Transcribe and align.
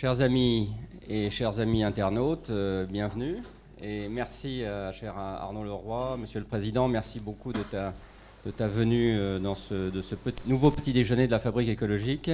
Chers 0.00 0.20
amis 0.20 0.68
et 1.08 1.28
chers 1.28 1.58
amis 1.58 1.82
internautes, 1.82 2.50
euh, 2.50 2.86
bienvenue. 2.86 3.38
Et 3.82 4.06
merci 4.06 4.62
à 4.62 4.92
cher 4.92 5.18
Arnaud 5.18 5.64
Leroy, 5.64 6.16
Monsieur 6.18 6.38
le 6.38 6.46
Président, 6.46 6.86
merci 6.86 7.18
beaucoup 7.18 7.52
de 7.52 7.64
ta, 7.64 8.68
venue 8.68 9.16
euh, 9.16 9.40
dans 9.40 9.56
ce, 9.56 9.90
de 9.90 10.00
ce 10.00 10.14
nouveau 10.46 10.70
petit 10.70 10.92
déjeuner 10.92 11.26
de 11.26 11.32
la 11.32 11.40
fabrique 11.40 11.68
écologique, 11.68 12.30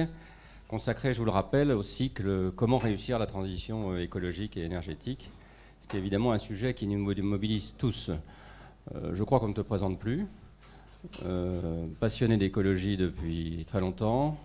consacré, 0.67 1.15
je 1.15 1.17
vous 1.17 1.25
le 1.25 1.31
rappelle, 1.31 1.71
au 1.71 1.81
cycle 1.81 2.51
Comment 2.55 2.77
réussir 2.77 3.17
la 3.17 3.25
transition 3.25 3.93
euh, 3.93 4.03
écologique 4.03 4.57
et 4.57 4.61
énergétique, 4.63 5.31
ce 5.81 5.87
qui 5.87 5.95
est 5.95 5.99
évidemment 5.99 6.33
un 6.33 6.37
sujet 6.37 6.75
qui 6.75 6.85
nous 6.85 6.99
mobilise 7.23 7.73
tous. 7.79 8.11
je 9.11 9.23
crois 9.23 9.39
qu'on 9.39 9.47
ne 9.47 9.53
te 9.53 9.61
présente 9.61 9.97
plus. 9.97 10.27
passionné 11.99 12.37
d'écologie 12.37 12.95
depuis 12.95 13.65
très 13.67 13.79
longtemps, 13.79 14.37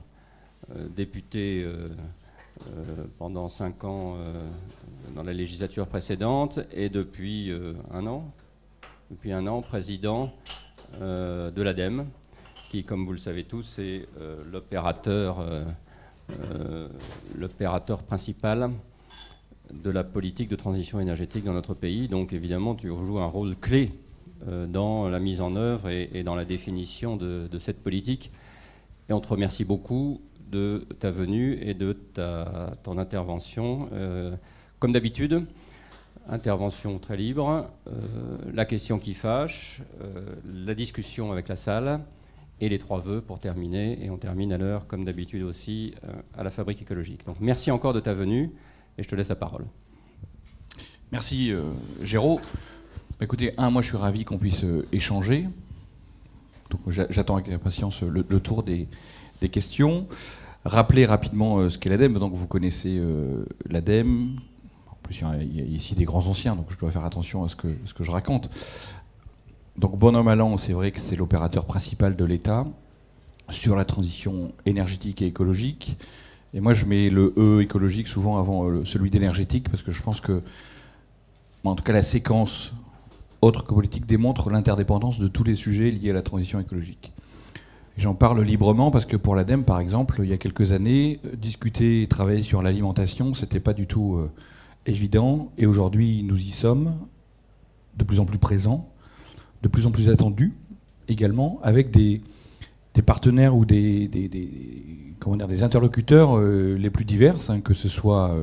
député 0.96 1.62
euh, 1.64 1.88
pendant 3.18 3.48
cinq 3.48 3.84
ans 3.84 4.16
euh, 4.18 4.48
dans 5.14 5.22
la 5.22 5.32
législature 5.32 5.86
précédente 5.86 6.60
et 6.72 6.88
depuis 6.88 7.50
euh, 7.50 7.74
un 7.92 8.06
an, 8.06 8.32
depuis 9.10 9.32
un 9.32 9.46
an, 9.46 9.62
président 9.62 10.32
de 11.00 11.62
l'ADEME, 11.62 12.04
qui, 12.68 12.82
comme 12.82 13.06
vous 13.06 13.12
le 13.12 13.18
savez 13.18 13.44
tous, 13.44 13.78
est 13.78 14.08
l'opérateur 14.50 15.36
principal 18.02 18.70
de 19.72 19.90
la 19.90 20.02
politique 20.02 20.48
de 20.48 20.56
transition 20.56 20.98
énergétique 20.98 21.44
dans 21.44 21.52
notre 21.52 21.74
pays. 21.74 22.08
Donc 22.08 22.32
évidemment, 22.32 22.74
tu 22.74 22.88
joues 22.88 23.20
un 23.20 23.26
rôle 23.26 23.54
clé 23.54 23.92
dans 24.66 25.08
la 25.08 25.20
mise 25.20 25.40
en 25.40 25.54
œuvre 25.54 25.90
et, 25.90 26.24
dans 26.24 26.34
la 26.34 26.44
définition 26.44 27.16
de, 27.16 27.48
cette 27.60 27.84
politique. 27.84 28.32
Et 29.08 29.12
on 29.12 29.20
te 29.20 29.28
remercie 29.28 29.64
beaucoup 29.64 30.20
de 30.50 30.86
ta 30.98 31.10
venue 31.10 31.58
et 31.62 31.74
de 31.74 31.92
ta, 31.92 32.74
ton 32.82 32.98
intervention. 32.98 33.88
Euh, 33.92 34.34
comme 34.78 34.92
d'habitude, 34.92 35.44
intervention 36.28 36.98
très 36.98 37.16
libre, 37.16 37.70
euh, 37.86 37.92
la 38.52 38.64
question 38.64 38.98
qui 38.98 39.14
fâche, 39.14 39.82
euh, 40.02 40.34
la 40.52 40.74
discussion 40.74 41.32
avec 41.32 41.48
la 41.48 41.56
salle 41.56 42.00
et 42.60 42.68
les 42.68 42.78
trois 42.78 43.00
vœux 43.00 43.20
pour 43.20 43.38
terminer. 43.38 44.04
Et 44.04 44.10
on 44.10 44.16
termine 44.16 44.52
à 44.52 44.58
l'heure, 44.58 44.86
comme 44.86 45.04
d'habitude 45.04 45.42
aussi, 45.42 45.94
à 46.36 46.42
la 46.42 46.50
fabrique 46.50 46.82
écologique. 46.82 47.24
Donc 47.24 47.36
merci 47.40 47.70
encore 47.70 47.94
de 47.94 48.00
ta 48.00 48.12
venue 48.12 48.50
et 48.98 49.02
je 49.02 49.08
te 49.08 49.14
laisse 49.14 49.28
la 49.28 49.36
parole. 49.36 49.64
Merci 51.10 51.52
Géraud. 52.02 52.38
Bah, 53.18 53.24
écoutez, 53.24 53.54
un, 53.56 53.70
moi 53.70 53.80
je 53.80 53.88
suis 53.88 53.96
ravi 53.96 54.24
qu'on 54.24 54.36
puisse 54.36 54.64
échanger. 54.92 55.48
Donc 56.68 56.80
j'attends 56.88 57.36
avec 57.36 57.48
impatience 57.48 58.02
le, 58.02 58.22
tour 58.40 58.62
des, 58.62 58.88
des 59.40 59.48
questions. 59.48 60.06
Rappeler 60.64 61.06
rapidement 61.06 61.58
euh, 61.58 61.70
ce 61.70 61.78
qu'est 61.78 61.90
l'ADEME. 61.90 62.18
Donc 62.18 62.34
vous 62.34 62.46
connaissez 62.46 62.98
euh, 62.98 63.44
l'ADEME. 63.68 64.28
En 64.90 64.96
plus, 65.02 65.22
il 65.40 65.56
y 65.56 65.60
a 65.60 65.64
ici 65.64 65.94
des 65.94 66.04
grands 66.04 66.26
anciens, 66.26 66.54
donc 66.54 66.66
je 66.70 66.78
dois 66.78 66.90
faire 66.90 67.04
attention 67.04 67.44
à 67.44 67.48
ce 67.48 67.56
que, 67.56 67.68
ce 67.86 67.94
que 67.94 68.04
je 68.04 68.10
raconte. 68.10 68.50
Donc 69.76 69.98
bonhomme 69.98 70.28
à 70.28 70.36
l'an, 70.36 70.56
c'est 70.56 70.72
vrai 70.72 70.92
que 70.92 71.00
c'est 71.00 71.16
l'opérateur 71.16 71.64
principal 71.64 72.14
de 72.16 72.24
l'État 72.24 72.66
sur 73.48 73.76
la 73.76 73.84
transition 73.84 74.52
énergétique 74.66 75.22
et 75.22 75.26
écologique. 75.26 75.96
Et 76.52 76.60
moi, 76.60 76.74
je 76.74 76.84
mets 76.84 77.10
le 77.10 77.32
E 77.36 77.62
écologique 77.62 78.08
souvent 78.08 78.38
avant 78.38 78.68
euh, 78.68 78.84
celui 78.84 79.10
d'énergétique, 79.10 79.68
parce 79.68 79.82
que 79.82 79.92
je 79.92 80.02
pense 80.02 80.20
que, 80.20 80.42
en 81.64 81.74
tout 81.74 81.84
cas, 81.84 81.92
la 81.92 82.02
séquence 82.02 82.72
autre 83.40 83.64
que 83.64 83.72
politique 83.72 84.06
démontre 84.06 84.50
l'interdépendance 84.50 85.18
de 85.18 85.28
tous 85.28 85.44
les 85.44 85.54
sujets 85.54 85.90
liés 85.90 86.10
à 86.10 86.12
la 86.12 86.22
transition 86.22 86.60
écologique. 86.60 87.12
J'en 88.00 88.14
parle 88.14 88.40
librement 88.40 88.90
parce 88.90 89.04
que 89.04 89.18
pour 89.18 89.34
l'ADEME, 89.34 89.62
par 89.62 89.78
exemple, 89.78 90.20
il 90.24 90.30
y 90.30 90.32
a 90.32 90.38
quelques 90.38 90.72
années, 90.72 91.20
euh, 91.26 91.36
discuter 91.36 92.00
et 92.00 92.06
travailler 92.06 92.42
sur 92.42 92.62
l'alimentation, 92.62 93.34
c'était 93.34 93.60
pas 93.60 93.74
du 93.74 93.86
tout 93.86 94.14
euh, 94.14 94.30
évident. 94.86 95.52
Et 95.58 95.66
aujourd'hui, 95.66 96.22
nous 96.22 96.40
y 96.40 96.48
sommes, 96.48 96.94
de 97.98 98.04
plus 98.04 98.18
en 98.18 98.24
plus 98.24 98.38
présents, 98.38 98.88
de 99.62 99.68
plus 99.68 99.86
en 99.86 99.90
plus 99.90 100.08
attendus 100.08 100.54
également, 101.08 101.60
avec 101.62 101.90
des, 101.90 102.22
partenaires 103.04 103.54
ou 103.54 103.66
des, 103.66 104.08
comment 105.18 105.36
dire, 105.36 105.48
des 105.48 105.62
interlocuteurs 105.62 106.38
euh, 106.38 106.78
les 106.78 106.88
plus 106.88 107.04
divers, 107.04 107.50
hein, 107.50 107.60
que 107.60 107.74
ce 107.74 107.90
soit 107.90 108.34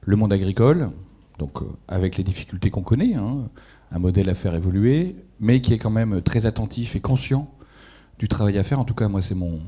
le 0.00 0.16
monde 0.16 0.32
agricole, 0.32 0.90
donc 1.38 1.60
avec 1.86 2.16
les 2.16 2.24
difficultés 2.24 2.70
qu'on 2.70 2.82
connaît, 2.82 3.14
hein, 3.14 3.48
un 3.92 3.98
modèle 4.00 4.28
à 4.28 4.34
faire 4.34 4.56
évoluer, 4.56 5.14
mais 5.38 5.60
qui 5.60 5.74
est 5.74 5.78
quand 5.78 5.90
même 5.90 6.22
très 6.22 6.44
attentif 6.46 6.96
et 6.96 7.00
conscient 7.00 7.55
du 8.18 8.28
travail 8.28 8.58
à 8.58 8.62
faire. 8.62 8.80
En 8.80 8.84
tout 8.84 8.94
cas, 8.94 9.08
moi, 9.08 9.22
c'est 9.22 9.34
mon, 9.34 9.60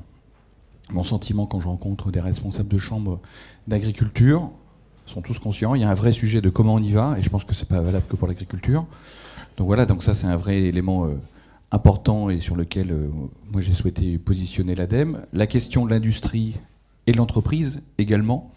mon 0.91 1.03
sentiment 1.03 1.47
quand 1.47 1.60
je 1.60 1.69
rencontre 1.69 2.10
des 2.10 2.20
responsables 2.20 2.69
de 2.69 2.78
chambres 2.78 3.20
d'agriculture. 3.66 4.50
Ils 5.06 5.12
sont 5.12 5.22
tous 5.22 5.38
conscients. 5.38 5.75
Il 5.75 5.81
y 5.81 5.84
a 5.84 5.91
un 5.91 5.94
vrai 5.94 6.12
sujet 6.12 6.41
de 6.41 6.50
comment 6.50 6.75
on 6.75 6.82
y 6.82 6.92
va, 6.92 7.19
et 7.19 7.22
je 7.22 7.31
pense 7.31 7.44
que 7.44 7.54
c'est 7.54 7.69
pas 7.69 7.81
valable 7.81 8.06
que 8.09 8.16
pour 8.16 8.28
l'agriculture. 8.28 8.86
Donc 9.56 9.66
voilà, 9.66 9.86
donc 9.86 10.04
ça, 10.04 10.14
c'est 10.14 10.26
un 10.26 10.36
vrai 10.36 10.62
élément 10.62 11.06
euh, 11.06 11.19
important 11.70 12.31
et 12.31 12.41
sur 12.41 12.56
lequel 12.56 12.92
euh, 12.92 13.09
moi 13.50 13.60
j'ai 13.60 13.72
souhaité 13.72 14.19
positionner 14.19 14.75
l'ADEME. 14.75 15.22
La 15.32 15.47
question 15.47 15.84
de 15.84 15.91
l'industrie 15.91 16.56
et 17.06 17.12
de 17.12 17.16
l'entreprise 17.16 17.82
également, 17.97 18.53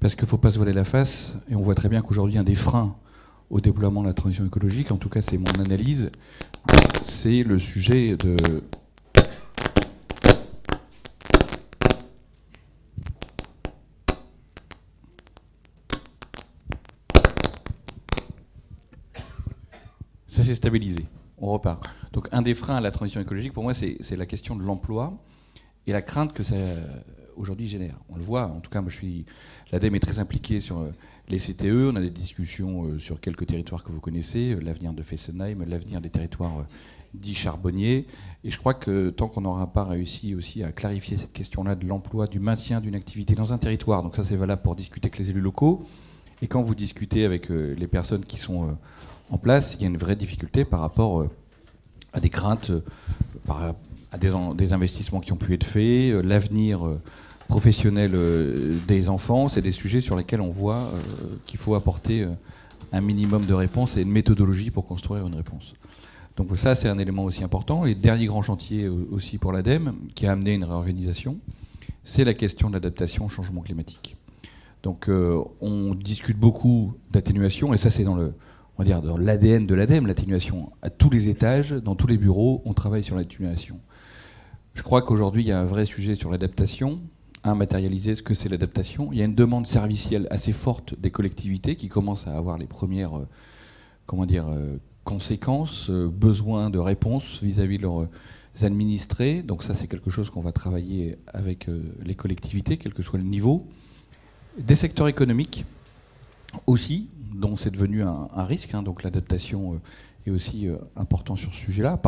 parce 0.00 0.14
qu'il 0.14 0.24
ne 0.24 0.28
faut 0.28 0.38
pas 0.38 0.50
se 0.50 0.56
voiler 0.56 0.72
la 0.72 0.84
face, 0.84 1.36
et 1.48 1.56
on 1.56 1.60
voit 1.60 1.74
très 1.74 1.88
bien 1.88 2.02
qu'aujourd'hui, 2.02 2.38
un 2.38 2.44
des 2.44 2.54
freins 2.54 2.96
au 3.50 3.60
déploiement 3.60 4.02
de 4.02 4.08
la 4.08 4.14
transition 4.14 4.44
écologique, 4.44 4.90
en 4.90 4.96
tout 4.96 5.08
cas 5.08 5.22
c'est 5.22 5.38
mon 5.38 5.52
analyse, 5.64 6.10
c'est 7.04 7.42
le 7.42 7.58
sujet 7.58 8.16
de 8.16 8.36
Ça 20.35 20.35
s'est 20.46 20.54
stabilisé. 20.54 21.04
On 21.38 21.52
repart. 21.52 21.84
Donc 22.12 22.28
un 22.32 22.42
des 22.42 22.54
freins 22.54 22.76
à 22.76 22.80
la 22.80 22.90
transition 22.90 23.20
écologique, 23.20 23.52
pour 23.52 23.62
moi, 23.62 23.74
c'est 23.74 24.16
la 24.16 24.26
question 24.26 24.56
de 24.56 24.62
l'emploi 24.62 25.22
et 25.86 25.92
la 25.92 26.02
crainte 26.02 26.32
que 26.32 26.42
ça 26.42 26.56
aujourd'hui 27.36 27.66
génère. 27.66 27.96
On 28.08 28.16
le 28.16 28.22
voit, 28.22 28.46
en 28.46 28.60
tout 28.60 28.70
cas, 28.70 28.80
moi 28.80 28.90
je 28.90 28.96
suis. 28.96 29.24
L'ADEME 29.72 29.96
est 29.96 30.00
très 30.00 30.18
impliquée 30.18 30.60
sur 30.60 30.78
euh, 30.78 30.90
les 31.28 31.38
CTE. 31.38 31.90
On 31.92 31.96
a 31.96 32.00
des 32.00 32.10
discussions 32.10 32.84
euh, 32.84 32.98
sur 32.98 33.20
quelques 33.20 33.46
territoires 33.46 33.84
que 33.84 33.92
vous 33.92 34.00
connaissez, 34.00 34.52
euh, 34.52 34.60
l'avenir 34.60 34.92
de 34.92 35.02
Fessenheim, 35.02 35.64
l'avenir 35.66 36.00
des 36.00 36.10
territoires 36.10 36.66
dits 37.14 37.34
charbonniers. 37.34 38.06
Et 38.44 38.50
je 38.50 38.58
crois 38.58 38.74
que 38.74 39.10
tant 39.10 39.28
qu'on 39.28 39.42
n'aura 39.42 39.72
pas 39.72 39.84
réussi 39.84 40.34
aussi 40.34 40.62
à 40.62 40.72
clarifier 40.72 41.16
cette 41.16 41.32
question-là 41.32 41.74
de 41.74 41.86
l'emploi, 41.86 42.26
du 42.26 42.40
maintien 42.40 42.80
d'une 42.80 42.94
activité 42.94 43.34
dans 43.34 43.52
un 43.52 43.58
territoire, 43.58 44.02
donc 44.02 44.16
ça 44.16 44.24
c'est 44.24 44.36
valable 44.36 44.62
pour 44.62 44.76
discuter 44.76 45.06
avec 45.06 45.18
les 45.18 45.30
élus 45.30 45.40
locaux, 45.40 45.84
et 46.42 46.46
quand 46.46 46.60
vous 46.60 46.74
discutez 46.74 47.24
avec 47.24 47.48
les 47.48 47.86
personnes 47.86 48.22
qui 48.22 48.36
sont 48.36 48.76
en 49.30 49.38
place, 49.38 49.74
il 49.74 49.82
y 49.82 49.84
a 49.84 49.88
une 49.88 49.96
vraie 49.96 50.16
difficulté 50.16 50.64
par 50.64 50.80
rapport 50.80 51.20
euh, 51.20 51.30
à 52.12 52.20
des 52.20 52.30
craintes, 52.30 52.70
euh, 52.70 53.72
à 54.12 54.18
des, 54.18 54.72
investissements 54.72 55.20
qui 55.20 55.32
ont 55.32 55.36
pu 55.36 55.52
être 55.54 55.64
faits, 55.64 56.12
euh, 56.12 56.22
l'avenir 56.22 56.80
professionnel 57.48 58.12
des 58.88 59.08
enfants. 59.08 59.48
C'est 59.48 59.62
des 59.62 59.72
sujets 59.72 60.00
sur 60.00 60.16
lesquels 60.16 60.40
on 60.40 60.50
voit 60.50 60.90
qu'il 61.46 61.60
faut 61.60 61.76
apporter 61.76 62.26
un 62.92 63.00
minimum 63.00 63.46
de 63.46 63.54
réponses 63.54 63.96
et 63.96 64.02
une 64.02 64.10
méthodologie 64.10 64.72
pour 64.72 64.84
construire 64.84 65.28
une 65.28 65.36
réponse. 65.36 65.74
Donc 66.36 66.48
ça, 66.58 66.74
c'est 66.74 66.88
un 66.88 66.98
élément 66.98 67.22
aussi 67.22 67.44
important. 67.44 67.86
Et 67.86 67.94
dernier 67.94 68.26
grand 68.26 68.42
chantier 68.42 68.88
aussi 68.88 69.38
pour 69.38 69.52
l'ADEME, 69.52 69.94
qui 70.16 70.26
a 70.26 70.32
amené 70.32 70.54
une 70.54 70.64
réorganisation, 70.64 71.36
c'est 72.02 72.24
la 72.24 72.34
question 72.34 72.68
de 72.68 72.74
l'adaptation 72.74 73.26
au 73.26 73.28
changement 73.28 73.60
climatique. 73.60 74.16
Donc 74.82 75.08
on 75.60 75.94
discute 75.94 76.38
beaucoup 76.38 76.94
d'atténuation, 77.12 77.74
et 77.74 77.76
ça 77.76 77.90
c'est 77.90 78.02
dans 78.02 78.16
le, 78.16 78.32
on 78.76 78.82
va 78.82 78.84
dire, 78.84 79.00
dans 79.00 79.16
l'ADN 79.16 79.66
de 79.66 79.74
l'ADEME, 79.74 80.06
l'atténuation. 80.06 80.70
À 80.82 80.90
tous 80.90 81.08
les 81.08 81.28
étages, 81.28 81.72
dans 81.72 81.94
tous 81.94 82.06
les 82.06 82.18
bureaux, 82.18 82.62
on 82.66 82.74
travaille 82.74 83.02
sur 83.02 83.16
l'atténuation. 83.16 83.80
Je 84.74 84.82
crois 84.82 85.00
qu'aujourd'hui, 85.00 85.42
il 85.42 85.48
y 85.48 85.52
a 85.52 85.58
un 85.58 85.64
vrai 85.64 85.86
sujet 85.86 86.14
sur 86.14 86.30
l'adaptation, 86.30 87.00
à 87.42 87.54
matérialiser 87.54 88.14
ce 88.14 88.22
que 88.22 88.34
c'est 88.34 88.50
l'adaptation. 88.50 89.10
Il 89.12 89.18
y 89.18 89.22
a 89.22 89.24
une 89.24 89.34
demande 89.34 89.66
servicielle 89.66 90.26
assez 90.30 90.52
forte 90.52 90.98
des 91.00 91.10
collectivités 91.10 91.76
qui 91.76 91.88
commencent 91.88 92.26
à 92.26 92.36
avoir 92.36 92.58
les 92.58 92.66
premières 92.66 93.16
euh, 93.16 93.28
comment 94.04 94.26
dire, 94.26 94.46
euh, 94.48 94.76
conséquences, 95.04 95.88
euh, 95.88 96.08
besoins 96.08 96.68
de 96.68 96.78
réponses 96.78 97.42
vis-à-vis 97.42 97.78
de 97.78 97.82
leurs 97.82 98.08
administrés. 98.62 99.42
Donc 99.42 99.62
ça, 99.62 99.74
c'est 99.74 99.86
quelque 99.86 100.10
chose 100.10 100.28
qu'on 100.28 100.42
va 100.42 100.52
travailler 100.52 101.16
avec 101.32 101.68
les 102.02 102.14
collectivités, 102.14 102.78
quel 102.78 102.94
que 102.94 103.02
soit 103.02 103.18
le 103.18 103.24
niveau. 103.24 103.66
Des 104.58 104.74
secteurs 104.74 105.08
économiques 105.08 105.66
aussi, 106.66 107.10
dont 107.36 107.56
c'est 107.56 107.70
devenu 107.70 108.02
un, 108.02 108.44
risque. 108.44 108.74
Hein, 108.74 108.82
donc 108.82 109.02
l'adaptation 109.02 109.74
euh, 109.74 109.80
est 110.26 110.30
aussi 110.30 110.68
euh, 110.68 110.76
important 110.96 111.36
sur 111.36 111.52
ce 111.54 111.60
sujet-là. 111.60 112.00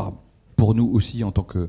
Pour 0.56 0.74
nous 0.74 0.86
aussi, 0.86 1.22
en 1.24 1.32
tant 1.32 1.42
que 1.42 1.68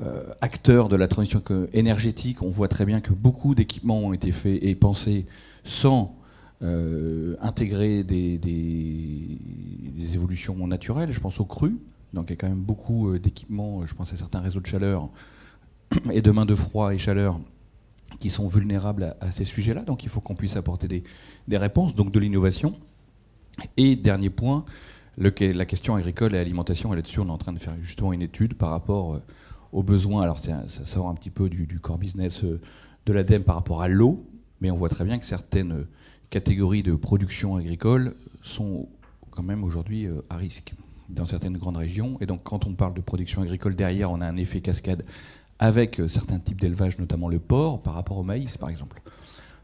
euh, 0.00 0.24
acteurs 0.40 0.88
de 0.88 0.96
la 0.96 1.08
transition 1.08 1.42
énergétique, 1.72 2.42
on 2.42 2.50
voit 2.50 2.68
très 2.68 2.86
bien 2.86 3.00
que 3.00 3.12
beaucoup 3.12 3.54
d'équipements 3.54 4.00
ont 4.00 4.12
été 4.12 4.32
faits 4.32 4.62
et 4.62 4.74
pensés 4.74 5.26
sans 5.64 6.16
intégrer 7.40 8.04
des, 8.04 8.38
évolutions 10.14 10.64
naturelles. 10.68 11.10
Je 11.10 11.18
pense 11.18 11.40
aux 11.40 11.44
crues. 11.44 11.76
Donc 12.14 12.26
il 12.28 12.30
y 12.30 12.32
a 12.34 12.36
quand 12.36 12.48
même 12.48 12.60
beaucoup 12.60 13.18
d'équipements, 13.18 13.84
je 13.84 13.94
pense 13.96 14.12
à 14.12 14.16
certains 14.16 14.38
réseaux 14.38 14.60
de 14.60 14.66
chaleur 14.66 15.08
et 16.12 16.22
de 16.22 16.30
mains 16.30 16.46
de 16.46 16.54
froid 16.54 16.94
et 16.94 16.98
chaleur 16.98 17.40
qui 18.18 18.30
sont 18.30 18.48
vulnérables 18.48 19.16
à, 19.20 19.32
ces 19.32 19.44
sujets-là. 19.44 19.82
Donc 19.82 20.04
il 20.04 20.08
faut 20.08 20.20
qu'on 20.20 20.34
puisse 20.34 20.56
apporter 20.56 20.88
des, 21.48 21.56
réponses, 21.56 21.94
donc 21.94 22.10
de 22.10 22.18
l'innovation. 22.18 22.74
Et 23.76 23.96
dernier 23.96 24.30
point, 24.30 24.64
la 25.18 25.30
question 25.64 25.94
agricole 25.94 26.34
et 26.34 26.38
alimentation, 26.38 26.92
là-dessus, 26.92 27.20
on 27.20 27.26
est 27.26 27.30
en 27.30 27.38
train 27.38 27.52
de 27.52 27.58
faire 27.58 27.74
justement 27.82 28.12
une 28.12 28.22
étude 28.22 28.54
par 28.54 28.70
rapport 28.70 29.14
euh, 29.14 29.22
aux 29.72 29.82
besoins. 29.82 30.22
Alors 30.22 30.38
ça, 30.38 30.66
sort 30.68 31.08
un 31.08 31.14
petit 31.14 31.30
peu 31.30 31.48
du, 31.48 31.66
du 31.66 31.80
core 31.80 31.98
business 31.98 32.44
euh, 32.44 32.60
de 33.06 33.12
l'ADEME 33.12 33.44
par 33.44 33.56
rapport 33.56 33.82
à 33.82 33.88
l'eau, 33.88 34.26
mais 34.60 34.70
on 34.70 34.76
voit 34.76 34.88
très 34.88 35.04
bien 35.04 35.18
que 35.18 35.26
certaines 35.26 35.86
catégories 36.30 36.82
de 36.82 36.94
production 36.94 37.56
agricole 37.56 38.14
sont 38.42 38.88
quand 39.30 39.42
même 39.42 39.64
aujourd'hui 39.64 40.06
euh, 40.06 40.22
à 40.30 40.36
risque 40.36 40.74
dans 41.08 41.26
certaines 41.26 41.56
grandes 41.58 41.76
régions. 41.76 42.16
Et 42.20 42.26
donc 42.26 42.42
quand 42.42 42.66
on 42.66 42.74
parle 42.74 42.94
de 42.94 43.00
production 43.00 43.42
agricole, 43.42 43.74
derrière, 43.74 44.10
on 44.10 44.20
a 44.20 44.26
un 44.26 44.36
effet 44.36 44.60
cascade 44.60 45.04
avec 45.58 46.00
euh, 46.00 46.08
certains 46.08 46.38
types 46.38 46.60
d'élevage, 46.60 46.98
notamment 46.98 47.28
le 47.28 47.38
porc, 47.38 47.82
par 47.82 47.94
rapport 47.94 48.18
au 48.18 48.22
maïs, 48.22 48.56
par 48.56 48.68
exemple. 48.68 49.00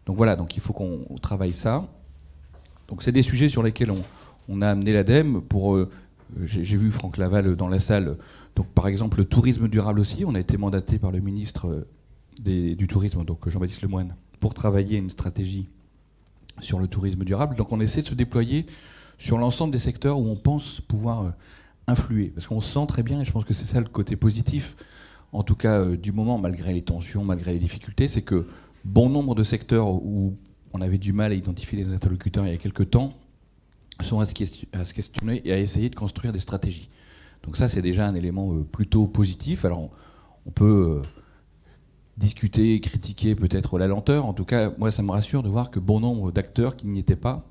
Donc 0.07 0.17
voilà, 0.17 0.37
donc 0.37 0.57
il 0.57 0.61
faut 0.61 0.73
qu'on 0.73 1.05
travaille 1.21 1.53
ça. 1.53 1.87
Donc 2.89 3.03
c'est 3.03 3.13
des 3.13 3.23
sujets 3.23 3.49
sur 3.49 3.63
lesquels 3.63 3.93
on, 4.49 4.63
a 4.63 4.69
amené 4.69 4.93
l'ADEME 4.93 5.43
pour... 5.43 5.77
Euh, 5.77 5.91
j'ai 6.45 6.77
vu 6.77 6.91
Franck 6.91 7.17
Laval 7.17 7.57
dans 7.57 7.69
la 7.69 7.79
salle. 7.79 8.17
Donc 8.55 8.67
par 8.69 8.87
exemple, 8.87 9.19
le 9.19 9.25
tourisme 9.25 9.69
durable 9.69 10.01
aussi. 10.01 10.25
On 10.27 10.35
a 10.35 10.41
été 10.41 10.57
mandaté 10.57 10.99
par 10.99 11.11
le 11.11 11.21
ministre 11.21 11.87
du 12.39 12.87
Tourisme, 12.87 13.25
donc 13.25 13.49
Jean-Baptiste 13.49 13.83
Lemoyne, 13.83 14.15
pour 14.41 14.55
travailler 14.55 14.99
une 14.99 15.11
stratégie 15.11 15.69
sur 16.61 16.79
le 16.79 16.87
tourisme 16.87 17.25
durable. 17.25 17.57
Donc 17.57 17.73
on 17.73 17.81
essaie 17.81 18.03
de 18.03 18.09
se 18.09 18.15
déployer 18.15 18.67
sur 19.19 19.39
l'ensemble 19.39 19.73
des 19.73 19.79
secteurs 19.79 20.19
où 20.19 20.29
on 20.29 20.37
pense 20.37 20.81
pouvoir 20.81 21.23
euh, 21.23 21.31
influer. 21.87 22.29
Parce 22.29 22.47
qu'on 22.47 22.61
sent 22.61 22.87
très 22.87 23.03
bien, 23.03 23.21
et 23.21 23.25
je 23.25 23.33
pense 23.33 23.45
que 23.45 23.55
c'est 23.55 23.65
ça 23.65 23.81
le 23.81 23.89
côté 23.89 24.17
positif, 24.17 24.77
en 25.33 25.43
tout 25.43 25.55
cas 25.55 25.81
euh, 25.81 25.97
du 25.97 26.13
moment, 26.13 26.39
malgré 26.39 26.73
les 26.73 26.83
tensions, 26.83 27.25
malgré 27.25 27.53
les 27.53 27.59
difficultés, 27.59 28.09
c'est 28.09 28.23
que 28.23 28.47
bon 28.85 29.09
nombre 29.09 29.35
de 29.35 29.45
secteurs 29.45 29.89
où 29.89 30.37
on 30.73 30.81
avait 30.81 30.99
du 30.99 31.13
mal 31.13 31.33
à 31.33 31.35
identifier 31.35 31.83
les 31.83 31.93
interlocuteurs 31.93 32.47
il 32.47 32.53
y 32.53 32.55
a 32.55 32.59
quelques 32.59 32.91
temps 32.91 33.15
sont 34.01 34.21
à 34.21 34.27
se, 34.27 34.95
questionner 34.95 35.43
et 35.45 35.53
à 35.53 35.59
essayer 35.59 35.91
de 35.91 35.97
construire 35.97 36.33
des 36.33 36.39
stratégies. 36.39 36.89
Donc 37.43 37.57
ça, 37.57 37.69
c'est 37.69 37.83
déjà 37.83 38.07
un 38.07 38.15
élément 38.15 38.53
euh, 38.53 38.63
plutôt 38.63 39.07
positif. 39.07 39.65
Alors 39.65 39.91
on 40.47 40.51
peut 40.51 41.03
discuter, 42.19 42.81
critiquer 42.81 43.35
peut-être 43.35 43.79
la 43.79 43.87
lenteur. 43.87 44.27
En 44.27 44.35
tout 44.35 44.45
cas, 44.45 44.73
moi, 44.77 44.91
ça 44.91 45.03
me 45.03 45.11
rassure 45.11 45.43
de 45.43 45.49
voir 45.49 45.71
que 45.71 45.79
bon 45.79 46.01
nombre 46.01 46.33
d'acteurs 46.33 46.77
qui 46.77 46.87
n'y 46.87 46.99
étaient 46.99 47.17
pas 47.17 47.45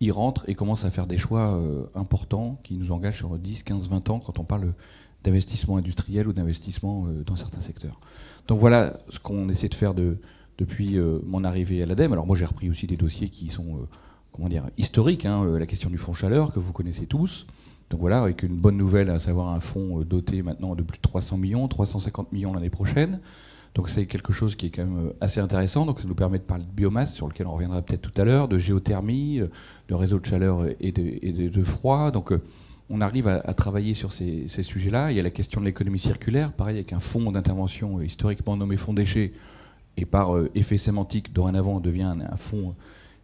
y 0.00 0.10
rentrent 0.10 0.44
et 0.48 0.54
commencent 0.54 0.84
à 0.84 0.90
faire 0.90 1.06
des 1.06 1.16
choix 1.16 1.54
euh, 1.54 1.86
importants 1.94 2.58
qui 2.62 2.74
nous 2.74 2.92
engagent 2.92 3.18
sur 3.18 3.38
10, 3.38 3.62
15, 3.62 3.88
20 3.88 4.10
ans 4.10 4.20
quand 4.20 4.38
on 4.38 4.44
parle 4.44 4.74
d'investissement 5.24 5.76
industriel 5.76 6.28
ou 6.28 6.32
d'investissement 6.32 7.06
euh, 7.06 7.22
dans 7.24 7.36
certains 7.36 7.60
secteurs. 7.60 8.00
Donc 8.48 8.58
voilà 8.58 8.98
ce 9.08 9.18
qu'on 9.18 9.48
essaie 9.48 9.68
de 9.68 9.74
faire 9.74 9.94
de, 9.94 10.16
depuis 10.58 10.98
euh, 10.98 11.18
mon 11.24 11.44
arrivée 11.44 11.82
à 11.82 11.86
l'ADEME. 11.86 12.12
Alors 12.12 12.26
moi, 12.26 12.36
j'ai 12.36 12.44
repris 12.44 12.70
aussi 12.70 12.86
des 12.86 12.96
dossiers 12.96 13.28
qui 13.28 13.48
sont 13.48 13.86
comment 14.32 14.48
dire, 14.48 14.64
historiques. 14.78 15.26
Hein, 15.26 15.58
la 15.58 15.66
question 15.66 15.90
du 15.90 15.98
fonds 15.98 16.14
chaleur 16.14 16.52
que 16.52 16.58
vous 16.58 16.72
connaissez 16.72 17.06
tous. 17.06 17.46
Donc 17.90 18.00
voilà, 18.00 18.22
avec 18.22 18.42
une 18.42 18.56
bonne 18.56 18.76
nouvelle, 18.78 19.10
à 19.10 19.18
savoir 19.18 19.48
un 19.48 19.60
fonds 19.60 20.00
doté 20.00 20.42
maintenant 20.42 20.74
de 20.74 20.82
plus 20.82 20.96
de 20.96 21.02
300 21.02 21.36
millions, 21.36 21.68
350 21.68 22.32
millions 22.32 22.54
l'année 22.54 22.70
prochaine. 22.70 23.20
Donc 23.74 23.88
c'est 23.88 24.06
quelque 24.06 24.32
chose 24.32 24.54
qui 24.54 24.66
est 24.66 24.70
quand 24.70 24.84
même 24.84 25.06
euh, 25.06 25.16
assez 25.20 25.40
intéressant. 25.40 25.86
Donc 25.86 26.00
ça 26.00 26.06
nous 26.06 26.14
permet 26.14 26.38
de 26.38 26.44
parler 26.44 26.64
de 26.64 26.70
biomasse, 26.70 27.14
sur 27.14 27.26
lequel 27.28 27.46
on 27.46 27.52
reviendra 27.52 27.80
peut-être 27.80 28.02
tout 28.02 28.20
à 28.20 28.24
l'heure, 28.24 28.48
de 28.48 28.58
géothermie, 28.58 29.40
euh, 29.40 29.46
de 29.88 29.94
réseau 29.94 30.18
de 30.18 30.26
chaleur 30.26 30.66
et 30.80 30.92
de, 30.92 31.64
froid. 31.64 32.10
Donc 32.10 32.32
euh, 32.32 32.40
on 32.94 33.00
arrive 33.00 33.26
à, 33.26 33.54
travailler 33.54 33.94
sur 33.94 34.12
ces, 34.12 34.46
sujets-là. 34.48 35.10
Il 35.10 35.16
y 35.16 35.20
a 35.20 35.22
la 35.22 35.30
question 35.30 35.60
de 35.62 35.66
l'économie 35.66 35.98
circulaire, 35.98 36.52
pareil 36.52 36.76
avec 36.76 36.92
un 36.92 37.00
fonds 37.00 37.32
d'intervention 37.32 38.02
historiquement 38.02 38.54
nommé 38.56 38.76
fonds 38.76 38.92
déchets, 38.92 39.32
et 39.96 40.04
par 40.04 40.34
effet 40.54 40.76
sémantique, 40.76 41.32
dorénavant, 41.32 41.76
on 41.76 41.80
devient 41.80 42.14
un, 42.30 42.36
fonds 42.36 42.74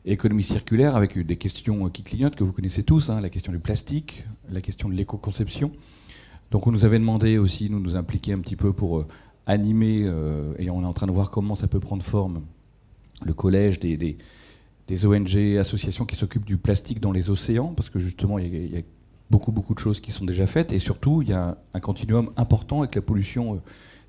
économie 0.06 0.42
circulaire 0.42 0.96
avec 0.96 1.18
des 1.18 1.36
questions 1.36 1.90
qui 1.90 2.02
clignotent 2.02 2.34
que 2.34 2.44
vous 2.44 2.52
connaissez 2.52 2.82
tous, 2.82 3.10
hein, 3.10 3.20
la 3.20 3.28
question 3.28 3.52
du 3.52 3.58
plastique, 3.58 4.24
la 4.50 4.62
question 4.62 4.88
de 4.88 4.94
l'éco-conception. 4.94 5.70
Donc 6.50 6.66
on 6.66 6.72
nous 6.72 6.86
avait 6.86 6.98
demandé 6.98 7.36
aussi, 7.36 7.68
nous 7.68 7.78
nous 7.78 7.94
impliquer 7.94 8.32
un 8.32 8.38
petit 8.38 8.56
peu 8.56 8.72
pour 8.72 9.04
animé, 9.44 10.04
euh, 10.04 10.54
et 10.58 10.70
on 10.70 10.82
est 10.82 10.86
en 10.86 10.94
train 10.94 11.06
de 11.06 11.12
voir 11.12 11.30
comment 11.30 11.54
ça 11.54 11.68
peut 11.68 11.80
prendre 11.80 12.02
forme, 12.02 12.40
le 13.22 13.34
collège 13.34 13.80
des, 13.80 14.16
ONG, 15.04 15.58
associations 15.58 16.06
qui 16.06 16.16
s'occupent 16.16 16.46
du 16.46 16.56
plastique 16.56 17.00
dans 17.00 17.12
les 17.12 17.28
océans, 17.28 17.74
parce 17.76 17.90
que 17.90 17.98
justement, 17.98 18.38
il 18.38 18.72
y, 18.72 18.76
a 18.78 18.82
beaucoup, 19.30 19.52
beaucoup 19.52 19.74
de 19.74 19.78
choses 19.78 20.00
qui 20.00 20.12
sont 20.12 20.24
déjà 20.24 20.46
faites, 20.46 20.72
et 20.72 20.78
surtout, 20.78 21.22
il 21.22 21.28
y 21.28 21.32
a 21.32 21.58
un 21.74 21.80
continuum 21.80 22.30
important 22.36 22.80
avec 22.80 22.94
la 22.94 23.02
pollution 23.02 23.54
euh, 23.54 23.58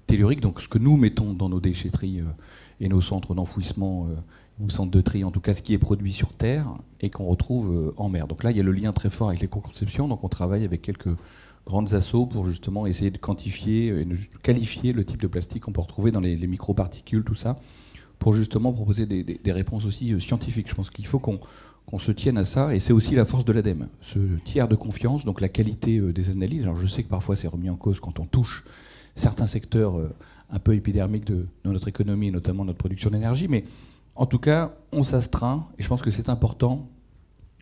tellurique, 0.08 0.42
donc 0.42 0.62
ce 0.62 0.68
que 0.68 0.78
nous 0.78 0.98
mettons 0.98 1.34
dans 1.34 1.50
nos 1.50 1.60
déchetteries 1.60 2.22
euh, 2.22 2.26
et 2.80 2.90
nos 2.90 3.02
centres 3.02 3.36
d'enfouissement 3.36 4.08
ou 4.62 4.70
centres 4.70 4.92
de 4.92 5.02
tri, 5.02 5.26
en 5.26 5.32
tout 5.32 5.42
cas 5.42 5.54
ce 5.54 5.62
qui 5.62 5.74
est 5.74 5.78
produit 5.78 6.14
sur 6.14 6.34
Terre 6.34 6.68
et 7.02 7.10
qu'on 7.10 7.26
retrouve 7.26 7.94
en 7.98 8.08
mer. 8.08 8.26
Donc 8.26 8.46
là, 8.46 8.52
il 8.52 8.58
y 8.58 8.60
a 8.62 8.64
le 8.64 8.72
lien 8.72 8.94
très 8.94 9.10
fort 9.10 9.28
avec 9.28 9.42
l'éco-conception, 9.42 10.08
donc 10.08 10.24
on 10.24 10.30
travaille 10.30 10.64
avec 10.64 10.82
quelques 10.82 11.10
grandes 11.66 11.94
assauts 11.94 12.26
pour 12.26 12.46
justement 12.46 12.88
essayer 12.88 13.12
de 13.12 13.18
quantifier 13.18 13.88
et 13.88 14.06
de 14.06 14.16
qualifier 14.42 14.92
le 14.92 15.06
type 15.06 15.22
de 15.22 15.28
plastique 15.28 15.64
qu'on 15.64 15.72
peut 15.72 15.82
retrouver 15.82 16.12
dans 16.12 16.20
les, 16.20 16.36
microparticules, 16.36 17.24
tout 17.24 17.36
ça, 17.36 17.58
pour 18.18 18.34
justement 18.34 18.74
proposer 18.74 19.06
des, 19.06 19.52
réponses 19.52 19.86
aussi 19.86 20.14
euh, 20.14 20.20
scientifiques. 20.20 20.68
Je 20.68 20.76
pense 20.76 20.90
qu'il 20.90 21.06
faut 21.06 21.20
qu'on 21.20 21.40
se 21.98 22.12
tienne 22.12 22.38
à 22.38 22.46
ça, 22.46 22.76
et 22.76 22.80
c'est 22.80 22.94
aussi 22.94 23.16
la 23.16 23.26
force 23.26 23.46
de 23.46 23.52
l'ADEME, 23.52 23.88
ce 24.02 24.20
tiers 24.46 24.68
de 24.68 24.76
confiance, 24.76 25.26
donc 25.26 25.42
la 25.42 25.50
qualité 25.50 25.98
euh, 25.98 26.14
des 26.14 26.30
analyses. 26.30 26.62
Alors 26.62 26.76
je 26.76 26.86
sais 26.86 27.04
que 27.04 27.10
parfois 27.10 27.36
c'est 27.36 27.48
remis 27.48 27.70
en 27.70 27.76
cause 27.76 28.00
quand 28.00 28.20
on 28.20 28.26
touche 28.26 28.66
certains 29.16 29.48
secteurs 29.48 29.98
euh, 29.98 30.14
un 30.52 30.60
peu 30.60 30.76
épidermiques 30.76 31.26
de, 31.26 31.48
notre 31.66 31.88
économie, 31.88 32.28
et 32.28 32.32
notamment 32.32 32.64
notre 32.64 32.78
production 32.78 33.10
d'énergie, 33.10 33.48
mais 33.48 33.64
en 34.16 34.28
tout 34.28 34.38
cas, 34.38 34.74
on 34.92 35.02
s'astreint, 35.02 35.68
et 35.80 35.84
je 35.84 35.88
pense 35.88 36.02
que 36.02 36.12
c'est 36.12 36.30
important 36.30 36.88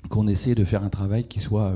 qu'on 0.09 0.27
essaie 0.27 0.55
de 0.55 0.65
faire 0.65 0.83
un 0.83 0.89
travail 0.89 1.25
qui 1.25 1.39
soit 1.39 1.75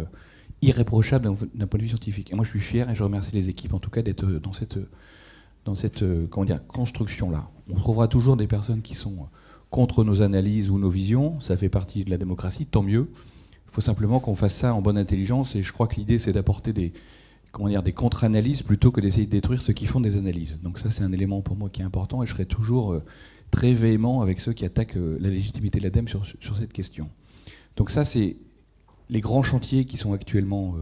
irréprochable 0.61 1.35
d'un 1.53 1.67
point 1.67 1.77
de 1.77 1.83
vue 1.83 1.89
scientifique. 1.89 2.31
Et 2.31 2.35
moi, 2.35 2.45
je 2.45 2.49
suis 2.49 2.59
fier 2.59 2.89
et 2.89 2.95
je 2.95 3.03
remercie 3.03 3.31
les 3.31 3.49
équipes, 3.49 3.73
en 3.73 3.79
tout 3.79 3.89
cas, 3.89 4.01
d'être 4.01 4.25
dans 4.25 4.53
cette, 4.53 6.03
construction-là. 6.67 7.49
On 7.69 7.75
trouvera 7.75 8.07
toujours 8.07 8.37
des 8.37 8.47
personnes 8.47 8.81
qui 8.81 8.95
sont 8.95 9.27
contre 9.71 10.03
nos 10.03 10.21
analyses 10.21 10.69
ou 10.69 10.77
nos 10.77 10.89
visions. 10.89 11.39
Ça 11.39 11.57
fait 11.57 11.69
partie 11.69 12.03
de 12.03 12.11
la 12.11 12.17
démocratie, 12.17 12.67
tant 12.67 12.83
mieux. 12.83 13.09
Il 13.65 13.71
faut 13.71 13.81
simplement 13.81 14.19
qu'on 14.19 14.35
fasse 14.35 14.53
ça 14.53 14.75
en 14.75 14.81
bonne 14.81 14.97
intelligence. 14.97 15.55
Et 15.55 15.63
je 15.63 15.73
crois 15.73 15.87
que 15.87 15.95
l'idée, 15.95 16.19
c'est 16.19 16.33
d'apporter 16.33 16.73
des, 16.73 16.91
des 17.83 17.93
contre-analyses 17.93 18.63
plutôt 18.63 18.91
que 18.91 18.99
d'essayer 18.99 19.25
de 19.25 19.31
détruire 19.31 19.61
ceux 19.61 19.73
qui 19.73 19.87
font 19.87 20.01
des 20.01 20.17
analyses. 20.17 20.59
Donc 20.61 20.77
ça, 20.77 20.91
c'est 20.91 21.03
un 21.03 21.13
élément 21.13 21.41
pour 21.41 21.55
moi 21.55 21.69
qui 21.69 21.81
est 21.81 21.85
important. 21.85 22.21
Et 22.21 22.25
je 22.25 22.33
serai 22.33 22.45
toujours 22.45 22.91
euh, 22.91 23.01
très 23.49 23.73
véhément 23.73 24.21
avec 24.21 24.41
ceux 24.41 24.51
qui 24.51 24.65
attaquent 24.65 24.97
euh, 24.97 25.17
la 25.21 25.29
légitimité 25.29 25.79
de 25.79 25.85
l'ADEME 25.85 26.09
sur, 26.09 26.25
sur 26.41 26.57
cette 26.57 26.73
question. 26.73 27.09
Donc 27.77 27.91
ça, 27.91 28.03
c'est 28.03 28.35
les 29.09 29.21
grands 29.21 29.43
chantiers 29.43 29.85
qui 29.85 29.95
sont 29.95 30.11
actuellement 30.11 30.75
euh, 30.75 30.81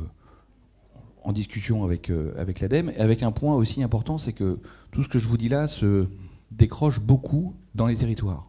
en 1.23 1.31
discussion 1.31 1.83
avec, 1.83 2.11
avec 2.37 2.59
l'ADEME, 2.59 2.89
et 2.91 2.97
avec 2.97 3.21
un 3.21 3.31
point 3.31 3.53
aussi 3.53 3.83
important, 3.83 4.17
c'est 4.17 4.33
que 4.33 4.57
tout 4.91 5.03
ce 5.03 5.09
que 5.09 5.19
je 5.19 5.27
vous 5.27 5.37
dis 5.37 5.49
là 5.49 5.67
se 5.67 6.07
décroche 6.49 7.01
beaucoup 7.01 7.53
dans 7.75 7.87
les 7.87 7.95
territoires. 7.95 8.48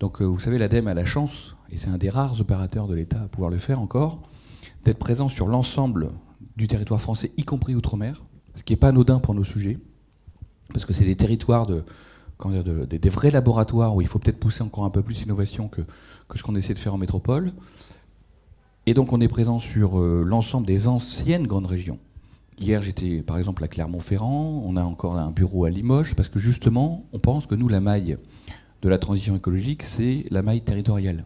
Donc 0.00 0.22
euh, 0.22 0.24
vous 0.24 0.40
savez, 0.40 0.58
l'ADEME 0.58 0.88
a 0.88 0.94
la 0.94 1.04
chance, 1.04 1.54
et 1.70 1.76
c'est 1.76 1.90
un 1.90 1.98
des 1.98 2.08
rares 2.08 2.40
opérateurs 2.40 2.88
de 2.88 2.94
l'État 2.94 3.20
à 3.22 3.28
pouvoir 3.28 3.50
le 3.50 3.58
faire 3.58 3.80
encore, 3.80 4.22
d'être 4.84 4.98
présent 4.98 5.28
sur 5.28 5.46
l'ensemble 5.46 6.10
du 6.56 6.66
territoire 6.66 7.00
français, 7.00 7.32
y 7.36 7.44
compris 7.44 7.74
outre-mer, 7.74 8.24
ce 8.54 8.62
qui 8.62 8.72
n'est 8.72 8.78
pas 8.78 8.88
anodin 8.88 9.20
pour 9.20 9.34
nos 9.34 9.44
sujets, 9.44 9.78
parce 10.72 10.86
que 10.86 10.94
c'est 10.94 11.04
des 11.04 11.16
territoires 11.16 11.66
de, 11.66 11.84
des 12.86 13.08
vrais 13.10 13.30
laboratoires 13.30 13.94
où 13.94 14.00
il 14.00 14.06
faut 14.06 14.18
peut-être 14.18 14.40
pousser 14.40 14.62
encore 14.62 14.84
un 14.84 14.90
peu 14.90 15.02
plus 15.02 15.20
l'innovation 15.20 15.68
que, 15.68 15.82
que 16.28 16.38
ce 16.38 16.42
qu'on 16.42 16.56
essaie 16.56 16.74
de 16.74 16.78
faire 16.78 16.94
en 16.94 16.98
métropole. 16.98 17.52
Et 18.86 18.94
donc 18.94 19.12
on 19.12 19.20
est 19.20 19.28
présent 19.28 19.58
sur 19.58 20.00
euh, 20.00 20.24
l'ensemble 20.26 20.66
des 20.66 20.88
anciennes 20.88 21.46
grandes 21.46 21.66
régions. 21.66 21.98
Hier 22.58 22.80
j'étais 22.80 23.22
par 23.22 23.36
exemple 23.36 23.62
à 23.64 23.68
Clermont-Ferrand, 23.68 24.62
on 24.64 24.76
a 24.76 24.82
encore 24.82 25.16
un 25.16 25.30
bureau 25.30 25.66
à 25.66 25.70
Limoges, 25.70 26.14
parce 26.14 26.30
que 26.30 26.38
justement 26.38 27.04
on 27.12 27.18
pense 27.18 27.46
que 27.46 27.54
nous 27.54 27.68
la 27.68 27.80
maille 27.80 28.16
de 28.82 28.88
la 28.88 28.98
transition 28.98 29.36
écologique 29.36 29.82
c'est 29.82 30.24
la 30.30 30.42
maille 30.42 30.62
territoriale. 30.62 31.24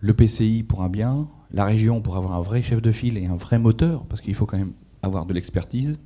Le 0.00 0.14
PCI 0.14 0.64
pour 0.64 0.82
un 0.82 0.88
bien, 0.88 1.28
la 1.52 1.64
région 1.64 2.00
pour 2.00 2.16
avoir 2.16 2.32
un 2.32 2.42
vrai 2.42 2.62
chef 2.62 2.82
de 2.82 2.90
file 2.90 3.18
et 3.18 3.26
un 3.26 3.36
vrai 3.36 3.58
moteur, 3.58 4.04
parce 4.06 4.20
qu'il 4.20 4.34
faut 4.34 4.46
quand 4.46 4.58
même 4.58 4.72
avoir 5.02 5.26
de 5.26 5.34
l'expertise. 5.34 5.98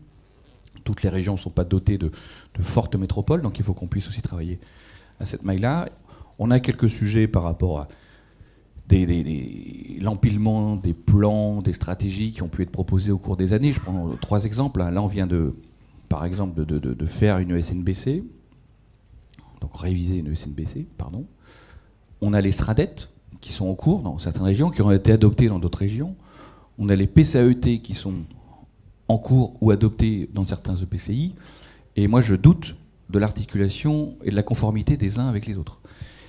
Toutes 0.85 1.03
les 1.03 1.09
régions 1.09 1.33
ne 1.33 1.39
sont 1.39 1.51
pas 1.51 1.65
dotées 1.65 1.99
de, 1.99 2.11
fortes 2.61 2.97
métropoles, 2.97 3.43
donc 3.43 3.59
il 3.59 3.65
faut 3.65 3.75
qu'on 3.75 3.87
puisse 3.87 4.09
aussi 4.09 4.23
travailler 4.23 4.59
à 5.21 5.25
cette 5.25 5.45
maille-là. 5.45 5.89
On 6.39 6.51
a 6.51 6.61
quelques 6.61 6.89
sujets 6.89 7.27
par 7.29 7.43
rapport 7.43 7.81
à 7.81 7.89
l'empilement 10.01 10.77
des 10.77 10.95
plans, 10.95 11.63
des 11.63 11.73
stratégies 11.73 12.33
qui 12.33 12.43
ont 12.43 12.49
pu 12.49 12.63
être 12.63 12.71
proposées 12.71 13.11
au 13.11 13.19
cours 13.19 13.37
des 13.37 13.53
années. 13.53 13.73
Je 13.73 13.81
prends 13.81 14.11
trois 14.21 14.45
exemples. 14.45 14.79
Là, 14.81 15.03
on 15.03 15.07
vient 15.07 15.27
de, 15.27 15.55
par 16.09 16.25
exemple, 16.25 16.65
de, 16.65 17.07
faire 17.07 17.39
une 17.39 17.61
SNBC, 17.61 18.23
donc 19.61 19.77
réviser 19.77 20.19
une 20.19 20.35
SNBC, 20.35 20.87
pardon. 20.99 21.27
On 22.21 22.33
a 22.33 22.41
les 22.41 22.53
SRADET 22.53 23.09
qui 23.41 23.53
sont 23.53 23.69
en 23.69 23.75
cours 23.75 24.01
dans 24.01 24.19
certaines 24.19 24.43
régions, 24.43 24.71
qui 24.71 24.83
ont 24.83 24.91
été 24.91 25.13
adoptées 25.13 25.49
dans 25.49 25.59
d'autres 25.59 25.79
régions. 25.79 26.17
On 26.79 26.89
a 26.89 26.97
les 26.97 27.07
PCAET 27.07 27.81
qui 27.83 27.95
sont 27.95 28.15
en 29.09 29.19
cours 29.19 29.57
ou 29.61 29.71
adoptés 29.71 30.29
dans 30.33 30.45
certains 30.45 30.77
EPCI. 30.77 31.35
Et 31.97 32.09
moi, 32.09 32.21
je 32.21 32.35
doute 32.35 32.77
de 33.09 33.19
l'articulation 33.19 34.17
et 34.25 34.31
de 34.31 34.35
la 34.35 34.43
conformité 34.43 34.97
des 34.97 35.19
uns 35.19 35.29
avec 35.29 35.47
les 35.47 35.57
autres. 35.57 35.81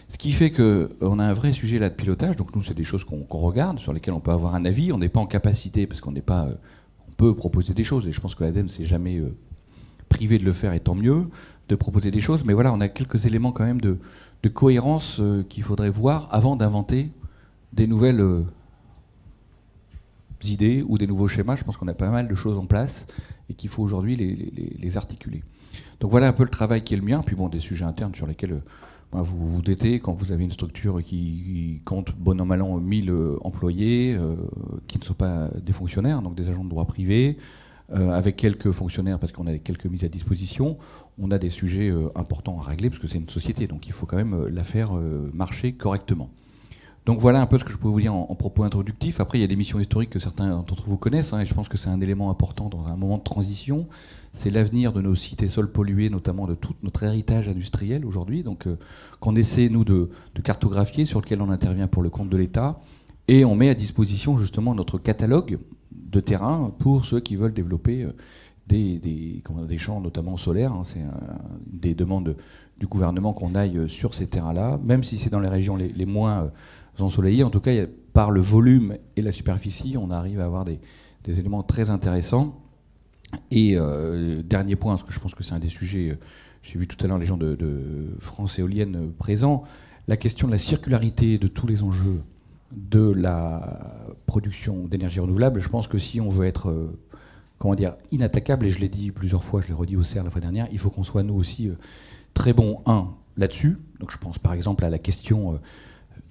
Ce 0.10 0.18
qui 0.18 0.32
fait 0.32 0.52
qu'on 0.52 1.20
a 1.20 1.24
un 1.24 1.34
vrai 1.34 1.52
sujet 1.52 1.80
là 1.80 1.90
de 1.90 1.96
pilotage. 1.96 2.38
Donc 2.38 2.56
nous, 2.56 2.64
c'est 2.64 2.74
des 2.74 2.84
choses 2.84 3.04
qu'on 3.04 3.26
regarde, 3.30 3.80
sur 3.80 3.92
lesquelles 3.92 4.14
on 4.14 4.22
peut 4.22 4.32
avoir 4.32 4.56
un 4.56 4.64
avis. 4.64 4.92
On 4.94 4.98
n'est 4.98 5.10
pas 5.10 5.20
en 5.20 5.26
capacité, 5.26 5.86
parce 5.86 6.00
qu'on 6.00 6.12
n'est 6.12 6.22
pas, 6.22 6.48
on 7.08 7.12
peut 7.12 7.36
proposer 7.36 7.74
des 7.74 7.84
choses. 7.84 8.08
Et 8.08 8.12
je 8.12 8.22
pense 8.22 8.36
que 8.36 8.44
l'ADEME 8.44 8.70
s'est 8.70 8.86
jamais 8.86 9.22
privé 10.10 10.38
de 10.38 10.46
le 10.46 10.54
faire, 10.54 10.74
et 10.74 10.80
tant 10.80 10.96
mieux, 10.96 11.28
de 11.70 11.76
proposer 11.76 12.12
des 12.12 12.22
choses. 12.22 12.46
Mais 12.46 12.54
voilà, 12.54 12.74
on 12.74 12.82
a 12.82 12.88
quelques 12.88 13.26
éléments 13.26 13.52
quand 13.52 13.66
même 13.66 13.82
de, 13.82 13.98
cohérence 14.54 15.22
qu'il 15.50 15.64
faudrait 15.64 15.90
voir 15.90 16.30
avant 16.32 16.56
d'inventer 16.56 17.12
des 17.74 17.86
nouvelles 17.86 18.46
idées 20.46 20.84
ou 20.88 20.98
des 20.98 21.08
nouveaux 21.08 21.28
schémas. 21.28 21.56
Je 21.56 21.64
pense 21.64 21.78
qu'on 21.78 21.88
a 21.88 21.94
pas 21.94 22.10
mal 22.10 22.28
de 22.28 22.36
choses 22.36 22.58
en 22.58 22.66
place 22.66 23.08
et 23.50 23.54
qu'il 23.54 23.70
faut 23.70 23.84
aujourd'hui 23.84 24.16
les, 24.16 24.98
articuler. 24.98 25.44
Donc 26.00 26.12
voilà 26.12 26.28
un 26.28 26.34
peu 26.34 26.44
le 26.44 26.50
travail 26.50 26.84
qui 26.84 26.94
est 26.94 26.98
le 26.98 27.04
mien. 27.04 27.22
Puis 27.26 27.36
bon, 27.36 27.50
des 27.50 27.60
sujets 27.60 27.86
internes 27.86 28.16
sur 28.16 28.28
lesquels 28.28 28.54
euh, 28.54 29.22
vous 29.22 29.48
vous 29.48 29.62
détez 29.62 30.00
quand 30.00 30.14
vous 30.14 30.32
avez 30.32 30.44
une 30.44 30.52
structure 30.52 31.02
qui, 31.02 31.82
compte 31.86 32.14
bon 32.18 32.40
an 32.42 32.46
mal 32.46 32.62
an 32.62 32.78
1000 32.78 33.10
euh, 33.10 33.38
employés 33.42 34.16
euh, 34.16 34.36
qui 34.88 35.00
ne 35.00 35.04
sont 35.04 35.14
pas 35.14 35.50
des 35.62 35.74
fonctionnaires, 35.74 36.22
donc 36.22 36.36
des 36.36 36.50
agents 36.50 36.64
de 36.64 36.70
droit 36.70 36.86
privé. 36.86 37.38
Avec 37.90 38.36
quelques 38.36 38.72
fonctionnaires 38.72 39.18
parce 39.18 39.32
qu'on 39.32 39.48
a 39.48 39.58
quelques 39.58 39.86
mises 39.86 40.04
à 40.04 40.10
disposition, 40.10 40.78
on 41.18 41.32
a 41.32 41.38
des 41.38 41.50
sujets 41.50 41.94
importants 42.16 42.60
à 42.60 42.64
régler 42.64 42.90
parce 42.90 43.02
que 43.02 43.08
c'est 43.08 43.18
une 43.18 43.30
société, 43.30 43.66
donc 43.68 43.88
il 43.88 43.94
faut 43.94 44.06
quand 44.06 44.18
même 44.18 44.48
la 44.48 44.64
faire 44.64 44.92
marcher 45.34 45.72
correctement. 45.72 46.30
Donc 47.08 47.20
voilà 47.20 47.40
un 47.40 47.46
peu 47.46 47.58
ce 47.58 47.64
que 47.64 47.72
je 47.72 47.78
peux 47.78 47.88
vous 47.88 48.02
dire 48.02 48.14
en, 48.14 48.36
propos 48.36 48.64
introductif. 48.64 49.22
Après, 49.22 49.38
il 49.38 49.42
y 49.42 49.44
a 49.46 49.48
des 49.48 49.56
missions 49.56 49.80
historiques 49.80 50.10
que 50.10 50.20
certains 50.20 50.50
d'entre 50.50 50.84
vous 50.86 50.98
connaissent, 50.98 51.32
hein, 51.32 51.40
et 51.40 51.46
je 51.46 51.54
pense 51.54 51.70
que 51.70 51.78
c'est 51.78 51.90
un 51.90 52.02
élément 52.02 52.30
important 52.30 52.68
dans 52.68 52.86
un 52.86 52.98
moment 52.98 53.18
de 53.18 53.24
transition. 53.24 53.88
C'est 54.34 54.50
l'avenir 54.50 54.92
de 54.92 55.00
nos 55.00 55.16
cités 55.16 55.48
sols 55.48 55.72
pollués, 55.72 56.10
notamment 56.10 56.48
de 56.48 56.54
tout 56.54 56.74
notre 56.84 57.04
héritage 57.04 57.48
industriel 57.48 58.06
aujourd'hui, 58.06 58.44
donc 58.44 58.68
euh, 58.68 58.78
qu'on 59.22 59.38
essaie, 59.38 59.70
nous, 59.70 59.86
de, 59.86 60.10
cartographier, 60.44 61.06
sur 61.06 61.22
lequel 61.22 61.42
on 61.42 61.50
intervient 61.50 61.88
pour 61.88 62.04
le 62.04 62.10
compte 62.10 62.28
de 62.28 62.36
l'État, 62.36 62.82
et 63.30 63.46
on 63.46 63.56
met 63.56 63.70
à 63.70 63.74
disposition 63.74 64.38
justement 64.38 64.76
notre 64.76 64.98
catalogue 64.98 65.60
de 66.08 66.20
terrain 66.20 66.72
pour 66.80 67.06
ceux 67.06 67.20
qui 67.20 67.36
veulent 67.36 67.54
développer 67.54 68.04
euh, 68.04 68.14
des, 68.68 69.78
champs, 69.78 70.02
notamment 70.02 70.38
solaires. 70.38 70.74
Hein. 70.74 70.84
c'est 70.84 71.04
des 71.66 71.94
demandes 71.94 72.36
du 72.80 72.88
gouvernement 72.88 73.34
qu'on 73.34 73.56
aille 73.56 73.78
euh, 73.78 73.88
sur 73.88 74.14
ces 74.14 74.28
terrains-là, 74.28 74.80
même 74.84 75.04
si 75.04 75.18
c'est 75.18 75.30
dans 75.30 75.40
les 75.40 75.50
régions 75.50 75.76
les, 75.76 76.06
moins 76.06 76.52
ensoleillés. 77.00 77.44
En 77.44 77.50
tout 77.50 77.60
cas, 77.60 77.72
par 78.14 78.32
le 78.32 78.42
volume 78.42 78.98
et 79.16 79.22
la 79.22 79.32
superficie, 79.32 79.96
on 79.96 80.10
arrive 80.10 80.40
à 80.40 80.46
avoir 80.46 80.66
des, 80.66 80.80
éléments 81.28 81.62
très 81.62 81.90
intéressants. 81.90 82.60
Et 83.52 83.74
euh, 83.76 84.42
dernier 84.42 84.76
point, 84.76 84.96
parce 84.96 85.04
que 85.04 85.14
je 85.14 85.20
pense 85.20 85.36
que 85.36 85.44
c'est 85.44 85.54
un 85.54 85.60
des 85.60 85.70
sujets, 85.70 86.10
euh, 86.10 86.20
j'ai 86.64 86.80
vu 86.80 86.88
tout 86.88 86.98
à 87.04 87.08
l'heure 87.08 87.18
les 87.18 87.26
gens 87.26 87.38
de, 87.38 88.16
France 88.20 88.58
Éolienne 88.58 88.96
euh, 88.96 89.08
présents, 89.18 89.64
la 90.08 90.18
question 90.18 90.48
de 90.48 90.54
la 90.54 90.58
circularité 90.58 91.38
de 91.38 91.48
tous 91.48 91.68
les 91.68 91.84
enjeux 91.84 92.22
de 92.72 93.12
la 93.12 94.16
production 94.26 94.88
d'énergie 94.88 95.20
renouvelable. 95.20 95.60
Je 95.60 95.70
pense 95.70 95.88
que 95.88 95.98
si 95.98 96.20
on 96.22 96.30
veut 96.30 96.46
être 96.46 96.74
comment 97.60 97.76
dire, 97.76 97.96
inattaquable, 98.12 98.66
et 98.66 98.70
je 98.70 98.80
l'ai 98.80 98.90
dit 98.90 99.12
plusieurs 99.12 99.44
fois, 99.44 99.62
je 99.62 99.68
l'ai 99.68 99.74
redit 99.74 99.96
au 99.96 100.04
CERF 100.04 100.26
la 100.26 100.30
fois 100.30 100.42
dernière, 100.42 100.68
il 100.72 100.78
faut 100.78 100.90
qu'on 100.90 101.04
soit 101.04 101.24
nous 101.24 101.34
aussi 101.34 101.72
très 102.34 102.54
bons, 102.54 102.82
un, 102.86 103.08
là-dessus. 103.36 103.78
Donc 104.00 104.12
je 104.12 104.18
pense 104.18 104.38
par 104.38 104.54
exemple 104.54 104.86
à 104.86 104.90
la 104.90 105.00
question 105.00 105.60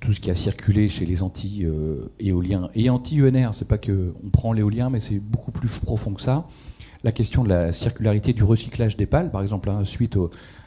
tout 0.01 0.13
ce 0.13 0.21
qui 0.21 0.31
a 0.31 0.35
circulé 0.35 0.89
chez 0.89 1.07
les 1.07 1.23
anti-éoliens 1.23 2.71
et 2.75 2.91
anti-UNR. 2.91 3.55
C'est 3.55 3.69
pas 3.69 3.79
qu'on 3.79 4.31
prend 4.31 4.53
l'éolien, 4.53 4.91
mais 4.91 5.01
c'est 5.01 5.19
beaucoup 5.19 5.51
plus 5.51 5.69
profond 5.69 6.13
que 6.13 6.23
ça. 6.23 6.47
La 7.03 7.13
question 7.13 7.45
de 7.45 7.49
la 7.49 7.73
circularité 7.73 8.33
du 8.33 8.43
recyclage 8.43 8.97
des 8.97 9.07
pales, 9.07 9.31
par 9.31 9.43
exemple, 9.43 9.71
hein, 9.71 9.85
suite 9.85 10.19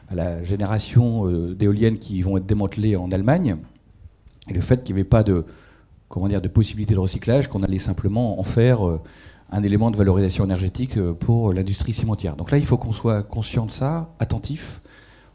à 0.10 0.16
la 0.16 0.44
génération 0.44 1.28
euh, 1.28 1.54
d'éoliennes 1.54 2.00
qui 2.00 2.22
vont 2.22 2.38
être 2.38 2.46
démantelées 2.46 2.96
en 2.96 3.12
Allemagne, 3.12 3.58
et 4.50 4.54
le 4.54 4.62
fait 4.62 4.84
qu'il 4.84 4.96
n'y 4.96 5.02
avait 5.02 5.10
pas 5.10 5.24
de, 5.24 5.46
comment 6.08 6.28
dire, 6.28 6.42
de 6.42 6.48
possibilité 6.48 6.94
de 6.94 7.00
recyclage, 7.00 7.48
qu'on 7.48 7.64
allait 7.64 7.80
simplement 7.80 8.40
en 8.40 8.44
faire 8.44 8.88
euh, 8.88 9.00
un 9.52 9.64
élément 9.64 9.92
de 9.92 9.98
valorisation 9.98 10.44
énergétique 10.44 10.98
euh, 10.98 11.14
pour 11.14 11.54
l'industrie 11.54 11.94
cimentière. 11.94 12.36
Donc 12.36 12.52
là, 12.52 12.58
il 12.58 12.66
faut 12.66 12.78
qu'on 12.78 12.94
soit 12.94 13.24
conscient 13.24 13.66
de 13.66 13.72
ça, 13.72 14.10
attentif, 14.20 14.82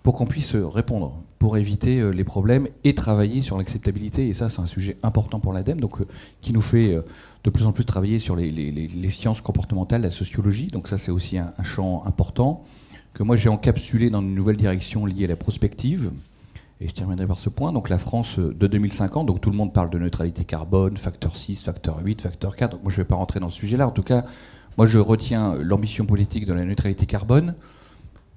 pour 0.05 0.15
qu'on 0.15 0.27
puisse 0.27 0.55
répondre, 0.55 1.19
pour 1.45 1.59
éviter 1.59 2.01
euh, 2.01 2.09
les 2.09 2.25
problèmes 2.25 2.69
et 2.85 2.95
travailler 2.95 3.43
sur 3.43 3.59
l'acceptabilité. 3.59 4.29
Et 4.29 4.33
ça, 4.33 4.49
c'est 4.49 4.61
un 4.61 4.67
sujet 4.67 4.97
important 5.03 5.41
pour 5.41 5.53
l'ADEME, 5.53 5.79
donc 5.79 6.01
euh, 6.01 6.07
qui 6.41 6.55
nous 6.55 6.63
fait 6.63 6.95
euh, 6.95 7.03
de 7.45 7.51
plus 7.51 7.67
en 7.67 7.73
plus 7.73 7.85
travailler 7.85 8.19
sur 8.19 8.35
les, 8.35 9.11
sciences 9.11 9.43
comportementales, 9.43 10.01
la 10.01 10.09
sociologie. 10.11 10.69
Donc 10.69 10.89
ça, 10.89 10.97
c'est 10.97 11.11
aussi 11.11 11.37
un, 11.37 11.53
champ 11.63 12.03
important 12.07 12.65
que 13.13 13.23
moi 13.23 13.37
j'ai 13.37 13.51
encapsulé 13.51 14.09
dans 14.09 14.23
une 14.23 14.35
nouvelle 14.35 14.57
direction 14.57 15.05
liée 15.05 15.25
à 15.25 15.29
la 15.29 15.37
prospective. 15.37 16.11
Et 16.81 16.89
je 16.89 16.95
terminerai 16.95 17.27
par 17.27 17.39
ce 17.39 17.49
point. 17.49 17.73
Donc 17.73 17.89
la 17.89 17.99
France 17.99 18.39
de 18.39 18.67
2050, 18.67 19.27
donc 19.27 19.41
tout 19.41 19.51
le 19.51 19.57
monde 19.57 19.73
parle 19.73 19.91
de 19.91 19.99
neutralité 19.99 20.45
carbone, 20.45 20.97
facteur 20.97 21.37
6, 21.37 21.65
facteur 21.65 22.01
8, 22.03 22.21
facteur 22.21 22.57
4. 22.57 22.73
Donc 22.73 22.83
moi 22.83 22.91
je 22.91 22.97
ne 22.97 23.05
vais 23.05 23.09
pas 23.09 23.15
rentrer 23.17 23.41
dans 23.41 23.49
ce 23.49 23.59
sujet-là. 23.59 23.87
En 23.87 23.93
tout 23.93 24.03
cas, 24.03 24.25
moi 24.77 24.87
je 24.87 24.99
retiens 24.99 25.55
l'ambition 25.55 26.05
politique 26.05 26.47
de 26.47 26.53
la 26.53 26.65
neutralité 26.65 27.07
carbone 27.07 27.55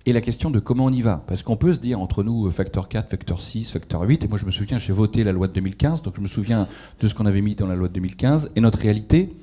et 0.06 0.13
la 0.13 0.22
question 0.22 0.50
de 0.50 0.60
comment 0.60 0.86
on 0.86 0.91
y 0.91 1.01
va. 1.01 1.24
Parce 1.27 1.44
qu'on 1.44 1.58
peut 1.58 1.74
se 1.74 1.79
dire 1.79 2.00
entre 2.00 2.24
nous 2.24 2.50
facteur 2.50 2.88
4, 2.88 3.10
facteur 3.10 3.41
6, 3.41 3.72
facteur 3.72 4.01
8, 4.03 4.24
et 4.24 4.27
moi 4.29 4.38
je 4.38 4.46
me 4.46 4.51
souviens, 4.51 4.77
j'ai 4.77 4.94
voté 4.94 5.25
la 5.25 5.34
loi 5.34 5.48
de 5.48 5.53
2015, 5.53 6.01
donc 6.01 6.13
je 6.15 6.22
me 6.22 6.27
souviens 6.27 6.67
de 7.01 7.08
ce 7.08 7.13
qu'on 7.13 7.25
avait 7.25 7.41
mis 7.41 7.56
dans 7.56 7.67
la 7.67 7.75
loi 7.75 7.89
de 7.89 7.94
2015, 7.94 8.51
et 8.56 8.62
notre 8.62 8.79
réalité 8.79 9.34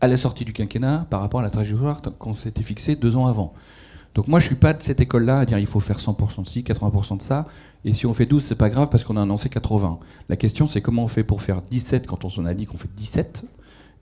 à 0.00 0.08
la 0.08 0.16
sortie 0.16 0.44
du 0.44 0.52
quinquennat 0.52 1.06
par 1.08 1.20
rapport 1.20 1.38
à 1.38 1.44
la 1.44 1.50
trajectoire 1.50 2.02
qu'on 2.18 2.34
s'était 2.34 2.64
fixée 2.64 2.96
deux 2.96 3.14
ans 3.14 3.26
avant. 3.26 3.54
Donc 4.14 4.26
moi 4.26 4.40
je 4.40 4.46
suis 4.46 4.56
pas 4.56 4.72
de 4.72 4.82
cette 4.82 5.00
école-là 5.00 5.38
à 5.38 5.46
dire 5.46 5.58
il 5.58 5.66
faut 5.66 5.78
faire 5.78 6.00
100% 6.00 6.42
de 6.42 6.48
ci, 6.48 6.62
80% 6.62 7.18
de 7.18 7.22
ça, 7.22 7.46
et 7.84 7.92
si 7.92 8.06
on 8.06 8.14
fait 8.14 8.26
12 8.26 8.42
c'est 8.44 8.54
pas 8.54 8.70
grave 8.70 8.88
parce 8.90 9.04
qu'on 9.04 9.16
a 9.16 9.22
annoncé 9.22 9.48
80. 9.48 9.98
La 10.28 10.36
question 10.36 10.66
c'est 10.66 10.80
comment 10.80 11.04
on 11.04 11.08
fait 11.08 11.24
pour 11.24 11.42
faire 11.42 11.62
17 11.62 12.06
quand 12.06 12.24
on 12.24 12.28
s'en 12.28 12.44
a 12.44 12.54
dit 12.54 12.66
qu'on 12.66 12.78
fait 12.78 12.90
17 12.94 13.44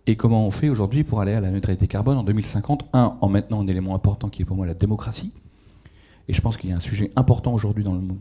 et 0.06 0.16
comment 0.16 0.46
on 0.46 0.50
fait 0.50 0.68
aujourd'hui 0.68 1.04
pour 1.04 1.20
aller 1.20 1.32
à 1.32 1.40
la 1.40 1.50
neutralité 1.50 1.86
carbone 1.86 2.18
en 2.18 2.24
2050 2.24 2.86
Un, 2.92 3.16
en 3.20 3.28
maintenant 3.28 3.60
un 3.60 3.66
élément 3.66 3.94
important 3.94 4.28
qui 4.28 4.42
est 4.42 4.44
pour 4.44 4.56
moi 4.56 4.66
la 4.66 4.74
démocratie. 4.74 5.32
Et 6.28 6.32
je 6.32 6.40
pense 6.40 6.56
qu'il 6.56 6.70
y 6.70 6.72
a 6.72 6.76
un 6.76 6.80
sujet 6.80 7.12
important 7.16 7.52
aujourd'hui 7.52 7.84
dans 7.84 7.94
le 7.94 8.00
monde. 8.00 8.18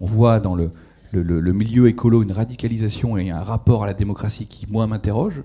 On 0.00 0.06
voit 0.06 0.40
dans 0.40 0.54
le, 0.54 0.72
le, 1.12 1.52
milieu 1.52 1.88
écolo 1.88 2.22
une 2.22 2.32
radicalisation 2.32 3.16
et 3.18 3.30
un 3.30 3.42
rapport 3.42 3.82
à 3.82 3.86
la 3.86 3.94
démocratie 3.94 4.46
qui, 4.46 4.66
moi, 4.70 4.86
m'interroge, 4.86 5.42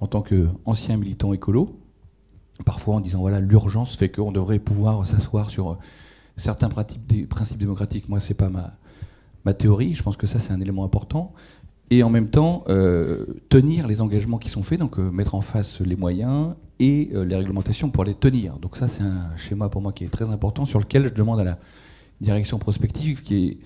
en 0.00 0.06
tant 0.06 0.22
qu'ancien 0.22 0.96
militant 0.96 1.32
écolo, 1.32 1.78
parfois 2.64 2.96
en 2.96 3.00
disant, 3.00 3.20
voilà, 3.20 3.40
l'urgence 3.40 3.96
fait 3.96 4.08
qu'on 4.08 4.32
devrait 4.32 4.58
pouvoir 4.58 5.06
s'asseoir 5.06 5.50
sur 5.50 5.78
certains 6.36 6.68
principes 6.68 7.58
démocratiques. 7.58 8.08
Moi, 8.08 8.20
ce 8.20 8.30
n'est 8.30 8.36
pas 8.36 8.50
ma, 9.44 9.54
théorie, 9.54 9.94
je 9.94 10.02
pense 10.02 10.16
que 10.16 10.26
ça, 10.26 10.38
c'est 10.38 10.52
un 10.52 10.60
élément 10.60 10.84
important 10.84 11.32
et 11.90 12.02
en 12.02 12.10
même 12.10 12.28
temps 12.28 12.64
euh, 12.68 13.26
tenir 13.48 13.86
les 13.86 14.00
engagements 14.00 14.38
qui 14.38 14.48
sont 14.48 14.62
faits, 14.62 14.80
donc 14.80 14.98
euh, 14.98 15.10
mettre 15.10 15.34
en 15.34 15.40
face 15.40 15.80
les 15.80 15.96
moyens 15.96 16.54
et 16.78 17.10
euh, 17.14 17.24
les 17.24 17.36
réglementations 17.36 17.90
pour 17.90 18.04
les 18.04 18.14
tenir. 18.14 18.58
Donc 18.58 18.76
ça, 18.76 18.88
c'est 18.88 19.02
un 19.02 19.36
schéma 19.36 19.68
pour 19.68 19.82
moi 19.82 19.92
qui 19.92 20.04
est 20.04 20.08
très 20.08 20.24
important, 20.24 20.64
sur 20.64 20.80
lequel 20.80 21.06
je 21.06 21.14
demande 21.14 21.40
à 21.40 21.44
la 21.44 21.58
direction 22.20 22.58
prospective 22.58 23.22
qui, 23.22 23.58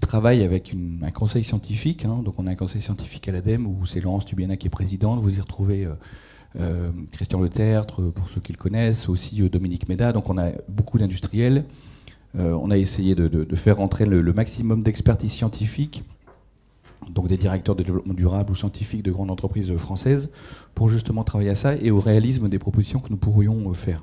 travaille 0.00 0.42
avec 0.42 0.74
un 1.02 1.10
conseil 1.10 1.42
scientifique. 1.42 2.04
Hein. 2.04 2.20
donc 2.22 2.34
on 2.38 2.46
a 2.46 2.50
un 2.50 2.54
conseil 2.54 2.82
scientifique 2.82 3.28
à 3.28 3.32
l'ADEME 3.32 3.66
où 3.66 3.86
c'est 3.86 4.00
Laurence 4.00 4.26
Tubiana 4.26 4.56
qui 4.56 4.66
est 4.66 4.70
présidente. 4.70 5.20
Vous 5.20 5.34
y 5.34 5.40
retrouvez 5.40 5.88
Christian 7.12 7.40
Letertre, 7.40 8.02
pour 8.12 8.28
ceux 8.28 8.40
qui 8.42 8.52
le 8.52 8.58
connaissent, 8.58 9.08
aussi 9.08 9.48
Dominique 9.48 9.88
Méda. 9.88 10.12
Donc 10.12 10.28
on 10.28 10.36
a 10.36 10.50
beaucoup 10.68 10.98
d'industriels. 10.98 11.64
On 12.38 12.70
a 12.70 12.76
essayé 12.76 13.14
de, 13.14 13.56
faire 13.56 13.80
entrer 13.80 14.06
le 14.06 14.32
maximum 14.32 14.82
d'expertise 14.82 15.32
scientifique 15.32 16.04
donc 17.10 17.28
des 17.28 17.36
directeurs 17.36 17.76
de 17.76 17.82
développement 17.82 18.14
durable 18.14 18.52
ou 18.52 18.54
scientifiques 18.54 19.02
de 19.02 19.12
grandes 19.12 19.30
entreprises 19.30 19.74
françaises, 19.76 20.30
pour 20.74 20.88
justement 20.88 21.24
travailler 21.24 21.50
à 21.50 21.54
ça 21.54 21.74
et 21.76 21.90
au 21.90 22.00
réalisme 22.00 22.48
des 22.48 22.58
propositions 22.58 23.00
que 23.00 23.10
nous 23.10 23.16
pourrions 23.16 23.70
euh, 23.70 23.74
faire. 23.74 24.02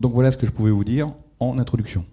Donc 0.00 0.12
voilà 0.12 0.30
ce 0.30 0.36
que 0.36 0.46
je 0.46 0.52
pouvais 0.52 0.70
vous 0.70 0.84
dire 0.84 1.12
en 1.40 1.58
introduction. 1.58 2.04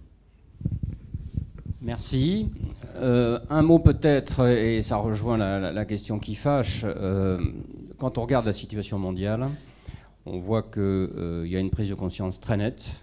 Merci. 1.80 2.50
Euh, 2.96 3.40
un 3.50 3.62
mot 3.62 3.80
peut-être, 3.80 4.46
et 4.48 4.82
ça 4.82 4.96
rejoint 4.96 5.36
la, 5.36 5.84
question 5.84 6.18
qui 6.20 6.36
fâche, 6.36 6.84
euh, 6.84 7.40
quand 7.98 8.18
on 8.18 8.22
regarde 8.22 8.46
la 8.46 8.52
situation 8.52 8.98
mondiale, 8.98 9.48
on 10.24 10.38
voit 10.38 10.62
qu'il 10.62 11.46
y 11.46 11.56
a 11.56 11.58
une 11.58 11.70
prise 11.70 11.88
de 11.88 11.94
conscience 11.94 12.38
très 12.40 12.56
nette. 12.56 13.00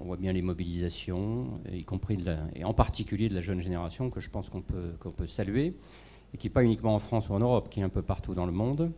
on 0.00 0.04
voit 0.04 0.16
bien 0.16 0.32
les 0.32 0.42
mobilisations, 0.42 1.60
y 1.72 1.84
compris 1.84 2.18
et 2.54 2.64
en 2.64 2.74
particulier 2.74 3.28
de 3.28 3.34
la 3.34 3.40
jeune 3.40 3.60
génération, 3.60 4.10
que 4.10 4.20
je 4.20 4.28
pense 4.28 4.48
qu'on 4.48 4.62
peut, 4.62 5.26
saluer 5.26 5.74
et 6.34 6.36
qui 6.36 6.46
n'est 6.46 6.52
pas 6.52 6.64
uniquement 6.64 6.94
en 6.94 6.98
France 6.98 7.28
ou 7.28 7.34
en 7.34 7.38
Europe, 7.38 7.68
qui 7.70 7.80
est 7.80 7.84
un 7.84 7.88
peu 7.88 8.02
partout 8.02 8.34
dans 8.34 8.46
le 8.46 8.52
monde. 8.52 8.90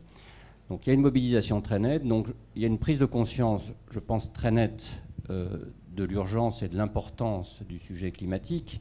Donc 0.69 0.87
il 0.87 0.91
y 0.91 0.93
a 0.93 0.95
une 0.95 1.01
mobilisation 1.01 1.61
très 1.61 1.79
nette, 1.79 2.07
donc 2.07 2.29
il 2.55 2.63
y 2.63 2.65
a 2.65 2.69
une 2.69 2.79
prise 2.79 2.99
de 2.99 3.05
conscience, 3.05 3.63
je 3.91 3.99
pense, 3.99 4.33
très 4.33 4.51
nette 4.51 5.03
euh, 5.29 5.59
de 5.93 6.05
l'urgence 6.05 6.63
et 6.63 6.69
de 6.69 6.77
l'importance 6.77 7.63
du 7.69 7.79
sujet 7.79 8.13
climatique, 8.13 8.81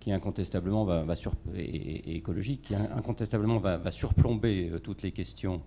qui 0.00 0.12
incontestablement 0.12 0.84
va, 0.84 1.04
et, 1.56 2.16
écologique, 2.16 2.62
qui 2.62 2.74
incontestablement 2.74 3.58
va, 3.58 3.90
surplomber 3.90 4.70
euh, 4.70 4.78
toutes 4.80 5.02
les 5.02 5.12
questions 5.12 5.62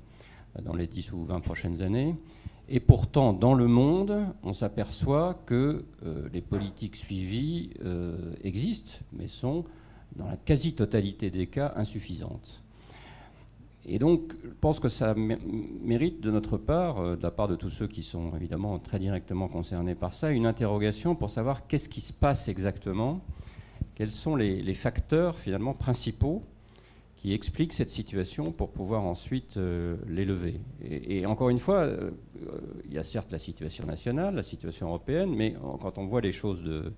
dans 0.61 0.75
les 0.75 0.87
10 0.87 1.13
ou 1.13 1.23
20 1.23 1.39
prochaines 1.39 1.81
années. 1.81 2.15
Et 2.73 2.79
pourtant, 2.79 3.33
dans 3.33 3.53
le 3.53 3.67
monde, 3.67 4.25
on 4.43 4.53
s'aperçoit 4.53 5.41
que 5.45 5.83
les 6.31 6.39
politiques 6.39 6.95
suivies 6.95 7.71
existent, 8.43 8.99
mais 9.11 9.27
sont, 9.27 9.65
dans 10.15 10.25
la 10.25 10.37
quasi-totalité 10.37 11.29
des 11.29 11.47
cas, 11.47 11.73
insuffisantes. 11.75 12.61
Et 13.85 13.97
donc, 13.97 14.33
je 14.43 14.49
pense 14.59 14.79
que 14.79 14.89
ça 14.89 15.15
mérite 15.15 16.21
de 16.21 16.29
notre 16.29 16.57
part, 16.57 16.99
euh, 16.99 17.15
de 17.15 17.23
la 17.23 17.31
part 17.31 17.47
de 17.47 17.55
tous 17.55 17.71
ceux 17.71 17.87
qui 17.87 18.03
sont 18.03 18.31
évidemment 18.35 18.77
très 18.77 18.99
directement 18.99 19.47
concernés 19.47 19.95
par 19.95 20.13
ça, 20.13 20.31
une 20.31 20.45
interrogation 20.45 21.15
pour 21.15 21.29
savoir 21.29 21.67
qu'est-ce 21.67 21.89
qui 21.89 22.01
se 22.01 22.13
passe 22.13 22.47
exactement, 22.47 23.21
quels 23.95 24.11
sont 24.11 24.35
les, 24.35 24.73
facteurs 24.73 25.35
finalement 25.35 25.73
principaux 25.73 26.43
qui 27.21 27.33
expliquent 27.33 27.73
cette 27.73 27.91
situation 27.91 28.51
pour 28.51 28.71
pouvoir 28.71 29.03
ensuite 29.03 29.57
euh, 29.57 29.95
l'élever. 30.07 30.59
Et, 30.83 31.27
encore 31.27 31.49
une 31.49 31.59
fois, 31.59 31.81
euh, 31.81 32.09
il 32.87 32.95
y 32.95 32.97
a 32.97 33.03
certes 33.03 33.31
la 33.31 33.37
situation 33.37 33.85
nationale, 33.85 34.33
la 34.33 34.41
situation 34.41 34.87
européenne, 34.87 35.31
mais 35.35 35.55
quand 35.81 35.99
on 35.99 36.07
voit 36.07 36.21
les 36.21 36.31
choses 36.31 36.63
de, 36.63 36.91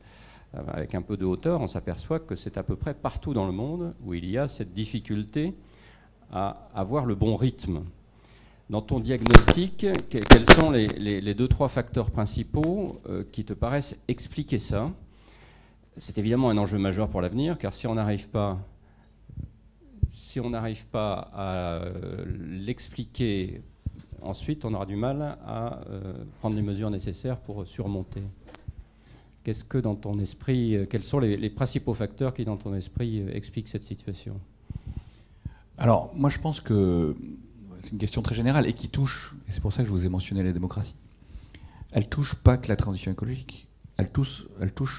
avec 0.53 0.95
un 0.95 1.01
peu 1.01 1.17
de 1.17 1.25
hauteur, 1.25 1.59
on 1.59 1.67
s'aperçoit 1.67 2.19
que 2.19 2.37
c'est 2.37 2.57
à 2.57 2.63
peu 2.63 2.77
près 2.77 2.93
partout 2.93 3.33
dans 3.33 3.45
le 3.45 3.51
monde 3.51 3.93
où 4.05 4.13
il 4.13 4.25
y 4.29 4.37
a 4.37 4.47
cette 4.47 4.73
difficulté 4.73 5.53
à 6.31 6.69
avoir 6.73 7.05
le 7.05 7.15
bon 7.15 7.35
rythme. 7.35 7.83
Dans 8.69 8.81
ton 8.81 9.01
diagnostic, 9.01 9.85
quels 10.09 10.49
sont 10.51 10.71
les, 10.71 11.33
deux, 11.33 11.49
trois 11.49 11.67
facteurs 11.67 12.11
principaux 12.11 13.01
euh, 13.09 13.25
qui 13.29 13.43
te 13.43 13.51
paraissent 13.51 13.97
expliquer 14.07 14.57
ça? 14.57 14.89
C'est 15.97 16.17
évidemment 16.17 16.49
un 16.49 16.57
enjeu 16.57 16.77
majeur 16.77 17.09
pour 17.09 17.19
l'avenir, 17.19 17.57
car 17.57 17.73
si 17.73 17.87
on 17.87 17.95
n'arrive 17.95 18.29
pas, 18.29 18.57
si 20.13 20.39
on 20.39 20.51
n'arrive 20.51 20.85
pas 20.85 21.31
à 21.33 21.81
euh, 21.81 22.23
l'expliquer 22.37 23.61
ensuite, 24.21 24.63
on 24.63 24.73
aura 24.73 24.85
du 24.85 24.95
mal 24.95 25.37
à 25.45 25.81
euh, 25.89 26.13
prendre 26.39 26.55
les 26.55 26.61
mesures 26.61 26.89
nécessaires 26.89 27.37
pour 27.37 27.67
surmonter. 27.67 28.21
Qu'est-ce 29.43 29.65
que 29.65 29.77
dans 29.77 29.95
ton 29.95 30.19
esprit, 30.19 30.77
quels 30.89 31.03
sont 31.03 31.19
les, 31.19 31.49
principaux 31.49 31.93
facteurs 31.93 32.33
qui 32.33 32.45
dans 32.45 32.55
ton 32.55 32.73
esprit 32.73 33.27
expliquent 33.33 33.67
cette 33.67 33.83
situation? 33.83 34.39
Alors, 35.77 36.13
moi, 36.15 36.29
je 36.29 36.39
pense 36.39 36.61
que 36.61 37.17
c'est 37.81 37.91
une 37.91 37.97
question 37.97 38.21
très 38.21 38.35
générale 38.35 38.67
et 38.67 38.73
qui 38.73 38.87
touche, 38.87 39.35
et 39.49 39.51
c'est 39.51 39.59
pour 39.59 39.73
ça 39.73 39.81
que 39.81 39.87
je 39.87 39.91
vous 39.91 40.05
ai 40.05 40.09
mentionné 40.09 40.43
la 40.43 40.53
démocratie, 40.53 40.95
elle 41.91 42.07
touche 42.07 42.35
pas 42.35 42.55
que 42.55 42.69
la 42.69 42.77
transition 42.77 43.11
écologique, 43.11 43.67
elle 43.97 44.11
touche, 44.11 44.45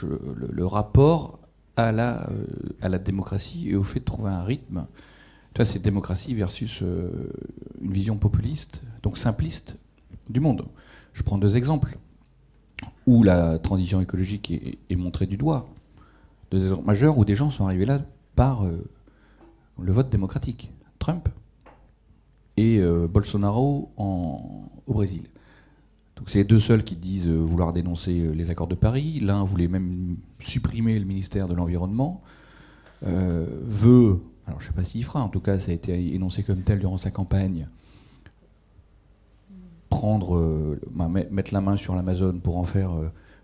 euh, 0.05 0.35
le, 0.51 0.67
rapport 0.67 1.41
à 1.77 1.93
la, 1.93 2.29
euh, 2.31 2.47
à 2.81 2.89
la 2.89 2.99
démocratie 2.99 3.71
et 3.71 3.77
au 3.77 3.83
fait 3.83 4.01
de 4.01 4.05
trouver 4.05 4.31
un 4.31 4.43
rythme. 4.43 4.87
Vois, 5.57 5.65
c'est 5.65 5.81
démocratie 5.81 6.35
versus 6.35 6.81
euh, 6.83 7.33
une 7.81 7.93
vision 7.93 8.17
populiste, 8.17 8.83
donc 9.03 9.19
simpliste 9.19 9.77
du 10.29 10.41
monde. 10.41 10.67
Je 11.13 11.23
prends 11.23 11.39
deux 11.39 11.57
exemples 11.57 11.99
où 13.07 13.23
la 13.23 13.59
transition 13.59 14.01
écologique 14.01 14.51
est, 14.51 14.97
montrée 14.97 15.27
du 15.27 15.37
doigt. 15.37 15.69
Deux 16.51 16.63
exemples 16.63 16.87
majeurs 16.87 17.19
où 17.19 17.25
des 17.25 17.35
gens 17.35 17.51
sont 17.51 17.67
arrivés 17.67 17.87
là 17.87 18.01
par 18.35 18.65
le 19.79 19.93
vote 19.93 20.11
démocratique. 20.11 20.73
Trump 20.99 21.29
et 22.57 22.79
euh, 22.79 23.07
Bolsonaro 23.09 23.91
au 23.97 24.93
Brésil. 24.93 25.25
Donc 26.17 26.31
c'est 26.31 26.39
les 26.39 26.45
deux 26.45 26.61
seuls 26.61 26.85
qui 26.85 26.97
disent 26.97 27.29
euh, 27.29 27.37
vouloir 27.37 27.73
dénoncer 27.73 28.21
euh, 28.21 28.33
les 28.33 28.51
accords 28.51 28.69
de 28.69 28.75
Paris. 28.75 29.21
L'un 29.21 29.45
voulait 29.45 29.69
même 29.69 30.17
supprimer 30.41 30.99
le 30.99 31.05
ministère 31.05 31.49
de 31.49 31.55
l'Environnement. 31.55 32.23
veut, 33.03 34.21
alors 34.47 34.61
je 34.61 34.65
ne 34.65 34.69
sais 34.69 34.75
pas 34.75 34.85
s'il 34.85 35.05
fera, 35.05 35.23
en 35.23 35.29
tout 35.29 35.41
cas 35.41 35.59
ça 35.59 35.73
a 35.73 35.75
été 35.75 36.15
énoncé 36.15 36.43
comme 36.43 36.63
tel 36.63 36.79
durant 36.79 36.97
sa 36.97 37.11
campagne, 37.11 37.69
prendre, 39.91 40.79
mettre 41.31 41.53
la 41.53 41.61
main 41.61 41.77
sur 41.77 41.95
l'Amazon 41.95 42.39
pour 42.43 42.57
en 42.57 42.65
faire 42.65 42.93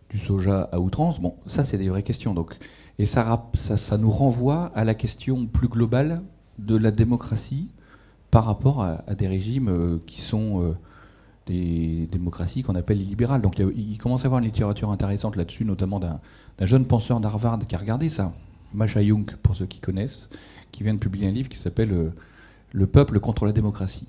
du 0.08 0.18
soja 0.18 0.68
à 0.72 0.80
outrance. 0.80 1.20
Bon, 1.20 1.34
ça 1.46 1.64
c'est 1.64 1.76
des 1.76 1.88
vraies 1.88 2.02
questions. 2.02 2.32
Donc 2.32 2.56
et 3.00 3.06
ça, 3.06 3.48
ça, 3.54 3.96
nous 3.96 4.10
renvoie 4.10 4.66
à 4.74 4.84
la 4.84 4.94
question 4.94 5.46
plus 5.46 5.68
globale 5.68 6.20
de 6.58 6.76
la 6.76 6.90
démocratie 6.90 7.70
par 8.30 8.44
rapport 8.44 8.82
à, 8.82 9.14
des 9.14 9.26
régimes 9.26 9.70
euh, 9.70 9.98
qui 10.06 10.20
sont 10.20 10.62
euh, 10.62 10.76
des 11.50 12.08
démocraties 12.10 12.62
qu'on 12.62 12.74
appelle 12.74 13.00
illibérales. 13.00 13.42
Donc 13.42 13.58
il, 13.58 13.98
commence 13.98 14.24
à 14.24 14.26
avoir 14.26 14.40
une 14.40 14.46
littérature 14.46 14.90
intéressante 14.90 15.36
là-dessus, 15.36 15.64
notamment 15.64 16.00
d'un 16.00 16.20
jeune 16.66 16.86
penseur 16.86 17.20
d'Harvard 17.20 17.58
qui 17.66 17.74
a 17.74 17.78
regardé 17.78 18.08
ça, 18.08 18.32
Masha 18.74 19.02
Jung, 19.02 19.30
pour 19.42 19.56
ceux 19.56 19.66
qui 19.66 19.80
connaissent, 19.80 20.30
qui 20.72 20.82
vient 20.82 20.94
de 20.94 20.98
publier 20.98 21.28
un 21.28 21.32
livre 21.32 21.48
qui 21.48 21.58
s'appelle 21.58 21.92
euh, 21.92 22.10
Le 22.72 22.86
peuple 22.86 23.20
contre 23.20 23.46
la 23.46 23.52
démocratie. 23.52 24.06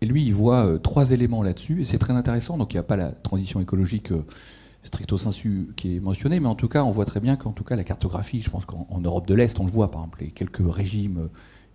Et 0.00 0.06
lui, 0.06 0.24
il 0.24 0.34
voit 0.34 0.78
trois 0.82 1.10
éléments 1.10 1.42
là-dessus, 1.42 1.80
et 1.80 1.84
c'est 1.84 1.98
très 1.98 2.12
intéressant. 2.12 2.58
Donc 2.58 2.72
il 2.72 2.76
n'y 2.76 2.80
a 2.80 2.84
pas 2.84 2.96
la 2.96 3.10
transition 3.10 3.60
écologique 3.60 4.12
stricto 4.82 5.18
sensu 5.18 5.68
qui 5.76 5.96
est 5.96 6.00
mentionné, 6.00 6.38
mais 6.38 6.48
en 6.48 6.54
tout 6.54 6.68
cas, 6.68 6.84
on 6.84 6.90
voit 6.90 7.06
très 7.06 7.20
bien 7.20 7.36
qu'en 7.36 7.52
tout 7.52 7.64
cas, 7.64 7.76
la 7.76 7.84
cartographie, 7.84 8.40
je 8.40 8.50
pense 8.50 8.64
qu'en 8.64 9.00
Europe 9.02 9.26
de 9.26 9.34
l'Est, 9.34 9.58
on 9.58 9.64
le 9.64 9.70
voit, 9.70 9.90
par 9.90 10.02
exemple, 10.02 10.18
les 10.20 10.30
quelques 10.30 10.62
régimes 10.72 11.28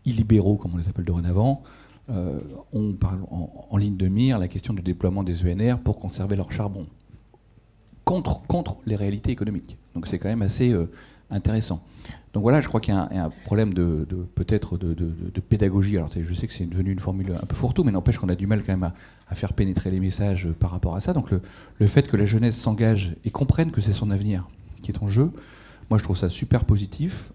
illibéraux, 0.06 0.56
comme 0.56 0.74
on 0.74 0.78
les 0.78 0.88
appelle 0.88 1.06
dorénavant, 1.06 1.64
euh, 2.10 2.40
on 2.74 2.94
parle 2.94 3.22
en, 3.30 3.78
ligne 3.78 3.96
de 3.96 4.08
mire 4.08 4.40
la 4.40 4.48
question 4.48 4.74
du 4.74 4.82
déploiement 4.82 5.24
des 5.24 5.46
ENR 5.46 5.80
pour 5.80 6.00
conserver 6.00 6.36
leur 6.36 6.52
charbon, 6.52 6.88
contre, 8.04 8.42
contre 8.44 8.78
les 8.86 8.96
réalités 8.96 9.32
économiques. 9.32 9.78
Donc 9.96 10.08
c'est 10.08 10.20
quand 10.20 10.30
même 10.30 10.42
assez 10.42 10.72
euh, 10.72 10.90
intéressant. 11.30 11.84
Donc 12.34 12.44
voilà, 12.44 12.60
je 12.60 12.68
crois 12.68 12.82
qu'il 12.82 12.94
y, 12.94 12.98
a 12.98 13.26
un 13.26 13.30
problème 13.46 13.74
de, 13.74 14.06
peut-être 14.36 14.78
de, 14.78 15.40
pédagogie. 15.40 15.98
Alors 15.98 16.10
je 16.14 16.34
sais 16.34 16.48
que 16.48 16.54
c'est 16.54 16.66
devenu 16.66 16.92
une 16.92 17.00
formule 17.00 17.34
un 17.42 17.46
peu 17.46 17.56
fourre-tout, 17.56 17.84
mais 17.84 17.92
n'empêche 17.92 18.18
qu'on 18.18 18.30
a 18.30 18.36
du 18.36 18.48
mal 18.48 18.64
quand 18.64 18.74
même 18.74 18.92
à, 19.30 19.36
faire 19.36 19.54
pénétrer 19.54 19.92
les 19.92 20.00
messages 20.00 20.50
par 20.60 20.72
rapport 20.72 20.96
à 20.96 21.00
ça. 21.00 21.14
Donc 21.14 21.30
le, 21.32 21.88
fait 21.88 22.08
que 22.08 22.18
la 22.18 22.26
jeunesse 22.26 22.58
s'engage 22.58 23.16
et 23.24 23.32
comprenne 23.32 23.72
que 23.72 23.82
c'est 23.82 23.94
son 23.94 24.12
avenir 24.12 24.48
qui 24.82 24.92
est 24.92 25.02
en 25.02 25.08
jeu, 25.08 25.32
moi 25.90 26.00
je 26.00 26.04
trouve 26.04 26.18
ça 26.18 26.30
super 26.30 26.66
positif. 26.66 27.32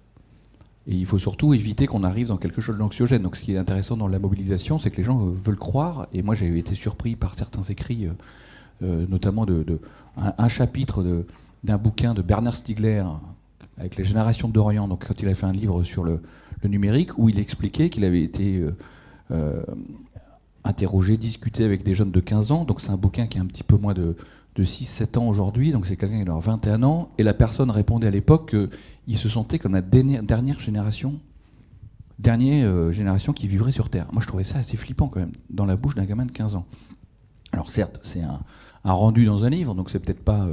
Et 0.89 0.95
il 0.95 1.07
faut 1.07 1.19
surtout 1.19 1.53
éviter 1.53 1.87
qu'on 1.87 2.05
arrive 2.05 2.29
dans 2.29 2.37
quelque 2.37 2.61
chose 2.61 2.79
d'anxiogène. 2.79 3.23
Donc 3.23 3.37
ce 3.37 3.43
qui 3.43 3.55
est 3.55 3.59
intéressant 3.59 3.97
dans 3.97 4.07
la 4.07 4.19
mobilisation, 4.19 4.79
c'est 4.79 4.91
que 4.91 4.97
les 4.97 5.05
gens 5.05 5.21
euh, 5.21 5.31
veulent 5.31 5.59
croire. 5.59 6.07
Et 6.13 6.23
moi 6.23 6.35
j'ai 6.35 6.57
été 6.57 6.75
surpris 6.75 7.17
par 7.17 7.35
certains 7.35 7.63
écrits, 7.63 8.07
euh, 8.07 8.13
euh, 8.85 9.07
notamment 9.09 9.47
de, 9.47 9.81
un, 10.17 10.49
chapitre 10.49 11.25
d'un 11.65 11.79
bouquin 11.79 12.15
de 12.15 12.23
Bernard 12.23 12.57
Stiegler 12.57 13.05
avec 13.79 13.97
les 13.97 14.05
générations 14.05 14.49
d'Orient, 14.49 14.89
donc 14.89 15.07
quand 15.07 15.21
il 15.21 15.29
a 15.29 15.35
fait 15.35 15.45
un 15.45 15.53
livre 15.53 15.83
sur 15.83 16.05
le, 16.05 16.21
numérique, 16.65 17.17
où 17.19 17.29
il 17.29 17.39
expliquait 17.39 17.91
qu'il 17.91 18.05
avait 18.05 18.23
été 18.23 18.65
interrogé, 20.65 21.17
discuté 21.17 21.63
avec 21.65 21.85
des 21.85 21.95
jeunes 21.95 22.11
de 22.11 22.19
15 22.19 22.51
ans, 22.51 22.65
donc 22.65 22.81
c'est 22.81 22.91
un 22.91 22.97
bouquin 22.97 23.27
qui 23.27 23.39
a 23.39 23.43
un 23.43 23.47
petit 23.47 23.63
peu 23.63 23.77
moins 23.77 23.95
de, 23.95 24.17
6-7 24.59 25.19
ans 25.19 25.29
aujourd'hui, 25.29 25.71
donc 25.71 25.87
c'est 25.87 25.97
quelqu'un 25.97 26.25
qui 26.25 26.31
a 26.31 26.35
21 26.35 26.83
ans, 26.83 27.11
et 27.19 27.23
la 27.23 27.35
personne 27.35 27.71
répondait 27.71 28.07
à 28.07 28.11
l'époque 28.11 28.57
qu'il 29.07 29.19
se 29.19 29.29
sentait 29.29 29.59
comme 29.59 29.73
la 29.73 29.83
dernière, 29.83 30.61
génération 30.61 31.19
dernière 32.19 32.69
euh, 32.69 32.93
génération 32.93 33.33
qui 33.35 33.47
vivrait 33.47 33.73
sur 33.73 33.91
Terre. 33.91 34.09
Moi, 34.13 34.23
je 34.23 34.27
trouvais 34.27 34.45
ça 34.45 34.59
assez 34.59 34.77
flippant 34.77 35.09
quand 35.09 35.21
même, 35.21 35.33
dans 35.51 35.67
la 35.67 35.77
bouche 35.77 35.95
d'un 35.95 36.07
gamin 36.07 36.25
de 36.25 36.33
15 36.33 36.55
ans. 36.55 36.65
Alors 37.53 37.71
certes, 37.71 38.01
c'est 38.03 38.23
un, 38.23 38.41
rendu 38.85 39.27
dans 39.27 39.45
un 39.45 39.51
livre, 39.51 39.75
donc 39.75 39.91
c'est 39.91 39.99
peut-être 39.99 40.25
pas 40.25 40.47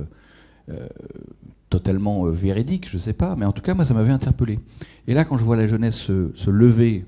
totalement 1.73 2.27
euh, 2.27 2.29
véridique, 2.29 2.87
je 2.87 2.99
sais 2.99 3.13
pas, 3.13 3.35
mais 3.35 3.45
en 3.45 3.51
tout 3.51 3.63
cas, 3.63 3.73
moi, 3.73 3.83
ça 3.83 3.95
m'avait 3.95 4.11
interpellé. 4.11 4.59
Et 5.07 5.15
là, 5.15 5.25
quand 5.25 5.37
je 5.37 5.43
vois 5.43 5.55
la 5.55 5.65
jeunesse 5.65 5.95
se, 5.95 6.49
lever, 6.49 7.03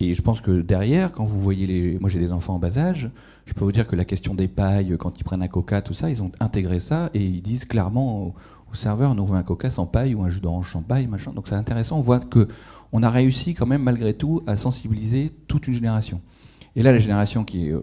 et 0.00 0.14
je 0.14 0.22
pense 0.22 0.40
que 0.40 0.62
derrière, 0.62 1.12
quand 1.12 1.26
vous 1.26 1.38
voyez 1.38 1.66
les. 1.66 1.98
Moi, 1.98 2.08
j'ai 2.08 2.18
des 2.18 2.32
enfants 2.32 2.54
en 2.54 2.58
bas 2.58 2.78
âge, 2.78 3.10
je 3.44 3.52
peux 3.52 3.64
vous 3.64 3.72
dire 3.72 3.86
que 3.86 3.94
la 3.94 4.06
question 4.06 4.34
des 4.34 4.48
pailles, 4.48 4.96
quand 4.98 5.20
ils 5.20 5.24
prennent 5.24 5.42
un 5.42 5.48
coca, 5.48 5.82
tout 5.82 5.92
ça, 5.92 6.08
ils 6.08 6.22
ont 6.22 6.32
intégré 6.40 6.80
ça 6.80 7.10
et 7.12 7.22
ils 7.22 7.42
disent 7.42 7.66
clairement 7.66 8.34
au, 8.72 8.74
serveur 8.74 9.14
nous 9.14 9.26
veut 9.26 9.36
un 9.36 9.42
coca 9.42 9.70
sans 9.70 9.86
paille 9.86 10.14
ou 10.14 10.22
un 10.22 10.30
jus 10.30 10.40
d'orange 10.40 10.72
sans 10.72 10.82
paille, 10.82 11.06
machin. 11.06 11.32
Donc 11.32 11.48
c'est 11.48 11.54
intéressant, 11.54 11.98
on 11.98 12.00
voit 12.00 12.20
que 12.20 12.48
on 12.92 13.02
a 13.02 13.10
réussi 13.10 13.54
quand 13.54 13.66
même 13.66 13.82
malgré 13.82 14.14
tout 14.14 14.42
à 14.46 14.56
sensibiliser 14.56 15.32
toute 15.48 15.66
une 15.66 15.74
génération. 15.74 16.20
Et 16.76 16.82
là, 16.82 16.92
la 16.92 16.98
génération 16.98 17.44
qui 17.44 17.66
est 17.66 17.72
euh, 17.72 17.82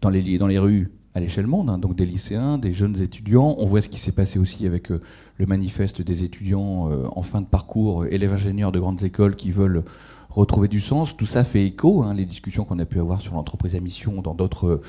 dans, 0.00 0.10
les, 0.10 0.38
dans 0.38 0.46
les 0.46 0.58
rues, 0.58 0.90
à 1.12 1.18
l'échelle 1.18 1.48
monde, 1.48 1.68
hein, 1.68 1.78
donc 1.78 1.96
des 1.96 2.06
lycéens, 2.06 2.56
des 2.56 2.72
jeunes 2.72 3.02
étudiants. 3.02 3.56
On 3.58 3.66
voit 3.66 3.80
ce 3.80 3.88
qui 3.88 3.98
s'est 3.98 4.12
passé 4.12 4.38
aussi 4.38 4.64
avec 4.64 4.92
euh, 4.92 5.00
le 5.38 5.46
manifeste 5.46 6.02
des 6.02 6.22
étudiants 6.22 6.88
euh, 6.88 7.08
en 7.10 7.22
fin 7.22 7.40
de 7.40 7.46
parcours, 7.46 8.06
élèves 8.06 8.32
ingénieurs 8.32 8.70
de 8.70 8.78
grandes 8.78 9.02
écoles 9.02 9.34
qui 9.34 9.50
veulent 9.50 9.82
retrouver 10.28 10.68
du 10.68 10.78
sens. 10.78 11.16
Tout 11.16 11.26
ça 11.26 11.42
fait 11.42 11.66
écho, 11.66 12.04
hein, 12.04 12.14
les 12.14 12.26
discussions 12.26 12.64
qu'on 12.64 12.78
a 12.78 12.84
pu 12.84 13.00
avoir 13.00 13.20
sur 13.20 13.34
l'entreprise 13.34 13.74
à 13.74 13.80
mission 13.80 14.22
dans 14.22 14.34
d'autres 14.34 14.80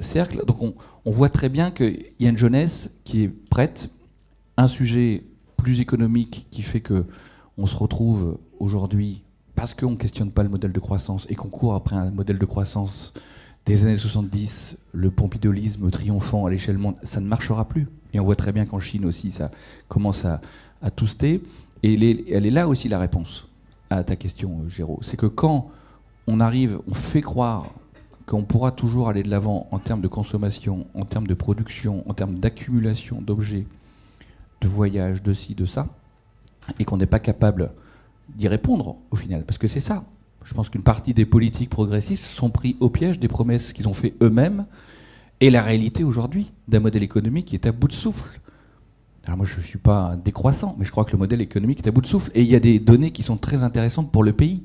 cercles. 0.00 0.44
Donc 0.44 0.60
on, 0.60 0.74
on, 1.04 1.12
voit 1.12 1.28
très 1.28 1.48
bien 1.48 1.70
qu'il 1.70 2.04
y 2.18 2.26
a 2.26 2.30
une 2.30 2.38
jeunesse 2.38 2.90
qui 3.04 3.22
est 3.22 3.28
prête, 3.28 3.90
un 4.56 4.68
sujet 4.68 5.24
plus 5.56 5.80
économique 5.80 6.46
qui 6.50 6.62
fait 6.62 6.80
que 6.80 7.06
on 7.58 7.66
se 7.66 7.76
retrouve 7.76 8.38
aujourd'hui 8.58 9.22
parce 9.54 9.74
qu'on 9.74 9.90
ne 9.90 9.96
questionne 9.96 10.32
pas 10.32 10.42
le 10.42 10.48
modèle 10.48 10.72
de 10.72 10.80
croissance 10.80 11.26
et 11.28 11.34
qu'on 11.34 11.48
court 11.48 11.74
après 11.74 11.96
un 11.96 12.10
modèle 12.10 12.38
de 12.38 12.46
croissance 12.46 13.12
des 13.66 13.84
années 13.84 13.96
70, 13.96 14.76
le 14.92 15.10
pompidolisme 15.10 15.88
triomphant 15.90 16.46
à 16.46 16.50
l'échelle 16.50 16.78
monde, 16.78 16.96
ça 17.04 17.20
ne 17.20 17.26
marchera 17.26 17.68
plus. 17.68 17.86
Et 18.12 18.18
on 18.18 18.24
voit 18.24 18.36
très 18.36 18.52
bien 18.52 18.66
qu'en 18.66 18.80
Chine 18.80 19.04
aussi, 19.04 19.30
ça 19.30 19.50
commence 19.88 20.24
à, 20.24 20.40
à 20.82 20.90
touster. 20.90 21.42
Et 21.82 21.94
elle 21.94 22.46
est, 22.46 22.50
là 22.50 22.68
aussi 22.68 22.88
la 22.88 22.98
réponse 22.98 23.46
à 23.90 24.02
ta 24.02 24.16
question, 24.16 24.68
Géraud. 24.68 24.98
C'est 25.02 25.16
que 25.16 25.26
quand 25.26 25.70
on 26.26 26.40
arrive, 26.40 26.80
on 26.88 26.94
fait 26.94 27.22
croire 27.22 27.66
qu'on 28.26 28.42
pourra 28.42 28.72
toujours 28.72 29.08
aller 29.08 29.22
de 29.22 29.30
l'avant 29.30 29.68
en 29.70 29.78
termes 29.78 30.00
de 30.00 30.08
consommation, 30.08 30.86
en 30.94 31.04
termes 31.04 31.26
de 31.26 31.34
production, 31.34 32.08
en 32.08 32.14
termes 32.14 32.38
d'accumulation 32.38 33.20
d'objets, 33.20 33.66
de 34.62 34.68
voyage, 34.68 35.22
de 35.22 35.34
ci, 35.34 35.54
de 35.54 35.66
ça, 35.66 35.88
et 36.78 36.84
qu'on 36.84 36.96
n'est 36.96 37.06
pas 37.06 37.18
capable 37.18 37.72
d'y 38.34 38.48
répondre 38.48 38.96
au 39.10 39.16
final. 39.16 39.44
Parce 39.44 39.58
que 39.58 39.68
c'est 39.68 39.80
ça. 39.80 40.04
Je 40.44 40.54
pense 40.54 40.70
qu'une 40.70 40.82
partie 40.82 41.14
des 41.14 41.26
politiques 41.26 41.70
progressistes 41.70 42.24
sont 42.24 42.50
pris 42.50 42.76
au 42.80 42.88
piège 42.88 43.18
des 43.18 43.28
promesses 43.28 43.72
qu'ils 43.72 43.88
ont 43.88 43.94
fait 43.94 44.14
eux-mêmes 44.22 44.66
et 45.40 45.50
la 45.50 45.62
réalité 45.62 46.04
aujourd'hui 46.04 46.50
d'un 46.68 46.80
modèle 46.80 47.02
économique 47.02 47.46
qui 47.46 47.54
est 47.54 47.66
à 47.66 47.72
bout 47.72 47.88
de 47.88 47.92
souffle. 47.92 48.40
Alors 49.24 49.36
moi 49.36 49.46
je 49.46 49.56
ne 49.56 49.62
suis 49.62 49.78
pas 49.78 50.16
décroissant, 50.24 50.74
mais 50.78 50.84
je 50.84 50.90
crois 50.90 51.04
que 51.04 51.12
le 51.12 51.18
modèle 51.18 51.40
économique 51.40 51.78
est 51.84 51.88
à 51.88 51.92
bout 51.92 52.00
de 52.00 52.06
souffle. 52.06 52.30
Et 52.34 52.42
il 52.42 52.48
y 52.48 52.56
a 52.56 52.60
des 52.60 52.80
données 52.80 53.12
qui 53.12 53.22
sont 53.22 53.36
très 53.36 53.62
intéressantes 53.62 54.10
pour 54.10 54.24
le 54.24 54.32
pays. 54.32 54.62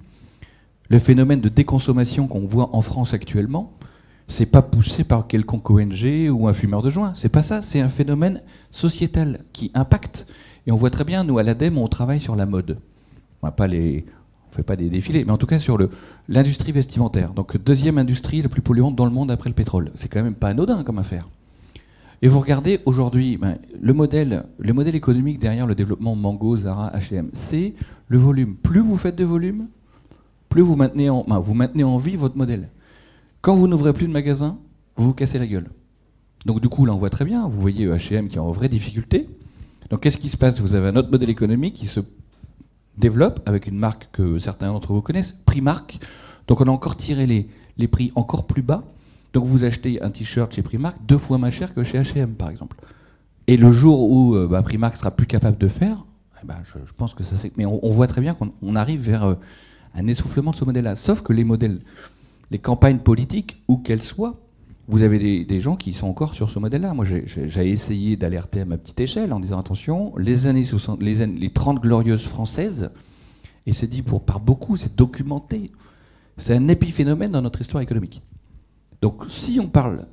Le 0.89 0.99
phénomène 0.99 1.41
de 1.41 1.49
déconsommation 1.49 2.27
qu'on 2.27 2.45
voit 2.45 2.75
en 2.75 2.81
France 2.81 3.13
actuellement, 3.13 3.73
c'est 4.27 4.45
pas 4.45 4.61
poussé 4.61 5.03
par 5.03 5.27
quelconque 5.27 5.69
ONG 5.69 6.29
ou 6.31 6.47
un 6.47 6.53
fumeur 6.53 6.81
de 6.81 6.89
joint. 6.89 7.13
C'est 7.15 7.29
pas 7.29 7.41
ça. 7.41 7.61
C'est 7.61 7.79
un 7.79 7.89
phénomène 7.89 8.41
sociétal 8.71 9.45
qui 9.53 9.71
impacte. 9.73 10.27
Et 10.67 10.71
on 10.71 10.75
voit 10.75 10.89
très 10.89 11.05
bien, 11.05 11.23
nous 11.23 11.37
à 11.37 11.43
l'ADEME, 11.43 11.77
on 11.77 11.87
travaille 11.87 12.19
sur 12.19 12.35
la 12.35 12.45
mode. 12.45 12.77
On 13.41 13.47
ne 13.47 14.01
fait 14.51 14.63
pas 14.63 14.75
des 14.75 14.89
défilés, 14.89 15.23
mais 15.23 15.31
en 15.31 15.37
tout 15.37 15.45
cas 15.45 15.59
sur 15.59 15.77
l'industrie 16.27 16.73
vestimentaire. 16.73 17.33
Donc 17.33 17.55
deuxième 17.57 17.97
industrie 17.97 18.41
la 18.41 18.49
plus 18.49 18.61
polluante 18.61 18.95
dans 18.95 19.05
le 19.05 19.11
monde 19.11 19.31
après 19.31 19.49
le 19.49 19.55
pétrole. 19.55 19.91
C'est 19.95 20.09
quand 20.09 20.21
même 20.21 20.35
pas 20.35 20.49
anodin 20.49 20.83
comme 20.83 20.99
affaire. 20.99 21.29
Et 22.21 22.27
vous 22.27 22.39
regardez 22.39 22.79
aujourd'hui, 22.85 23.37
ben, 23.37 23.59
le, 23.79 23.93
modèle, 23.93 24.43
le 24.57 24.73
modèle 24.73 24.95
économique 24.95 25.39
derrière 25.39 25.67
le 25.67 25.75
développement 25.75 26.15
Mango, 26.15 26.57
Zara, 26.57 26.91
H&M, 26.95 27.29
c'est 27.33 27.75
le 28.07 28.17
volume. 28.17 28.55
Plus 28.55 28.79
vous 28.79 28.97
faites 28.97 29.15
de 29.15 29.23
volume, 29.23 29.67
plus 30.49 30.63
vous 30.63 30.75
maintenez 30.75 31.11
en, 31.11 31.23
ben, 31.27 31.37
vous 31.37 31.53
maintenez 31.53 31.83
en 31.83 31.97
vie 31.97 32.15
votre 32.15 32.35
modèle. 32.35 32.69
Quand 33.47 33.55
vous 33.55 33.69
n'ouvrez 33.69 33.93
plus 33.93 34.07
de 34.07 34.11
magasin, 34.11 34.57
vous 34.97 35.05
vous 35.05 35.13
cassez 35.13 35.39
la 35.39 35.47
gueule. 35.47 35.69
Donc 36.45 36.59
du 36.59 36.67
coup, 36.67 36.85
là, 36.85 36.93
on 36.93 36.97
voit 36.97 37.09
très 37.09 37.23
bien, 37.23 37.47
vous 37.47 37.61
voyez 37.61 37.87
H&M 37.87 38.27
qui 38.27 38.35
est 38.35 38.39
en 38.39 38.51
vraie 38.51 38.67
difficulté. 38.67 39.29
Donc 39.89 40.01
qu'est-ce 40.01 40.17
qui 40.17 40.27
se 40.27 40.35
passe? 40.35 40.59
Vous 40.59 40.75
avez 40.75 40.89
un 40.89 40.97
autre 40.97 41.09
modèle 41.09 41.29
économique 41.29 41.75
qui 41.75 41.85
se 41.85 42.01
développe 42.97 43.39
avec 43.45 43.67
une 43.67 43.77
marque 43.77 44.09
que 44.11 44.37
certains 44.37 44.67
d'entre 44.67 44.91
vous 44.91 45.01
connaissent, 45.01 45.31
Primark. 45.45 45.97
Donc 46.49 46.59
on 46.59 46.65
a 46.65 46.71
encore 46.71 46.97
tiré 46.97 47.25
les, 47.25 47.47
les 47.77 47.87
prix 47.87 48.11
encore 48.15 48.47
plus 48.47 48.63
bas. 48.63 48.83
Donc 49.31 49.45
vous 49.45 49.63
achetez 49.63 50.03
un 50.03 50.09
t-shirt 50.09 50.53
chez 50.53 50.61
Primark 50.61 50.97
deux 51.07 51.17
fois 51.17 51.37
moins 51.37 51.49
cher 51.49 51.73
que 51.73 51.85
chez 51.85 52.01
H&M 52.01 52.33
par 52.33 52.49
exemple. 52.49 52.75
Et 53.47 53.55
le 53.55 53.71
jour 53.71 54.11
où 54.11 54.35
euh, 54.35 54.47
bah, 54.47 54.61
Primark 54.61 54.97
sera 54.97 55.11
plus 55.11 55.25
capable 55.25 55.57
de 55.57 55.69
faire, 55.69 56.03
eh 56.43 56.45
ben, 56.45 56.57
je, 56.65 56.91
pense 56.97 57.13
que 57.13 57.23
ça 57.23 57.37
c'est. 57.37 57.55
Mais 57.55 57.65
on, 57.65 57.91
voit 57.91 58.07
très 58.07 58.19
bien 58.19 58.33
qu'on 58.33 58.75
arrive 58.75 58.99
vers 58.99 59.23
euh, 59.23 59.35
un 59.95 60.05
essoufflement 60.07 60.51
de 60.51 60.57
ce 60.57 60.65
modèle-là. 60.65 60.97
Sauf 60.97 61.21
que 61.21 61.31
les 61.31 61.45
modèles, 61.45 61.79
les 62.51 62.59
campagnes 62.59 62.99
politiques, 62.99 63.63
où 63.67 63.77
qu'elles 63.77 64.03
soient, 64.03 64.39
vous 64.87 65.03
avez 65.03 65.43
des, 65.43 65.59
gens 65.59 65.75
qui 65.75 65.91
sont 65.91 66.07
encore 66.07 66.33
sur 66.33 66.49
ce 66.49 66.59
modèle-là. 66.59 66.93
Moi, 66.93 67.05
j'ai 67.05 67.69
essayé 67.69 68.15
d'alerter 68.15 68.61
à 68.61 68.65
ma 68.65 68.77
petite 68.77 68.99
échelle 69.01 69.33
en 69.33 69.39
disant 69.41 69.59
attention, 69.59 70.15
les 70.17 70.47
années 70.47 70.63
60, 70.63 71.01
les, 71.03 71.25
les 71.25 71.49
30 71.49 71.81
glorieuses 71.81 72.25
françaises, 72.25 72.89
et 73.65 73.73
c'est 73.73 73.87
dit 73.87 74.01
pour, 74.01 74.21
par 74.21 74.39
beaucoup, 74.39 74.77
c'est 74.77 74.95
documenté. 74.95 75.71
C'est 76.37 76.55
un 76.55 76.69
épiphénomène 76.69 77.31
dans 77.31 77.41
notre 77.41 77.59
histoire 77.59 77.83
économique. 77.83 78.21
Donc, 79.01 79.25
si 79.29 79.59
on 79.59 79.67
parle, 79.67 80.07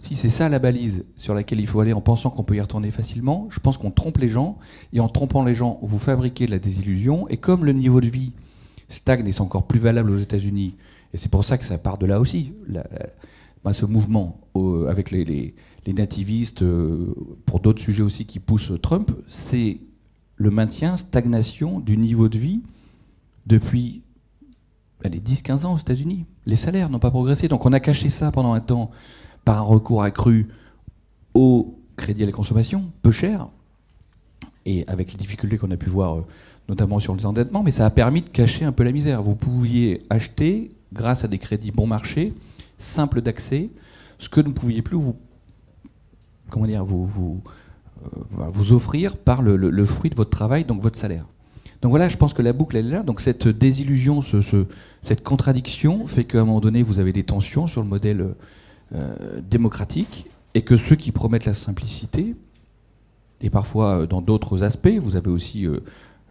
si 0.00 0.16
c'est 0.16 0.30
ça 0.30 0.48
la 0.48 0.58
balise 0.58 1.04
sur 1.16 1.34
laquelle 1.34 1.60
il 1.60 1.66
faut 1.66 1.80
aller 1.80 1.92
en 1.92 2.00
pensant 2.00 2.30
qu'on 2.30 2.42
peut 2.42 2.56
y 2.56 2.60
retourner 2.60 2.90
facilement, 2.90 3.48
je 3.50 3.60
pense 3.60 3.76
qu'on 3.76 3.90
trompe 3.90 4.16
les 4.16 4.28
gens, 4.28 4.56
et 4.94 5.00
en 5.00 5.08
trompant 5.08 5.44
les 5.44 5.54
gens, 5.54 5.78
vous 5.82 5.98
fabriquez 5.98 6.46
de 6.46 6.52
la 6.52 6.58
désillusion, 6.58 7.28
et 7.28 7.36
comme 7.36 7.66
le 7.66 7.72
niveau 7.72 8.00
de 8.00 8.08
vie 8.08 8.32
stagne 8.88 9.26
et 9.26 9.32
c'est 9.32 9.40
encore 9.40 9.66
plus 9.66 9.80
valable 9.80 10.10
aux 10.10 10.18
États-Unis, 10.18 10.76
et 11.16 11.18
c'est 11.18 11.30
pour 11.30 11.46
ça 11.46 11.56
que 11.56 11.64
ça 11.64 11.78
part 11.78 11.96
de 11.96 12.04
là 12.04 12.20
aussi. 12.20 12.52
Ce 13.72 13.86
mouvement 13.86 14.38
avec 14.86 15.10
les, 15.10 15.54
nativistes, 15.86 16.60
euh, 16.60 17.14
pour 17.46 17.60
d'autres 17.60 17.80
sujets 17.80 18.02
aussi 18.02 18.26
qui 18.26 18.38
poussent 18.38 18.72
Trump, 18.82 19.12
c'est 19.26 19.78
le 20.36 20.50
maintien, 20.50 20.98
stagnation 20.98 21.80
du 21.80 21.96
niveau 21.96 22.28
de 22.28 22.38
vie 22.38 22.60
depuis 23.46 24.02
les 25.04 25.18
10-15 25.18 25.64
ans 25.64 25.72
aux 25.72 25.78
États-Unis. 25.78 26.26
Les 26.44 26.54
salaires 26.54 26.90
n'ont 26.90 26.98
pas 26.98 27.10
progressé. 27.10 27.48
Donc 27.48 27.64
on 27.64 27.72
a 27.72 27.80
caché 27.80 28.10
ça 28.10 28.30
pendant 28.30 28.52
un 28.52 28.60
temps 28.60 28.90
par 29.46 29.60
un 29.60 29.62
recours 29.62 30.02
accru 30.02 30.48
au 31.32 31.78
crédit 31.96 32.24
à 32.24 32.26
la 32.26 32.32
consommation, 32.32 32.92
peu 33.00 33.10
cher, 33.10 33.48
et 34.66 34.84
avec 34.86 35.12
les 35.12 35.18
difficultés 35.18 35.56
qu'on 35.56 35.70
a 35.70 35.78
pu 35.78 35.88
voir, 35.88 36.16
euh, 36.16 36.26
notamment 36.68 37.00
sur 37.00 37.16
les 37.16 37.24
endettements, 37.24 37.62
mais 37.62 37.70
ça 37.70 37.86
a 37.86 37.90
permis 37.90 38.20
de 38.20 38.28
cacher 38.28 38.66
un 38.66 38.72
peu 38.72 38.84
la 38.84 38.92
misère. 38.92 39.22
Vous 39.22 39.34
pouviez 39.34 40.02
acheter, 40.10 40.75
grâce 40.96 41.24
à 41.24 41.28
des 41.28 41.38
crédits 41.38 41.70
bon 41.70 41.86
marché, 41.86 42.32
simple 42.78 43.20
d'accès, 43.20 43.70
ce 44.18 44.28
que 44.28 44.40
ne 44.40 44.50
pouviez 44.50 44.82
plus 44.82 44.96
vous, 44.96 45.16
comment 46.50 46.66
dire, 46.66 46.84
vous, 46.84 47.06
vous, 47.06 47.42
euh, 48.04 48.48
vous 48.50 48.72
offrir 48.72 49.16
par 49.16 49.42
le, 49.42 49.84
fruit 49.84 50.10
de 50.10 50.14
votre 50.14 50.30
travail, 50.30 50.64
donc 50.64 50.80
votre 50.80 50.98
salaire. 50.98 51.26
Donc 51.82 51.90
voilà, 51.90 52.08
je 52.08 52.16
pense 52.16 52.32
que 52.32 52.42
la 52.42 52.52
boucle 52.52 52.76
elle 52.76 52.86
est 52.86 52.90
là. 52.90 53.02
Donc 53.02 53.20
cette 53.20 53.46
désillusion, 53.46 54.22
ce, 54.22 54.38
cette 55.02 55.22
contradiction 55.22 56.06
fait 56.06 56.24
qu'à 56.24 56.40
un 56.40 56.44
moment 56.44 56.60
donné, 56.60 56.82
vous 56.82 56.98
avez 56.98 57.12
des 57.12 57.24
tensions 57.24 57.66
sur 57.66 57.82
le 57.82 57.88
modèle 57.88 58.34
euh, 58.94 59.40
démocratique 59.48 60.26
et 60.54 60.62
que 60.62 60.76
ceux 60.76 60.96
qui 60.96 61.12
promettent 61.12 61.44
la 61.44 61.54
simplicité, 61.54 62.34
et 63.42 63.50
parfois 63.50 64.00
euh, 64.00 64.06
dans 64.06 64.22
d'autres 64.22 64.62
aspects, 64.62 64.98
vous 64.98 65.16
avez 65.16 65.30
aussi 65.30 65.66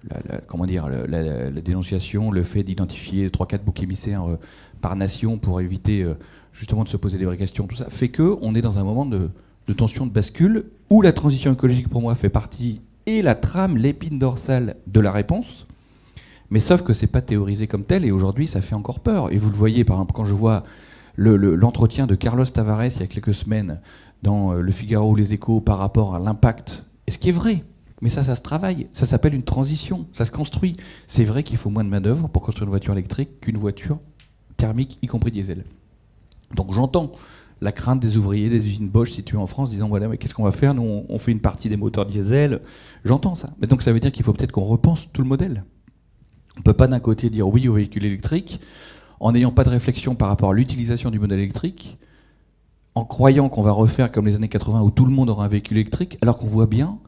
la, 0.10 0.40
comment 0.48 0.66
dire, 0.66 0.88
la, 0.88 1.50
dénonciation, 1.62 2.32
le 2.32 2.44
fait 2.44 2.64
d'identifier 2.64 3.30
3-4 3.30 3.60
boucs 3.64 3.82
émissaires 3.82 4.26
par 4.82 4.96
nation 4.96 5.38
pour 5.38 5.62
éviter 5.62 6.04
euh, 6.04 6.14
justement 6.54 6.84
de 6.84 6.90
se 6.90 6.98
poser 6.98 7.18
des 7.18 7.26
vraies 7.26 7.38
questions, 7.38 7.66
tout 7.66 7.76
ça, 7.76 7.90
fait 7.90 8.10
que 8.10 8.38
on 8.42 8.54
est 8.56 8.62
dans 8.62 8.78
un 8.78 8.84
moment 8.84 9.06
de, 9.06 9.30
tension, 9.76 10.06
de 10.06 10.12
bascule, 10.12 10.66
où 10.90 11.02
la 11.02 11.12
transition 11.12 11.52
écologique 11.52 11.90
pour 11.90 12.02
moi 12.02 12.16
fait 12.16 12.30
partie, 12.30 12.82
et 13.08 13.22
la 13.22 13.36
trame, 13.36 13.78
l'épine 13.78 14.20
dorsale 14.20 14.76
de 14.88 15.00
la 15.00 15.12
réponse. 15.12 15.66
Mais 16.52 16.60
sauf 16.60 16.84
que 16.84 16.94
c'est 16.94 17.08
pas 17.08 17.22
théorisé 17.22 17.66
comme 17.68 17.84
tel, 17.84 18.06
et 18.06 18.12
aujourd'hui 18.12 18.48
ça 18.48 18.62
fait 18.62 18.76
encore 18.76 19.00
peur. 19.00 19.32
Et 19.32 19.38
vous 19.38 19.50
le 19.50 19.56
voyez, 19.56 19.84
par 19.84 19.98
exemple, 19.98 20.14
quand 20.14 20.26
je 20.26 20.34
vois 20.34 20.64
l'entretien 21.18 22.06
de 22.06 22.14
Carlos 22.14 22.46
Tavares 22.46 22.86
il 22.86 23.00
y 23.00 23.04
a 23.04 23.08
quelques 23.08 23.34
semaines 23.34 23.80
dans 24.22 24.54
euh, 24.54 24.62
Le 24.62 24.72
Figaro 24.72 25.12
ou 25.12 25.16
Les 25.16 25.34
Échos 25.34 25.62
par 25.62 25.78
rapport 25.78 26.14
à 26.14 26.20
l'impact, 26.20 26.86
et 27.08 27.12
ce 27.12 27.18
qui 27.18 27.30
est 27.30 27.32
vrai, 27.32 27.64
mais 28.06 28.12
ça, 28.12 28.24
ça 28.24 28.36
se 28.36 28.44
travaille. 28.44 28.86
Ça 28.94 29.08
s'appelle 29.08 29.34
une 29.34 29.42
transition. 29.42 30.06
Ça 30.14 30.26
se 30.26 30.32
construit. 30.32 30.78
C'est 31.08 31.24
vrai 31.24 31.42
qu'il 31.42 31.58
faut 31.58 31.72
moins 31.72 31.84
de 31.84 31.90
main-d'œuvre 31.90 32.28
pour 32.28 32.44
construire 32.44 32.66
une 32.66 32.70
voiture 32.70 32.94
électrique 32.94 33.42
qu'une 33.42 33.58
voiture 33.58 33.98
thermique, 34.58 35.00
y 35.02 35.08
compris 35.08 35.32
diesel. 35.32 35.66
Donc 36.54 36.72
j'entends 36.72 37.14
la 37.62 37.72
crainte 37.72 38.00
des 38.00 38.16
ouvriers 38.16 38.48
des 38.48 38.70
usines 38.70 38.90
Bosch 38.90 39.10
situées 39.10 39.40
en 39.40 39.48
France, 39.48 39.72
disant 39.72 39.90
voilà, 39.90 40.08
mais 40.08 40.20
qu'est-ce 40.20 40.36
qu'on 40.36 40.44
va 40.44 40.52
faire? 40.52 40.76
Nous, 40.76 41.04
on, 41.10 41.18
fait 41.18 41.32
une 41.32 41.40
partie 41.40 41.68
des 41.68 41.78
moteurs 41.78 42.06
diesel. 42.06 42.62
J'entends 43.06 43.34
ça. 43.34 43.50
Mais 43.60 43.66
donc 43.66 43.82
ça 43.82 43.92
veut 43.92 44.00
dire 44.00 44.12
qu'il 44.12 44.24
faut 44.24 44.34
peut-être 44.34 44.52
qu'on 44.52 44.66
repense 44.66 45.12
tout 45.12 45.24
le 45.24 45.28
modèle. 45.28 45.64
On 46.58 46.60
ne 46.60 46.64
peut 46.64 46.74
pas 46.74 46.86
d'un 46.86 47.00
côté 47.00 47.32
dire 47.32 47.48
oui 47.48 47.68
aux 47.68 47.74
véhicules 47.74 48.06
électriques 48.06 48.60
en 49.20 49.32
n'ayant 49.32 49.52
pas 49.52 49.64
de 49.64 49.70
réflexion 49.70 50.14
par 50.14 50.28
rapport 50.28 50.52
à 50.52 50.54
l'utilisation 50.54 51.10
du 51.10 51.18
modèle 51.18 51.40
électrique, 51.40 51.98
en 52.94 53.04
croyant 53.04 53.50
qu'on 53.50 53.64
va 53.64 53.72
refaire 53.72 54.12
comme 54.12 54.28
les 54.28 54.36
années 54.36 54.48
80 54.48 54.84
où 54.84 54.92
tout 54.92 55.06
le 55.06 55.12
monde 55.12 55.32
aura 55.32 55.46
un 55.46 55.48
véhicule 55.48 55.78
électrique, 55.78 56.20
alors 56.22 56.38
qu'on 56.38 56.46
voit 56.46 56.68
bien, 56.68 57.00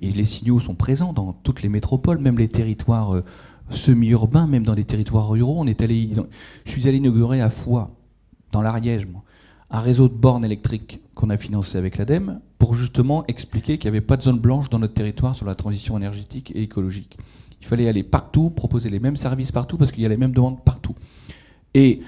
et 0.00 0.10
les 0.10 0.24
signaux 0.24 0.60
sont 0.60 0.74
présents 0.74 1.12
dans 1.12 1.32
toutes 1.32 1.62
les 1.62 1.68
métropoles, 1.68 2.18
même 2.18 2.38
les 2.38 2.48
territoires 2.48 3.14
euh, 3.14 3.24
semi-urbain, 3.70 4.46
même 4.46 4.64
dans 4.64 4.74
des 4.74 4.84
territoires 4.84 5.28
ruraux. 5.28 5.56
On 5.58 5.66
est 5.66 5.82
allé, 5.82 6.10
je 6.64 6.70
suis 6.70 6.86
allé 6.88 6.98
inaugurer 6.98 7.40
à 7.40 7.50
Foix, 7.50 7.90
dans 8.52 8.62
l'Ariège, 8.62 9.06
un 9.70 9.80
réseau 9.80 10.08
de 10.08 10.14
bornes 10.14 10.44
électriques 10.44 11.00
qu'on 11.14 11.30
a 11.30 11.36
financé 11.36 11.76
avec 11.76 11.98
l'ADEME 11.98 12.40
pour 12.58 12.74
justement 12.74 13.26
expliquer 13.26 13.78
qu'il 13.78 13.90
n'y 13.90 13.96
avait 13.96 14.06
pas 14.06 14.16
de 14.16 14.22
zone 14.22 14.38
blanche 14.38 14.70
dans 14.70 14.78
notre 14.78 14.94
territoire 14.94 15.34
sur 15.34 15.46
la 15.46 15.54
transition 15.54 15.96
énergétique 15.96 16.52
et 16.54 16.62
écologique. 16.62 17.18
Il 17.60 17.66
fallait 17.66 17.88
aller 17.88 18.02
partout, 18.02 18.50
proposer 18.50 18.90
les 18.90 19.00
mêmes 19.00 19.16
services 19.16 19.50
partout 19.50 19.76
parce 19.76 19.90
qu'il 19.90 20.02
y 20.02 20.06
a 20.06 20.08
les 20.08 20.16
mêmes 20.16 20.32
demandes 20.32 20.62
partout. 20.62 20.94
Et 21.74 22.02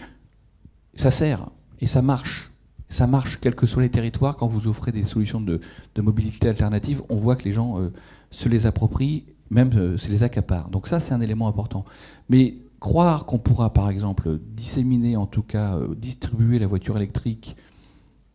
ça 0.95 1.11
sert 1.11 1.51
et 1.81 1.87
ça 1.87 2.03
marche. 2.03 2.53
Ça 2.89 3.07
marche 3.07 3.39
quels 3.41 3.55
que 3.55 3.67
soient 3.67 3.83
les 3.83 3.91
territoires. 3.91 4.37
Quand 4.37 4.47
vous 4.47 4.67
offrez 4.67 4.93
des 4.93 5.05
solutions 5.05 5.41
de, 5.41 5.61
mobilité 5.99 6.49
alternative, 6.49 7.03
on 7.09 7.17
voit 7.17 7.37
que 7.37 7.45
les 7.45 7.53
gens 7.53 7.79
euh, 7.79 7.93
se 8.31 8.49
les 8.49 8.67
approprient 8.67 9.25
même 9.51 9.71
euh, 9.77 9.97
c'est 9.97 10.09
les 10.09 10.23
accapares. 10.23 10.69
Donc 10.71 10.87
ça, 10.87 11.01
c'est 11.01 11.15
un 11.15 11.21
élément 11.21 11.49
important. 11.49 11.85
Mais 12.29 12.57
croire 12.81 13.27
qu'on 13.27 13.39
pourra, 13.39 13.73
par 13.73 13.91
exemple, 13.91 14.39
disséminer, 14.39 15.17
en 15.17 15.27
tout 15.27 15.43
cas, 15.43 15.77
euh, 15.77 15.95
distribuer 15.95 16.59
la 16.59 16.67
voiture 16.67 16.97
électrique 16.97 17.57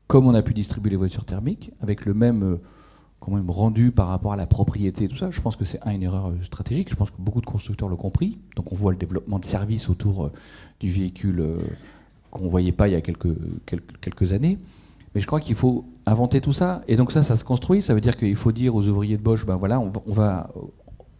comme 0.07 0.27
on 0.27 0.35
a 0.35 0.41
pu 0.41 0.53
distribuer 0.53 0.91
les 0.91 0.97
voitures 0.97 1.25
thermiques, 1.25 1.71
avec 1.81 2.05
le 2.05 2.13
même, 2.13 2.59
quand 3.19 3.31
même 3.31 3.49
rendu 3.49 3.91
par 3.91 4.09
rapport 4.09 4.33
à 4.33 4.35
la 4.35 4.45
propriété 4.45 5.05
et 5.05 5.07
tout 5.07 5.15
ça, 5.17 5.31
je 5.31 5.41
pense 5.41 5.55
que 5.55 5.65
c'est 5.65 5.79
une 5.87 6.03
erreur 6.03 6.33
stratégique. 6.43 6.91
Je 6.91 6.95
pense 6.95 7.09
que 7.09 7.15
beaucoup 7.17 7.41
de 7.41 7.45
constructeurs 7.47 7.89
l'ont 7.89 7.95
compris. 7.95 8.37
Donc 8.55 8.71
on 8.71 8.75
voit 8.75 8.91
le 8.91 8.97
développement 8.97 9.39
de 9.39 9.45
services 9.45 9.89
autour 9.89 10.29
du 10.79 10.89
véhicule 10.89 11.41
qu'on 12.33 12.45
ne 12.45 12.49
voyait 12.49 12.71
pas 12.71 12.87
il 12.87 12.91
y 12.91 12.95
a 12.95 13.01
quelques, 13.01 13.35
quelques, 14.01 14.33
années. 14.33 14.57
Mais 15.13 15.21
je 15.21 15.27
crois 15.27 15.39
qu'il 15.39 15.55
faut 15.55 15.85
inventer 16.05 16.41
tout 16.41 16.53
ça. 16.53 16.81
Et 16.87 16.95
donc 16.95 17.11
ça, 17.11 17.23
ça 17.23 17.37
se 17.37 17.43
construit. 17.43 17.81
Ça 17.81 17.93
veut 17.93 18.01
dire 18.01 18.17
qu'il 18.17 18.35
faut 18.35 18.51
dire 18.51 18.75
aux 18.75 18.85
ouvriers 18.87 19.17
de 19.17 19.21
Bosch, 19.21 19.45
ben 19.45 19.55
voilà, 19.55 19.79
on 19.79 19.91
va 20.07 20.49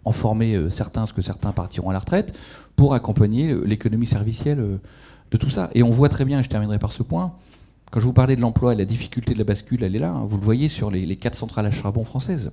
en 0.06 0.12
former 0.12 0.56
euh, 0.56 0.70
certains, 0.70 1.02
parce 1.02 1.14
que 1.14 1.22
certains 1.22 1.52
partiront 1.52 1.90
à 1.90 1.94
la 1.94 2.00
retraite, 2.00 2.38
pour 2.76 2.94
accompagner 2.94 3.56
l'économie 3.64 4.08
servicielle 4.08 4.60
euh, 4.60 4.78
de 5.32 5.38
tout 5.38 5.50
ça. 5.50 5.70
Et 5.74 5.84
on 5.84 5.92
voit 5.92 6.10
très 6.10 6.26
bien, 6.26 6.40
et 6.40 6.44
je 6.44 6.50
terminerai 6.50 6.80
par 6.80 6.92
ce 6.92 7.04
point, 7.04 7.34
quand 7.94 8.00
je 8.00 8.06
vous 8.06 8.14
parlais 8.14 8.36
de 8.36 8.42
l'emploi 8.42 8.74
et 8.74 8.76
la 8.76 8.86
difficulté 8.86 9.34
de 9.34 9.38
la 9.38 9.44
bascule, 9.44 9.84
elle 9.84 9.96
est 9.96 10.00
là. 10.00 10.12
Hein. 10.12 10.26
vous 10.28 10.38
le 10.38 10.44
voyez 10.44 10.68
sur 10.68 10.90
les, 10.90 11.16
quatre 11.16 11.36
centrales 11.36 11.68
à 11.68 11.72
charbon 11.72 12.04
françaises. 12.04 12.52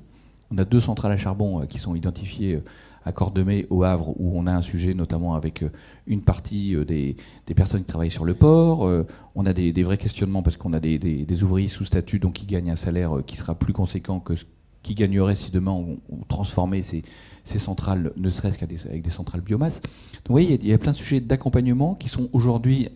On 0.50 0.58
a 0.58 0.66
deux 0.66 0.80
centrales 0.80 1.12
à 1.12 1.16
charbon 1.16 1.62
euh, 1.62 1.64
qui 1.64 1.78
sont 1.78 1.94
identifiées 1.94 2.56
euh, 2.56 2.64
à 3.04 3.12
Cordemais, 3.12 3.66
au 3.70 3.82
Havre, 3.82 4.14
où 4.20 4.38
on 4.38 4.46
a 4.46 4.52
un 4.52 4.62
sujet 4.62 4.94
notamment 4.94 5.34
avec 5.34 5.62
euh, 5.62 5.70
une 6.06 6.22
partie 6.22 6.76
des, 6.86 7.16
personnes 7.54 7.80
qui 7.80 7.86
travaillent 7.86 8.10
sur 8.10 8.24
le 8.24 8.34
port. 8.34 8.88
on 9.34 9.46
a 9.46 9.52
des, 9.52 9.82
vrais 9.82 9.98
questionnements 9.98 10.42
parce 10.42 10.56
qu'on 10.56 10.72
a 10.72 10.80
des, 10.80 11.42
ouvriers 11.42 11.68
sous 11.68 11.84
statut, 11.84 12.18
donc 12.18 12.34
qui 12.34 12.46
gagnent 12.46 12.70
un 12.70 12.76
salaire 12.76 13.22
qui 13.26 13.36
sera 13.36 13.54
plus 13.54 13.72
conséquent 13.72 14.20
que 14.20 14.36
ce 14.36 14.44
qui 14.82 14.94
gagnerait 14.94 15.34
si 15.34 15.50
demain 15.50 15.72
on, 15.72 15.98
transformait 16.28 16.82
ces, 16.82 17.02
centrales, 17.44 18.12
ne 18.16 18.30
serait-ce 18.30 18.58
qu'avec 18.58 19.02
des 19.02 19.10
centrales 19.10 19.40
biomasse. 19.40 19.82
Donc 19.82 20.28
vous 20.28 20.34
voyez, 20.34 20.58
il 20.60 20.66
y, 20.66 20.72
a 20.72 20.78
plein 20.78 20.92
de 20.92 20.96
sujets 20.96 21.20
d'accompagnement 21.20 21.94
qui 21.94 22.08
sont 22.08 22.28
aujourd'hui 22.32 22.88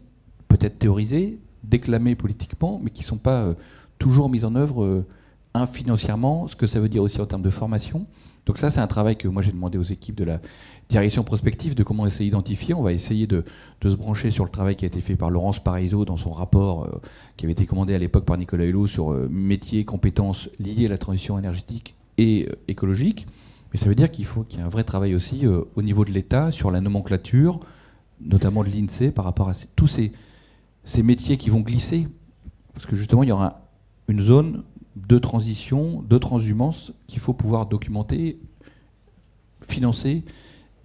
peut-être 0.48 0.78
théorisés, 0.78 1.38
déclamés 1.64 2.14
politiquement, 2.14 2.80
mais 2.82 2.90
qui 2.90 3.02
ne 3.02 3.06
sont 3.06 3.18
pas 3.18 3.42
euh, 3.42 3.54
toujours 3.98 4.28
mis 4.28 4.44
en 4.44 4.54
œuvre 4.54 4.84
euh, 4.84 5.66
financièrement, 5.72 6.48
ce 6.48 6.56
que 6.56 6.66
ça 6.66 6.80
veut 6.80 6.88
dire 6.88 7.02
aussi 7.02 7.20
en 7.20 7.26
termes 7.26 7.42
de 7.42 7.50
formation. 7.50 8.06
Donc 8.46 8.58
ça, 8.58 8.70
c'est 8.70 8.80
un 8.80 8.86
travail 8.86 9.16
que 9.16 9.26
moi 9.26 9.42
j'ai 9.42 9.52
demandé 9.52 9.78
aux 9.78 9.84
équipes 9.84 10.16
de 10.16 10.24
la 10.24 10.40
direction 10.88 11.24
prospective 11.24 11.74
de 11.74 11.82
comment 11.82 12.06
essayer 12.06 12.28
d'identifier. 12.28 12.74
On 12.74 12.82
va 12.82 12.92
essayer 12.92 13.26
de, 13.26 13.44
se 13.82 13.94
brancher 13.94 14.30
sur 14.30 14.44
le 14.44 14.50
travail 14.50 14.76
qui 14.76 14.84
a 14.84 14.88
été 14.88 15.00
fait 15.00 15.16
par 15.16 15.30
Laurence 15.30 15.62
Parisot 15.62 16.04
dans 16.04 16.16
son 16.16 16.32
rapport 16.32 16.84
euh, 16.84 17.00
qui 17.36 17.46
avait 17.46 17.52
été 17.52 17.66
commandé 17.66 17.94
à 17.94 17.98
l'époque 17.98 18.24
par 18.24 18.36
Nicolas 18.36 18.64
Hulot 18.64 18.86
sur 18.86 19.10
métiers, 19.30 19.84
compétences 19.84 20.50
liées 20.58 20.86
à 20.86 20.90
la 20.90 20.98
transition 20.98 21.38
énergétique 21.38 21.94
et 22.18 22.48
écologique. 22.68 23.26
Mais 23.72 23.78
ça 23.78 23.88
veut 23.88 23.94
dire 23.94 24.10
qu'il 24.10 24.24
faut 24.24 24.42
qu'il 24.42 24.60
y 24.60 24.62
ait 24.62 24.66
un 24.66 24.68
vrai 24.68 24.84
travail 24.84 25.14
aussi 25.14 25.46
au 25.46 25.82
niveau 25.82 26.04
de 26.04 26.12
l'État 26.12 26.52
sur 26.52 26.70
la 26.70 26.80
nomenclature, 26.80 27.58
notamment 28.20 28.62
de 28.62 28.68
l'INSEE 28.68 29.10
par 29.10 29.24
rapport 29.24 29.48
à 29.48 29.54
tous 29.74 30.00
ces 30.84 31.02
métiers 31.02 31.38
qui 31.38 31.50
vont 31.50 31.60
glisser, 31.60 32.06
parce 32.74 32.86
que 32.86 32.96
justement, 32.96 33.22
il 33.22 33.30
y 33.30 33.32
aura 33.32 33.68
une 34.08 34.20
zone 34.20 34.64
de 34.96 35.18
transition, 35.18 36.02
de 36.02 36.18
transhumance 36.18 36.92
qu'il 37.06 37.20
faut 37.20 37.32
pouvoir 37.32 37.66
documenter, 37.66 38.38
financer 39.62 40.24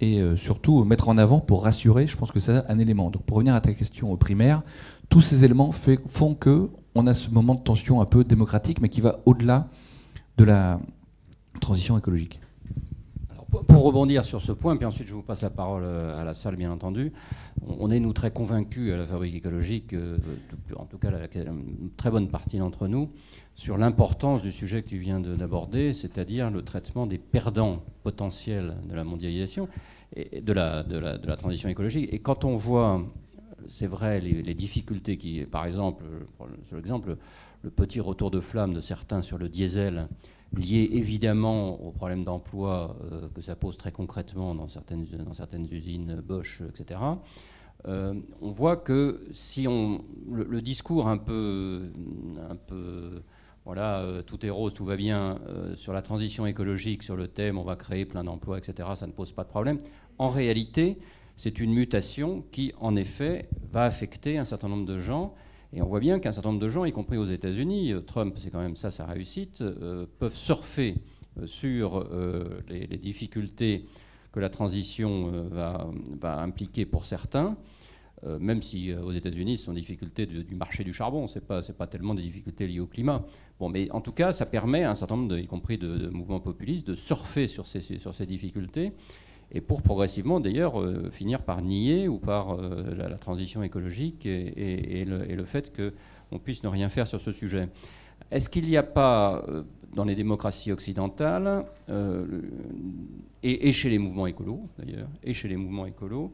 et 0.01 0.19
euh, 0.19 0.35
surtout 0.35 0.83
mettre 0.83 1.09
en 1.09 1.17
avant 1.17 1.39
pour 1.39 1.63
rassurer. 1.63 2.07
Je 2.07 2.17
pense 2.17 2.31
que 2.31 2.39
c'est 2.39 2.65
un 2.67 2.79
élément. 2.79 3.09
Donc 3.09 3.23
pour 3.23 3.37
revenir 3.37 3.55
à 3.55 3.61
ta 3.61 3.73
question 3.73 4.15
primaire, 4.17 4.63
tous 5.09 5.21
ces 5.21 5.43
éléments 5.43 5.71
font 5.71 6.35
que 6.35 6.69
on 6.95 7.07
a 7.07 7.13
ce 7.13 7.29
moment 7.29 7.55
de 7.55 7.61
tension 7.61 8.01
un 8.01 8.05
peu 8.05 8.23
démocratique, 8.23 8.81
mais 8.81 8.89
qui 8.89 9.01
va 9.01 9.19
au-delà 9.25 9.67
de 10.37 10.43
la 10.43 10.79
transition 11.59 11.97
écologique 11.97 12.39
pour 13.67 13.83
rebondir 13.83 14.25
sur 14.25 14.41
ce 14.41 14.51
point, 14.51 14.77
puis 14.77 14.85
ensuite 14.85 15.07
je 15.07 15.13
vous 15.13 15.23
passe 15.23 15.41
la 15.41 15.49
parole 15.49 15.83
euh, 15.83 16.21
à 16.21 16.23
la 16.23 16.33
salle, 16.33 16.55
bien 16.55 16.71
entendu, 16.71 17.11
on 17.65 17.89
est, 17.91 17.99
nous, 17.99 18.13
très 18.13 18.31
convaincus 18.31 18.93
à 18.93 18.97
la 18.97 19.05
fabrique 19.05 19.35
écologique, 19.35 19.93
euh, 19.93 20.17
en 20.75 20.85
tout 20.85 20.97
cas 20.97 21.09
une 21.35 21.89
très 21.97 22.11
bonne 22.11 22.27
partie 22.29 22.57
d'entre 22.57 22.87
nous, 22.87 23.09
sur 23.59 23.77
l'importance 23.77 24.41
du 24.41 24.53
sujet 24.53 24.81
que 24.81 24.87
tu 24.87 24.99
viens 24.99 25.19
d'aborder, 25.19 25.93
c'est-à-dire 25.93 26.49
le 26.49 26.61
traitement 26.61 27.05
des 27.05 27.17
perdants 27.17 27.83
potentiels 28.03 28.77
de 28.87 28.95
la 28.95 29.03
mondialisation 29.03 29.67
et 30.15 30.39
de 30.39 30.53
la, 30.53 30.81
de 30.81 30.97
la, 30.97 31.35
transition 31.35 31.67
écologique. 31.67 32.07
Et 32.13 32.19
quand 32.19 32.45
on 32.45 32.55
voit, 32.55 33.03
c'est 33.67 33.85
vrai, 33.85 34.21
les, 34.21 34.53
difficultés 34.53 35.17
qui, 35.17 35.41
par 35.41 35.65
exemple, 35.65 36.05
sur 36.67 36.77
l'exemple, 36.77 37.17
le 37.61 37.69
petit 37.69 37.99
retour 37.99 38.31
de 38.31 38.39
flamme 38.39 38.73
de 38.73 38.79
certains 38.79 39.21
sur 39.21 39.37
le 39.37 39.49
diesel, 39.49 40.07
lié 40.55 40.89
évidemment 40.93 41.81
au 41.81 41.91
problème 41.91 42.23
d'emploi 42.23 42.95
euh, 43.11 43.27
que 43.35 43.41
ça 43.41 43.57
pose 43.57 43.77
très 43.77 43.91
concrètement 43.91 44.55
dans 44.55 44.69
certaines, 44.69 45.05
dans 45.05 45.33
certaines 45.33 45.67
usines 45.69 46.21
Bosch, 46.25 46.61
etc. 46.69 47.01
Euh, 47.87 48.13
on 48.41 48.51
voit 48.51 48.77
que 48.77 49.21
si 49.33 49.67
on 49.67 50.01
le, 50.31 50.61
discours 50.61 51.09
un 51.09 51.17
peu, 51.17 51.91
un 52.49 52.55
peu 52.55 53.21
voilà, 53.65 53.99
euh, 53.99 54.21
tout 54.21 54.45
est 54.45 54.49
rose, 54.49 54.73
tout 54.73 54.85
va 54.85 54.95
bien 54.95 55.39
sur 55.75 55.93
la 55.93 56.01
transition 56.01 56.45
écologique, 56.45 57.03
sur 57.03 57.15
le 57.15 57.27
thème 57.27 57.57
on 57.57 57.63
va 57.63 57.75
créer 57.75 58.05
plein 58.05 58.23
d'emplois, 58.23 58.57
etc. 58.57 58.89
Ça 58.95 59.07
ne 59.07 59.11
pose 59.11 59.31
pas 59.31 59.43
de 59.43 59.49
problème. 59.49 59.79
En 60.17 60.29
réalité, 60.29 60.97
c'est 61.35 61.59
une 61.59 61.73
mutation 61.73 62.43
qui, 62.51 62.73
en 62.79 62.95
effet, 62.95 63.49
va 63.71 63.85
affecter 63.85 64.37
un 64.37 64.45
certain 64.45 64.67
nombre 64.67 64.85
de 64.85 64.99
gens 64.99 65.33
et 65.71 65.81
on 65.81 65.87
voit 65.87 65.99
bien 65.99 66.19
qu'un 66.19 66.31
certain 66.31 66.49
nombre 66.49 66.61
de 66.61 66.69
gens, 66.69 66.85
y 66.85 66.91
compris 66.91 67.17
aux 67.17 67.25
États-Unis, 67.25 67.93
euh, 67.93 68.01
Trump, 68.01 68.35
c'est 68.39 68.49
quand 68.49 68.61
même 68.61 68.75
ça 68.75 68.89
sa 68.89 69.05
réussite, 69.05 69.61
euh, 69.61 70.05
peuvent 70.17 70.35
surfer 70.35 70.95
euh, 71.37 71.45
sur 71.45 72.07
les, 72.67 72.87
difficultés 72.97 73.85
que 74.31 74.39
la 74.39 74.49
transition 74.49 75.31
va, 75.49 75.89
impliquer 76.39 76.85
pour 76.85 77.05
certains, 77.05 77.57
même 78.39 78.61
si 78.61 78.93
aux 78.93 79.11
États-Unis, 79.11 79.57
ce 79.57 79.65
sont 79.65 79.73
des 79.73 79.79
difficultés 79.79 80.27
du 80.27 80.53
marché 80.55 80.83
du 80.83 80.93
charbon, 80.93 81.25
ce 81.27 81.39
n'est 81.39 81.45
pas, 81.45 81.87
tellement 81.87 82.13
des 82.13 82.21
difficultés 82.21 82.67
liées 82.67 82.79
au 82.79 82.85
climat. 82.85 83.25
Bon, 83.59 83.67
mais 83.67 83.91
en 83.91 83.99
tout 83.99 84.13
cas, 84.13 84.31
ça 84.31 84.45
permet 84.45 84.83
à 84.83 84.91
un 84.91 84.95
certain 84.95 85.17
nombre, 85.17 85.37
y 85.37 85.47
compris 85.47 85.77
de, 85.77 86.09
mouvements 86.09 86.39
populistes, 86.39 86.87
de 86.87 86.95
surfer 86.95 87.47
sur 87.47 87.67
ces, 87.67 87.81
sur 87.81 88.15
ces 88.15 88.25
difficultés 88.25 88.93
et 89.51 89.61
pour 89.61 89.81
progressivement 89.81 90.39
d'ailleurs 90.39 90.79
euh, 90.79 91.09
finir 91.11 91.41
par 91.41 91.61
nier 91.61 92.07
ou 92.07 92.19
par 92.19 92.51
euh, 92.51 92.95
la, 92.95 93.17
transition 93.17 93.63
écologique 93.63 94.25
et, 94.25 95.05
le, 95.05 95.43
fait 95.43 95.73
qu'on 95.75 96.39
puisse 96.39 96.63
ne 96.63 96.69
rien 96.69 96.87
faire 96.89 97.07
sur 97.07 97.19
ce 97.19 97.31
sujet. 97.31 97.69
Est-ce 98.31 98.47
qu'il 98.47 98.65
n'y 98.65 98.77
a 98.77 98.83
pas 98.83 99.43
euh, 99.47 99.63
dans 99.93 100.05
les 100.05 100.15
démocraties 100.15 100.71
occidentales 100.71 101.65
et, 103.41 103.71
chez 103.71 103.89
les 103.89 103.97
mouvements 103.97 104.27
écolos 104.27 104.69
d'ailleurs 104.77 105.09
et 105.23 105.33
chez 105.33 105.47
les 105.47 105.57
mouvements 105.57 105.87
écolos 105.87 106.31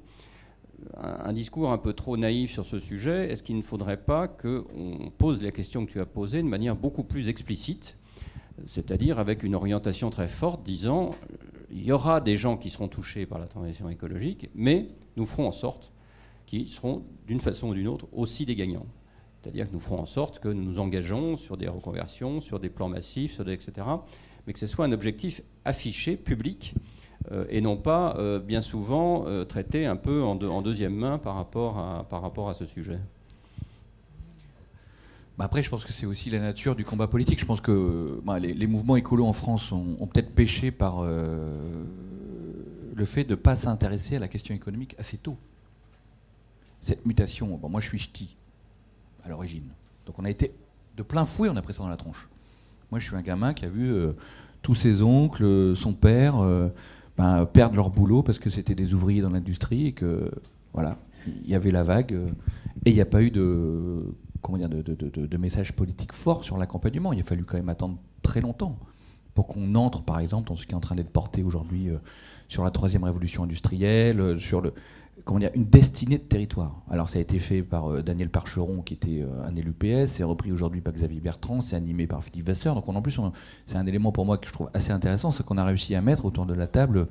un, 0.98 1.34
discours 1.34 1.72
un 1.72 1.78
peu 1.78 1.94
trop 1.94 2.18
naïf 2.18 2.52
sur 2.52 2.66
ce 2.66 2.80
sujet 2.80 3.32
Est-ce 3.32 3.44
qu'il 3.44 3.58
ne 3.58 3.62
faudrait 3.62 3.98
pas 3.98 4.28
qu'on 4.28 5.12
pose 5.18 5.42
la 5.42 5.52
question 5.52 5.86
que 5.86 5.92
tu 5.92 6.00
as 6.00 6.06
posée 6.06 6.42
de 6.42 6.48
manière 6.48 6.76
beaucoup 6.76 7.04
plus 7.04 7.30
explicite 7.30 7.98
c'est-à-dire 8.66 9.20
avec 9.20 9.44
une 9.44 9.56
orientation 9.56 10.10
très 10.10 10.28
forte 10.28 10.64
disant 10.64 11.12
il 11.72 11.84
y 11.84 11.92
aura 11.92 12.22
des 12.22 12.38
gens 12.38 12.58
qui 12.58 12.70
seront 12.70 12.88
touchés 12.88 13.26
par 13.26 13.40
la 13.40 13.48
transition 13.48 13.90
écologique, 13.90 14.50
mais 14.56 14.88
nous 15.18 15.26
ferons 15.26 15.48
en 15.48 15.52
sorte 15.52 15.92
qu'ils 16.46 16.70
seront 16.70 17.04
d'une 17.28 17.42
façon 17.42 17.70
ou 17.70 17.74
d'une 17.74 17.88
autre 17.88 18.08
aussi 18.14 18.46
des 18.46 18.56
gagnants. 18.56 18.86
C'est-à-dire 19.42 19.68
que 19.68 19.74
nous 19.74 19.80
ferons 19.80 20.00
en 20.00 20.06
sorte 20.06 20.40
que 20.40 20.48
nous 20.48 20.64
nous 20.64 20.80
engageons 20.80 21.38
sur 21.38 21.58
des 21.58 21.68
reconversions, 21.68 22.40
sur 22.40 22.60
des 22.60 22.70
plans 22.70 22.88
massifs, 22.88 23.40
etc., 23.40 23.88
mais 24.48 24.54
que 24.54 24.60
ce 24.60 24.68
soit 24.68 24.86
un 24.86 24.92
objectif 24.92 25.42
affiché, 25.66 26.16
public, 26.16 26.76
euh, 26.76 26.80
et 27.50 27.62
non 27.62 27.78
pas 27.78 28.16
euh, 28.18 28.40
bien 28.40 28.62
souvent 28.62 29.26
euh, 29.28 29.46
traité 29.46 29.86
un 29.86 29.96
peu 29.96 30.24
en, 30.24 30.36
deuxième 30.62 30.96
main 30.96 31.18
par 31.18 31.36
rapport 31.36 31.78
à, 31.78 32.06
par 32.10 32.22
rapport 32.22 32.50
à 32.50 32.54
ce 32.54 32.66
sujet. 32.66 33.00
Bah, 35.38 35.46
après, 35.46 35.64
je 35.64 35.70
pense 35.70 35.84
que 35.84 35.92
c'est 35.92 36.06
aussi 36.06 36.30
la 36.30 36.40
nature 36.40 36.76
du 36.76 36.86
combat 36.86 37.08
politique. 37.08 37.40
Je 37.40 37.46
pense 37.46 37.62
que 37.62 38.22
bah, 38.24 38.40
les, 38.40 38.68
mouvements 38.68 38.96
écolos 38.96 39.26
en 39.26 39.34
France 39.34 39.72
ont, 39.72 40.08
peut-être 40.08 40.34
péché 40.34 40.72
par 40.72 41.00
euh, 41.00 41.58
le 42.96 43.06
fait 43.06 43.24
de 43.26 43.32
ne 43.32 43.36
pas 43.36 43.56
s'intéresser 43.56 44.16
à 44.16 44.20
la 44.20 44.28
question 44.28 44.56
économique 44.56 44.96
assez 44.98 45.18
tôt. 45.18 45.38
Cette 46.82 47.06
mutation, 47.06 47.60
moi 47.68 47.82
je 47.82 47.88
suis 47.88 47.98
ch'ti 47.98 48.36
à 49.24 49.30
l'origine. 49.30 49.68
Donc 50.06 50.20
on 50.20 50.26
a 50.26 50.30
été 50.30 50.52
de 50.96 51.04
plein 51.04 51.26
fouet, 51.26 51.50
on 51.50 51.58
a 51.58 51.62
pris 51.62 51.74
ça 51.74 51.82
dans 51.82 51.90
la 51.90 51.98
tronche. 51.98 52.30
Moi 52.92 53.00
je 53.00 53.06
suis 53.06 53.16
un 53.16 53.22
gamin 53.22 53.54
qui 53.54 53.66
a 53.66 53.70
vu 53.70 53.92
euh, 53.92 54.14
tous 54.62 54.76
ses 54.76 55.02
oncles, 55.02 55.76
son 55.76 55.94
père, 55.94 56.38
euh, 56.38 56.70
ben, 57.18 57.46
perdre 57.46 57.76
leur 57.76 57.90
boulot 57.90 58.24
parce 58.24 58.40
que 58.40 58.50
c'était 58.50 58.76
des 58.76 58.94
ouvriers 58.94 59.22
dans 59.22 59.30
l'industrie 59.30 59.88
et 59.88 59.92
que 59.94 60.32
voilà, 60.74 60.98
il 61.28 61.50
y 61.50 61.56
avait 61.56 61.72
la 61.72 61.84
vague 61.84 62.14
et 62.86 62.90
il 62.90 62.96
n'y 62.96 63.02
a 63.02 63.06
pas 63.06 63.22
eu 63.22 63.32
de 63.32 64.04
comment 64.46 64.60
dire, 64.60 64.70
de, 64.70 65.38
messages 65.38 65.74
politiques 65.74 66.14
forts 66.14 66.46
sur 66.46 66.58
l'accompagnement. 66.60 67.12
Il 67.14 67.20
a 67.20 67.24
fallu 67.24 67.44
quand 67.44 67.58
même 67.58 67.70
attendre 67.70 67.98
très 68.22 68.42
longtemps 68.42 68.78
pour 69.34 69.48
qu'on 69.48 69.74
entre, 69.74 70.04
par 70.04 70.20
exemple, 70.20 70.50
dans 70.50 70.56
ce 70.56 70.68
qui 70.68 70.74
est 70.74 70.76
en 70.76 70.80
train 70.80 70.96
d'être 70.96 71.10
porté 71.10 71.42
aujourd'hui 71.42 71.90
euh, 71.90 71.98
sur 72.48 72.64
la 72.64 72.70
troisième 72.70 73.04
révolution 73.04 73.44
industrielle, 73.44 74.20
euh, 74.22 74.38
sur 74.38 74.62
le, 74.62 74.74
comment 75.26 75.40
dire, 75.40 75.52
une 75.56 75.66
destinée 75.66 76.18
de 76.18 76.24
territoire. 76.24 76.82
Alors 76.90 77.10
ça 77.10 77.18
a 77.18 77.22
été 77.22 77.40
fait 77.40 77.62
par 77.62 77.92
euh, 77.92 78.02
Daniel 78.02 78.30
Parcheron, 78.30 78.82
qui 78.82 78.94
était 78.94 79.26
un 79.46 79.56
élu 79.56 79.74
PS, 79.74 80.14
c'est 80.14 80.24
repris 80.24 80.52
aujourd'hui 80.52 80.82
par 80.82 80.94
Xavier 80.94 81.20
Bertrand, 81.20 81.60
c'est 81.62 81.76
animé 81.76 82.08
par 82.08 82.24
Philippe 82.24 82.48
Vasseur. 82.48 82.76
Donc 82.76 82.88
en 82.88 83.02
plus, 83.02 83.20
c'est 83.66 83.76
un 83.76 83.86
élément 83.86 84.12
pour 84.12 84.26
moi 84.26 84.38
que 84.38 84.48
je 84.48 84.54
trouve 84.54 84.70
assez 84.74 84.92
intéressant, 84.92 85.32
c'est 85.32 85.46
qu'on 85.46 85.58
a 85.58 85.66
réussi 85.66 85.96
à 85.96 86.02
mettre 86.02 86.26
autour 86.26 86.46
de 86.46 86.54
la 86.54 86.68
table 86.68 87.08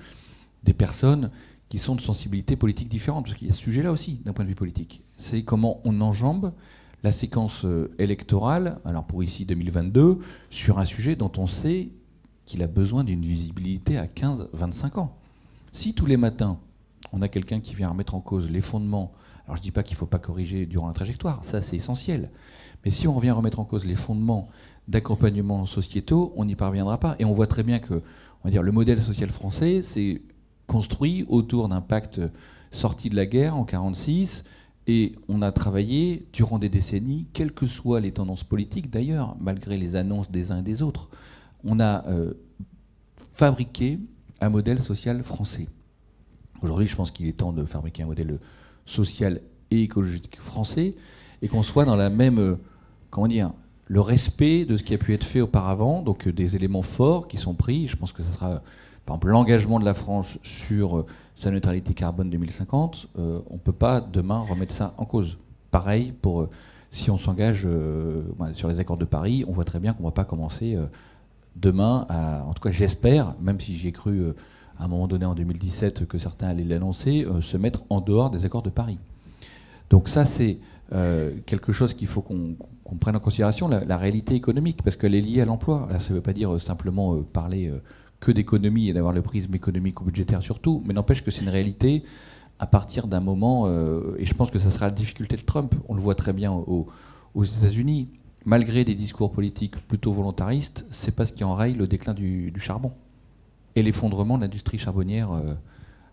des 0.62 0.72
personnes 0.72 1.30
qui 1.68 1.78
sont 1.78 1.94
de 1.94 2.00
sensibilités 2.00 2.56
politiques 2.56 2.88
différentes, 2.88 3.24
parce 3.24 3.36
qu'il 3.36 3.48
y 3.48 3.50
a 3.50 3.54
ce 3.54 3.60
sujet-là 3.60 3.90
aussi, 3.90 4.20
d'un 4.24 4.32
point 4.32 4.44
de 4.44 4.50
vue 4.50 4.54
politique. 4.54 5.02
C'est 5.18 5.42
comment 5.42 5.80
on 5.84 6.00
enjambe 6.00 6.52
la 7.02 7.12
séquence 7.12 7.64
euh, 7.64 7.92
électorale, 7.98 8.80
alors 8.84 9.04
pour 9.04 9.22
ici 9.22 9.44
2022, 9.44 10.20
sur 10.50 10.78
un 10.78 10.84
sujet 10.84 11.16
dont 11.16 11.32
on 11.36 11.46
sait 11.46 11.88
qu'il 12.46 12.62
a 12.62 12.66
besoin 12.66 13.04
d'une 13.04 13.22
visibilité 13.22 13.98
à 13.98 14.06
15-25 14.06 15.00
ans. 15.00 15.16
Si 15.72 15.94
tous 15.94 16.06
les 16.06 16.16
matins, 16.16 16.58
on 17.14 17.22
a 17.22 17.28
quelqu'un 17.28 17.60
qui 17.60 17.74
vient 17.74 17.88
remettre 17.88 18.14
en 18.14 18.20
cause 18.20 18.50
les 18.50 18.60
fondements, 18.60 19.12
alors 19.44 19.56
je 19.56 19.60
ne 19.60 19.64
dis 19.64 19.70
pas 19.70 19.82
qu'il 19.82 19.94
ne 19.94 19.98
faut 19.98 20.06
pas 20.06 20.18
corriger 20.18 20.66
durant 20.66 20.88
la 20.88 20.94
trajectoire, 20.94 21.44
ça 21.44 21.62
c'est 21.62 21.76
essentiel, 21.76 22.30
mais 22.84 22.90
si 22.90 23.08
on 23.08 23.14
revient 23.14 23.30
remettre 23.30 23.60
en 23.60 23.64
cause 23.64 23.86
les 23.86 23.94
fondements 23.94 24.48
d'accompagnement 24.88 25.64
sociétaux, 25.66 26.32
on 26.36 26.44
n'y 26.44 26.56
parviendra 26.56 26.98
pas. 26.98 27.16
Et 27.18 27.24
on 27.24 27.32
voit 27.32 27.46
très 27.46 27.62
bien 27.62 27.78
que 27.78 28.02
le 28.44 28.72
modèle 28.72 29.02
social 29.02 29.30
français 29.30 29.82
s'est 29.82 30.20
construit 30.66 31.24
autour 31.28 31.68
d'un 31.68 31.80
pacte 31.80 32.20
sorti 32.72 33.08
de 33.08 33.16
la 33.16 33.26
guerre 33.26 33.54
en 33.54 33.64
1946, 33.64 34.44
Et 34.86 35.14
on 35.28 35.40
a 35.40 35.50
travaillé 35.50 36.26
durant 36.32 36.58
des 36.58 36.68
décennies, 36.68 37.26
quelles 37.32 37.52
que 37.52 37.66
soient 37.66 38.00
les 38.00 38.12
tendances 38.12 38.44
politiques 38.44 38.90
d'ailleurs, 38.90 39.34
malgré 39.40 39.78
les 39.78 39.96
annonces 39.96 40.30
des 40.30 40.52
uns 40.52 40.58
et 40.58 40.62
des 40.62 40.82
autres, 40.82 41.08
on 41.64 41.80
a 41.80 42.06
euh, 42.08 42.34
fabriqué 43.32 43.98
un 44.42 44.50
modèle 44.50 44.78
social 44.78 45.22
français. 45.22 45.68
Aujourd'hui, 46.62 46.86
je 46.86 46.96
pense 46.96 47.10
qu'il 47.10 47.26
est 47.26 47.32
temps 47.32 47.52
de 47.52 47.64
fabriquer 47.64 48.02
un 48.02 48.06
modèle 48.06 48.38
social 48.86 49.40
et 49.70 49.82
écologique 49.82 50.38
français 50.40 50.94
et 51.42 51.48
qu'on 51.48 51.62
soit 51.62 51.84
dans 51.84 51.96
la 51.96 52.10
même, 52.10 52.38
euh, 52.38 52.56
comment 53.10 53.26
dire, 53.26 53.52
le 53.86 54.00
respect 54.00 54.64
de 54.64 54.76
ce 54.76 54.82
qui 54.82 54.94
a 54.94 54.98
pu 54.98 55.12
être 55.12 55.24
fait 55.24 55.40
auparavant, 55.40 56.02
donc 56.02 56.26
euh, 56.26 56.32
des 56.32 56.56
éléments 56.56 56.82
forts 56.82 57.28
qui 57.28 57.36
sont 57.36 57.54
pris. 57.54 57.86
Je 57.86 57.96
pense 57.96 58.12
que 58.12 58.22
ce 58.22 58.32
sera, 58.32 58.62
par 59.04 59.16
exemple, 59.16 59.28
l'engagement 59.28 59.78
de 59.78 59.84
la 59.84 59.94
France 59.94 60.38
sur 60.42 60.98
euh, 60.98 61.06
sa 61.34 61.50
neutralité 61.50 61.92
carbone 61.94 62.30
2050. 62.30 63.08
on 63.16 63.42
ne 63.50 63.58
peut 63.58 63.72
pas 63.72 64.00
demain 64.00 64.38
remettre 64.38 64.72
ça 64.72 64.94
en 64.96 65.04
cause. 65.04 65.36
Pareil 65.70 66.12
pour 66.12 66.48
si 66.90 67.10
on 67.10 67.18
s'engage 67.18 67.66
sur 68.52 68.68
les 68.68 68.78
accords 68.78 68.96
de 68.96 69.04
Paris, 69.04 69.44
on 69.48 69.52
voit 69.52 69.64
très 69.64 69.80
bien 69.80 69.94
qu'on 69.94 70.04
ne 70.04 70.08
va 70.08 70.12
pas 70.12 70.24
commencer 70.24 70.78
demain 71.56 72.06
à, 72.08 72.44
en 72.44 72.54
tout 72.54 72.62
cas 72.62 72.70
j'espère, 72.70 73.34
même 73.40 73.60
si 73.60 73.74
j'y 73.74 73.88
ai 73.88 73.92
cru 73.92 74.32
à 74.78 74.84
un 74.84 74.88
moment 74.88 75.06
donné 75.06 75.24
en 75.24 75.34
2017 75.34 76.06
que 76.06 76.18
certains 76.18 76.48
allaient 76.48 76.64
l'annoncer, 76.64 77.26
se 77.40 77.56
mettre 77.56 77.84
en 77.90 78.00
dehors 78.00 78.30
des 78.30 78.44
accords 78.44 78.62
de 78.62 78.70
Paris. 78.70 78.98
Donc 79.90 80.08
ça 80.08 80.24
c'est 80.24 80.58
euh, 80.92 81.32
quelque 81.46 81.72
chose 81.72 81.94
qu'il 81.94 82.08
faut 82.08 82.20
qu'on 82.20 82.56
prenne 83.00 83.16
en 83.16 83.20
considération, 83.20 83.68
la, 83.68 83.96
réalité 83.96 84.34
économique, 84.34 84.82
parce 84.82 84.96
qu'elle 84.96 85.14
est 85.14 85.20
liée 85.20 85.40
à 85.40 85.44
l'emploi. 85.44 85.88
ça 85.98 86.10
ne 86.10 86.16
veut 86.16 86.22
pas 86.22 86.32
dire 86.32 86.54
euh, 86.54 86.58
simplement 86.58 87.14
euh, 87.14 87.22
parler 87.22 87.72
que 88.20 88.30
d'économie 88.30 88.88
et 88.88 88.92
d'avoir 88.92 89.12
le 89.12 89.22
prisme 89.22 89.54
économique 89.54 90.00
ou 90.00 90.04
budgétaire 90.04 90.42
surtout, 90.42 90.82
mais 90.86 90.94
n'empêche 90.94 91.24
que 91.24 91.30
c'est 91.30 91.42
une 91.42 91.48
réalité 91.48 92.04
à 92.58 92.66
partir 92.66 93.08
d'un 93.08 93.20
moment, 93.20 93.68
et 94.16 94.24
je 94.24 94.32
pense 94.32 94.50
que 94.50 94.60
ça 94.60 94.70
sera 94.70 94.86
la 94.86 94.92
difficulté 94.92 95.36
de 95.36 95.42
Trump, 95.42 95.74
on 95.88 95.94
le 95.94 96.00
voit 96.00 96.14
très 96.14 96.32
bien 96.32 96.52
aux 96.52 97.44
États-Unis, 97.44 98.08
malgré 98.46 98.84
des 98.84 98.94
discours 98.94 99.32
politiques 99.32 99.76
plutôt 99.88 100.12
volontaristes, 100.12 100.86
c'est 100.90 101.14
pas 101.14 101.26
ce 101.26 101.32
qui 101.32 101.42
enraye 101.44 101.74
le 101.74 101.88
déclin 101.88 102.14
du, 102.14 102.52
charbon 102.58 102.92
et 103.76 103.82
l'effondrement 103.82 104.36
de 104.36 104.42
l'industrie 104.42 104.78
charbonnière 104.78 105.30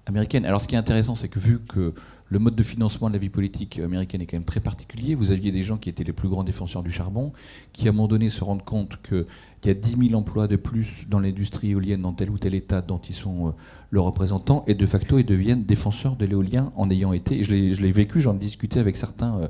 américaine. 0.06 0.46
Alors 0.46 0.62
ce 0.62 0.68
qui 0.68 0.76
est 0.76 0.80
intéressant, 0.80 1.16
c'est 1.16 1.28
que 1.28 1.40
vu 1.40 1.60
que 1.60 1.94
le 2.32 2.40
mode 2.40 2.56
de 2.56 2.64
financement 2.64 3.10
de 3.10 3.14
la 3.14 3.20
vie 3.20 3.30
politique 3.30 3.78
américaine 3.80 4.22
est 4.22 4.26
quand 4.26 4.38
même 4.38 4.46
très 4.46 4.62
particulier. 4.62 5.16
Vous 5.16 5.32
aviez 5.32 5.52
des 5.52 5.64
gens 5.64 5.78
qui 5.78 5.90
étaient 5.90 6.06
les 6.06 6.14
plus 6.14 6.30
grands 6.30 6.46
défenseurs 6.46 6.82
du 6.82 6.90
charbon, 6.90 7.34
qui 7.74 7.88
à 7.88 7.90
un 7.90 7.94
moment 7.94 8.08
donné 8.08 8.30
se 8.30 8.42
rendent 8.42 8.64
compte 8.64 8.98
qu'il 9.02 9.26
y 9.66 9.70
a 9.70 9.74
10 9.74 10.08
000 10.08 10.14
emplois 10.18 10.48
de 10.48 10.56
plus 10.56 11.08
dans 11.10 11.20
l'industrie 11.20 11.72
éolienne 11.72 12.02
dans 12.02 12.14
tel 12.14 12.30
ou 12.30 12.38
tel 12.38 12.56
État 12.56 12.82
dont 12.82 13.00
ils 13.00 13.16
sont 13.16 13.50
euh, 13.50 13.52
le 13.90 14.00
représentant, 14.00 14.64
et 14.66 14.76
de 14.76 14.86
facto 14.86 15.20
ils 15.20 15.26
deviennent 15.26 15.66
défenseurs 15.66 16.16
de 16.16 16.26
l'éolien 16.26 16.72
en 16.78 16.90
ayant 16.90 17.12
été, 17.12 17.44
je 17.44 17.52
l'ai 17.52 17.92
vécu, 17.92 18.22
j'en 18.22 18.36
ai 18.36 18.40
discuté 18.40 18.80
avec 18.80 18.96
certains 18.96 19.36
euh, 19.36 19.48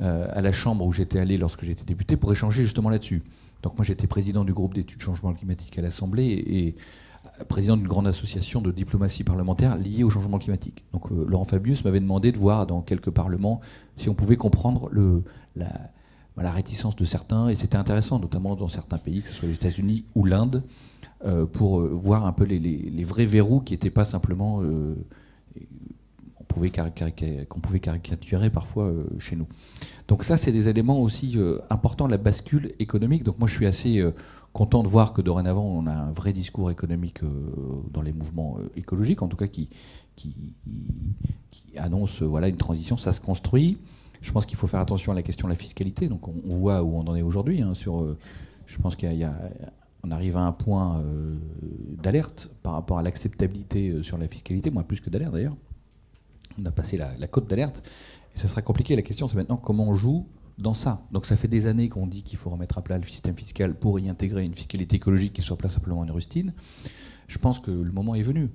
euh, 0.00 0.28
à 0.32 0.40
la 0.40 0.50
Chambre 0.50 0.84
où 0.84 0.92
j'étais 0.92 1.20
allé 1.20 1.38
lorsque 1.38 1.64
j'étais 1.64 1.84
député 1.84 2.16
pour 2.16 2.32
échanger 2.32 2.64
justement 2.64 2.90
là-dessus. 2.90 3.22
Donc 3.62 3.78
moi 3.78 3.84
j'étais 3.84 4.08
président 4.08 4.44
du 4.44 4.52
groupe 4.52 4.74
d'études 4.74 5.00
changement 5.00 5.32
climatique 5.32 5.78
à 5.78 5.82
l'Assemblée, 5.82 6.26
et 6.26 6.74
président 7.44 7.76
d'une 7.76 7.86
grande 7.86 8.06
association 8.06 8.60
de 8.60 8.70
diplomatie 8.72 9.24
parlementaire 9.24 9.76
liée 9.76 10.04
au 10.04 10.10
changement 10.10 10.38
climatique. 10.38 10.84
Donc 10.92 11.10
euh, 11.10 11.24
Laurent 11.28 11.44
Fabius 11.44 11.84
m'avait 11.84 12.00
demandé 12.00 12.32
de 12.32 12.38
voir 12.38 12.66
dans 12.66 12.80
quelques 12.80 13.10
parlements 13.10 13.60
si 13.96 14.08
on 14.08 14.14
pouvait 14.14 14.36
comprendre 14.36 14.88
le, 14.90 15.22
la, 15.56 16.50
réticence 16.50 16.96
de 16.96 17.04
certains, 17.04 17.48
et 17.48 17.54
c'était 17.54 17.76
intéressant, 17.76 18.18
notamment 18.18 18.56
dans 18.56 18.68
certains 18.68 18.98
pays, 18.98 19.22
que 19.22 19.28
ce 19.28 19.34
soit 19.34 19.48
les 19.48 19.54
États-Unis 19.54 20.04
ou 20.14 20.24
l'Inde, 20.24 20.62
euh, 21.24 21.46
pour 21.46 21.80
euh, 21.80 21.88
voir 21.88 22.26
un 22.26 22.32
peu 22.32 22.44
les, 22.44 23.04
vrais 23.04 23.26
verrous 23.26 23.60
qui 23.60 23.74
n'étaient 23.74 23.90
pas 23.90 24.04
simplement 24.04 24.62
qu'on 26.36 26.44
pouvait, 26.46 26.70
qu'on 27.48 27.60
pouvait 27.60 27.80
caricaturer 27.80 28.50
parfois 28.50 28.92
chez 29.18 29.36
nous. 29.36 29.46
Donc 30.08 30.24
ça, 30.24 30.36
c'est 30.36 30.52
des 30.52 30.68
éléments 30.68 31.00
aussi 31.00 31.38
importants, 31.70 32.06
la 32.06 32.18
bascule 32.18 32.74
économique. 32.78 33.24
Donc 33.24 33.38
moi, 33.38 33.48
je 33.48 33.54
suis 33.54 33.66
assez 33.66 34.04
content 34.56 34.82
de 34.82 34.88
voir 34.88 35.12
que 35.12 35.20
dorénavant, 35.20 35.66
on 35.66 35.86
a 35.86 35.92
un 35.92 36.12
vrai 36.12 36.32
discours 36.32 36.70
économique 36.70 37.22
euh, 37.22 37.28
dans 37.90 38.00
les 38.00 38.14
mouvements 38.14 38.56
euh, 38.58 38.70
écologiques, 38.74 39.20
en 39.20 39.28
tout 39.28 39.36
cas 39.36 39.48
qui, 39.48 39.68
annonce 41.76 42.22
voilà, 42.22 42.48
une 42.48 42.56
transition. 42.56 42.96
Ça 42.96 43.12
se 43.12 43.20
construit. 43.20 43.76
Je 44.22 44.32
pense 44.32 44.46
qu'il 44.46 44.56
faut 44.56 44.66
faire 44.66 44.80
attention 44.80 45.12
à 45.12 45.14
la 45.14 45.20
question 45.20 45.46
de 45.46 45.52
la 45.52 45.58
fiscalité. 45.58 46.08
Donc 46.08 46.26
on, 46.26 46.54
voit 46.54 46.82
où 46.82 46.96
on 46.96 47.06
en 47.06 47.14
est 47.14 47.20
aujourd'hui. 47.20 47.60
Hein, 47.60 47.74
euh, 47.86 48.14
je 48.64 48.78
pense 48.78 48.96
qu'on 48.96 50.10
arrive 50.10 50.38
à 50.38 50.40
un 50.40 50.52
point 50.52 51.02
d'alerte 52.02 52.48
par 52.62 52.72
rapport 52.72 52.98
à 52.98 53.02
l'acceptabilité 53.02 54.02
sur 54.02 54.16
la 54.16 54.26
fiscalité, 54.26 54.70
moins 54.70 54.84
plus 54.84 55.02
que 55.02 55.10
d'alerte 55.10 55.34
d'ailleurs. 55.34 55.56
On 56.58 56.64
a 56.64 56.70
passé 56.70 56.96
la, 56.96 57.12
la 57.18 57.26
cote 57.26 57.46
d'alerte. 57.46 57.86
Et 58.34 58.38
ça 58.38 58.48
sera 58.48 58.62
compliqué. 58.62 58.96
La 58.96 59.02
question, 59.02 59.28
c'est 59.28 59.36
maintenant 59.36 59.58
comment 59.58 59.86
on 59.86 59.94
joue 59.94 60.26
dans 60.58 60.74
ça. 60.74 61.02
Donc 61.12 61.26
ça 61.26 61.36
fait 61.36 61.48
des 61.48 61.66
années 61.66 61.88
qu'on 61.88 62.06
dit 62.06 62.22
qu'il 62.22 62.38
faut 62.38 62.50
remettre 62.50 62.78
à 62.78 62.82
plat 62.82 62.98
le 62.98 63.04
système 63.04 63.36
fiscal 63.36 63.74
pour 63.74 64.00
y 64.00 64.08
intégrer 64.08 64.44
une 64.44 64.54
fiscalité 64.54 64.96
écologique 64.96 65.34
qui 65.34 65.42
soit 65.42 65.58
pas 65.58 65.68
simplement 65.68 66.02
une 66.04 66.10
rustine. 66.10 66.52
Je 67.28 67.38
pense 67.38 67.58
que 67.58 67.70
le 67.70 67.92
moment 67.92 68.14
est 68.14 68.22
venu. 68.22 68.50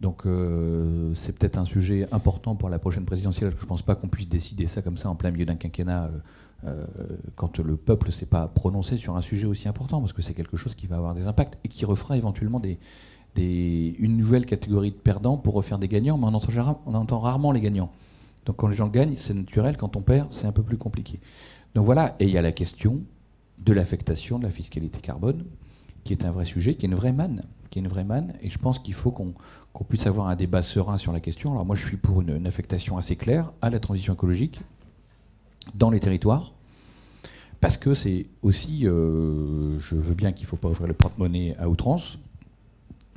Donc 0.00 0.26
euh, 0.26 1.12
c'est 1.14 1.36
peut-être 1.36 1.58
un 1.58 1.64
sujet 1.64 2.06
important 2.12 2.54
pour 2.54 2.68
la 2.68 2.78
prochaine 2.78 3.04
présidentielle. 3.04 3.52
Je 3.56 3.62
ne 3.62 3.68
pense 3.68 3.82
pas 3.82 3.94
qu'on 3.94 4.08
puisse 4.08 4.28
décider 4.28 4.66
ça 4.66 4.82
comme 4.82 4.96
ça 4.96 5.10
en 5.10 5.16
plein 5.16 5.30
milieu 5.30 5.44
d'un 5.44 5.56
quinquennat 5.56 6.04
euh, 6.04 6.10
euh, 6.66 6.86
quand 7.34 7.58
le 7.58 7.76
peuple 7.76 8.08
ne 8.08 8.12
s'est 8.12 8.26
pas 8.26 8.46
prononcé 8.48 8.96
sur 8.96 9.16
un 9.16 9.22
sujet 9.22 9.46
aussi 9.46 9.68
important, 9.68 10.00
parce 10.00 10.12
que 10.12 10.22
c'est 10.22 10.34
quelque 10.34 10.56
chose 10.56 10.74
qui 10.74 10.86
va 10.86 10.96
avoir 10.96 11.14
des 11.14 11.26
impacts 11.26 11.58
et 11.64 11.68
qui 11.68 11.84
refera 11.84 12.16
éventuellement 12.16 12.60
une 13.36 14.16
nouvelle 14.16 14.46
catégorie 14.46 14.90
de 14.90 14.96
perdants 14.96 15.36
pour 15.36 15.54
refaire 15.54 15.78
des 15.78 15.88
gagnants, 15.88 16.18
mais 16.18 16.26
on 16.26 16.94
entend 16.94 17.18
rarement 17.20 17.52
les 17.52 17.60
gagnants. 17.60 17.92
Donc 18.48 18.56
quand 18.56 18.66
les 18.66 18.76
gens 18.76 18.88
gagnent, 18.88 19.14
c'est 19.14 19.34
naturel. 19.34 19.76
Quand 19.76 19.94
on 19.94 20.00
perd, 20.00 20.32
c'est 20.32 20.46
un 20.46 20.52
peu 20.52 20.62
plus 20.62 20.78
compliqué. 20.78 21.20
Donc 21.74 21.84
voilà, 21.84 22.16
et 22.18 22.24
il 22.24 22.30
y 22.30 22.38
a 22.38 22.42
la 22.42 22.50
question 22.50 23.02
de 23.58 23.74
l'affectation 23.74 24.38
de 24.38 24.44
la 24.44 24.50
fiscalité 24.50 25.00
carbone, 25.00 25.44
qui 26.02 26.14
est 26.14 26.24
un 26.24 26.30
vrai 26.30 26.46
sujet, 26.46 26.74
qui 26.74 26.86
est 26.86 26.88
une 26.88 26.94
vraie 26.94 27.12
manne. 27.12 27.42
Qui 27.68 27.78
est 27.78 27.82
une 27.82 27.88
vraie 27.88 28.04
manne. 28.04 28.32
Et 28.40 28.48
je 28.48 28.58
pense 28.58 28.78
qu'il 28.78 28.94
faut 28.94 29.10
qu'on 29.10 29.34
puisse 29.84 30.06
avoir 30.06 30.28
un 30.28 30.34
débat 30.34 30.62
serein 30.62 30.96
sur 30.96 31.12
la 31.12 31.20
question. 31.20 31.52
Alors 31.52 31.66
moi, 31.66 31.76
je 31.76 31.84
suis 31.84 31.98
pour 31.98 32.22
une, 32.22 32.46
affectation 32.46 32.96
assez 32.96 33.16
claire 33.16 33.52
à 33.60 33.68
la 33.68 33.80
transition 33.80 34.14
écologique 34.14 34.62
dans 35.74 35.90
les 35.90 36.00
territoires. 36.00 36.54
Parce 37.60 37.76
que 37.76 37.92
c'est 37.92 38.28
aussi, 38.40 38.86
euh, 38.86 39.78
je 39.78 39.94
veux 39.94 40.14
bien 40.14 40.32
qu'il 40.32 40.46
ne 40.46 40.48
faut 40.48 40.56
pas 40.56 40.70
ouvrir 40.70 40.86
le 40.86 40.94
porte-monnaie 40.94 41.54
à 41.58 41.68
outrance. 41.68 42.18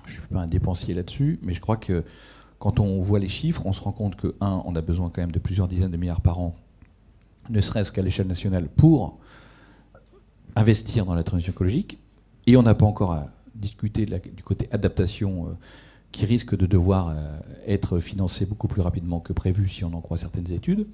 Je 0.06 0.12
ne 0.12 0.18
suis 0.18 0.28
pas 0.28 0.42
un 0.42 0.48
dépensier 0.48 0.94
là-dessus, 0.94 1.40
mais 1.42 1.54
je 1.54 1.62
crois 1.62 1.78
que 1.78 2.04
quand 2.62 2.80
on 2.80 3.00
voit 3.00 3.18
les 3.18 3.28
chiffres, 3.28 3.66
on 3.66 3.74
se 3.74 3.82
rend 3.82 3.92
compte 3.92 4.16
que, 4.16 4.36
un, 4.40 4.62
on 4.66 4.76
a 4.76 4.82
besoin 4.82 5.10
quand 5.10 5.22
même 5.22 5.32
de 5.32 5.40
plusieurs 5.40 5.68
dizaines 5.68 5.90
de 5.90 5.98
milliards 5.98 6.22
par 6.22 6.40
an, 6.40 6.56
ne 7.50 7.60
serait-ce 7.60 7.92
qu'à 7.92 8.04
l'échelle 8.04 8.28
nationale, 8.28 8.70
pour 8.70 9.18
investir 10.56 11.08
dans 11.08 11.16
la 11.16 11.24
transition 11.24 11.54
écologique. 11.54 11.98
Et 12.46 12.56
on 12.58 12.62
n'a 12.62 12.76
pas 12.76 12.86
encore 12.86 13.14
à 13.14 13.30
discuter 13.56 14.06
du 14.06 14.44
côté 14.44 14.70
adaptation 14.72 15.48
euh, 15.48 15.50
qui 16.12 16.26
risque 16.26 16.56
de 16.56 16.68
devoir 16.68 17.10
euh, 17.10 17.40
être 17.66 18.00
financé 18.00 18.46
beaucoup 18.46 18.68
plus 18.68 18.84
rapidement 18.84 19.20
que 19.20 19.34
prévu 19.34 19.68
si 19.68 19.84
on 19.84 19.94
en 19.96 20.02
croit 20.02 20.20
certaines 20.20 20.52
études. 20.52 20.86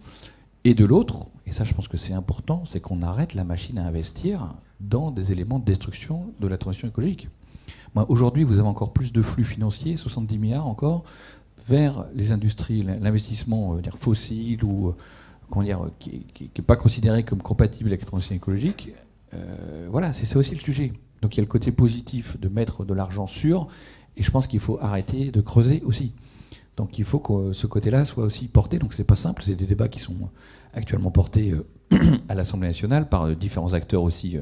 Et 0.64 0.74
de 0.74 0.86
l'autre, 0.86 1.28
et 1.46 1.52
ça 1.52 1.66
je 1.66 1.74
pense 1.74 1.90
que 1.90 1.98
c'est 1.98 2.14
important, 2.14 2.64
c'est 2.66 2.80
qu'on 2.80 3.02
arrête 3.02 3.34
la 3.34 3.44
machine 3.44 3.78
à 3.78 3.86
investir 3.86 4.54
dans 4.80 5.12
des 5.12 5.34
éléments 5.34 5.60
de 5.60 5.66
destruction 5.66 6.32
de 6.40 6.48
la 6.48 6.58
transition 6.58 6.88
écologique. 6.88 7.28
Aujourd'hui, 8.10 8.44
vous 8.44 8.60
avez 8.60 8.68
encore 8.68 8.94
plus 8.94 9.12
de 9.12 9.22
flux 9.22 9.44
financiers, 9.44 9.98
70 9.98 10.38
milliards 10.38 10.68
encore, 10.68 11.04
vers 11.68 12.06
les 12.14 12.32
industries, 12.32 12.84
l'investissement 12.84 13.76
euh, 13.76 13.82
fossile 13.98 14.64
ou 14.64 14.90
euh, 14.90 15.64
dire, 15.64 15.90
qui 16.00 16.26
n'est 16.40 16.66
pas 16.66 16.76
considéré 16.76 17.24
comme 17.24 17.42
compatible 17.42 17.90
avec 17.90 18.02
la 18.02 18.08
transition 18.08 18.36
écologique, 18.36 18.94
euh, 19.34 19.88
voilà, 19.92 20.14
c'est 20.14 20.26
ça 20.26 20.40
aussi 20.40 20.56
le 20.56 20.62
sujet. 20.62 20.94
Donc 21.22 21.36
il 21.36 21.38
y 21.38 21.42
a 21.42 21.44
le 21.44 21.50
côté 21.50 21.72
positif 21.72 22.40
de 22.40 22.48
mettre 22.48 22.86
de 22.86 22.94
l'argent 22.94 23.28
sur, 23.28 23.68
et 24.16 24.24
je 24.24 24.32
pense 24.32 24.48
qu'il 24.48 24.60
faut 24.60 24.80
arrêter 24.82 25.32
de 25.32 25.42
creuser 25.42 25.82
aussi. 25.86 26.14
Donc 26.78 27.00
il 27.00 27.06
faut 27.06 27.20
que 27.20 27.54
ce 27.54 27.68
côté-là 27.68 28.06
soit 28.06 28.24
aussi 28.24 28.48
porté. 28.48 28.80
Donc 28.80 28.94
c'est 28.94 29.04
pas 29.04 29.16
simple, 29.16 29.44
c'est 29.44 29.56
des 29.56 29.66
débats 29.66 29.90
qui 29.90 30.00
sont 30.00 30.16
actuellement 30.74 31.12
portés 31.12 31.54
à 32.30 32.36
l'Assemblée 32.36 32.68
nationale 32.68 33.10
par 33.10 33.36
différents 33.36 33.74
acteurs 33.74 34.04
aussi 34.04 34.38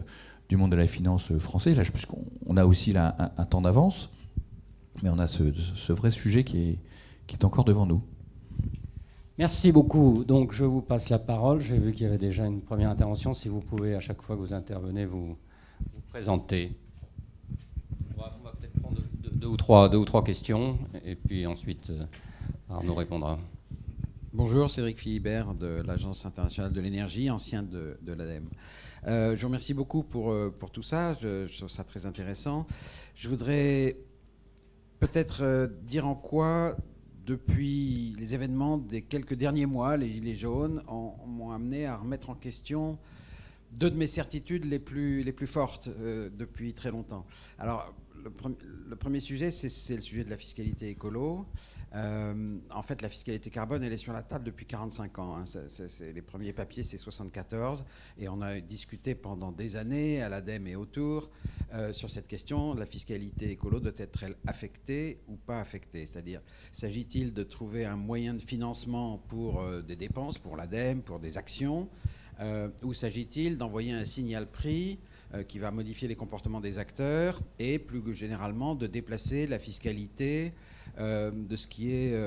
du 0.49 0.57
monde 0.57 0.71
de 0.71 0.75
la 0.75 0.87
finance 0.87 1.31
français. 1.39 1.73
Là, 1.73 1.83
puisqu'on 1.83 2.57
a 2.57 2.65
aussi 2.65 2.91
là 2.91 3.31
un, 3.37 3.45
temps 3.45 3.61
d'avance, 3.61 4.09
mais 5.01 5.09
on 5.09 5.17
a 5.17 5.27
ce 5.27 5.93
vrai 5.93 6.11
sujet 6.11 6.43
qui 6.43 6.57
est, 6.57 6.79
qui 7.27 7.35
est 7.35 7.45
encore 7.45 7.65
devant 7.65 7.85
nous. 7.85 8.01
Merci 9.37 9.73
beaucoup. 9.73 10.23
Donc 10.23 10.53
je 10.53 10.63
vous 10.63 10.81
passe 10.81 11.09
la 11.09 11.19
parole. 11.19 11.59
J'ai 11.59 11.77
vu 11.77 11.91
qu'il 11.91 12.03
y 12.03 12.05
avait 12.05 12.17
déjà 12.17 12.45
une 12.45 12.61
première 12.61 12.89
intervention. 12.89 13.33
Si 13.33 13.49
vous 13.49 13.59
pouvez, 13.59 13.93
à 13.93 13.99
chaque 13.99 14.21
fois 14.21 14.37
que 14.37 14.41
vous 14.41 14.53
intervenez, 14.53 15.05
vous, 15.05 15.35
vous 15.93 16.01
présenter. 16.07 16.71
On 18.17 18.21
va, 18.21 18.53
peut-être 18.57 18.79
prendre 18.79 19.01
deux, 19.21 19.47
ou 19.47 19.57
trois, 19.57 19.89
deux 19.89 19.97
ou 19.97 20.05
trois 20.05 20.23
questions, 20.23 20.77
et 21.03 21.15
puis 21.15 21.45
ensuite 21.45 21.89
euh, 21.89 22.05
Arnaud 22.69 22.95
répondra. 22.95 23.37
Bonjour, 24.31 24.71
Cédric 24.71 24.97
Philibert 24.97 25.53
de 25.53 25.83
l'Agence 25.85 26.25
internationale 26.25 26.71
de 26.71 26.79
l'énergie, 26.79 27.29
ancien 27.29 27.61
de, 27.61 27.97
de 28.01 28.13
l'ADEME. 28.13 28.47
Euh, 29.07 29.35
je 29.35 29.41
vous 29.41 29.47
remercie 29.47 29.73
beaucoup 29.73 30.03
pour, 30.03 30.31
euh, 30.31 30.49
pour 30.57 30.71
tout 30.71 30.81
ça. 30.81 31.13
Je, 31.21 31.45
je, 31.45 31.57
trouve 31.57 31.69
ça 31.69 31.83
très 31.83 32.05
intéressant. 32.05 32.65
Je 33.15 33.27
voudrais 33.27 33.97
peut-être 34.99 35.69
dire 35.83 36.07
en 36.07 36.15
quoi 36.15 36.77
depuis 37.25 38.15
les 38.19 38.33
événements 38.33 38.77
des 38.77 39.01
quelques 39.01 39.33
derniers 39.33 39.65
mois, 39.65 39.97
les 39.97 40.09
Gilets 40.09 40.35
jaunes, 40.35 40.83
m'ont 41.25 41.51
amené 41.51 41.85
à 41.85 41.97
remettre 41.97 42.29
en 42.29 42.35
question 42.35 42.97
deux 43.73 43.89
de 43.89 43.95
mes 43.95 44.07
certitudes 44.07 44.65
les 44.65 44.79
plus, 44.79 45.47
fortes 45.47 45.89
euh, 45.99 46.29
depuis 46.37 46.73
très 46.73 46.91
longtemps. 46.91 47.25
Alors, 47.59 47.93
le, 48.23 48.95
premier 48.95 49.19
sujet, 49.19 49.51
c'est 49.51 49.95
le 49.95 50.01
sujet 50.01 50.23
de 50.23 50.29
la 50.29 50.37
fiscalité 50.37 50.89
écolo. 50.89 51.45
Euh, 51.93 52.57
en 52.71 52.81
fait, 52.81 53.01
la 53.01 53.09
fiscalité 53.09 53.49
carbone, 53.49 53.83
elle 53.83 53.93
est 53.93 53.97
sur 53.97 54.11
la 54.13 54.23
table 54.23 54.45
depuis 54.45 54.65
45 54.65 55.19
ans. 55.19 55.37
Hein. 55.37 55.43
les 56.13 56.21
premiers 56.21 56.53
papiers, 56.53 56.83
c'est 56.83 56.97
74. 56.97 57.85
Et 58.19 58.27
on 58.27 58.41
a 58.41 58.59
discuté 58.59 59.15
pendant 59.15 59.51
des 59.51 59.75
années 59.75 60.21
à 60.21 60.29
l'ADEME 60.29 60.67
et 60.67 60.75
autour 60.75 61.29
euh, 61.73 61.93
sur 61.93 62.09
cette 62.09 62.27
question. 62.27 62.73
La 62.73 62.85
fiscalité 62.85 63.51
écolo 63.51 63.79
doit 63.79 63.93
être 63.97 64.25
affectée 64.47 65.19
ou 65.27 65.35
pas 65.35 65.61
affectée 65.61 66.05
C'est-à-dire, 66.05 66.41
s'agit-il 66.73 67.33
de 67.33 67.43
trouver 67.43 67.85
un 67.85 67.95
moyen 67.95 68.33
de 68.33 68.41
financement 68.41 69.17
pour 69.29 69.63
des 69.87 69.95
dépenses, 69.95 70.37
pour 70.37 70.57
l'ADEME, 70.57 71.01
pour 71.01 71.19
des 71.19 71.37
actions 71.37 71.89
euh, 72.41 72.67
ou 72.83 72.93
s'agit-il 72.93 73.57
d'envoyer 73.57 73.93
un 73.93 74.05
signal 74.05 74.45
prix 74.45 74.99
euh, 75.33 75.43
qui 75.43 75.59
va 75.59 75.71
modifier 75.71 76.07
les 76.07 76.15
comportements 76.15 76.59
des 76.59 76.77
acteurs 76.77 77.39
et 77.59 77.79
plus 77.79 78.13
généralement 78.13 78.75
de 78.75 78.87
déplacer 78.87 79.47
la 79.47 79.57
fiscalité 79.57 80.47
euh, 80.47 80.74
de 80.97 81.55
ce 81.55 81.67
qui 81.67 81.91
est 81.91 82.17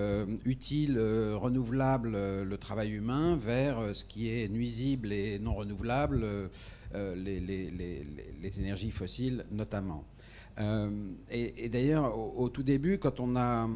utile, 0.45 0.99
renouvelable, 1.35 2.11
le 2.43 2.57
travail 2.59 2.91
humain, 2.91 3.37
vers 3.37 3.95
ce 3.95 4.05
qui 4.05 4.29
est 4.29 4.49
nuisible 4.49 5.13
et 5.13 5.39
non 5.39 5.55
renouvelable, 5.55 6.25
les, 6.95 8.59
énergies 8.59 8.91
fossiles 8.91 9.45
notamment. 9.51 10.05
et, 11.31 11.69
d'ailleurs, 11.71 12.19
au, 12.19 12.49
tout 12.49 12.63
début, 12.63 12.99
quand 12.99 13.21
on 13.21 13.37
a, 13.37 13.69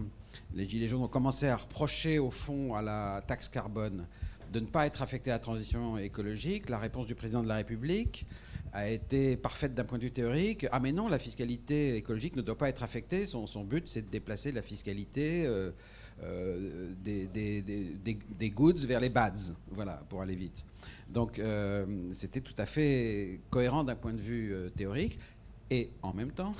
les 0.54 0.68
Gilets 0.68 0.88
jaunes 0.88 1.02
ont 1.02 1.08
commencé 1.08 1.48
à 1.48 1.56
reprocher 1.56 2.18
au 2.18 2.30
fond 2.30 2.74
à 2.74 2.82
la 2.82 3.22
taxe 3.26 3.48
carbone 3.48 4.04
de 4.52 4.60
ne 4.60 4.66
pas 4.66 4.86
être 4.86 5.02
affecté 5.02 5.30
à 5.30 5.34
la 5.34 5.38
transition 5.38 5.96
écologique, 5.96 6.68
la 6.68 6.78
réponse 6.78 7.06
du 7.06 7.14
président 7.14 7.42
de 7.42 7.48
la 7.48 7.56
République 7.56 8.26
a 8.72 8.88
été 8.88 9.36
parfaite 9.36 9.74
d'un 9.74 9.84
point 9.84 9.98
de 9.98 10.04
vue 10.04 10.10
théorique. 10.10 10.66
Ah 10.72 10.80
mais 10.80 10.92
non, 10.92 11.08
la 11.08 11.18
fiscalité 11.18 11.96
écologique 11.96 12.36
ne 12.36 12.42
doit 12.42 12.56
pas 12.56 12.68
être 12.68 12.82
affectée. 12.82 13.26
Son, 13.26 13.64
but, 13.64 13.86
c'est 13.86 14.02
de 14.02 14.10
déplacer 14.10 14.50
la 14.50 14.62
fiscalité 14.62 15.44
euh, 15.46 15.70
euh, 16.24 16.92
des, 17.02 17.26
des, 17.26 18.50
goods 18.50 18.86
vers 18.86 19.00
les 19.00 19.10
bads, 19.10 19.54
voilà, 19.70 20.02
pour 20.08 20.22
aller 20.22 20.36
vite. 20.36 20.64
Donc 21.08 21.38
euh, 21.38 21.84
c'était 22.14 22.40
tout 22.40 22.54
à 22.56 22.64
fait 22.64 23.40
cohérent 23.50 23.84
d'un 23.84 23.96
point 23.96 24.14
de 24.14 24.20
vue 24.20 24.54
théorique. 24.74 25.18
Et 25.70 25.90
en 26.02 26.14
même 26.14 26.30
temps, 26.30 26.54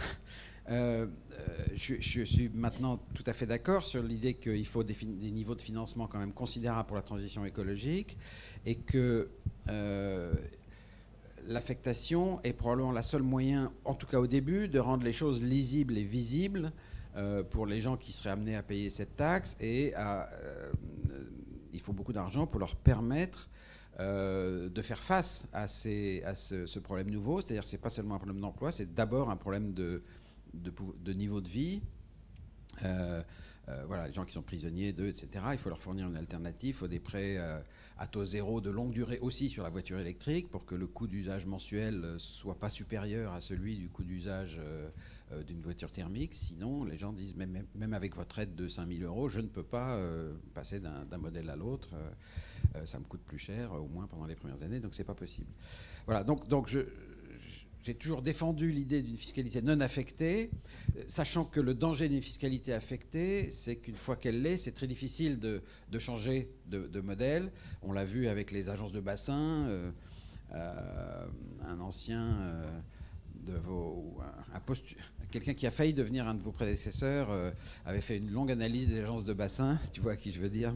je, 0.68 2.24
suis 2.24 2.50
maintenant 2.54 3.00
tout 3.14 3.24
à 3.24 3.32
fait 3.32 3.46
d'accord 3.46 3.84
sur 3.84 4.02
l'idée 4.02 4.34
qu'il 4.34 4.66
faut 4.66 4.84
des, 4.84 4.96
niveaux 5.30 5.54
de 5.54 5.62
financement 5.62 6.06
quand 6.06 6.18
même 6.18 6.32
considérables 6.32 6.88
pour 6.88 6.96
la 6.96 7.02
transition 7.02 7.46
écologique 7.46 8.18
et 8.66 8.74
que 8.74 9.30
l'affectation 11.47 12.40
est 12.43 12.53
probablement 12.53 12.93
la 12.93 13.03
seule 13.03 13.22
moyen, 13.22 13.72
en 13.84 13.95
tout 13.95 14.07
cas 14.07 14.18
au 14.18 14.26
début, 14.26 14.68
de 14.68 14.78
rendre 14.78 15.05
les 15.05 15.12
choses 15.12 15.43
lisibles 15.43 15.97
et 15.99 16.05
visibles 16.05 16.72
pour 17.51 17.66
les 17.66 17.82
gens 17.82 17.99
qui 17.99 18.12
seraient 18.12 18.30
amenés 18.30 18.57
à 18.57 18.62
payer 18.62 18.88
cette 18.88 19.16
taxe 19.16 19.55
et 19.61 19.93
il 21.72 21.80
faut 21.80 21.93
beaucoup 21.93 22.14
d'argent 22.14 22.47
pour 22.47 22.59
leur 22.59 22.74
permettre 22.74 23.51
de 23.99 24.82
faire 24.82 25.03
face 25.03 25.47
à, 25.53 25.66
ce, 25.68 26.78
problème 26.78 27.11
nouveau. 27.11 27.40
C'est-à-dire 27.40 27.64
que 27.64 27.68
ce 27.68 27.76
n'est 27.76 27.82
pas 27.82 27.90
seulement 27.90 28.14
un 28.14 28.18
problème 28.18 28.40
d'emploi, 28.40 28.72
c'est 28.72 28.95
d'abord 28.95 29.28
un 29.28 29.36
problème 29.36 29.72
de, 29.72 30.03
de, 30.55 31.12
niveau 31.12 31.40
de 31.40 31.49
vie. 31.49 31.82
Euh, 32.84 33.22
euh, 33.68 33.84
voilà, 33.86 34.09
les 34.09 34.12
gens 34.12 34.24
qui 34.24 34.32
sont 34.32 34.43
prisonniers 34.43 34.93
d'eux, 34.93 35.07
etc. 35.07 35.28
Il 35.53 35.59
faut 35.59 35.68
leur 35.68 35.78
fournir 35.78 36.09
une 36.09 36.16
alternative. 36.16 36.70
Il 36.70 36.74
faut 36.74 36.88
des 36.88 36.99
prêts 36.99 37.36
euh, 37.38 37.61
à 37.99 38.07
taux 38.07 38.24
zéro 38.24 38.61
de 38.61 38.70
longue 38.70 38.93
durée 38.93 39.18
aussi 39.20 39.49
sur 39.49 39.62
la 39.62 39.70
voiture 39.70 39.99
électrique 39.99 40.51
pour 40.51 40.64
que 40.64 40.74
le 40.74 40.86
coût 40.86 41.07
d'usage 41.07 41.47
mensuel 41.47 42.16
soit 42.18 42.59
pas 42.59 42.70
supérieur 42.70 43.32
à 43.32 43.40
celui 43.40 43.76
du 43.76 43.88
coût 43.88 44.03
d'usage 44.03 44.61
d'une 45.47 45.61
voiture 45.61 45.90
thermique. 45.90 46.34
Sinon, 46.34 46.84
les 46.84 46.99
gens 46.99 47.12
disent 47.12 47.34
même, 47.34 47.64
même 47.74 47.95
avec 47.95 48.16
votre 48.16 48.38
aide 48.38 48.55
de 48.55 48.68
5000 48.68 49.05
euros, 49.05 49.28
je 49.28 49.40
ne 49.40 49.47
peux 49.47 49.62
pas 49.62 49.99
passer 50.55 50.80
d'un 50.80 51.18
modèle 51.18 51.49
à 51.51 51.57
l'autre. 51.57 51.90
ça 52.84 52.99
me 52.99 53.05
coûte 53.05 53.22
plus 53.22 53.38
cher, 53.38 53.72
au 53.72 53.88
moins 53.88 54.07
pendant 54.07 54.26
les 54.26 54.36
premières 54.36 54.62
années, 54.62 54.80
donc 54.80 54.95
c'est 54.95 55.05
pas 55.05 55.14
possible. 55.14 55.51
Voilà, 56.07 56.24
donc, 56.24 56.49
donc 56.49 56.68
je, 56.68 56.80
j'ai 57.83 57.95
toujours 57.95 58.22
défendu 58.22 58.70
l'idée 58.70 59.03
d'une 59.03 59.16
fiscalité 59.16 59.61
non 59.61 59.80
affectée, 59.80 60.51
sachant 61.09 61.45
que 61.45 61.61
le 61.61 61.74
danger 61.74 62.09
d'une 62.09 62.22
fiscalité 62.22 62.72
affectée, 62.72 63.51
c'est 63.51 63.76
qu'une 63.76 63.97
fois 63.97 64.14
qu'elle 64.14 64.41
l'est, 64.41 64.57
c'est 64.57 64.72
très 64.72 64.87
difficile 64.87 65.41
de, 65.41 65.62
changer 65.99 66.49
de, 66.66 67.01
modèle. 67.01 67.51
On 67.83 67.93
l'a 67.93 68.05
vu 68.05 68.28
avec 68.28 68.53
les 68.53 68.68
agences 68.68 68.93
de 68.93 69.01
bassin. 69.01 69.66
Euh, 69.68 69.91
euh, 70.55 71.26
un 71.66 71.80
ancien 71.80 72.22
euh, 72.22 72.64
de 73.47 73.55
vos, 73.55 74.20
quelqu'un 75.30 75.55
qui 75.55 75.66
a 75.66 75.70
failli 75.70 75.95
devenir 75.95 76.28
un 76.28 76.35
de 76.35 76.43
vos 76.43 76.53
prédécesseurs 76.53 77.30
avait 77.87 78.03
fait 78.03 78.18
une 78.18 78.30
longue 78.30 78.53
analyse 78.53 78.89
des 78.89 79.01
agences 79.01 79.24
de 79.24 79.33
bassin. 79.33 79.80
Tu 79.93 80.01
vois 80.01 80.12
à 80.12 80.16
qui 80.16 80.30
je 80.30 80.41
veux 80.41 80.51
dire 80.51 80.74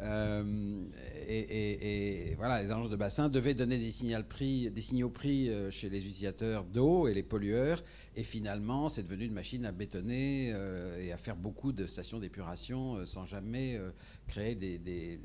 euh, 0.00 0.84
et, 1.28 2.34
voilà, 2.36 2.62
les 2.62 2.70
agences 2.70 2.90
de 2.90 2.96
bassin 2.96 3.28
devaient 3.28 3.54
donner 3.54 3.78
des, 3.78 3.92
signaux 3.92 4.22
prix, 4.22 4.70
des 4.70 4.80
signaux 4.80 5.10
prix 5.10 5.48
euh, 5.48 5.70
chez 5.70 5.88
les 5.88 6.06
utilisateurs 6.06 6.64
d'eau 6.64 7.08
et 7.08 7.14
les 7.14 7.22
pollueurs. 7.22 7.82
Et 8.16 8.24
finalement, 8.24 8.88
c'est 8.88 9.02
devenu 9.02 9.24
une 9.24 9.32
machine 9.32 9.64
à 9.64 9.72
bétonner 9.72 10.52
euh, 10.52 11.00
et 11.00 11.12
à 11.12 11.18
faire 11.18 11.36
beaucoup 11.36 11.72
de 11.72 11.86
stations 11.86 12.18
d'épuration 12.18 13.04
sans 13.06 13.24
jamais 13.24 13.80
créer 14.26 14.54
des, 14.54 14.78
des, 14.78 15.20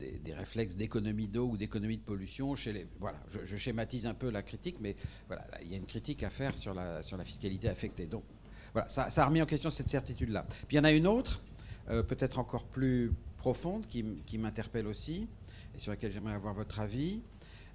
des 0.00 0.34
réflexes 0.34 0.76
d'économie 0.76 1.28
d'eau 1.28 1.48
ou 1.48 1.56
d'économie 1.56 1.96
de 1.96 2.02
pollution 2.02 2.54
chez 2.54 2.72
les. 2.72 2.86
Voilà, 2.98 3.18
je, 3.30 3.56
schématise 3.56 4.06
un 4.06 4.14
peu 4.14 4.30
la 4.30 4.42
critique, 4.42 4.76
mais 4.80 4.96
voilà, 5.26 5.46
il 5.62 5.70
y 5.70 5.74
a 5.74 5.76
une 5.76 5.86
critique 5.86 6.22
à 6.22 6.30
faire 6.30 6.56
sur 6.56 6.74
la, 6.74 7.02
sur 7.02 7.16
la 7.16 7.24
fiscalité 7.24 7.68
affectée. 7.68 8.06
Donc, 8.06 8.24
voilà, 8.72 8.88
ça 8.88 9.06
a 9.06 9.26
remis 9.26 9.42
en 9.42 9.46
question 9.46 9.68
cette 9.70 9.88
certitude-là. 9.88 10.46
Puis 10.68 10.76
il 10.76 10.76
y 10.76 10.80
en 10.80 10.84
a 10.84 10.92
une 10.92 11.06
autre, 11.06 11.42
euh, 11.90 12.04
peut-être 12.04 12.38
encore 12.38 12.64
plus 12.64 13.12
profonde, 13.36 13.86
qui, 13.86 14.38
m'interpelle 14.38 14.86
aussi, 14.86 15.26
et 15.74 15.80
sur 15.80 15.90
laquelle 15.90 16.12
j'aimerais 16.12 16.34
avoir 16.34 16.54
votre 16.54 16.78
avis. 16.78 17.20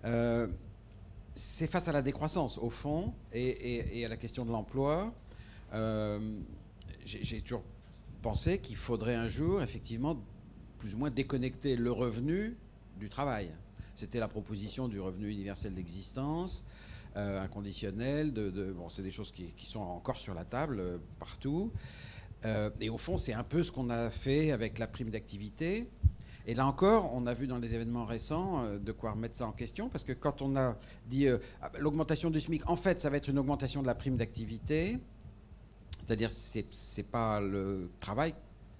Euh, 0.05 0.47
c'est 1.33 1.67
face 1.67 1.89
à 1.89 1.91
la 1.91 2.01
décroissance, 2.01 2.57
au 2.57 2.69
fond, 2.69 3.13
et, 3.33 4.05
à 4.05 4.07
la 4.07 4.15
question 4.15 4.45
de 4.45 4.51
l'emploi. 4.51 5.13
Euh, 5.73 6.39
j'ai 7.03 7.41
toujours 7.41 7.63
pensé 8.21 8.59
qu'il 8.59 8.77
faudrait 8.77 9.15
un 9.15 9.27
jour, 9.27 9.61
effectivement, 9.61 10.17
plus 10.79 10.95
ou 10.95 10.97
moins 10.97 11.09
déconnecter 11.09 11.75
le 11.75 11.91
revenu 11.91 12.55
du 12.97 13.09
travail. 13.09 13.51
C'était 13.97 14.19
la 14.19 14.29
proposition 14.29 14.87
du 14.87 14.99
revenu 14.99 15.29
universel 15.29 15.73
d'existence, 15.73 16.63
inconditionnel. 17.15 18.31
Bon, 18.75 18.89
c'est 18.89 19.03
des 19.03 19.11
choses 19.11 19.31
qui, 19.31 19.45
qui, 19.57 19.65
sont 19.65 19.79
encore 19.79 20.17
sur 20.17 20.33
la 20.33 20.45
table 20.45 20.99
partout. 21.19 21.71
Euh, 22.45 22.69
et 22.79 22.89
au 22.89 22.97
fond, 22.97 23.17
c'est 23.17 23.33
un 23.33 23.43
peu 23.43 23.63
ce 23.63 23.71
qu'on 23.71 23.89
a 23.89 24.09
fait 24.11 24.51
avec 24.51 24.77
la 24.77 24.87
prime 24.87 25.09
d'activité. 25.09 25.89
Et 26.47 26.53
là 26.53 26.67
encore, 26.67 27.11
on 27.13 27.25
a 27.25 27.33
vu 27.33 27.47
dans 27.47 27.57
les 27.57 27.73
événements 27.73 28.05
récents 28.05 28.63
euh, 28.63 28.77
de 28.77 28.91
quoi 28.91 29.11
remettre 29.11 29.35
ça 29.35 29.47
en 29.47 29.51
question, 29.51 29.89
parce 29.89 30.03
que 30.03 30.13
quand 30.13 30.43
on 30.43 30.55
a 30.55 30.77
dit 31.07 31.27
euh, 31.27 31.39
ah, 31.61 31.69
bah, 31.69 31.79
l'augmentation 31.79 32.29
du 32.29 32.39
SMIC, 32.39 32.69
en 32.69 32.75
fait, 32.75 33.01
ça 33.01 33.09
va 33.09 33.17
être 33.17 33.29
une 33.29 33.39
augmentation 33.39 33.81
de 33.81 33.87
la 33.87 33.95
prime 33.95 34.15
d'activité, 34.15 34.99
c'est-à-dire 36.05 36.29
c'est 36.29 36.67
n'est 36.97 37.03
pas 37.03 37.41
le 37.41 37.89
travail 37.99 38.35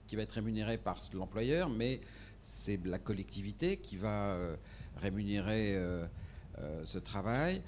qui 0.05 0.16
va 0.16 0.22
être 0.22 0.34
rémunéré 0.34 0.78
par 0.78 0.99
l'employeur, 1.13 1.70
mais 1.70 2.01
c'est 2.43 2.80
la 2.86 2.99
collectivité 2.99 3.78
qui 3.78 3.97
va 3.97 4.38
rémunérer 4.97 5.80
ce 6.84 6.99
travail 6.99 7.63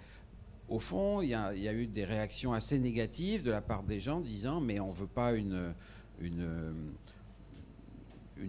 au 0.70 0.80
fond, 0.80 1.22
il 1.22 1.30
y, 1.30 1.34
a, 1.34 1.74
eu 1.74 1.88
des 1.88 2.03
réactions 2.03 2.53
assez 2.53 2.80
négatives 2.80 3.43
de 3.43 3.51
la 3.51 3.61
part 3.61 3.84
des 3.84 3.99
gens 3.99 4.20
disant 4.20 4.59
mais 4.59 4.80
on 4.80 4.91
ne 4.91 4.97
veut 4.97 5.07
pas 5.07 5.34
une, 5.34 5.74
une, 6.20 6.45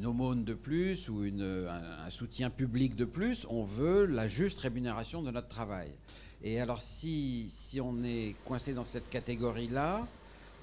aumône 0.04 0.44
de 0.44 0.54
plus 0.54 1.08
ou 1.08 1.22
un, 1.22 2.10
soutien 2.10 2.50
public 2.50 2.96
de 2.96 3.04
plus, 3.04 3.46
on 3.50 3.64
veut 3.64 4.04
la 4.04 4.28
juste 4.28 4.58
rémunération 4.58 5.22
de 5.22 5.30
notre 5.30 5.48
travail. 5.48 5.92
Et 6.42 6.60
alors 6.60 6.80
si, 6.80 7.48
si 7.50 7.80
on 7.80 8.02
est 8.04 8.36
coincé 8.44 8.74
dans 8.74 8.84
cette 8.84 9.08
catégorie-là, 9.08 10.06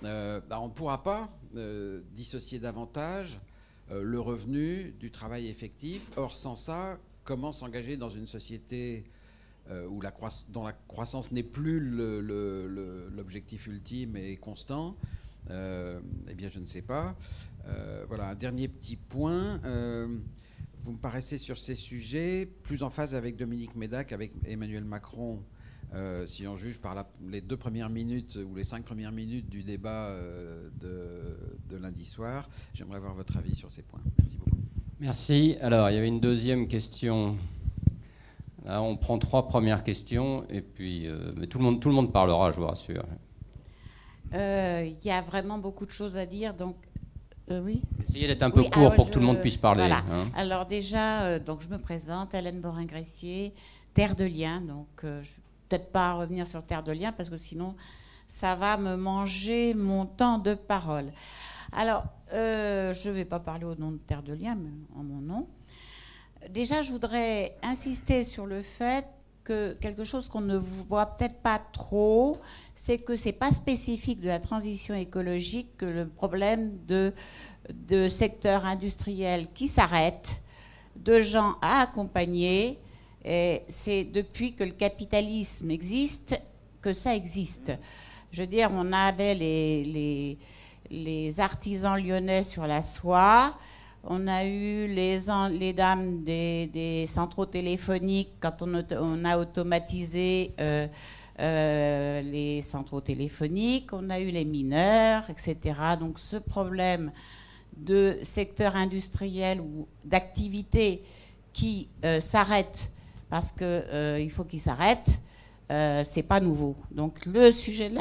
euh, 0.04 0.40
bah, 0.48 0.60
on 0.60 0.68
ne 0.68 0.74
pourra 0.74 1.04
pas 1.04 1.30
euh, 1.56 2.02
dissocier 2.14 2.60
davantage 2.60 3.40
euh, 3.92 4.02
le 4.04 4.20
revenu 4.20 4.94
du 5.00 5.12
travail 5.12 5.48
effectif. 5.48 6.12
Or, 6.18 6.36
sans 6.36 6.56
ça, 6.56 6.98
comment 7.24 7.52
s'engager 7.52 7.98
dans 7.98 8.10
une 8.10 8.28
société 8.28 9.06
euh, 9.72 9.88
où 9.88 10.00
la 10.00 10.14
dont 10.50 10.64
la 10.64 10.74
croissance 10.74 11.32
n'est 11.32 11.42
plus 11.42 11.80
l'objectif 11.80 13.66
ultime 13.66 14.16
et 14.16 14.38
constant, 14.38 14.96
euh, 15.50 16.00
eh 16.30 16.36
bien, 16.36 16.52
je 16.52 16.60
ne 16.60 16.68
sais 16.68 16.84
pas. 16.84 17.16
Euh, 17.68 18.06
voilà, 18.08 18.30
un 18.30 18.36
dernier 18.36 18.68
petit 18.68 18.96
point. 18.96 19.60
vous 20.84 20.92
me 20.92 20.98
paraissez 20.98 21.40
sur 21.40 21.58
ces 21.58 21.74
sujets 21.74 22.48
plus 22.62 22.84
en 22.84 22.92
phase 22.92 23.16
avec 23.16 23.38
Dominique 23.38 23.76
Médac, 23.76 24.12
avec 24.12 24.34
Emmanuel 24.46 24.84
Macron 24.84 25.42
si 26.28 26.46
on 26.46 26.58
juge 26.58 26.78
par 26.78 27.08
les 27.26 27.42
deux 27.42 27.58
premières 27.58 27.90
minutes 27.90 28.38
ou 28.48 28.54
les 28.56 28.66
cinq 28.66 28.84
premières 28.84 29.14
minutes 29.14 29.50
du 29.50 29.64
débat 29.64 30.16
de, 30.80 31.78
lundi 31.78 32.06
soir. 32.06 32.48
J'aimerais 32.74 32.98
avoir 32.98 33.16
votre 33.16 33.36
avis 33.38 33.56
sur 33.56 33.72
ces 33.72 33.82
points. 33.82 34.02
Merci 34.20 34.38
beaucoup. 34.38 34.58
Merci. 35.00 35.56
Alors, 35.60 35.90
il 35.90 35.96
y 35.96 35.98
avait 35.98 36.08
une 36.08 36.20
deuxième 36.20 36.68
question. 36.68 37.38
Là, 38.66 38.82
on 38.82 38.98
prend 38.98 39.18
trois 39.20 39.48
premières 39.48 39.84
questions 39.84 40.44
et 40.50 40.62
puis, 40.62 41.08
euh, 41.08 41.32
mais 41.38 41.48
tout 41.48 41.60
le 41.60 41.64
monde, 41.64 41.80
tout 41.80 41.90
le 41.90 41.96
monde 41.96 42.12
parlera, 42.12 42.52
je 42.52 42.58
vous 42.58 42.68
rassure. 42.68 43.06
Il 44.34 44.98
y 45.04 45.12
a 45.12 45.22
vraiment 45.22 45.60
beaucoup 45.60 45.86
de 45.86 45.92
choses 45.92 46.18
à 46.18 46.26
dire, 46.26 46.54
donc 46.54 46.76
oui. 47.50 47.82
Essayez 48.02 48.28
d'être 48.28 48.44
un 48.44 48.50
peu 48.50 48.64
court 48.64 48.94
pour 48.96 49.08
que 49.08 49.12
tout 49.12 49.20
le 49.20 49.26
monde 49.26 49.40
puisse 49.40 49.56
parler. 49.56 49.84
Hein. 49.84 50.30
Alors 50.36 50.66
déjà, 50.66 51.40
donc 51.40 51.62
je 51.62 51.70
me 51.70 51.78
présente, 51.78 52.34
Hélène 52.34 52.60
Borin-Gressier, 52.60 53.54
Terre 53.94 54.16
de 54.16 54.26
Liens, 54.26 54.62
donc 54.62 54.88
je 55.04 55.32
peut-être 55.70 55.92
pas 55.92 56.14
revenir 56.14 56.48
sur 56.48 56.64
Terre 56.64 56.84
de 56.84 56.92
Liens 56.92 57.12
parce 57.12 57.30
que 57.30 57.38
sinon 57.38 57.76
ça 58.28 58.56
va 58.56 58.78
me 58.78 58.96
manger 58.96 59.74
mon 59.74 60.06
temps 60.06 60.40
de 60.40 60.56
parole. 60.56 61.12
Alors, 61.72 62.06
euh, 62.34 62.94
je 62.94 63.10
ne 63.10 63.14
vais 63.14 63.26
pas 63.26 63.40
parler 63.40 63.66
au 63.66 63.76
nom 63.76 63.92
de 63.92 63.98
Terre 63.98 64.24
de 64.24 64.34
Liens, 64.34 64.56
mais 64.56 64.72
en 64.96 65.04
mon 65.04 65.22
nom. 65.22 65.48
Déjà, 66.50 66.82
je 66.82 66.92
voudrais 66.92 67.56
insister 67.64 68.24
sur 68.24 68.46
le 68.46 68.62
fait 68.62 69.06
que 69.44 69.74
quelque 69.80 70.04
chose 70.04 70.28
qu'on 70.28 70.42
ne 70.42 70.58
voit 70.58 71.06
peut-être 71.06 71.40
pas 71.42 71.60
trop, 71.72 72.38
c'est 72.76 72.98
que 72.98 73.16
ce 73.16 73.26
n'est 73.26 73.34
pas 73.34 73.52
spécifique 73.52 74.20
de 74.20 74.28
la 74.28 74.40
transition 74.40 74.96
écologique 74.96 75.78
que 75.78 75.86
le 75.86 76.08
problème 76.08 76.78
de, 76.88 77.14
de 77.70 78.10
secteurs 78.10 78.66
industriels 78.66 79.48
qui 79.54 79.68
s'arrêtent, 79.68 80.42
de 80.96 81.20
gens 81.20 81.56
à 81.62 81.82
accompagner, 81.82 82.80
c'est 83.68 84.04
depuis 84.04 84.54
que 84.54 84.64
le 84.64 84.72
capitalisme 84.72 85.72
existe 85.72 86.40
que 86.82 86.94
ça 86.94 87.16
existe. 87.16 87.72
Je 88.32 88.42
veux 88.42 88.48
dire, 88.48 88.70
on 88.72 88.94
avait 88.94 89.34
les, 89.34 90.38
les, 90.92 91.40
artisans 91.40 91.98
lyonnais 91.98 92.44
sur 92.44 92.68
la 92.68 92.82
soie, 92.82 93.58
on 94.08 94.28
a 94.28 94.46
eu 94.46 94.88
les, 94.88 95.74
dames 95.74 96.24
des, 96.24 97.06
centraux 97.08 97.46
téléphoniques 97.46 98.32
quand 98.40 98.62
on, 98.62 99.26
a 99.26 99.38
automatisé 99.38 100.54
euh, 100.60 100.88
euh, 101.40 102.22
les 102.22 102.62
centraux 102.62 103.02
téléphoniques, 103.02 103.92
on 103.94 104.10
a 104.10 104.20
eu 104.20 104.30
les 104.30 104.46
mineurs, 104.46 105.24
etc. 105.30 105.58
Donc 106.00 106.20
ce 106.20 106.38
problème 106.38 107.12
de 107.78 108.20
secteur 108.24 108.76
industriel 108.76 109.60
ou 109.60 109.88
d'activité 110.04 111.04
qui 111.52 111.90
euh, 112.04 112.22
s'arrête 112.22 112.90
parce 113.30 113.52
qu'il 113.52 114.32
faut 114.32 114.44
qu'il 114.44 114.62
s'arrête. 114.62 115.20
C'est 115.68 116.28
pas 116.28 116.40
nouveau. 116.40 116.76
Donc 116.92 117.26
le 117.26 117.52
sujet 117.52 117.90
de 117.90 117.96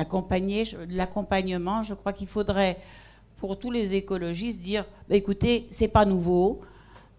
l'accompagnement, 0.96 1.82
je 1.82 1.94
crois 1.94 2.12
qu'il 2.12 2.26
faudrait 2.26 2.76
pour 3.45 3.59
tous 3.59 3.70
les 3.70 3.92
écologistes 3.92 4.61
dire 4.61 4.86
bah, 5.07 5.16
écoutez, 5.16 5.68
c'est 5.70 5.88
pas 5.88 6.07
nouveau. 6.07 6.62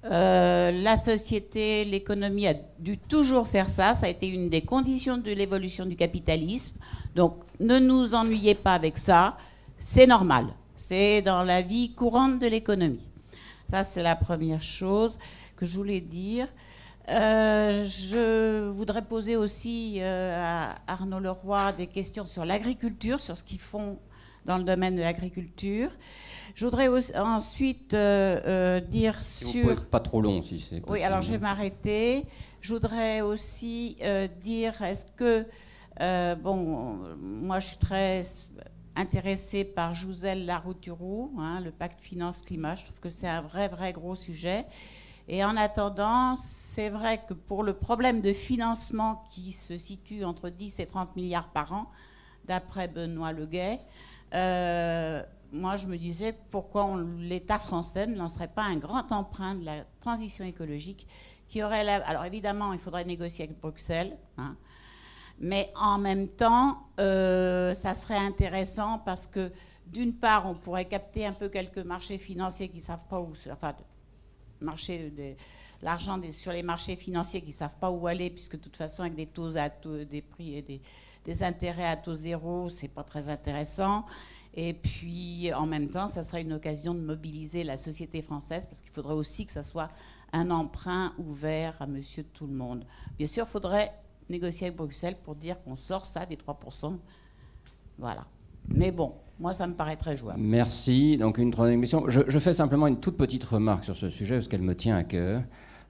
Euh, 0.05 0.71
la 0.71 0.97
société, 0.97 1.85
l'économie 1.85 2.47
a 2.47 2.55
dû 2.79 2.97
toujours 2.97 3.47
faire 3.47 3.69
ça. 3.69 3.93
Ça 3.93 4.07
a 4.07 4.09
été 4.09 4.27
une 4.27 4.49
des 4.49 4.61
conditions 4.61 5.17
de 5.17 5.31
l'évolution 5.31 5.85
du 5.85 5.95
capitalisme. 5.95 6.79
Donc 7.15 7.35
ne 7.59 7.77
nous 7.77 8.15
ennuyez 8.15 8.55
pas 8.55 8.73
avec 8.73 8.97
ça. 8.97 9.37
C'est 9.77 10.07
normal. 10.07 10.47
C'est 10.77 11.21
dans 11.21 11.43
la 11.43 11.61
vie 11.61 11.93
courante 11.93 12.39
de 12.39 12.47
l'économie. 12.47 13.05
Ça, 13.71 13.83
c'est 13.83 14.01
la 14.01 14.15
première 14.15 14.63
chose 14.63 15.19
que 15.55 15.67
je 15.67 15.75
voulais 15.75 16.01
dire. 16.01 16.47
Euh, 17.09 17.85
je 17.85 18.67
voudrais 18.71 19.03
poser 19.03 19.35
aussi 19.35 19.97
euh, 19.99 20.41
à 20.43 20.75
Arnaud 20.91 21.19
Leroy 21.19 21.71
des 21.73 21.85
questions 21.85 22.25
sur 22.25 22.45
l'agriculture, 22.45 23.19
sur 23.19 23.37
ce 23.37 23.43
qu'ils 23.43 23.59
font 23.59 23.99
dans 24.45 24.57
le 24.57 24.63
domaine 24.63 24.95
de 24.95 25.01
l'agriculture. 25.01 25.89
Je 26.53 26.65
voudrais 26.65 26.87
ensuite 27.17 27.93
euh, 27.93 28.79
dire 28.79 29.21
si 29.21 29.45
sur... 29.45 29.63
Vous 29.63 29.75
pouvez 29.75 29.87
pas 29.89 29.99
trop 29.99 30.21
long, 30.21 30.41
si 30.41 30.59
c'est 30.59 30.81
Oui, 30.87 31.03
alors 31.03 31.21
je 31.21 31.31
vais 31.31 31.39
m'arrêter. 31.39 32.25
Je 32.61 32.73
voudrais 32.73 33.21
aussi 33.21 33.97
dire, 34.41 34.81
est-ce 34.81 35.05
que... 35.05 35.45
bon, 36.41 36.99
moi 37.19 37.59
je 37.59 37.67
suis 37.67 37.77
très 37.77 38.23
intéressée 38.95 39.65
par 39.65 39.93
Jouzel 39.93 40.45
Larouturou, 40.45 41.31
hein, 41.37 41.59
le 41.59 41.71
pacte 41.71 41.99
finance-climat. 41.99 42.75
Je 42.75 42.85
trouve 42.85 42.99
que 42.99 43.09
c'est 43.09 43.27
un 43.27 43.41
vrai, 43.41 43.67
vrai 43.67 43.93
gros 43.93 44.15
sujet. 44.15 44.65
Et 45.27 45.43
en 45.43 45.57
attendant, 45.57 46.35
c'est 46.37 46.89
vrai 46.89 47.21
que 47.27 47.33
pour 47.33 47.63
le 47.63 47.73
problème 47.73 48.21
de 48.21 48.31
financement 48.31 49.23
qui 49.31 49.51
se 49.51 49.77
situe 49.77 50.23
entre 50.23 50.49
10 50.49 50.79
et 50.79 50.85
30 50.85 51.15
milliards 51.15 51.49
par 51.49 51.73
an, 51.73 51.87
d'après 52.45 52.87
Benoît 52.87 53.33
Leguet, 53.33 53.79
euh, 53.79 54.14
moi 54.31 55.75
je 55.77 55.87
me 55.87 55.97
disais 55.97 56.35
pourquoi 56.51 56.97
l'État 57.19 57.59
français 57.59 58.07
ne 58.07 58.15
lancerait 58.15 58.47
pas 58.47 58.63
un 58.63 58.77
grand 58.77 59.11
emprunt 59.11 59.55
de 59.55 59.65
la 59.65 59.85
transition 60.01 60.45
écologique 60.45 61.07
qui 61.47 61.63
aurait... 61.63 61.87
Alors 61.87 62.25
évidemment, 62.25 62.73
il 62.73 62.79
faudrait 62.79 63.05
négocier 63.05 63.45
avec 63.45 63.59
Bruxelles, 63.59 64.17
hein, 64.37 64.55
mais 65.39 65.71
en 65.75 65.97
même 65.97 66.27
temps, 66.27 66.87
euh, 66.99 67.73
ça 67.73 67.93
serait 67.93 68.17
intéressant 68.17 68.99
parce 68.99 69.27
que 69.27 69.51
d'une 69.87 70.13
part, 70.13 70.47
on 70.49 70.55
pourrait 70.55 70.85
capter 70.85 71.25
un 71.25 71.33
peu 71.33 71.49
quelques 71.49 71.77
marchés 71.77 72.17
financiers 72.17 72.69
qui 72.69 72.77
ne 72.77 72.81
savent 72.81 73.07
pas 73.09 73.21
où... 73.21 73.33
Enfin, 73.51 73.75
marché 74.61 75.13
l'argent 75.81 76.19
sur 76.31 76.51
les 76.51 76.63
marchés 76.63 76.95
financiers 76.95 77.41
qui 77.41 77.49
ne 77.49 77.53
savent 77.53 77.77
pas 77.79 77.91
où 77.91 78.07
aller, 78.07 78.29
puisque 78.29 78.53
de 78.53 78.61
toute 78.61 78.77
façon, 78.77 79.03
avec 79.03 79.15
des 79.15 79.27
taux, 79.27 79.57
à 79.57 79.69
des 79.69 80.21
prix 80.21 80.55
et 80.55 80.61
des, 80.61 80.81
intérêts 81.41 81.87
à 81.87 81.95
taux 81.95 82.13
zéro, 82.13 82.69
c'est 82.69 82.87
pas 82.87 83.03
très 83.03 83.29
intéressant. 83.29 84.05
Et 84.53 84.73
puis, 84.73 85.53
en 85.53 85.65
même 85.65 85.87
temps, 85.87 86.07
ça 86.07 86.23
sera 86.23 86.39
une 86.39 86.53
occasion 86.53 86.93
de 86.93 87.01
mobiliser 87.01 87.63
la 87.63 87.77
société 87.77 88.21
française, 88.21 88.65
parce 88.65 88.81
qu'il 88.81 88.91
faudrait 88.91 89.13
aussi 89.13 89.45
que 89.45 89.51
ça 89.51 89.63
soit 89.63 89.89
un 90.31 90.49
emprunt 90.49 91.13
ouvert 91.17 91.75
à 91.79 91.87
monsieur 91.87 92.23
tout 92.23 92.47
le 92.47 92.53
monde. 92.53 92.85
Bien 93.17 93.27
sûr, 93.27 93.45
il 93.47 93.51
faudrait 93.51 93.91
négocier 94.29 94.67
avec 94.67 94.77
Bruxelles 94.77 95.17
pour 95.23 95.35
dire 95.35 95.61
qu'on 95.63 95.75
sort 95.75 96.05
ça 96.05 96.25
des 96.25 96.37
3%. 96.37 96.97
Voilà. 97.97 98.25
Mais 98.69 98.91
bon, 98.91 99.13
moi, 99.39 99.53
ça 99.53 99.67
me 99.67 99.73
paraît 99.73 99.97
très 99.97 100.15
jouable. 100.15 100.39
Merci. 100.39 101.17
Donc, 101.17 101.37
une 101.37 101.51
troisième 101.51 101.81
question. 101.81 102.09
Je, 102.09 102.39
fais 102.39 102.53
simplement 102.53 102.87
une 102.87 102.99
toute 102.99 103.17
petite 103.17 103.43
remarque 103.43 103.83
sur 103.83 103.95
ce 103.95 104.09
sujet 104.09 104.35
parce 104.35 104.47
qu'elle 104.47 104.61
me 104.61 104.75
tient 104.75 104.95
à 104.95 105.03
cœur. 105.03 105.43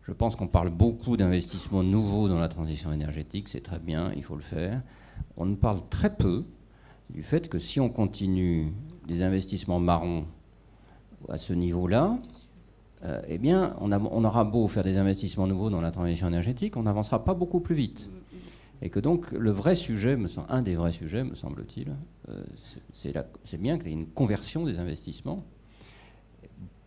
Je 0.03 0.11
pense 0.11 0.35
qu'on 0.35 0.47
parle 0.47 0.69
beaucoup 0.69 1.17
d'investissements 1.17 1.83
nouveaux 1.83 2.27
dans 2.27 2.37
la 2.39 2.47
transition 2.47 2.91
énergétique. 2.91 3.47
C'est 3.47 3.63
très 3.63 3.79
bien, 3.79 4.11
il 4.15 4.23
faut 4.23 4.35
le 4.35 4.41
faire. 4.41 4.81
On 5.37 5.45
ne 5.45 5.55
parle 5.55 5.81
très 5.89 6.15
peu 6.15 6.43
du 7.09 7.23
fait 7.23 7.49
que 7.49 7.59
si 7.59 7.79
on 7.79 7.89
continue 7.89 8.73
des 9.07 9.21
investissements 9.21 9.79
marrons 9.79 10.25
à 11.29 11.37
ce 11.37 11.53
niveau-là, 11.53 12.17
euh, 13.03 13.21
eh 13.27 13.37
bien, 13.37 13.75
on, 13.81 13.91
aura 14.23 14.43
beau 14.43 14.67
faire 14.67 14.83
des 14.83 14.97
investissements 14.97 15.47
nouveaux 15.47 15.69
dans 15.69 15.81
la 15.81 15.91
transition 15.91 16.27
énergétique, 16.27 16.77
on 16.77 16.83
n'avancera 16.83 17.23
pas 17.23 17.33
beaucoup 17.33 17.59
plus 17.59 17.75
vite. 17.75 18.09
Et 18.81 18.89
que 18.89 18.99
donc 18.99 19.31
le 19.31 19.51
vrai 19.51 19.75
sujet, 19.75 20.17
me 20.17 20.27
un 20.49 20.61
des 20.61 20.75
vrais 20.75 20.91
sujets, 20.91 21.23
me 21.23 21.35
semble-t-il, 21.35 21.93
euh, 22.29 22.43
c'est 22.93 23.61
bien 23.61 23.77
qu'il 23.77 23.87
y 23.87 23.91
ait 23.91 23.93
une 23.93 24.07
conversion 24.07 24.65
des 24.65 24.79
investissements, 24.79 25.45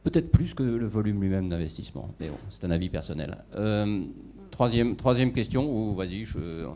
peut-être 0.02 0.30
plus 0.30 0.54
que 0.54 0.62
le 0.62 0.86
volume 0.86 1.20
lui-même 1.20 1.48
d'investissement, 1.48 2.10
mais 2.20 2.28
bon, 2.28 2.38
c'est 2.50 2.64
un 2.64 2.70
avis 2.70 2.88
personnel. 2.88 3.38
Euh, 3.54 4.02
troisième, 4.50 4.96
troisième 4.96 5.32
question, 5.32 5.70
ou 5.70 5.94
vas-y, 5.94 6.24
je. 6.24 6.66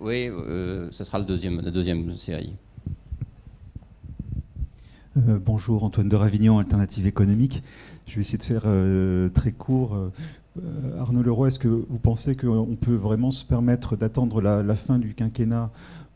Oui, 0.00 0.28
euh, 0.28 0.88
ce 0.92 1.04
sera 1.04 1.18
la 1.18 1.24
deuxième 1.24 2.16
série. 2.16 2.54
bonjour, 5.16 5.82
Antoine 5.82 6.08
de 6.08 6.16
Ravignon, 6.16 6.58
Alternative 6.58 7.06
économique. 7.06 7.62
Je 8.06 8.14
vais 8.14 8.20
essayer 8.20 8.38
de 8.38 8.44
faire 8.44 8.62
très 9.32 9.52
court 9.52 10.10
euh, 10.64 11.00
Arnaud 11.00 11.22
Leroy, 11.22 11.48
est-ce 11.48 11.58
que 11.58 11.68
vous 11.68 11.98
pensez 11.98 12.36
qu'on 12.36 12.76
peut 12.80 12.94
vraiment 12.94 13.30
se 13.30 13.44
permettre 13.44 13.96
d'attendre 13.96 14.40
la, 14.40 14.74
fin 14.74 14.98
du 14.98 15.14
quinquennat 15.14 15.70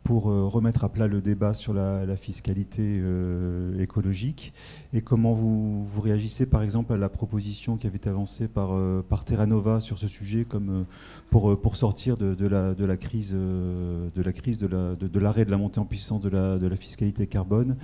pour 0.04 0.30
euh, 0.30 0.46
remettre 0.46 0.84
à 0.84 0.88
plat 0.88 1.06
le 1.06 1.20
débat 1.20 1.54
sur 1.54 1.72
la, 1.72 2.16
fiscalité 2.16 2.82
euh, 2.82 3.80
écologique 3.80 4.52
Et 4.92 5.00
comment 5.00 5.32
vous, 5.32 5.86
réagissez 6.00 6.46
par 6.46 6.62
exemple 6.62 6.92
à 6.92 6.96
la 6.96 7.08
proposition 7.08 7.76
qui 7.76 7.86
avait 7.86 7.96
été 7.96 8.08
avancée 8.08 8.48
par, 8.48 8.70
par 9.04 9.24
Terra 9.24 9.46
Nova 9.46 9.80
sur 9.80 9.98
ce 9.98 10.08
sujet 10.08 10.44
comme, 10.44 10.84
pour, 11.30 11.60
pour 11.60 11.76
sortir 11.76 12.16
de, 12.16 12.46
la, 12.46 12.96
crise 12.96 13.32
de 13.32 15.18
l'arrêt 15.18 15.44
de, 15.44 15.50
la 15.50 15.58
montée 15.58 15.80
en 15.80 15.84
puissance 15.84 16.20
de 16.20 16.28
la, 16.28 16.76
fiscalité 16.76 17.26
carbone 17.26 17.76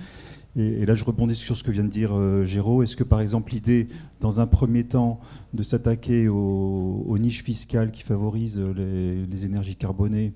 Et, 0.55 0.85
là, 0.85 0.95
je 0.95 1.03
rebondis 1.03 1.35
sur 1.35 1.55
ce 1.55 1.63
que 1.63 1.71
vient 1.71 1.83
de 1.83 1.89
dire 1.89 2.11
euh, 2.13 2.45
Géraud. 2.45 2.83
Est-ce 2.83 2.95
que, 2.95 3.03
par 3.03 3.21
exemple, 3.21 3.53
l'idée, 3.53 3.87
dans 4.19 4.39
un 4.39 4.47
premier 4.47 4.83
temps, 4.83 5.19
de 5.53 5.63
s'attaquer 5.63 6.27
aux, 6.27 7.17
niches 7.19 7.43
fiscales 7.43 7.91
qui 7.91 8.03
favorisent 8.03 8.59
les, 8.59 9.45
énergies 9.45 9.75
carbonées 9.75 10.33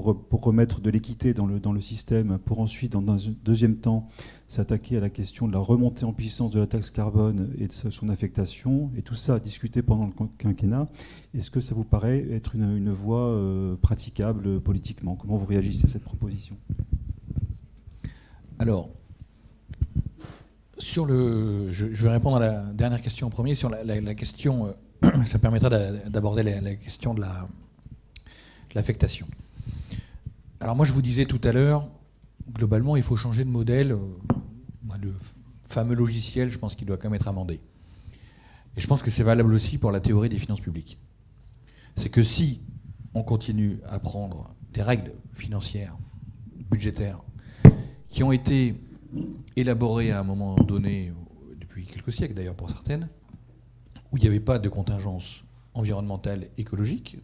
pour, 0.00 0.40
remettre 0.42 0.80
de 0.80 0.88
l'équité 0.88 1.34
dans 1.34 1.46
le, 1.46 1.80
système, 1.82 2.38
pour 2.38 2.60
ensuite, 2.60 2.92
dans 2.92 3.12
un 3.12 3.34
deuxième 3.44 3.76
temps, 3.76 4.08
s'attaquer 4.48 4.96
à 4.96 5.00
la 5.00 5.10
question 5.10 5.46
de 5.46 5.52
la 5.52 5.58
remontée 5.58 6.06
en 6.06 6.14
puissance 6.14 6.50
de 6.50 6.60
la 6.60 6.66
taxe 6.66 6.90
carbone 6.90 7.52
et 7.58 7.66
de 7.66 7.72
son 7.72 8.08
affectation, 8.08 8.90
et 8.96 9.02
tout 9.02 9.14
ça 9.14 9.38
discuté 9.38 9.82
pendant 9.82 10.06
le 10.06 10.12
quinquennat, 10.38 10.88
est-ce 11.34 11.50
que 11.50 11.60
ça 11.60 11.74
vous 11.74 11.84
paraît 11.84 12.26
être 12.30 12.54
une, 12.54 12.90
voie 12.90 13.28
euh, 13.28 13.76
praticable 13.76 14.62
politiquement? 14.62 15.14
Comment 15.14 15.36
vous 15.36 15.44
réagissez 15.44 15.84
à 15.84 15.88
cette 15.88 16.04
proposition? 16.04 16.56
Alors, 18.58 18.88
sur 20.78 21.04
le, 21.04 21.70
je, 21.70 21.86
vais 21.86 22.10
répondre 22.10 22.36
à 22.36 22.40
la 22.40 22.62
dernière 22.72 23.02
question 23.02 23.26
en 23.26 23.30
premier. 23.30 23.54
Sur 23.54 23.68
la, 23.68 24.14
question, 24.14 24.74
euh, 25.04 25.24
ça 25.26 25.38
permettra 25.38 25.68
d'aborder 25.68 26.42
la, 26.42 26.76
question 26.76 27.12
de 27.12 27.22
l'affectation. 28.74 29.26
Alors 30.60 30.76
moi, 30.76 30.86
je 30.86 30.92
vous 30.92 31.02
disais 31.02 31.26
tout 31.26 31.40
à 31.44 31.52
l'heure, 31.52 31.90
globalement, 32.52 32.96
il 32.96 33.02
faut 33.02 33.16
changer 33.16 33.44
de 33.44 33.50
modèle. 33.50 33.92
Euh, 33.92 33.98
le 35.00 35.14
fameux 35.64 35.94
logiciel, 35.94 36.50
je 36.50 36.58
pense 36.58 36.74
qu'il 36.74 36.86
doit 36.86 36.96
quand 36.96 37.08
même 37.08 37.14
être 37.14 37.28
amendé. 37.28 37.60
Et 38.76 38.80
je 38.80 38.86
pense 38.86 39.02
que 39.02 39.10
c'est 39.10 39.22
valable 39.22 39.52
aussi 39.52 39.78
pour 39.78 39.90
la 39.90 40.00
théorie 40.00 40.28
des 40.28 40.38
finances 40.38 40.60
publiques. 40.60 40.98
C'est 41.96 42.08
que 42.08 42.22
si 42.22 42.62
on 43.14 43.22
continue 43.22 43.80
à 43.88 43.98
prendre 43.98 44.54
des 44.72 44.82
règles 44.82 45.12
financières, 45.34 45.96
budgétaires, 46.70 47.20
qui 48.08 48.22
ont 48.22 48.32
été 48.32 48.76
élaborées 49.56 50.10
à 50.10 50.20
un 50.20 50.24
moment 50.24 50.54
donné, 50.56 51.12
depuis 51.60 51.86
quelques 51.86 52.12
siècles 52.12 52.34
d'ailleurs 52.34 52.54
pour 52.54 52.70
certaines, 52.70 53.08
où 54.10 54.16
il 54.16 54.22
n'y 54.22 54.28
avait 54.28 54.40
pas 54.40 54.58
de 54.58 54.68
contingence 54.68 55.44
environnementale, 55.74 56.48
écologique, 56.58 57.18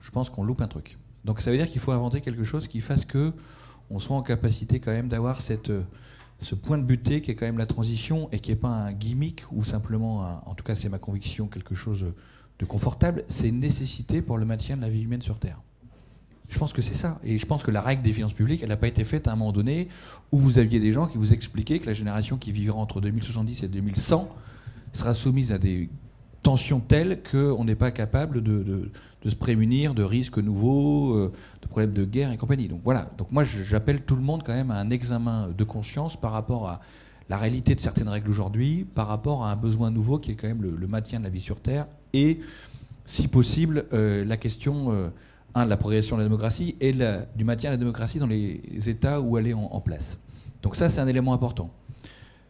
je 0.00 0.10
pense 0.10 0.30
qu'on 0.30 0.42
loupe 0.44 0.60
un 0.60 0.68
truc. 0.68 0.98
Donc 1.26 1.40
ça 1.40 1.50
veut 1.50 1.58
dire 1.58 1.68
qu'il 1.68 1.80
faut 1.80 1.92
inventer 1.92 2.20
quelque 2.22 2.44
chose 2.44 2.68
qui 2.68 2.80
fasse 2.80 3.04
que 3.04 3.32
on 3.90 3.98
soit 3.98 4.16
en 4.16 4.22
capacité 4.22 4.80
quand 4.80 4.92
même 4.92 5.08
d'avoir 5.08 5.40
cette 5.40 5.70
ce 6.42 6.54
point 6.54 6.78
de 6.78 6.82
butée 6.82 7.20
qui 7.20 7.30
est 7.30 7.34
quand 7.34 7.46
même 7.46 7.58
la 7.58 7.66
transition 7.66 8.28
et 8.30 8.40
qui 8.40 8.50
n'est 8.50 8.56
pas 8.56 8.68
un 8.68 8.92
gimmick 8.92 9.44
ou 9.52 9.64
simplement, 9.64 10.42
en 10.46 10.54
tout 10.54 10.64
cas 10.64 10.74
c'est 10.74 10.88
ma 10.88 10.98
conviction, 10.98 11.46
quelque 11.48 11.74
chose 11.74 12.04
de 12.58 12.64
confortable, 12.64 13.24
c'est 13.28 13.48
une 13.48 13.60
nécessité 13.60 14.22
pour 14.22 14.38
le 14.38 14.44
maintien 14.44 14.76
de 14.76 14.82
la 14.82 14.88
vie 14.88 15.02
humaine 15.02 15.22
sur 15.22 15.38
Terre. 15.38 15.60
Je 16.48 16.58
pense 16.58 16.72
que 16.72 16.82
c'est 16.82 16.94
ça. 16.94 17.18
Et 17.24 17.38
je 17.38 17.46
pense 17.46 17.62
que 17.62 17.70
la 17.70 17.82
règle 17.82 18.02
des 18.02 18.12
finances 18.12 18.32
publiques, 18.32 18.62
elle 18.62 18.68
n'a 18.68 18.76
pas 18.76 18.86
été 18.86 19.02
faite 19.02 19.26
à 19.26 19.32
un 19.32 19.36
moment 19.36 19.52
donné 19.52 19.88
où 20.30 20.38
vous 20.38 20.58
aviez 20.58 20.78
des 20.78 20.92
gens 20.92 21.06
qui 21.06 21.18
vous 21.18 21.32
expliquaient 21.32 21.80
que 21.80 21.86
la 21.86 21.92
génération 21.92 22.36
qui 22.36 22.52
vivra 22.52 22.78
entre 22.78 23.00
2070 23.00 23.64
et 23.64 23.68
2100 23.68 24.28
sera 24.92 25.14
soumise 25.14 25.52
à 25.52 25.58
des 25.58 25.90
tensions 26.42 26.80
telles 26.80 27.22
qu'on 27.22 27.64
n'est 27.64 27.74
pas 27.74 27.90
capable 27.90 28.42
de, 28.42 28.90
se 29.26 29.34
prémunir 29.34 29.94
de 29.94 30.04
risques 30.04 30.38
nouveaux, 30.38 31.16
euh, 31.16 31.32
de 31.62 31.66
problèmes 31.66 31.92
de 31.92 32.04
guerre 32.04 32.30
et 32.30 32.36
compagnie. 32.36 32.68
Donc 32.68 32.80
voilà. 32.84 33.10
Donc 33.18 33.32
moi, 33.32 33.42
j'appelle 33.44 34.02
tout 34.02 34.14
le 34.14 34.22
monde 34.22 34.42
quand 34.44 34.54
même 34.54 34.70
à 34.70 34.76
un 34.76 34.90
examen 34.90 35.48
de 35.56 35.64
conscience 35.64 36.16
par 36.16 36.32
rapport 36.32 36.68
à 36.68 36.80
la 37.28 37.36
réalité 37.36 37.74
de 37.74 37.80
certaines 37.80 38.08
règles 38.08 38.30
aujourd'hui, 38.30 38.84
par 38.84 39.08
rapport 39.08 39.44
à 39.44 39.50
un 39.50 39.56
besoin 39.56 39.90
nouveau 39.90 40.18
qui 40.18 40.30
est 40.30 40.34
quand 40.36 40.46
même 40.46 40.62
le, 40.62 40.86
maintien 40.86 41.18
de 41.18 41.24
la 41.24 41.30
vie 41.30 41.40
sur 41.40 41.60
Terre 41.60 41.86
et, 42.12 42.40
si 43.04 43.28
possible, 43.28 43.86
euh, 43.92 44.24
la 44.24 44.36
question 44.36 44.92
euh, 44.92 45.08
un, 45.54 45.64
de 45.64 45.70
la 45.70 45.76
progression 45.76 46.16
de 46.16 46.22
la 46.22 46.28
démocratie 46.28 46.76
et 46.80 46.92
du 46.92 47.44
maintien 47.44 47.70
de 47.70 47.74
la 47.74 47.78
démocratie 47.78 48.18
dans 48.18 48.26
les 48.26 48.60
États 48.86 49.20
où 49.20 49.38
elle 49.38 49.48
est 49.48 49.54
en, 49.54 49.80
place. 49.80 50.18
Donc 50.62 50.76
ça, 50.76 50.90
c'est 50.90 51.00
un 51.00 51.08
élément 51.08 51.32
important. 51.32 51.70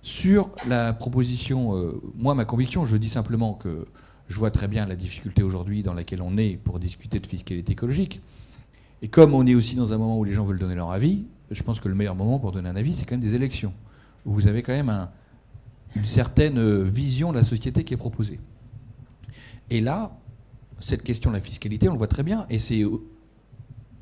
Sur 0.07 0.53
la 0.69 0.93
proposition, 0.93 1.75
euh, 1.75 2.01
moi, 2.15 2.37
ma 2.37 2.45
conviction, 2.45 2.87
je 2.87 2.97
dis 2.97 3.09
simplement 3.09 3.55
que 3.55 3.89
je 4.29 4.39
vois 4.39 4.53
très 4.53 4.69
bien 4.69 4.87
la 4.87 4.95
difficulté 4.95 5.43
aujourd'hui 5.43 5.83
dans 5.83 5.95
laquelle 5.95 6.23
on 6.23 6.37
est 6.37 6.59
pour 6.63 6.79
discuter 6.79 7.19
de 7.19 7.27
fiscalité 7.27 7.73
écologique. 7.73 8.21
Et 9.03 9.09
comme 9.09 9.35
on 9.35 9.45
est 9.49 9.57
aussi 9.57 9.75
dans 9.75 9.93
un 9.93 9.99
moment 9.99 10.17
où 10.17 10.23
les 10.23 10.31
gens 10.31 10.45
veulent 10.45 10.61
donner 10.61 10.77
leur 10.77 10.93
avis, 10.93 11.25
je 11.51 11.61
pense 11.65 11.81
que 11.81 11.89
le 11.89 11.97
meilleur 11.97 12.15
moment 12.15 12.39
pour 12.39 12.53
donner 12.53 12.69
un 12.69 12.77
avis, 12.77 12.95
c'est 12.95 13.05
quand 13.05 13.17
même 13.17 13.29
des 13.29 13.35
élections, 13.35 13.73
où 14.25 14.33
vous 14.33 14.47
avez 14.47 14.63
quand 14.63 14.75
même 14.75 15.09
une 15.97 16.05
certaine 16.05 16.85
vision 16.85 17.33
de 17.33 17.39
la 17.39 17.45
société 17.45 17.83
qui 17.83 17.93
est 17.93 17.97
proposée. 17.97 18.39
Et 19.71 19.81
là, 19.81 20.17
cette 20.79 21.03
question 21.03 21.31
de 21.31 21.35
la 21.35 21.43
fiscalité, 21.43 21.89
on 21.89 21.93
le 21.93 21.99
voit 21.99 22.07
très 22.07 22.23
bien, 22.23 22.47
et 22.49 22.61
c'est 22.61 22.85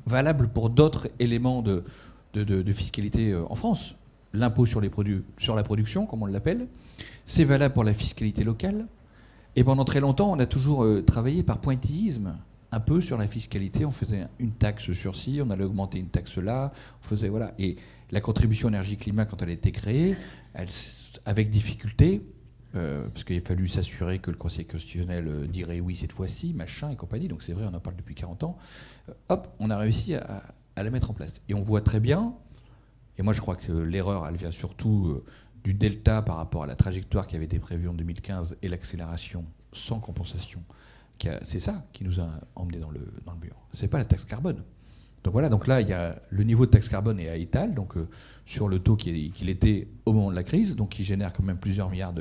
valable 0.05 0.49
pour 0.49 0.69
d'autres 0.69 1.09
éléments 1.17 1.63
de, 1.63 1.83
fiscalité 2.73 3.31
euh, 3.31 3.43
en 3.49 3.55
France. 3.55 3.95
L'impôt 4.35 4.65
sur, 4.65 4.81
sur 5.37 5.55
la 5.55 5.63
production, 5.63 6.05
comme 6.05 6.23
on 6.23 6.25
l'appelle, 6.25 6.67
c'est 7.25 7.43
valable 7.43 7.73
pour 7.73 7.83
la 7.83 7.93
fiscalité 7.93 8.43
locale. 8.43 8.87
Et 9.55 9.63
pendant 9.63 9.85
très 9.85 10.01
longtemps, 10.01 10.31
on 10.31 10.39
a 10.39 10.45
toujours 10.45 10.83
euh, 10.83 11.01
travaillé 11.01 11.41
par 11.41 11.59
pointillisme, 11.59 12.35
un 12.71 12.79
peu 12.79 12.99
sur 12.99 13.17
la 13.17 13.27
fiscalité. 13.27 13.85
On 13.85 13.91
faisait 13.91 14.27
une 14.39 14.51
taxe 14.51 14.91
sur 14.91 15.15
ci, 15.15 15.39
on 15.41 15.49
allait 15.49 15.63
augmenter 15.63 15.97
une 15.97 16.09
taxe 16.09 16.37
là, 16.37 16.73
on 17.03 17.07
faisait 17.07 17.29
voilà. 17.29 17.53
Et 17.57 17.77
la 18.11 18.21
contribution 18.21 18.67
énergie-climat, 18.67 19.25
quand 19.25 19.41
elle 19.41 19.49
a 19.49 19.53
été 19.53 19.71
créée, 19.71 20.17
elle, 20.53 20.67
avec 21.25 21.49
difficulté, 21.49 22.21
euh, 22.75 23.07
parce 23.13 23.23
qu'il 23.23 23.37
a 23.37 23.41
fallu 23.41 23.69
s'assurer 23.69 24.19
que 24.19 24.29
le 24.29 24.37
Conseil 24.37 24.65
constitutionnel 24.65 25.27
euh, 25.27 25.47
dirait 25.47 25.79
oui 25.79 25.95
cette 25.95 26.11
fois-ci, 26.11 26.53
machin 26.53 26.91
et 26.91 26.97
compagnie, 26.97 27.29
donc 27.29 27.41
c'est 27.41 27.53
vrai, 27.53 27.65
on 27.71 27.73
en 27.73 27.79
parle 27.79 27.95
depuis 27.95 28.15
40 28.15 28.43
ans, 28.43 28.57
hop, 29.29 29.47
on 29.59 29.69
a 29.69 29.77
réussi 29.77 30.15
à, 30.15 30.43
la 30.75 30.89
mettre 30.89 31.09
en 31.09 31.13
place. 31.13 31.41
Et 31.47 31.53
on 31.53 31.61
voit 31.61 31.79
très 31.79 32.01
bien, 32.01 32.35
et 33.17 33.23
moi 33.23 33.33
je 33.33 33.41
crois 33.41 33.55
que 33.55 33.71
l'erreur, 33.71 34.27
elle 34.27 34.35
vient 34.35 34.51
surtout 34.51 35.21
du 35.63 35.73
delta 35.73 36.21
par 36.21 36.37
rapport 36.37 36.63
à 36.63 36.67
la 36.67 36.75
trajectoire 36.75 37.27
qui 37.27 37.35
avait 37.35 37.45
été 37.45 37.59
prévue 37.59 37.89
en 37.89 37.93
2015 37.93 38.57
et 38.61 38.69
l'accélération 38.69 39.45
sans 39.71 39.99
compensation. 39.99 40.63
C'est 41.43 41.59
ça 41.59 41.85
qui 41.93 42.03
nous 42.03 42.19
a 42.19 42.29
emmenés 42.55 42.79
dans 42.79 42.91
le, 42.91 42.99
dans 43.25 43.33
le 43.33 43.39
mur. 43.39 43.55
Pas 43.89 43.97
la 43.97 44.05
taxe 44.05 44.25
carbone. 44.25 44.63
Donc 45.23 45.33
voilà, 45.33 45.49
donc 45.49 45.65
là, 45.65 45.81
il 45.81 45.89
y 45.89 45.93
a 45.93 46.21
le 46.29 46.43
niveau 46.43 46.67
de 46.67 46.71
taxe 46.71 46.87
carbone 46.87 47.19
est 47.19 47.29
à 47.29 47.35
étal, 47.35 47.73
donc 47.73 47.97
euh, 47.97 48.07
sur 48.45 48.67
le 48.67 48.77
taux 48.77 48.95
qu'il 48.95 49.49
était 49.49 49.87
au 50.05 50.13
moment 50.13 50.29
de 50.29 50.35
la 50.35 50.43
crise, 50.43 50.75
donc 50.75 50.89
qui 50.89 51.03
génère 51.03 51.33
quand 51.33 51.41
même 51.41 51.57
plusieurs 51.57 51.89
milliards 51.89 52.13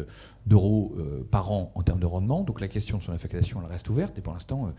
d'euros 0.46 0.94
euh, 0.96 1.22
par 1.30 1.52
an 1.52 1.70
en 1.74 1.82
termes 1.82 2.00
de 2.00 2.06
rendement. 2.06 2.44
Donc 2.44 2.62
la 2.62 2.68
question 2.68 3.00
sur 3.00 3.12
l'affectation, 3.12 3.60
elle 3.62 3.70
reste 3.70 3.90
ouverte, 3.90 4.16
et 4.18 4.22
pour 4.22 4.32
l'instant, 4.32 4.68
euh, 4.68 4.70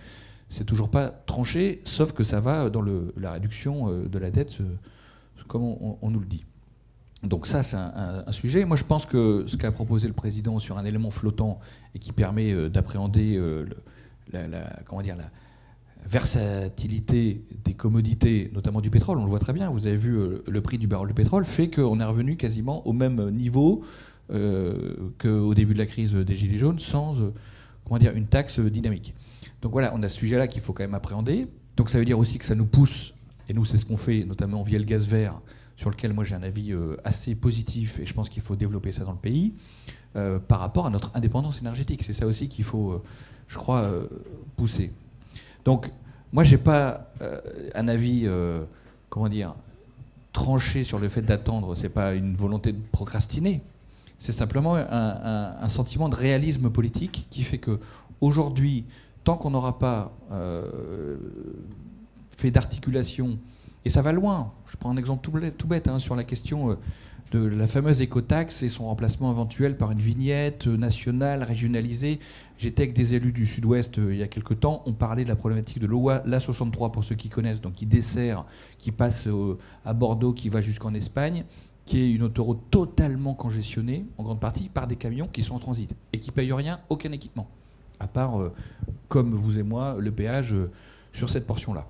c'est 0.49 0.65
toujours 0.65 0.89
pas 0.89 1.09
tranché, 1.09 1.83
sauf 1.85 2.13
que 2.13 2.23
ça 2.23 2.39
va 2.39 2.71
dans 2.71 2.81
le, 2.81 3.13
la 3.15 3.33
réduction 3.33 4.07
de 4.07 4.19
la 4.19 4.31
dette, 4.31 4.57
comme 5.47 5.63
on, 5.63 6.09
nous 6.09 6.19
le 6.19 6.25
dit. 6.25 6.45
Donc 7.23 7.47
ça, 7.47 7.63
c'est 7.63 7.77
un, 7.77 8.31
sujet. 8.31 8.65
Moi, 8.65 8.77
je 8.77 8.83
pense 8.83 9.05
que 9.05 9.45
ce 9.47 9.57
qu'a 9.57 9.71
proposé 9.71 10.07
le 10.07 10.13
président 10.13 10.59
sur 10.59 10.77
un 10.77 10.85
élément 10.85 11.11
flottant 11.11 11.59
et 11.93 11.99
qui 11.99 12.11
permet 12.11 12.69
d'appréhender 12.69 13.41
la, 14.31 14.47
la, 14.47 14.79
comment 14.85 15.01
la, 15.01 15.15
versatilité 16.07 17.43
des 17.63 17.73
commodités, 17.73 18.51
notamment 18.53 18.81
du 18.81 18.89
pétrole, 18.89 19.17
on 19.17 19.23
le 19.23 19.29
voit 19.29 19.39
très 19.39 19.53
bien, 19.53 19.69
vous 19.69 19.87
avez 19.87 19.95
vu 19.95 20.15
euh, 20.15 20.43
le 20.47 20.61
prix 20.61 20.77
du 20.77 20.87
baril 20.87 21.07
de 21.07 21.13
pétrole, 21.13 21.45
fait 21.45 21.69
qu'on 21.69 21.99
est 21.99 22.05
revenu 22.05 22.37
quasiment 22.37 22.87
au 22.87 22.93
même 22.93 23.29
niveau 23.31 23.83
euh, 24.31 25.11
qu'au 25.19 25.53
début 25.53 25.73
de 25.73 25.79
la 25.79 25.85
crise 25.85 26.13
des 26.13 26.35
Gilets 26.35 26.57
jaunes, 26.57 26.79
sans 26.79 27.19
euh, 27.21 27.33
comment 27.83 27.97
dire, 27.97 28.13
une 28.15 28.27
taxe 28.27 28.59
dynamique. 28.59 29.15
Donc 29.61 29.71
voilà, 29.71 29.93
on 29.95 30.03
a 30.03 30.09
ce 30.09 30.17
sujet-là 30.17 30.47
qu'il 30.47 30.61
faut 30.61 30.73
quand 30.73 30.83
même 30.83 30.93
appréhender. 30.93 31.47
Donc 31.75 31.89
ça 31.89 31.97
veut 31.97 32.05
dire 32.05 32.19
aussi 32.19 32.37
que 32.37 32.45
ça 32.45 32.55
nous 32.55 32.65
pousse, 32.65 33.13
et 33.49 33.53
nous 33.53 33.65
c'est 33.65 33.77
ce 33.77 33.85
qu'on 33.85 33.97
fait, 33.97 34.23
notamment 34.25 34.63
via 34.63 34.79
le 34.79 34.85
gaz 34.85 35.07
vert, 35.07 35.35
sur 35.75 35.89
lequel 35.89 36.13
moi 36.13 36.23
j'ai 36.23 36.35
un 36.35 36.43
avis 36.43 36.73
assez 37.03 37.35
positif, 37.35 37.99
et 37.99 38.05
je 38.05 38.13
pense 38.13 38.29
qu'il 38.29 38.41
faut 38.41 38.55
développer 38.55 38.91
ça 38.91 39.03
dans 39.03 39.11
le 39.11 39.17
pays, 39.17 39.53
par 40.47 40.59
rapport 40.59 40.85
à 40.85 40.89
notre 40.89 41.11
indépendance 41.15 41.59
énergétique. 41.59 42.03
C'est 42.05 42.13
ça 42.13 42.25
aussi 42.25 42.47
qu'il 42.47 42.63
faut, 42.63 43.03
je 43.47 43.57
crois, 43.57 43.89
pousser. 44.55 44.91
Donc, 45.65 45.89
moi, 46.31 46.43
je 46.43 46.51
n'ai 46.51 46.61
pas 46.61 47.11
euh, 47.21 47.39
un 47.73 47.87
avis, 47.87 48.23
euh, 48.25 48.63
comment 49.09 49.29
dire, 49.29 49.55
tranché 50.33 50.83
sur 50.83 50.99
le 50.99 51.07
fait 51.09 51.21
d'attendre. 51.21 51.75
Ce 51.75 51.83
n'est 51.83 51.89
pas 51.89 52.13
une 52.13 52.35
volonté 52.35 52.73
de 52.73 52.81
procrastiner. 52.91 53.61
C'est 54.19 54.31
simplement 54.31 54.75
un, 54.75 55.67
sentiment 55.69 56.09
de 56.09 56.15
réalisme 56.15 56.69
politique 56.69 57.27
qui 57.29 57.43
fait 57.43 57.57
que 57.57 57.79
aujourd'hui, 58.21 58.85
tant 59.23 59.37
qu'on 59.37 59.51
n'aura 59.51 59.79
pas 59.79 60.11
euh, 60.31 61.17
fait 62.37 62.51
d'articulation, 62.51 63.37
et 63.85 63.89
ça 63.89 64.01
va 64.01 64.11
loin. 64.11 64.53
Je 64.67 64.77
prends 64.77 64.89
un 64.89 64.97
exemple 64.97 65.29
tout, 65.57 65.67
bête 65.67 65.87
hein, 65.87 65.99
sur 65.99 66.15
la 66.15 66.23
question 66.23 66.77
de 67.31 67.39
la 67.39 67.67
fameuse 67.67 68.01
écotaxe 68.01 68.63
et 68.63 68.69
son 68.69 68.85
remplacement 68.85 69.31
éventuel 69.31 69.77
par 69.77 69.91
une 69.91 69.99
vignette 69.99 70.67
nationale, 70.67 71.43
régionalisée. 71.43 72.19
J'étais 72.57 72.83
avec 72.83 72.93
des 72.93 73.13
élus 73.13 73.31
du 73.31 73.45
Sud-Ouest 73.45 73.97
euh, 73.99 74.13
il 74.13 74.19
y 74.19 74.23
a 74.23 74.27
quelques 74.27 74.59
temps. 74.59 74.83
On 74.85 74.93
parlait 74.93 75.23
de 75.23 75.29
la 75.29 75.35
problématique 75.35 75.79
de 75.79 75.87
l'A63 75.87 76.91
pour 76.91 77.03
ceux 77.03 77.15
qui 77.15 77.29
connaissent, 77.29 77.61
donc 77.61 77.73
qui 77.73 77.85
dessert, 77.85 78.45
qui 78.77 78.91
passe 78.91 79.27
euh, 79.27 79.57
à 79.85 79.93
Bordeaux, 79.93 80.33
qui 80.33 80.49
va 80.49 80.61
jusqu'en 80.61 80.93
Espagne, 80.93 81.45
qui 81.83 81.99
est 81.99 82.11
une 82.11 82.23
autoroute 82.23 82.61
totalement 82.69 83.33
congestionnée, 83.33 84.05
en 84.17 84.23
grande 84.23 84.39
partie, 84.39 84.69
par 84.69 84.87
des 84.87 84.95
camions 84.95 85.27
qui 85.27 85.43
sont 85.43 85.55
en 85.55 85.59
transit 85.59 85.93
et 86.13 86.19
qui 86.19 86.31
payent 86.31 86.53
rien, 86.53 86.79
aucun 86.89 87.11
équipement, 87.11 87.49
à 87.99 88.07
part, 88.07 88.39
euh, 88.39 88.53
comme 89.09 89.33
vous 89.33 89.59
et 89.59 89.63
moi, 89.63 89.97
le 89.99 90.11
péage 90.11 90.55
sur 91.11 91.29
cette 91.29 91.47
portion-là. 91.47 91.87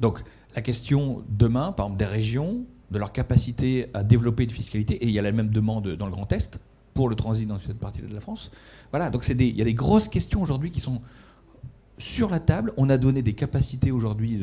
Donc 0.00 0.22
la 0.54 0.62
question 0.62 1.24
demain, 1.28 1.72
par 1.72 1.86
exemple, 1.86 1.98
des 1.98 2.06
régions, 2.06 2.64
de 2.90 2.98
leur 2.98 3.12
capacité 3.12 3.88
à 3.94 4.04
développer 4.04 4.44
une 4.44 4.50
fiscalité, 4.50 4.94
et 4.94 5.06
il 5.06 5.12
y 5.12 5.18
a 5.18 5.22
la 5.22 5.32
même 5.32 5.50
demande 5.50 5.88
dans 5.96 6.06
le 6.06 6.12
Grand 6.12 6.30
Est 6.32 6.60
pour 6.94 7.08
le 7.08 7.16
transit 7.16 7.46
dans 7.46 7.58
cette 7.58 7.78
partie 7.78 8.00
de 8.00 8.12
la 8.12 8.20
France. 8.20 8.50
Voilà, 8.90 9.10
donc 9.10 9.26
il 9.28 9.56
y 9.56 9.60
a 9.60 9.64
des 9.64 9.74
grosses 9.74 10.08
questions 10.08 10.40
aujourd'hui 10.40 10.70
qui 10.70 10.80
sont 10.80 11.02
sur 11.98 12.30
la 12.30 12.40
table. 12.40 12.72
On 12.76 12.88
a 12.88 12.96
donné 12.96 13.22
des 13.22 13.34
capacités 13.34 13.90
aujourd'hui 13.90 14.40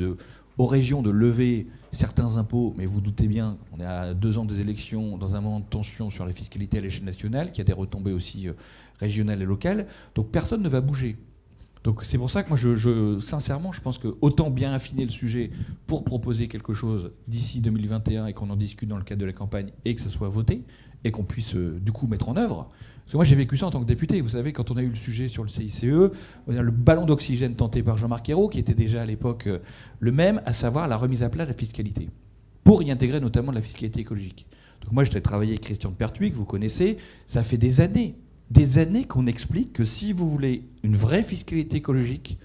aux 0.58 0.66
régions 0.66 1.01
de 1.01 1.10
lever 1.10 1.68
certains 1.91 2.38
impôts, 2.38 2.74
mais 2.78 2.86
vous 2.86 3.01
doutez 3.01 3.28
bien, 3.28 3.58
on 3.72 3.80
est 3.80 3.86
à 3.86 4.14
deux 4.14 4.38
ans 4.38 4.45
des 4.45 4.60
élections, 4.60 5.18
dans 5.18 5.36
un 5.36 5.41
moment 5.41 5.60
de 5.60 5.66
tension 5.66 6.10
sur 6.10 6.26
la 6.26 6.34
fiscalité 6.34 6.78
à 6.78 6.82
l'échelle 6.82 7.06
nationale, 7.06 7.51
qui 7.51 7.62
a 7.62 7.64
des 7.64 7.74
retombées 7.74 8.14
aussi 8.14 8.47
euh, 8.47 8.54
régionales 8.99 9.41
et 9.41 9.45
locales. 9.45 9.88
Donc 10.16 10.30
personne 10.30 10.62
ne 10.62 10.70
va 10.70 10.82
bouger. 10.82 11.18
Donc 11.84 12.01
c'est 12.03 12.17
pour 12.17 12.31
ça 12.31 12.43
que 12.43 12.49
moi, 12.49 12.57
je, 12.57 13.19
sincèrement, 13.19 13.73
je 13.73 13.81
pense 13.81 13.97
que 13.97 14.15
autant 14.21 14.49
bien 14.49 14.71
affiner 14.71 15.03
le 15.03 15.11
sujet 15.11 15.51
pour 15.86 16.05
proposer 16.05 16.47
quelque 16.47 16.73
chose 16.73 17.11
d'ici 17.27 17.59
2021 17.59 18.27
et 18.27 18.34
qu'on 18.34 18.49
en 18.49 18.55
discute 18.55 18.88
dans 18.88 18.97
le 18.97 19.03
cadre 19.03 19.19
de 19.21 19.25
la 19.25 19.34
campagne 19.34 19.71
et 19.84 19.93
que 19.93 20.01
ce 20.01 20.09
soit 20.09 20.29
voté 20.29 20.63
et 21.03 21.11
qu'on 21.11 21.25
puisse 21.25 21.55
euh, 21.55 21.79
du 21.81 21.91
coup 21.91 22.07
mettre 22.07 22.29
en 22.29 22.38
œuvre. 22.38 22.69
Parce 23.03 23.11
que 23.11 23.17
moi 23.17 23.25
j'ai 23.25 23.36
vécu 23.36 23.57
ça 23.57 23.67
en 23.67 23.71
tant 23.71 23.81
que 23.81 23.86
député. 23.86 24.21
Vous 24.21 24.29
savez, 24.29 24.53
quand 24.53 24.71
on 24.71 24.77
a 24.77 24.81
eu 24.81 24.88
le 24.88 24.95
sujet 24.95 25.27
sur 25.27 25.43
le 25.43 25.49
CICE, 25.49 25.84
le 25.84 26.71
ballon 26.71 27.05
d'oxygène 27.05 27.55
tenté 27.55 27.84
par 27.84 27.97
Jean-Marc 27.97 28.29
Ayrault, 28.29 28.47
qui 28.47 28.59
était 28.59 28.73
déjà 28.73 29.01
à 29.01 29.05
l'époque 29.05 29.47
euh, 29.47 29.59
le 29.99 30.13
même, 30.13 30.41
à 30.45 30.53
savoir 30.53 30.88
la 30.88 30.95
remise 30.95 31.21
à 31.21 31.29
plat 31.29 31.43
de 31.43 31.49
la 31.49 31.57
fiscalité, 31.57 32.09
pour 32.63 32.81
y 32.81 32.91
intégrer 32.91 33.19
notamment 33.19 33.51
la 33.51 33.61
fiscalité 33.61 33.99
écologique. 33.99 34.45
Donc 34.81 34.93
moi 34.93 35.03
j'ai 35.03 35.21
travaillé 35.21 35.51
avec 35.51 35.61
Christian 35.61 35.91
Pertuis, 35.91 36.31
que 36.31 36.38
vous 36.38 36.45
connaissez, 36.45 36.95
ça 37.27 37.43
fait 37.43 37.57
des 37.57 37.81
années 37.81 38.15
des 38.49 38.77
années 38.77 39.05
qu'on 39.05 39.27
explique 39.27 39.73
que 39.73 39.85
si 39.85 40.13
vous 40.13 40.29
voulez 40.29 40.67
une 40.83 40.95
vraie 40.95 41.23
fiscalité 41.23 41.77
écologique, 41.77 42.37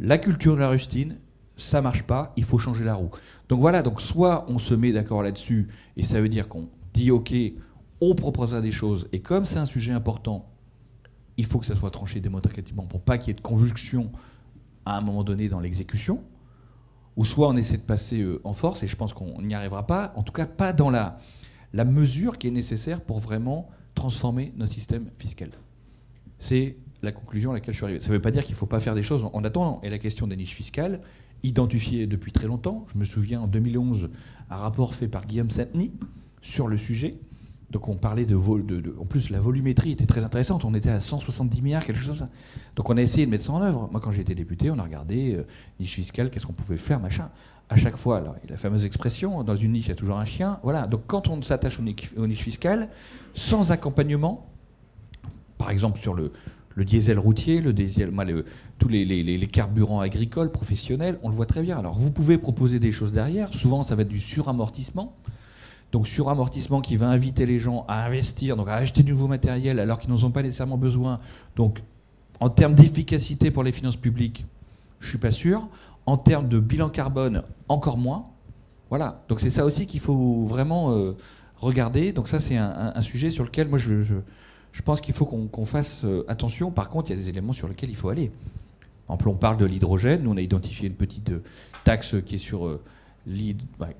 la 0.00 0.18
culture 0.18 0.54
de 0.54 0.60
la 0.60 0.68
rustine, 0.68 1.16
ça 1.56 1.82
marche 1.82 2.04
pas, 2.04 2.32
il 2.36 2.44
faut 2.44 2.58
changer 2.58 2.84
la 2.84 2.94
roue. 2.94 3.10
Donc 3.48 3.60
voilà, 3.60 3.82
donc 3.82 4.00
soit 4.00 4.46
on 4.48 4.58
se 4.58 4.74
met 4.74 4.92
d'accord 4.92 5.22
là-dessus, 5.22 5.68
et 5.96 6.02
ça 6.02 6.20
veut 6.20 6.28
dire 6.28 6.48
qu'on 6.48 6.68
dit 6.94 7.10
ok, 7.10 7.34
on 8.00 8.14
proposera 8.14 8.60
des 8.60 8.72
choses, 8.72 9.08
et 9.12 9.20
comme 9.20 9.44
c'est 9.44 9.58
un 9.58 9.66
sujet 9.66 9.92
important, 9.92 10.48
il 11.36 11.46
faut 11.46 11.58
que 11.58 11.66
ça 11.66 11.76
soit 11.76 11.90
tranché 11.90 12.20
démocratiquement 12.20 12.84
pour 12.84 13.00
pas 13.00 13.18
qu'il 13.18 13.28
y 13.28 13.30
ait 13.30 13.34
de 13.34 13.40
convulsion 13.40 14.10
à 14.84 14.96
un 14.96 15.00
moment 15.00 15.24
donné 15.24 15.48
dans 15.48 15.60
l'exécution, 15.60 16.22
ou 17.16 17.24
soit 17.24 17.48
on 17.48 17.56
essaie 17.56 17.76
de 17.76 17.82
passer 17.82 18.22
euh, 18.22 18.40
en 18.44 18.52
force, 18.52 18.82
et 18.82 18.88
je 18.88 18.96
pense 18.96 19.12
qu'on 19.12 19.42
n'y 19.42 19.54
arrivera 19.54 19.86
pas, 19.86 20.12
en 20.16 20.22
tout 20.22 20.32
cas 20.32 20.46
pas 20.46 20.72
dans 20.72 20.90
la, 20.90 21.18
la 21.72 21.84
mesure 21.84 22.38
qui 22.38 22.46
est 22.46 22.52
nécessaire 22.52 23.00
pour 23.02 23.18
vraiment 23.18 23.68
transformer 23.98 24.52
notre 24.56 24.72
système 24.72 25.10
fiscal. 25.18 25.50
C'est 26.38 26.76
la 27.02 27.12
conclusion 27.12 27.50
à 27.50 27.54
laquelle 27.54 27.74
je 27.74 27.78
suis 27.78 27.84
arrivé. 27.84 28.00
Ça 28.00 28.08
ne 28.08 28.14
veut 28.14 28.22
pas 28.22 28.30
dire 28.30 28.44
qu'il 28.44 28.54
ne 28.54 28.58
faut 28.58 28.66
pas 28.66 28.80
faire 28.80 28.94
des 28.94 29.02
choses 29.02 29.28
en 29.32 29.44
attendant. 29.44 29.80
Et 29.82 29.90
la 29.90 29.98
question 29.98 30.26
des 30.26 30.36
niches 30.36 30.54
fiscales, 30.54 31.00
identifiée 31.42 32.06
depuis 32.06 32.32
très 32.32 32.46
longtemps, 32.46 32.86
je 32.92 32.98
me 32.98 33.04
souviens 33.04 33.40
en 33.40 33.46
2011, 33.48 34.10
un 34.50 34.56
rapport 34.56 34.94
fait 34.94 35.08
par 35.08 35.26
Guillaume 35.26 35.50
Sainteny 35.50 35.90
sur 36.42 36.68
le 36.68 36.78
sujet. 36.78 37.18
Donc 37.70 37.88
on 37.88 37.96
parlait 37.96 38.24
de, 38.24 38.36
de, 38.36 38.94
En 38.98 39.04
plus, 39.04 39.30
la 39.30 39.40
volumétrie 39.40 39.90
était 39.90 40.06
très 40.06 40.24
intéressante. 40.24 40.64
On 40.64 40.74
était 40.74 40.90
à 40.90 41.00
170 41.00 41.60
milliards, 41.60 41.84
quelque 41.84 41.98
chose 41.98 42.08
comme 42.08 42.16
ça. 42.16 42.30
Donc 42.76 42.88
on 42.88 42.96
a 42.96 43.02
essayé 43.02 43.26
de 43.26 43.30
mettre 43.30 43.44
ça 43.44 43.52
en 43.52 43.62
œuvre. 43.62 43.88
Moi, 43.90 44.00
quand 44.00 44.12
j'ai 44.12 44.22
été 44.22 44.34
député, 44.34 44.70
on 44.70 44.78
a 44.78 44.84
regardé 44.84 45.34
euh, 45.34 45.46
niche 45.78 45.94
fiscale, 45.94 46.30
qu'est-ce 46.30 46.46
qu'on 46.46 46.52
pouvait 46.52 46.78
faire, 46.78 47.00
machin. 47.00 47.30
À 47.70 47.76
chaque 47.76 47.96
fois, 47.96 48.18
alors, 48.18 48.36
la 48.48 48.56
fameuse 48.56 48.84
expression, 48.84 49.42
dans 49.44 49.56
une 49.56 49.72
niche, 49.72 49.86
il 49.86 49.90
y 49.90 49.92
a 49.92 49.96
toujours 49.96 50.18
un 50.18 50.24
chien. 50.24 50.58
Voilà. 50.62 50.86
Donc 50.86 51.02
quand 51.06 51.28
on 51.28 51.42
s'attache 51.42 51.78
aux 51.78 52.26
niches 52.26 52.42
fiscales, 52.42 52.88
sans 53.34 53.72
accompagnement, 53.72 54.46
par 55.58 55.70
exemple 55.70 55.98
sur 55.98 56.14
le, 56.14 56.32
diesel 56.78 57.18
routier, 57.18 57.60
le 57.60 57.72
diesel, 57.72 58.12
tous 58.78 58.88
les, 58.88 59.48
carburants 59.52 60.00
agricoles, 60.00 60.50
professionnels, 60.50 61.18
on 61.22 61.28
le 61.28 61.34
voit 61.34 61.46
très 61.46 61.62
bien. 61.62 61.78
Alors 61.78 61.94
vous 61.94 62.10
pouvez 62.10 62.38
proposer 62.38 62.78
des 62.78 62.92
choses 62.92 63.12
derrière, 63.12 63.52
souvent 63.52 63.82
ça 63.82 63.94
va 63.96 64.02
être 64.02 64.08
du 64.08 64.20
suramortissement. 64.20 65.14
Donc 65.90 66.06
suramortissement 66.06 66.80
qui 66.80 66.96
va 66.96 67.08
inviter 67.08 67.46
les 67.46 67.58
gens 67.58 67.84
à 67.88 68.04
investir, 68.04 68.56
donc 68.56 68.68
à 68.68 68.74
acheter 68.74 69.02
du 69.02 69.12
nouveau 69.12 69.26
matériel 69.26 69.78
alors 69.78 69.98
qu'ils 69.98 70.10
n'en 70.10 70.22
ont 70.22 70.30
pas 70.30 70.42
nécessairement 70.42 70.78
besoin. 70.78 71.18
Donc 71.56 71.82
en 72.40 72.50
termes 72.50 72.74
d'efficacité 72.74 73.50
pour 73.50 73.62
les 73.62 73.72
finances 73.72 73.96
publiques, 73.96 74.44
je 75.00 75.06
ne 75.06 75.10
suis 75.10 75.18
pas 75.18 75.30
sûr. 75.30 75.68
En 76.08 76.16
termes 76.16 76.48
de 76.48 76.58
bilan 76.58 76.88
carbone, 76.88 77.42
encore 77.68 77.98
moins. 77.98 78.24
Voilà. 78.88 79.22
Donc 79.28 79.40
c'est 79.40 79.50
ça 79.50 79.66
aussi 79.66 79.86
qu'il 79.86 80.00
faut 80.00 80.46
vraiment 80.46 80.92
euh, 80.92 81.14
regarder. 81.58 82.12
Donc 82.12 82.28
ça, 82.28 82.40
c'est 82.40 82.56
un, 82.56 83.02
sujet 83.02 83.30
sur 83.30 83.44
lequel 83.44 83.68
moi, 83.68 83.76
je, 83.76 84.14
pense 84.86 85.02
qu'il 85.02 85.12
faut 85.12 85.26
qu'on 85.26 85.64
fasse 85.66 86.00
euh, 86.04 86.24
attention. 86.26 86.70
Par 86.70 86.88
contre, 86.88 87.10
il 87.10 87.16
y 87.16 87.20
a 87.20 87.22
des 87.22 87.28
éléments 87.28 87.52
sur 87.52 87.68
lesquels 87.68 87.90
il 87.90 87.94
faut 87.94 88.08
aller. 88.08 88.30
Par 89.06 89.16
exemple, 89.16 89.28
on 89.28 89.34
parle 89.34 89.58
de 89.58 89.66
l'hydrogène. 89.66 90.22
Nous, 90.22 90.30
on 90.30 90.38
a 90.38 90.40
identifié 90.40 90.88
une 90.88 90.94
petite 90.94 91.28
euh, 91.28 91.42
taxe 91.84 92.16
qui 92.24 92.36
est 92.36 92.38
sur 92.38 92.80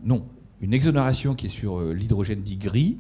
non, 0.02 0.24
une 0.62 0.72
exonération 0.72 1.34
qui 1.34 1.44
est 1.44 1.50
sur 1.50 1.78
l'hydrogène 1.92 2.40
dit 2.40 2.56
gris. 2.56 2.96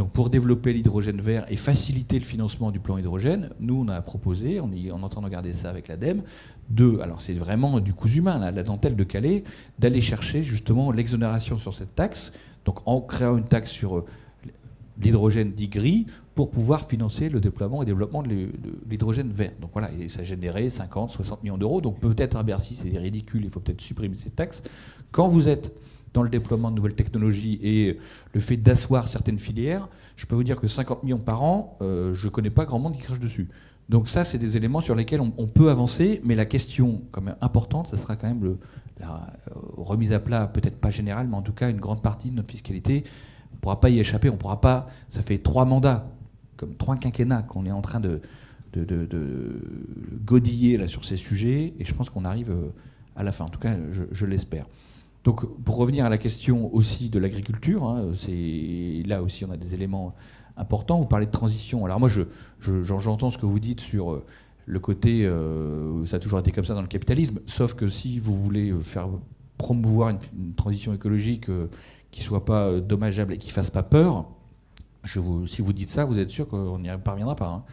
Donc 0.00 0.12
pour 0.12 0.30
développer 0.30 0.72
l'hydrogène 0.72 1.20
vert 1.20 1.44
et 1.50 1.56
faciliter 1.56 2.18
le 2.18 2.24
financement 2.24 2.70
du 2.70 2.80
plan 2.80 2.96
hydrogène, 2.96 3.50
nous 3.60 3.84
on 3.84 3.88
a 3.88 4.00
proposé, 4.00 4.58
on 4.58 4.72
est 4.72 4.90
en 4.90 5.08
train 5.10 5.20
de 5.20 5.26
regarder 5.26 5.52
ça 5.52 5.68
avec 5.68 5.88
l'ADEME, 5.88 6.22
de, 6.70 7.00
alors 7.00 7.20
c'est 7.20 7.34
vraiment 7.34 7.80
du 7.80 7.92
coût 7.92 8.08
humain, 8.08 8.50
la 8.50 8.62
dentelle 8.62 8.96
de 8.96 9.04
Calais, 9.04 9.44
d'aller 9.78 10.00
chercher 10.00 10.42
justement 10.42 10.90
l'exonération 10.90 11.58
sur 11.58 11.74
cette 11.74 11.94
taxe 11.94 12.32
donc 12.64 12.78
en 12.86 13.02
créant 13.02 13.36
une 13.36 13.44
taxe 13.44 13.70
sur 13.72 13.98
euh, 13.98 14.06
l'hydrogène 15.02 15.52
dit 15.52 15.68
gris 15.68 16.06
pour 16.34 16.50
pouvoir 16.50 16.88
financer 16.88 17.28
le 17.28 17.38
déploiement 17.38 17.82
et 17.82 17.84
développement 17.84 18.22
de 18.22 18.48
l'hydrogène 18.88 19.30
vert. 19.30 19.52
Donc 19.60 19.68
voilà, 19.74 19.90
et 19.92 20.08
ça 20.08 20.22
générait 20.22 20.70
50, 20.70 21.10
60 21.10 21.42
millions 21.42 21.58
d'euros. 21.58 21.82
Donc 21.82 22.00
peut-être 22.00 22.38
à 22.38 22.42
Bercy, 22.42 22.74
c'est 22.74 22.96
ridicule, 22.96 23.44
il 23.44 23.50
faut 23.50 23.60
peut-être 23.60 23.82
supprimer 23.82 24.16
cette 24.16 24.36
taxe. 24.36 24.62
Quand 25.10 25.28
vous 25.28 25.46
êtes 25.46 25.74
dans 26.12 26.22
le 26.22 26.28
déploiement 26.28 26.70
de 26.70 26.76
nouvelles 26.76 26.94
technologies 26.94 27.58
et 27.62 27.98
le 28.32 28.40
fait 28.40 28.56
d'asseoir 28.56 29.08
certaines 29.08 29.38
filières, 29.38 29.88
je 30.16 30.26
peux 30.26 30.34
vous 30.34 30.44
dire 30.44 30.60
que 30.60 30.66
50 30.66 31.04
millions 31.04 31.18
par 31.18 31.42
an, 31.42 31.78
euh, 31.82 32.14
je 32.14 32.26
ne 32.26 32.32
connais 32.32 32.50
pas 32.50 32.64
grand 32.64 32.78
monde 32.78 32.96
qui 32.96 33.02
crache 33.02 33.20
dessus. 33.20 33.48
Donc 33.88 34.08
ça, 34.08 34.24
c'est 34.24 34.38
des 34.38 34.56
éléments 34.56 34.80
sur 34.80 34.94
lesquels 34.94 35.20
on, 35.20 35.46
peut 35.46 35.70
avancer, 35.70 36.20
mais 36.24 36.36
la 36.36 36.44
question 36.44 37.02
quand 37.10 37.22
même 37.22 37.36
importante, 37.40 37.88
ce 37.88 37.96
sera 37.96 38.16
quand 38.16 38.28
même 38.28 38.56
la 39.00 39.32
euh, 39.48 39.54
remise 39.76 40.12
à 40.12 40.20
plat, 40.20 40.46
peut-être 40.46 40.76
pas 40.76 40.90
générale, 40.90 41.26
mais 41.28 41.36
en 41.36 41.42
tout 41.42 41.52
cas 41.52 41.70
une 41.70 41.80
grande 41.80 42.02
partie 42.02 42.30
de 42.30 42.36
notre 42.36 42.50
fiscalité. 42.50 43.04
On 43.52 43.56
ne 43.56 43.60
pourra 43.60 43.80
pas 43.80 43.90
y 43.90 43.98
échapper, 43.98 44.28
on 44.30 44.34
ne 44.34 44.38
pourra 44.38 44.60
pas. 44.60 44.88
Ça 45.08 45.22
fait 45.22 45.38
trois 45.38 45.64
mandats, 45.64 46.08
comme 46.56 46.74
trois 46.76 46.96
quinquennats 46.96 47.42
qu'on 47.42 47.66
est 47.66 47.72
en 47.72 47.82
train 47.82 47.98
de, 47.98 48.20
de, 48.72 49.60
godiller 50.24 50.76
là, 50.76 50.88
sur 50.88 51.04
ces 51.04 51.16
sujets, 51.16 51.74
et 51.78 51.84
je 51.84 51.94
pense 51.94 52.10
qu'on 52.10 52.24
arrive 52.24 52.50
euh, 52.50 52.72
à 53.16 53.22
la 53.22 53.32
fin. 53.32 53.44
En 53.44 53.48
tout 53.48 53.58
cas, 53.58 53.74
je, 54.12 54.26
l'espère. 54.26 54.66
Donc, 55.24 55.46
pour 55.64 55.76
revenir 55.76 56.04
à 56.04 56.08
la 56.08 56.18
question 56.18 56.74
aussi 56.74 57.10
de 57.10 57.18
l'agriculture, 57.18 57.84
hein, 57.84 58.12
c'est 58.14 59.02
là 59.06 59.22
aussi 59.22 59.44
on 59.44 59.50
a 59.50 59.56
des 59.56 59.74
éléments 59.74 60.14
importants. 60.56 60.98
Vous 60.98 61.06
parlez 61.06 61.26
de 61.26 61.30
transition. 61.30 61.84
Alors 61.84 62.00
moi, 62.00 62.08
j'entends 62.60 63.28
je, 63.28 63.34
ce 63.34 63.38
que 63.38 63.46
vous 63.46 63.60
dites 63.60 63.80
sur 63.80 64.12
euh, 64.12 64.24
le 64.70 64.78
côté, 64.78 65.26
euh, 65.26 66.04
ça 66.06 66.16
a 66.16 66.18
toujours 66.20 66.38
été 66.38 66.52
comme 66.52 66.64
ça 66.64 66.74
dans 66.74 66.82
le 66.82 66.86
capitalisme, 66.86 67.40
sauf 67.46 67.74
que 67.74 67.88
si 67.88 68.20
vous 68.20 68.36
voulez 68.36 68.72
faire 68.82 69.08
promouvoir 69.58 70.10
une, 70.10 70.54
transition 70.54 70.94
écologique 70.94 71.48
euh, 71.48 71.66
qui 72.10 72.22
soit 72.22 72.44
pas 72.44 72.66
euh, 72.66 72.80
dommageable 72.80 73.34
et 73.34 73.38
qui 73.38 73.50
fasse 73.50 73.70
pas 73.70 73.82
peur, 73.82 74.26
je 75.02 75.18
vous, 75.18 75.46
si 75.46 75.60
vous 75.60 75.72
dites 75.72 75.90
ça, 75.90 76.04
vous 76.04 76.18
êtes 76.18 76.30
sûr 76.30 76.46
qu'on 76.46 76.78
n'y 76.78 76.88
parviendra 77.02 77.34
pas. 77.34 77.48
Hein. 77.48 77.64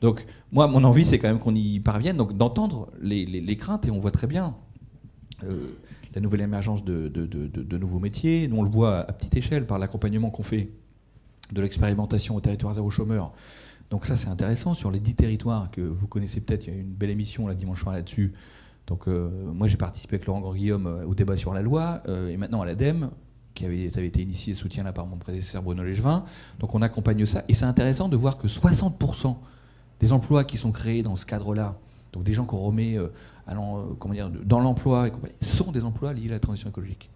Donc 0.00 0.26
moi, 0.50 0.66
mon 0.66 0.82
envie, 0.82 1.04
c'est 1.04 1.18
quand 1.18 1.28
même 1.28 1.38
qu'on 1.38 1.54
y 1.54 1.78
parvienne, 1.78 2.16
donc 2.16 2.36
d'entendre 2.36 2.90
les, 3.00 3.56
craintes, 3.56 3.86
et 3.86 3.90
on 3.90 3.98
voit 3.98 4.10
très 4.10 4.26
bien 4.26 4.56
la 6.14 6.20
nouvelle 6.20 6.42
émergence 6.42 6.84
de, 6.84 7.76
nouveaux 7.76 7.98
métiers. 7.98 8.46
Nous, 8.48 8.56
on 8.56 8.62
le 8.62 8.70
voit 8.70 9.00
à 9.00 9.12
petite 9.12 9.36
échelle 9.36 9.66
par 9.66 9.78
l'accompagnement 9.78 10.30
qu'on 10.30 10.42
fait 10.42 10.70
de 11.52 11.60
l'expérimentation 11.60 12.36
au 12.36 12.40
territoire 12.40 12.74
zéro 12.74 12.88
chômeur. 12.90 13.32
Donc 13.90 14.06
ça, 14.06 14.16
c'est 14.16 14.28
intéressant. 14.28 14.74
Sur 14.74 14.90
les 14.90 15.00
dix 15.00 15.14
territoires 15.14 15.70
que 15.70 15.80
vous 15.80 16.06
connaissez 16.06 16.40
peut-être, 16.40 16.66
il 16.66 16.72
y 16.72 16.76
a 16.76 16.78
eu 16.78 16.82
une 16.82 16.94
belle 16.94 17.10
émission 17.10 17.46
la 17.46 17.54
dimanche 17.54 17.82
soir 17.82 17.94
là-dessus. 17.94 18.32
Donc 18.86 19.08
euh, 19.08 19.30
moi, 19.52 19.66
j'ai 19.66 19.76
participé 19.76 20.16
avec 20.16 20.26
Laurent 20.26 20.54
Guillaume 20.54 20.86
euh, 20.86 21.06
au 21.06 21.14
débat 21.14 21.36
sur 21.36 21.52
la 21.52 21.62
loi, 21.62 22.02
euh, 22.08 22.28
et 22.28 22.36
maintenant 22.36 22.62
à 22.62 22.66
l'ADEME, 22.66 23.10
qui 23.54 23.64
avait, 23.64 23.84
été 23.84 24.22
initié 24.22 24.52
et 24.52 24.56
soutien 24.56 24.82
là 24.82 24.92
par 24.92 25.06
mon 25.06 25.16
prédécesseur 25.16 25.62
Bruno 25.62 25.82
Légevin. 25.84 26.24
Donc 26.58 26.74
on 26.74 26.82
accompagne 26.82 27.24
ça. 27.24 27.44
Et 27.48 27.54
c'est 27.54 27.64
intéressant 27.64 28.08
de 28.08 28.16
voir 28.16 28.38
que 28.38 28.48
60% 28.48 29.36
des 30.00 30.12
emplois 30.12 30.44
qui 30.44 30.56
sont 30.56 30.72
créés 30.72 31.02
dans 31.02 31.16
ce 31.16 31.24
cadre-là, 31.24 31.76
donc 32.12 32.24
des 32.24 32.32
gens 32.32 32.44
qu'on 32.44 32.58
remet 32.58 32.98
dire, 34.12 34.30
dans 34.44 34.60
l'emploi, 34.60 35.10
sont 35.40 35.72
des 35.72 35.84
emplois 35.84 36.12
liés 36.12 36.28
à 36.28 36.32
la 36.32 36.40
transition 36.40 36.68
écologique 36.68 37.10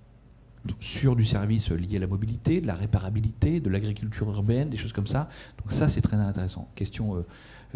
sur 0.80 1.16
du 1.16 1.24
service 1.24 1.70
lié 1.70 1.96
à 1.96 2.00
la 2.00 2.06
mobilité, 2.06 2.60
de 2.60 2.66
la 2.66 2.74
réparabilité, 2.74 3.60
de 3.60 3.70
l'agriculture 3.70 4.28
urbaine, 4.28 4.68
des 4.68 4.76
choses 4.76 4.92
comme 4.92 5.06
ça. 5.06 5.28
Donc 5.58 5.72
ça, 5.72 5.88
c'est 5.88 6.00
très 6.00 6.16
intéressant. 6.16 6.68
Question 6.74 7.16
euh, 7.16 7.26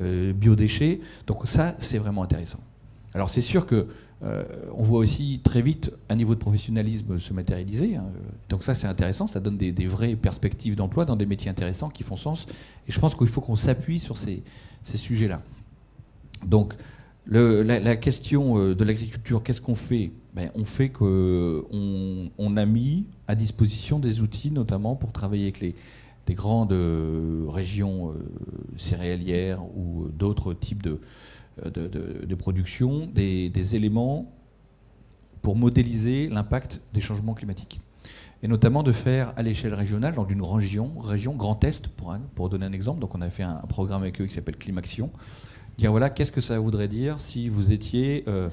euh, 0.01 0.33
biodéchets. 0.33 1.01
Donc 1.27 1.47
ça, 1.47 1.75
c'est 1.79 1.99
vraiment 1.99 2.23
intéressant. 2.23 2.61
Alors 3.15 3.31
c'est 3.31 3.43
sûr 3.43 3.67
que 3.67 3.89
euh, 4.23 4.45
on 4.75 4.83
voit 4.83 5.01
aussi 5.01 5.41
très 5.43 5.63
vite 5.63 5.93
un 6.09 6.15
niveau 6.15 6.35
de 6.35 6.41
professionnalisme 6.41 7.19
se 7.19 7.33
matérialiser. 7.33 7.97
Hein. 7.97 8.07
Donc 8.49 8.63
ça, 8.63 8.75
c'est 8.75 8.87
intéressant. 8.87 9.27
Ça 9.27 9.41
donne 9.41 9.57
des, 9.57 9.87
vraies 9.87 10.17
perspectives 10.17 10.77
d'emploi 10.77 11.05
dans 11.05 11.17
des 11.17 11.27
métiers 11.27 11.51
intéressants 11.51 11.89
qui 11.89 12.05
font 12.05 12.17
sens. 12.17 12.47
Et 12.89 12.93
je 12.93 13.01
pense 13.01 13.15
qu'il 13.15 13.29
faut 13.29 13.41
qu'on 13.41 13.57
s'appuie 13.57 13.99
sur 13.99 14.17
ces, 14.17 14.43
ces 14.83 14.99
sujets-là. 14.99 15.43
Donc 16.47 16.75
la, 17.27 17.97
question 17.97 18.75
de 18.75 18.85
l'agriculture, 18.85 19.43
qu'est-ce 19.43 19.61
qu'on 19.61 19.75
fait? 19.75 20.13
Ben, 20.35 20.51
On 20.55 20.65
fait 20.65 20.89
qu'on 20.89 21.65
on 22.39 22.57
a 22.57 22.67
mis 22.67 23.07
à 23.29 23.35
disposition 23.35 23.99
des 23.99 24.21
outils, 24.21 24.51
notamment 24.51 24.97
pour 24.97 25.13
travailler 25.13 25.45
avec 25.45 25.61
les, 25.61 25.75
des 26.27 26.35
grandes 26.35 26.75
régions 27.49 28.15
céréalières 28.77 29.63
ou 29.77 30.09
d'autres 30.13 30.55
types 30.55 30.83
de, 30.83 32.35
production, 32.35 33.07
des, 33.07 33.77
éléments 33.77 34.33
pour 35.43 35.57
modéliser 35.57 36.29
l'impact 36.29 36.81
des 36.95 37.01
changements 37.01 37.35
climatiques 37.35 37.81
et 38.43 38.49
notamment 38.49 38.83
de 38.83 38.93
faire 38.93 39.33
à 39.37 39.43
l'échelle 39.43 39.75
régionale, 39.75 40.15
dans 40.15 40.27
une 40.27 40.43
région, 40.43 40.93
région 40.99 41.35
Grand 41.35 41.63
Est, 41.63 41.87
pour, 41.87 42.15
pour 42.35 42.49
donner 42.49 42.67
un 42.67 42.73
exemple. 42.73 43.01
Donc 43.01 43.15
on 43.15 43.21
a 43.21 43.31
fait 43.31 43.45
un, 43.45 43.63
programme 43.69 44.03
avec 44.03 44.21
eux 44.21 44.27
qui 44.27 44.35
s'appelle 44.35 44.57
Climaction. 44.57 45.11
Qu'est-ce 45.79 46.33
que 46.33 46.41
ça 46.41 46.59
voudrait 46.59 46.89
dire 46.89 47.19
si 47.19 47.49
vous 47.49 47.73
étiez 47.73 48.25
euh, 48.29 48.49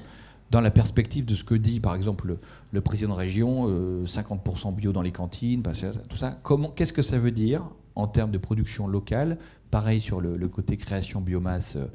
dans 0.50 0.60
la 0.60 0.70
perspective 0.70 1.24
de 1.24 1.34
ce 1.34 1.44
que 1.44 1.54
dit 1.54 1.80
par 1.80 1.94
exemple 1.94 2.36
le, 2.72 2.80
président 2.80 3.14
de 3.14 3.18
région, 3.18 3.68
50% 4.04 4.68
euh, 4.68 4.70
bio 4.72 4.92
dans 4.92 5.02
les 5.02 5.12
cantines, 5.12 5.62
tout 6.08 6.16
ça. 6.16 6.38
Comment, 6.42 6.70
qu'est-ce 6.70 6.92
que 6.92 7.02
ça 7.02 7.18
veut 7.18 7.30
dire 7.30 7.68
en 7.94 8.08
termes 8.08 8.30
de 8.30 8.38
production 8.38 8.86
locale? 8.86 9.38
Pareil 9.70 10.00
sur 10.00 10.20
le, 10.20 10.48
côté 10.48 10.76
création 10.76 11.20
biomasse. 11.20 11.76
Euh, 11.76 11.86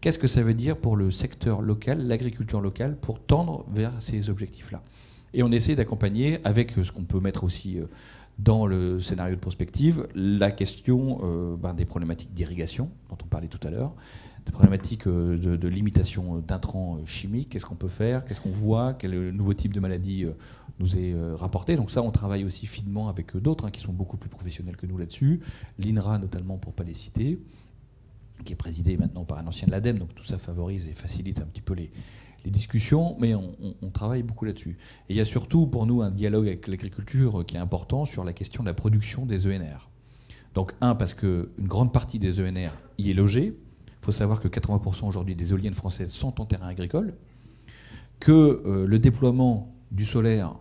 qu'est-ce 0.00 0.18
que 0.18 0.26
ça 0.26 0.42
veut 0.42 0.54
dire 0.54 0.76
pour 0.76 0.96
le 0.96 1.10
secteur 1.10 1.60
local, 1.62 2.06
l'agriculture 2.06 2.60
locale, 2.60 2.96
pour 2.96 3.20
tendre 3.20 3.64
vers 3.70 3.92
ces 4.00 4.30
objectifs-là? 4.30 4.82
Et 5.32 5.44
on 5.44 5.52
essaie 5.52 5.76
d'accompagner, 5.76 6.40
avec 6.42 6.72
ce 6.82 6.90
qu'on 6.90 7.04
peut 7.04 7.20
mettre 7.20 7.44
aussi 7.44 7.78
dans 8.40 8.66
le 8.66 8.98
scénario 8.98 9.36
de 9.36 9.40
prospective, 9.40 10.08
la 10.16 10.50
question 10.50 11.20
ben, 11.62 11.72
des 11.72 11.84
problématiques 11.84 12.34
d'irrigation, 12.34 12.90
dont 13.08 13.18
on 13.22 13.28
parlait 13.28 13.46
tout 13.46 13.64
à 13.64 13.70
l'heure, 13.70 13.92
des 14.46 14.52
problématiques 14.52 15.06
euh, 15.06 15.56
de, 15.56 15.68
limitation 15.68 16.38
d'intrants 16.38 16.98
chimiques, 17.04 17.50
qu'est-ce 17.50 17.66
qu'on 17.66 17.74
peut 17.74 17.88
faire, 17.88 18.24
qu'est-ce 18.24 18.40
qu'on 18.40 18.50
voit, 18.50 18.94
quel 18.94 19.30
nouveau 19.30 19.54
type 19.54 19.72
de 19.72 19.80
maladie 19.80 20.26
nous 20.78 20.96
est 20.96 21.14
rapporté? 21.34 21.76
Donc 21.76 21.90
ça, 21.90 22.02
on 22.02 22.10
travaille 22.10 22.44
aussi 22.44 22.66
finement 22.66 23.08
avec 23.08 23.36
d'autres 23.36 23.66
hein, 23.66 23.70
qui 23.70 23.80
sont 23.80 23.92
beaucoup 23.92 24.16
plus 24.16 24.30
professionnels 24.30 24.76
que 24.76 24.86
nous 24.86 24.98
là-dessus, 24.98 25.40
l'INRA 25.78 26.18
notamment 26.18 26.58
pour 26.58 26.72
ne 26.72 26.76
pas 26.76 26.84
les 26.84 26.94
citer, 26.94 27.38
qui 28.44 28.52
est 28.52 28.56
présidé 28.56 28.96
maintenant 28.96 29.24
par 29.24 29.38
un 29.38 29.46
ancien 29.46 29.66
de 29.66 29.72
l'ADEME, 29.72 29.98
donc 29.98 30.14
tout 30.14 30.24
ça 30.24 30.38
favorise 30.38 30.88
et 30.88 30.92
facilite 30.92 31.40
un 31.40 31.46
petit 31.46 31.60
peu 31.60 31.74
les, 31.74 31.90
les 32.44 32.50
discussions, 32.50 33.16
mais 33.18 33.34
on, 33.34 33.90
travaille 33.92 34.22
beaucoup 34.22 34.44
là-dessus. 34.44 34.78
Et 35.08 35.14
il 35.14 35.16
y 35.16 35.20
a 35.20 35.24
surtout 35.24 35.66
pour 35.66 35.86
nous 35.86 36.00
un 36.02 36.10
dialogue 36.10 36.46
avec 36.46 36.68
l'agriculture 36.68 37.44
qui 37.46 37.56
est 37.56 37.58
important 37.58 38.04
sur 38.04 38.24
la 38.24 38.32
question 38.32 38.62
de 38.62 38.68
la 38.68 38.74
production 38.74 39.26
des 39.26 39.46
ENR. 39.46 39.90
Donc 40.54 40.72
un, 40.80 40.94
parce 40.94 41.12
qu'une 41.12 41.48
grande 41.58 41.92
partie 41.92 42.18
des 42.18 42.40
ENR 42.40 42.70
y 42.98 43.10
est 43.10 43.14
logée. 43.14 43.56
Il 44.00 44.06
faut 44.06 44.12
savoir 44.12 44.40
que 44.40 44.48
80% 44.48 45.06
aujourd'hui 45.06 45.34
des 45.34 45.50
éoliennes 45.50 45.74
françaises 45.74 46.12
sont 46.12 46.40
en 46.40 46.46
terrain 46.46 46.68
agricole, 46.68 47.14
que 48.18 48.62
euh, 48.64 48.86
le 48.86 48.98
déploiement 48.98 49.74
du 49.90 50.04
solaire 50.04 50.54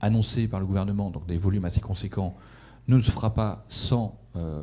annoncé 0.00 0.46
par 0.46 0.60
le 0.60 0.66
gouvernement, 0.66 1.10
donc 1.10 1.26
des 1.26 1.36
volumes 1.38 1.64
assez 1.64 1.80
conséquents, 1.80 2.36
ne 2.86 3.00
se 3.00 3.10
fera 3.10 3.34
pas 3.34 3.64
sans 3.68 4.18
euh, 4.36 4.62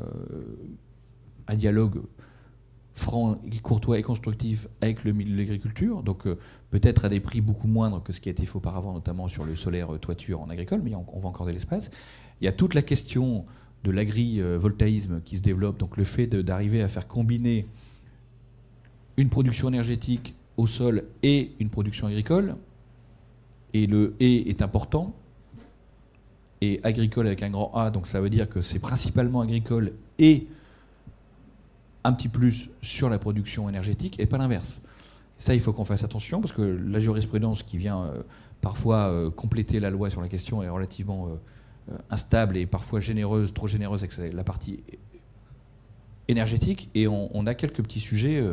un 1.48 1.56
dialogue 1.56 2.02
franc, 2.94 3.38
courtois 3.62 4.00
et 4.00 4.02
constructif 4.02 4.70
avec 4.80 5.04
le 5.04 5.12
milieu 5.12 5.34
de 5.34 5.38
l'agriculture, 5.38 6.02
donc 6.02 6.26
euh, 6.26 6.40
peut-être 6.72 7.04
à 7.04 7.10
des 7.10 7.20
prix 7.20 7.42
beaucoup 7.42 7.68
moindres 7.68 8.02
que 8.02 8.14
ce 8.14 8.22
qui 8.22 8.30
a 8.30 8.32
été 8.32 8.46
fait 8.46 8.56
auparavant, 8.56 8.94
notamment 8.94 9.28
sur 9.28 9.44
le 9.44 9.58
solaire 9.58 9.90
toiture 10.00 10.42
en 10.42 10.50
agricole, 10.50 10.82
mais 10.84 10.96
on, 10.96 11.20
va 11.20 11.28
encore 11.28 11.46
de 11.46 11.52
l'espace. 11.52 11.92
Il 12.40 12.46
y 12.46 12.48
a 12.48 12.54
toute 12.54 12.74
la 12.74 12.82
question 12.82 13.46
de 13.84 13.92
l'agrivoltaïsme 13.92 15.22
qui 15.22 15.38
se 15.38 15.42
développe, 15.42 15.78
donc 15.78 15.98
le 15.98 16.06
fait 16.06 16.28
d'arriver 16.28 16.82
à 16.82 16.88
faire 16.88 17.08
combiner 17.08 17.68
une 19.18 19.30
production 19.30 19.68
énergétique 19.70 20.36
au 20.58 20.68
sol 20.68 21.06
et 21.24 21.52
une 21.60 21.70
production 21.70 22.08
agricole, 22.08 22.56
et 23.74 23.88
le 23.88 24.16
et 24.20 24.50
est 24.50 24.62
important, 24.62 25.14
et 26.62 26.80
agricole 26.84 27.28
avec 27.28 27.44
un 27.44 27.50
grand 27.50 27.72
A, 27.74 27.92
donc 27.92 28.08
ça 28.08 28.22
veut 28.22 28.30
dire 28.30 28.50
que 28.50 28.62
c'est 28.62 28.80
principalement 28.80 29.42
agricole 29.42 29.94
et 30.20 30.48
un 32.04 32.14
petit 32.14 32.30
plus 32.30 32.70
sur 32.82 33.10
la 33.10 33.18
production 33.18 33.68
énergétique 33.68 34.20
et 34.20 34.26
pas 34.26 34.38
l'inverse. 34.38 34.80
Ça, 35.38 35.54
il 35.54 35.60
faut 35.60 35.74
qu'on 35.74 35.86
fasse 35.86 36.04
attention 36.04 36.40
parce 36.40 36.54
que 36.54 36.62
la 36.62 37.00
jurisprudence 37.00 37.64
qui 37.64 37.78
vient 37.78 38.04
euh, 38.04 38.22
parfois 38.62 39.10
euh, 39.10 39.30
compléter 39.30 39.80
la 39.80 39.90
loi 39.90 40.10
sur 40.10 40.22
la 40.22 40.30
question 40.30 40.64
est 40.64 40.70
relativement 40.70 41.28
euh, 41.28 41.98
instable 42.10 42.58
et 42.58 42.66
parfois 42.66 43.00
généreuse, 43.00 43.54
trop 43.54 43.68
généreuse 43.68 44.04
avec 44.04 44.34
la 44.34 44.44
partie 44.44 44.82
énergétique. 46.28 46.90
Et 46.96 47.08
on, 47.08 47.46
a 47.46 47.54
quelques 47.54 47.82
petits 47.82 48.00
sujets 48.00 48.44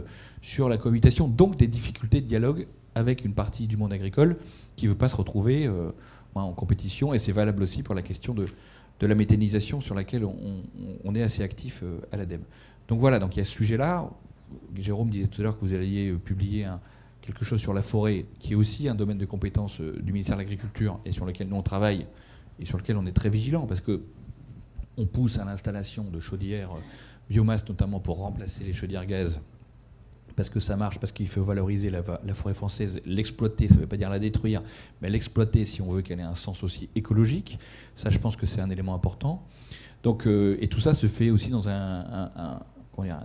sur 0.43 0.69
la 0.69 0.77
cohabitation, 0.77 1.29
donc 1.29 1.57
des 1.57 1.67
difficultés 1.67 2.21
de 2.21 2.27
dialogue 2.27 2.67
avec 2.95 3.25
une 3.25 3.35
partie 3.35 3.67
du 3.67 3.77
monde 3.77 3.93
agricole 3.93 4.37
qui 4.77 4.87
ne 4.87 4.91
veut 4.91 4.97
pas 4.97 5.09
se 5.09 5.17
retrouver 5.17 5.71
en 6.35 6.53
compétition. 6.53 7.15
Et 7.15 7.19
c'est 7.19 7.33
valable 7.33 7.63
aussi 7.63 7.83
pour 7.83 7.95
la 7.95 8.03
question 8.03 8.35
de, 8.35 8.47
de 9.01 9.07
la 9.07 9.15
méthanisation 9.15 9.81
sur 9.81 9.95
laquelle 9.95 10.25
on, 10.25 11.15
est 11.15 11.23
assez 11.23 11.43
actif 11.43 11.83
à 12.13 12.17
l'ADEME. 12.17 12.43
Donc 12.89 13.01
voilà, 13.01 13.19
donc 13.19 13.37
il 13.37 13.39
y 13.39 13.43
a 13.43 13.45
ce 13.45 13.53
sujet-là. 13.53 14.11
Jérôme 14.77 15.11
disait 15.11 15.27
tout 15.27 15.41
à 15.41 15.45
l'heure 15.45 15.59
que 15.59 15.65
vous 15.65 15.73
alliez 15.73 16.11
euh, 16.11 16.19
publier 16.19 16.67
quelque 17.21 17.45
chose 17.45 17.61
sur 17.61 17.73
la 17.73 17.83
forêt, 17.83 18.27
qui 18.39 18.53
est 18.53 18.57
aussi 18.57 18.89
un 18.89 18.95
domaine 18.95 19.19
de 19.19 19.25
compétence 19.25 19.81
euh, 19.81 19.99
du 20.03 20.13
ministère 20.13 20.37
de 20.37 20.43
l'Agriculture 20.43 20.99
et 21.05 21.13
sur 21.13 21.25
lequel 21.25 21.49
nous 21.49 21.57
on 21.57 21.63
travaille 21.63 22.07
et 22.59 22.65
sur 22.65 22.79
lequel 22.79 22.97
on 22.97 23.07
est 23.07 23.13
très 23.13 23.31
vigilant 23.31 23.67
parce 23.67 23.81
que 23.81 24.03
on 24.99 25.07
pousse 25.07 25.39
à 25.39 25.45
l'installation 25.47 26.05
de 26.05 26.21
chaudières 26.21 26.73
euh, 26.73 26.81
biomasse, 27.33 27.67
notamment 27.69 27.99
pour 27.99 28.19
remplacer 28.19 28.63
les 28.63 28.75
chaudières 28.75 29.07
gaz, 29.07 29.41
parce 30.37 30.51
que 30.51 30.61
ça 30.61 30.77
marche, 30.77 30.99
parce 30.99 31.13
qu'il 31.13 31.29
faut 31.29 31.43
valoriser 31.43 31.89
la, 31.91 32.03
forêt 32.35 32.55
française, 32.55 33.01
l'exploiter, 33.07 33.69
ça 33.69 33.77
ne 33.77 33.81
veut 33.81 33.87
pas 33.87 33.97
dire 33.97 34.11
la 34.11 34.19
détruire, 34.19 34.63
mais 35.01 35.11
l'exploiter 35.11 35.65
si 35.65 35.81
on 35.83 35.91
veut 35.91 36.03
qu'elle 36.03 36.21
ait 36.21 36.25
un 36.25 36.35
sens 36.35 36.63
aussi 36.63 36.89
écologique. 36.95 37.59
Ça, 37.97 38.11
je 38.11 38.19
pense 38.19 38.37
que 38.37 38.47
c'est 38.47 38.61
un 38.61 38.71
élément 38.71 38.95
important. 38.95 39.43
Donc, 40.03 40.27
et 40.27 40.69
tout 40.69 40.81
ça 40.81 40.95
se 40.95 41.07
fait 41.07 41.31
aussi 41.31 41.51
dans 41.51 41.69
un, 41.69 42.61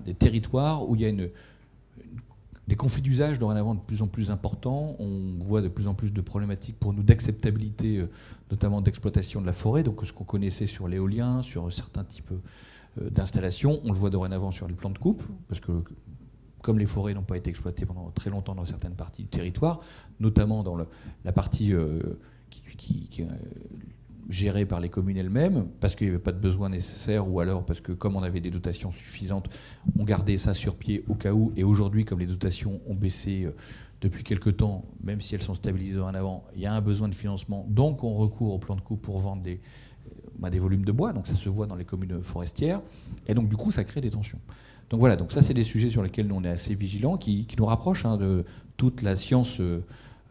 des 0.05 0.13
territoires 0.13 0.87
où 0.87 0.95
il 0.95 1.01
y 1.01 1.05
a 1.05 1.09
une, 1.09 1.29
des 2.67 2.75
conflits 2.75 3.01
d'usage 3.01 3.39
dorénavant 3.39 3.75
de 3.75 3.79
plus 3.79 4.01
en 4.01 4.07
plus 4.07 4.29
importants. 4.29 4.95
On 4.99 5.37
voit 5.39 5.61
de 5.61 5.69
plus 5.69 5.87
en 5.87 5.93
plus 5.93 6.11
de 6.11 6.21
problématiques 6.21 6.77
pour 6.77 6.93
nous 6.93 7.03
d'acceptabilité, 7.03 7.97
euh, 7.97 8.09
notamment 8.51 8.81
d'exploitation 8.81 9.41
de 9.41 9.45
la 9.45 9.53
forêt. 9.53 9.83
Donc 9.83 10.05
ce 10.05 10.11
qu'on 10.11 10.25
connaissait 10.25 10.67
sur 10.67 10.87
l'éolien, 10.87 11.41
sur 11.41 11.71
certains 11.71 12.03
types 12.03 12.31
euh, 13.01 13.09
d'installations, 13.09 13.79
on 13.83 13.91
le 13.91 13.97
voit 13.97 14.09
dorénavant 14.09 14.51
sur 14.51 14.67
les 14.67 14.73
plans 14.73 14.89
de 14.89 14.97
coupe, 14.97 15.23
parce 15.47 15.59
que 15.59 15.71
comme 16.61 16.79
les 16.79 16.85
forêts 16.85 17.13
n'ont 17.13 17.23
pas 17.23 17.37
été 17.37 17.49
exploitées 17.49 17.85
pendant 17.85 18.09
très 18.11 18.29
longtemps 18.29 18.55
dans 18.55 18.65
certaines 18.65 18.95
parties 18.95 19.23
du 19.23 19.29
territoire, 19.29 19.79
notamment 20.19 20.63
dans 20.63 20.77
la 21.23 21.31
partie 21.31 21.73
euh, 21.73 22.19
qui, 22.49 23.07
qui, 23.07 23.25
géré 24.29 24.65
par 24.65 24.79
les 24.79 24.89
communes 24.89 25.17
elles-mêmes, 25.17 25.67
parce 25.79 25.95
qu'il 25.95 26.07
n'y 26.07 26.13
avait 26.13 26.23
pas 26.23 26.31
de 26.31 26.39
besoin 26.39 26.69
nécessaire, 26.69 27.29
ou 27.29 27.39
alors 27.39 27.65
parce 27.65 27.79
que 27.79 27.91
comme 27.91 28.15
on 28.15 28.23
avait 28.23 28.41
des 28.41 28.51
dotations 28.51 28.91
suffisantes, 28.91 29.49
on 29.97 30.03
gardait 30.03 30.37
ça 30.37 30.53
sur 30.53 30.75
pied 30.75 31.03
au 31.07 31.15
cas 31.15 31.31
où. 31.31 31.53
Et 31.55 31.63
aujourd'hui, 31.63 32.05
comme 32.05 32.19
les 32.19 32.27
dotations 32.27 32.81
ont 32.87 32.95
baissé 32.95 33.43
euh, 33.45 33.55
depuis 34.01 34.23
quelque 34.23 34.49
temps, 34.49 34.85
même 35.01 35.21
si 35.21 35.35
elles 35.35 35.41
sont 35.41 35.55
stabilisées 35.55 35.99
en 35.99 36.13
avant, 36.13 36.45
il 36.55 36.61
y 36.61 36.65
a 36.65 36.73
un 36.73 36.81
besoin 36.81 37.07
de 37.07 37.15
financement. 37.15 37.65
Donc 37.69 38.03
on 38.03 38.15
recourt 38.15 38.53
au 38.53 38.59
plan 38.59 38.75
de 38.75 38.81
coupe 38.81 39.01
pour 39.01 39.19
vendre 39.19 39.41
des, 39.41 39.53
euh, 39.55 39.59
des 40.49 40.59
volumes 40.59 40.85
de 40.85 40.91
bois, 40.91 41.13
donc 41.13 41.27
ça 41.27 41.35
se 41.35 41.49
voit 41.49 41.65
dans 41.65 41.75
les 41.75 41.85
communes 41.85 42.21
forestières. 42.21 42.81
Et 43.27 43.33
donc 43.33 43.49
du 43.49 43.55
coup, 43.55 43.71
ça 43.71 43.83
crée 43.83 44.01
des 44.01 44.11
tensions. 44.11 44.39
Donc 44.89 44.99
voilà, 44.99 45.15
donc 45.15 45.31
ça 45.31 45.41
c'est 45.41 45.53
des 45.53 45.63
sujets 45.63 45.89
sur 45.89 46.03
lesquels 46.03 46.27
nous 46.27 46.35
on 46.35 46.43
est 46.43 46.49
assez 46.49 46.75
vigilants, 46.75 47.17
qui, 47.17 47.47
nous 47.57 47.65
rapprochent 47.65 48.05
hein, 48.05 48.17
de 48.17 48.45
toute 48.77 49.01
la 49.01 49.15
science. 49.15 49.59
Euh, 49.59 49.83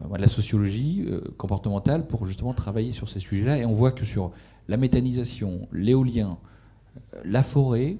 euh, 0.03 0.17
la 0.17 0.27
sociologie 0.27 1.05
euh, 1.07 1.21
comportementale 1.37 2.05
pour 2.07 2.25
justement 2.25 2.53
travailler 2.53 2.91
sur 2.91 3.09
ces 3.09 3.19
sujets-là. 3.19 3.57
Et 3.57 3.65
on 3.65 3.71
voit 3.71 3.91
que 3.91 4.05
sur 4.05 4.31
la 4.67 4.77
méthanisation, 4.77 5.67
l'éolien, 5.71 6.37
euh, 7.15 7.21
la 7.25 7.43
forêt 7.43 7.97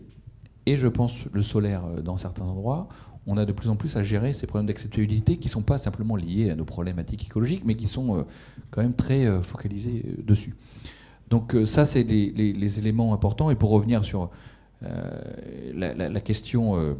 et 0.66 0.78
je 0.78 0.88
pense 0.88 1.26
le 1.32 1.44
solaire 1.44 1.84
dans 2.04 2.18
certains 2.18 2.44
endroits, 2.44 2.90
on 3.26 3.38
a 3.38 3.46
de 3.46 3.52
plus 3.54 3.70
en 3.70 3.76
plus 3.76 3.96
à 3.96 4.04
gérer 4.04 4.34
ces 4.34 4.48
problèmes 4.48 4.68
d'acceptabilité 4.68 5.38
qui 5.38 5.48
ne 5.48 5.52
sont 5.52 5.62
pas 5.62 5.78
simplement 5.78 6.16
liés 6.16 6.50
à 6.50 6.56
nos 6.56 6.66
problématiques 6.66 7.26
écologiques, 7.26 7.64
mais 7.66 7.76
qui 7.76 7.88
sont 7.88 8.26
quand 8.72 8.82
même 8.82 8.94
très 8.94 9.42
focalisés 9.44 10.04
dessus. 10.26 10.56
Donc 11.30 11.56
ça, 11.66 11.86
c'est 11.86 12.04
les, 12.04 12.80
éléments 12.80 13.14
importants. 13.14 13.50
Et 13.50 13.56
pour 13.56 13.70
revenir 13.70 14.06
sur 14.06 14.30
la, 14.82 16.22
question 16.22 16.96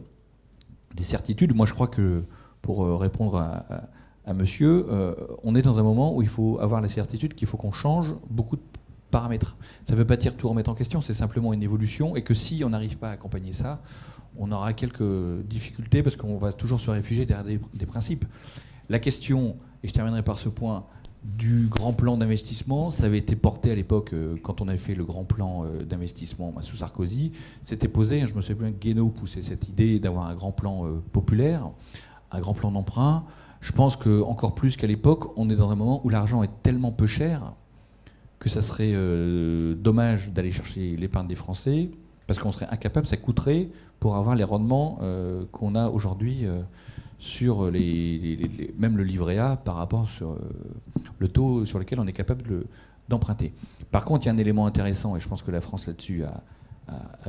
des 0.96 1.04
certitudes, 1.04 1.56
moi 1.56 1.66
je 1.66 1.74
crois 1.74 1.88
que 1.88 2.24
pour 2.62 3.00
répondre 3.00 3.38
à, 3.38 4.34
monsieur, 4.34 4.86
euh, 4.90 5.16
on 5.44 5.56
est 5.56 5.62
dans 5.62 5.80
un 5.80 5.84
moment 5.84 6.14
où 6.16 6.22
il 6.22 6.28
faut 6.28 6.60
avoir 6.60 6.82
la 6.82 6.90
certitude 6.90 7.34
qu'il 7.34 7.48
faut 7.48 7.58
qu'on 7.58 7.72
change 7.72 8.14
beaucoup 8.30 8.58
de 8.58 8.62
paramètres. 9.10 9.56
Ça 9.86 9.94
ne 9.94 9.98
veut 9.98 10.06
pas 10.06 10.18
dire 10.18 10.36
tout 10.36 10.50
remettre 10.50 10.70
en 10.70 10.76
question, 10.76 11.02
c'est 11.02 11.14
simplement 11.14 11.54
une 11.54 11.64
évolution, 11.64 12.16
et 12.16 12.24
que 12.24 12.34
si 12.34 12.64
on 12.66 12.70
n'arrive 12.70 12.98
pas 12.98 13.10
à 13.10 13.12
accompagner 13.14 13.54
ça, 13.54 13.82
on 14.38 14.52
aura 14.52 14.74
quelques 14.74 15.42
difficultés 15.46 16.04
parce 16.04 16.16
qu'on 16.16 16.38
va 16.38 16.52
toujours 16.52 16.80
se 16.80 16.92
réfugier 16.92 17.26
derrière 17.26 17.60
des, 17.74 17.86
principes. 17.86 18.26
La 18.90 19.00
question, 19.00 19.56
et 19.84 19.88
je 19.88 19.94
terminerai 19.94 20.24
par 20.24 20.38
ce 20.38 20.50
point, 20.50 20.86
du 21.24 21.68
grand 21.68 21.94
plan 21.94 22.18
d'investissement, 22.18 22.90
ça 22.90 23.06
avait 23.06 23.18
été 23.18 23.36
porté 23.36 23.72
à 23.72 23.76
l'époque, 23.76 24.14
euh, 24.14 24.36
quand 24.42 24.62
on 24.62 24.68
avait 24.68 24.78
fait 24.78 24.96
le 24.96 25.04
grand 25.04 25.26
plan 25.26 25.66
euh, 25.66 25.84
d'investissement 25.84 26.52
bah, 26.56 26.62
sous 26.62 26.78
Sarkozy, 26.78 27.32
c'était 27.64 27.88
posé, 27.88 28.26
je 28.28 28.36
me 28.36 28.42
souviens 28.42 28.70
bien 28.70 28.72
que 28.72 28.80
Guénaud 28.80 29.10
poussait 29.10 29.42
cette 29.42 29.68
idée 29.68 30.00
d'avoir 30.00 30.28
un 30.28 30.36
grand 30.36 30.52
plan 30.52 30.86
populaire 31.12 31.72
un 32.32 32.40
grand 32.40 32.54
plan 32.54 32.72
d'emprunt. 32.72 33.24
Je 33.62 33.72
pense 33.72 33.96
que 33.96 34.22
encore 34.22 34.56
plus 34.56 34.78
qu'à 34.78 34.88
l'époque, 34.88 35.38
on 35.38 35.50
est 35.50 35.56
dans 35.56 35.72
un 35.72 35.76
moment 35.76 36.02
où 36.06 36.10
l'argent 36.10 36.44
est 36.44 36.52
tellement 36.64 36.92
peu 36.92 37.08
cher 37.08 37.54
que 38.40 38.50
ça 38.50 38.62
serait 38.62 38.92
euh, 38.94 39.74
dommage 39.76 40.32
d'aller 40.32 40.52
chercher 40.52 40.96
l'épargne 40.96 41.28
des 41.28 41.36
Français 41.36 41.90
parce 42.28 42.40
qu'on 42.40 42.52
serait 42.52 42.68
incapable, 42.70 43.08
ça 43.08 43.18
coûterait 43.18 43.70
pour 44.00 44.16
avoir 44.16 44.36
les 44.36 44.44
rendements 44.44 45.00
euh, 45.02 45.46
qu'on 45.52 45.76
a 45.76 45.88
aujourd'hui 45.88 46.46
euh, 46.46 46.60
sur 47.20 47.72
même 47.72 48.98
le 48.98 49.04
livret 49.04 49.38
A 49.40 49.58
par 49.58 49.76
rapport 49.76 50.08
sur 50.08 50.38
le 51.18 51.28
taux 51.28 51.66
sur 51.66 51.80
lequel 51.80 52.00
on 52.00 52.06
est 52.06 52.14
capable 52.14 52.66
d'emprunter. 53.10 53.54
Par 53.92 54.06
contre, 54.06 54.26
il 54.26 54.28
y 54.28 54.30
a 54.30 54.34
un 54.34 54.38
élément 54.38 54.68
intéressant 54.68 55.16
et 55.16 55.20
je 55.20 55.28
pense 55.28 55.42
que 55.42 55.50
la 55.50 55.62
France 55.62 55.88
là-dessus 55.88 56.24
a, 56.24 56.44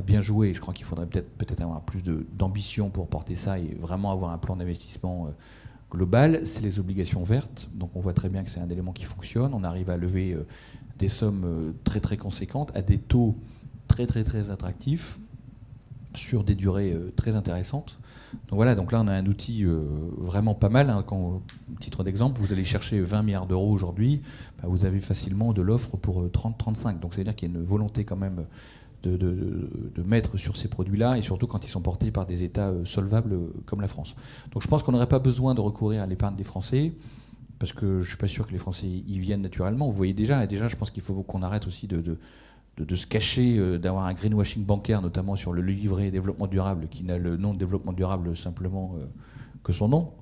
bien 0.05 0.21
joué. 0.21 0.53
Je 0.53 0.61
crois 0.61 0.73
qu'il 0.73 0.85
faudrait 0.85 1.07
peut-être 1.07 1.61
avoir 1.61 1.81
plus 1.81 2.03
d'ambition 2.03 2.89
pour 2.89 3.07
porter 3.07 3.35
ça 3.35 3.57
et 3.57 3.75
vraiment 3.79 4.11
avoir 4.11 4.31
un 4.31 4.37
plan 4.37 4.55
d'investissement 4.55 5.31
global, 5.91 6.41
c'est 6.45 6.61
les 6.61 6.79
obligations 6.79 7.23
vertes. 7.23 7.69
Donc 7.73 7.91
on 7.95 7.99
voit 7.99 8.13
très 8.13 8.29
bien 8.29 8.43
que 8.43 8.49
c'est 8.49 8.59
un 8.59 8.69
élément 8.69 8.93
qui 8.93 9.03
fonctionne. 9.03 9.53
On 9.53 9.63
arrive 9.63 9.89
à 9.89 9.97
lever 9.97 10.33
euh, 10.33 10.45
des 10.97 11.09
sommes 11.09 11.43
euh, 11.45 11.71
très 11.83 11.99
très 11.99 12.17
conséquentes 12.17 12.71
à 12.75 12.81
des 12.81 12.97
taux 12.97 13.35
très 13.87 14.05
très 14.05 14.23
très 14.23 14.51
attractifs 14.51 15.19
sur 16.15 16.43
des 16.43 16.55
durées 16.55 16.93
euh, 16.93 17.11
très 17.15 17.35
intéressantes. 17.35 17.98
Donc 18.47 18.57
voilà, 18.57 18.75
donc 18.75 18.91
là 18.91 19.01
on 19.01 19.07
a 19.07 19.13
un 19.13 19.25
outil 19.25 19.65
vraiment 20.17 20.53
pas 20.53 20.69
mal. 20.69 20.89
Hein. 20.89 21.03
quand, 21.05 21.41
titre 21.79 22.03
d'exemple, 22.03 22.39
vous 22.39 22.53
allez 22.53 22.63
chercher 22.63 23.01
20 23.01 23.23
milliards 23.23 23.47
d'euros 23.47 23.71
aujourd'hui, 23.71 24.21
bah, 24.61 24.67
vous 24.69 24.85
avez 24.85 24.99
facilement 24.99 25.53
de 25.53 25.61
l'offre 25.61 25.97
pour 25.97 26.25
30-35. 26.27 26.99
Donc 26.99 27.15
c'est-à-dire 27.15 27.35
qu'il 27.35 27.51
y 27.51 27.55
a 27.55 27.59
une 27.59 27.65
volonté 27.65 28.03
quand 28.03 28.17
même 28.17 28.45
de, 29.03 30.03
mettre 30.03 30.37
sur 30.37 30.57
ces 30.57 30.67
produits-là, 30.67 31.17
et 31.17 31.21
surtout 31.21 31.47
quand 31.47 31.63
ils 31.63 31.69
sont 31.69 31.81
portés 31.81 32.11
par 32.11 32.25
des 32.25 32.43
États 32.43 32.69
euh, 32.69 32.85
solvables 32.85 33.33
euh, 33.33 33.53
comme 33.65 33.81
la 33.81 33.87
France. 33.87 34.15
Donc 34.51 34.63
je 34.63 34.67
pense 34.67 34.83
qu'on 34.83 34.91
n'aurait 34.91 35.07
pas 35.07 35.19
besoin 35.19 35.53
de 35.53 35.61
recourir 35.61 36.01
à 36.01 36.07
l'épargne 36.07 36.35
des 36.35 36.43
Français, 36.43 36.93
parce 37.59 37.73
que 37.73 38.01
je 38.01 38.07
suis 38.07 38.17
pas 38.17 38.27
sûr 38.27 38.47
que 38.47 38.51
les 38.51 38.57
Français 38.57 38.87
y 38.87 39.19
viennent 39.19 39.41
naturellement. 39.41 39.87
Vous 39.87 39.95
voyez 39.95 40.13
déjà, 40.13 40.43
et 40.43 40.47
déjà 40.47 40.67
je 40.67 40.75
pense 40.75 40.91
qu'il 40.91 41.03
faut 41.03 41.21
qu'on 41.23 41.43
arrête 41.43 41.67
aussi 41.67 41.87
de, 41.87 42.17
se 42.95 43.07
cacher, 43.07 43.57
euh, 43.57 43.77
d'avoir 43.77 44.05
un 44.05 44.13
greenwashing 44.13 44.63
bancaire, 44.65 45.01
notamment 45.01 45.35
sur 45.35 45.53
le 45.53 45.61
livret 45.61 46.11
développement 46.11 46.47
durable, 46.47 46.87
qui 46.89 47.03
n'a 47.03 47.17
le 47.17 47.37
nom 47.37 47.53
de 47.53 47.59
développement 47.59 47.93
durable 47.93 48.35
simplement 48.35 48.95
que 49.63 49.73
son 49.73 49.87
nom. 49.87 50.13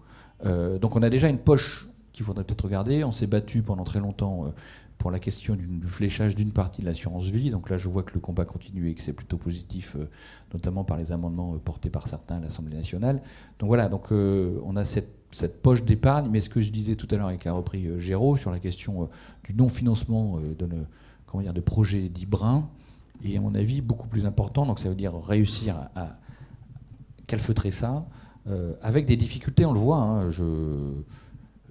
donc 0.82 0.96
on 0.96 1.04
a 1.04 1.10
déjà 1.10 1.30
une 1.30 1.38
poche 1.38 1.88
qu'il 2.14 2.26
faudrait 2.26 2.44
peut-être 2.44 2.66
regarder. 2.66 3.04
On 3.04 3.12
s'est 3.12 3.28
battu 3.28 3.62
pendant 3.62 3.84
très 3.84 4.00
longtemps 4.00 4.52
pour 4.98 5.12
la 5.12 5.20
question 5.20 5.56
du 5.56 5.88
fléchage 5.88 6.36
d'une 6.36 6.52
partie 6.52 6.82
de 6.82 6.88
l'assurance 6.88 7.26
vie. 7.26 7.50
Donc 7.50 7.70
là, 7.70 7.78
je 7.78 7.88
vois 7.88 8.04
que 8.04 8.14
le 8.14 8.20
combat 8.20 8.46
continue 8.46 8.90
et 8.90 8.96
que 8.96 9.02
c'est 9.02 9.14
plutôt 9.14 9.38
positif, 9.38 9.96
euh, 9.96 10.10
notamment 10.54 10.84
par 10.84 10.98
les 10.98 11.12
amendements 11.12 11.54
euh, 11.54 11.58
portés 11.58 11.90
par 11.90 12.08
certains 12.08 12.38
à 12.38 12.40
l'Assemblée 12.40 12.76
nationale. 12.76 13.22
Donc 13.60 13.68
voilà, 13.68 13.90
donc 13.90 14.12
euh, 14.12 14.60
on 14.66 14.76
a 14.76 14.86
cette, 14.86 15.16
poche 15.62 15.84
d'épargne, 15.84 16.30
mais 16.32 16.42
ce 16.42 16.50
que 16.50 16.62
je 16.62 16.72
disais 16.72 16.96
tout 16.96 17.08
à 17.12 17.18
l'heure 17.18 17.30
et 17.30 17.38
qu'a 17.38 17.52
repris 17.52 18.00
Géraud 18.00 18.38
sur 18.38 18.50
la 18.50 18.60
question 18.60 19.10
du 19.44 19.54
non-financement 19.54 20.40
de, 20.40 20.68
comment 21.28 21.44
dire, 21.44 21.54
de 21.54 21.62
projets 21.62 22.10
dits 22.10 22.26
bruns, 22.26 22.68
est 23.24 23.38
à 23.38 23.42
mon 23.42 23.54
avis 23.56 23.82
beaucoup 23.82 24.08
plus 24.08 24.26
important. 24.26 24.66
Donc 24.66 24.80
ça 24.80 24.90
veut 24.90 24.96
dire 24.96 25.14
réussir 25.16 25.78
à, 25.96 26.18
calfeutrer 27.28 27.72
ça, 27.72 28.06
avec 28.82 29.06
des 29.06 29.18
difficultés, 29.18 29.66
on 29.66 29.74
le 29.74 29.80
voit. 29.80 29.98
Hein, 29.98 30.30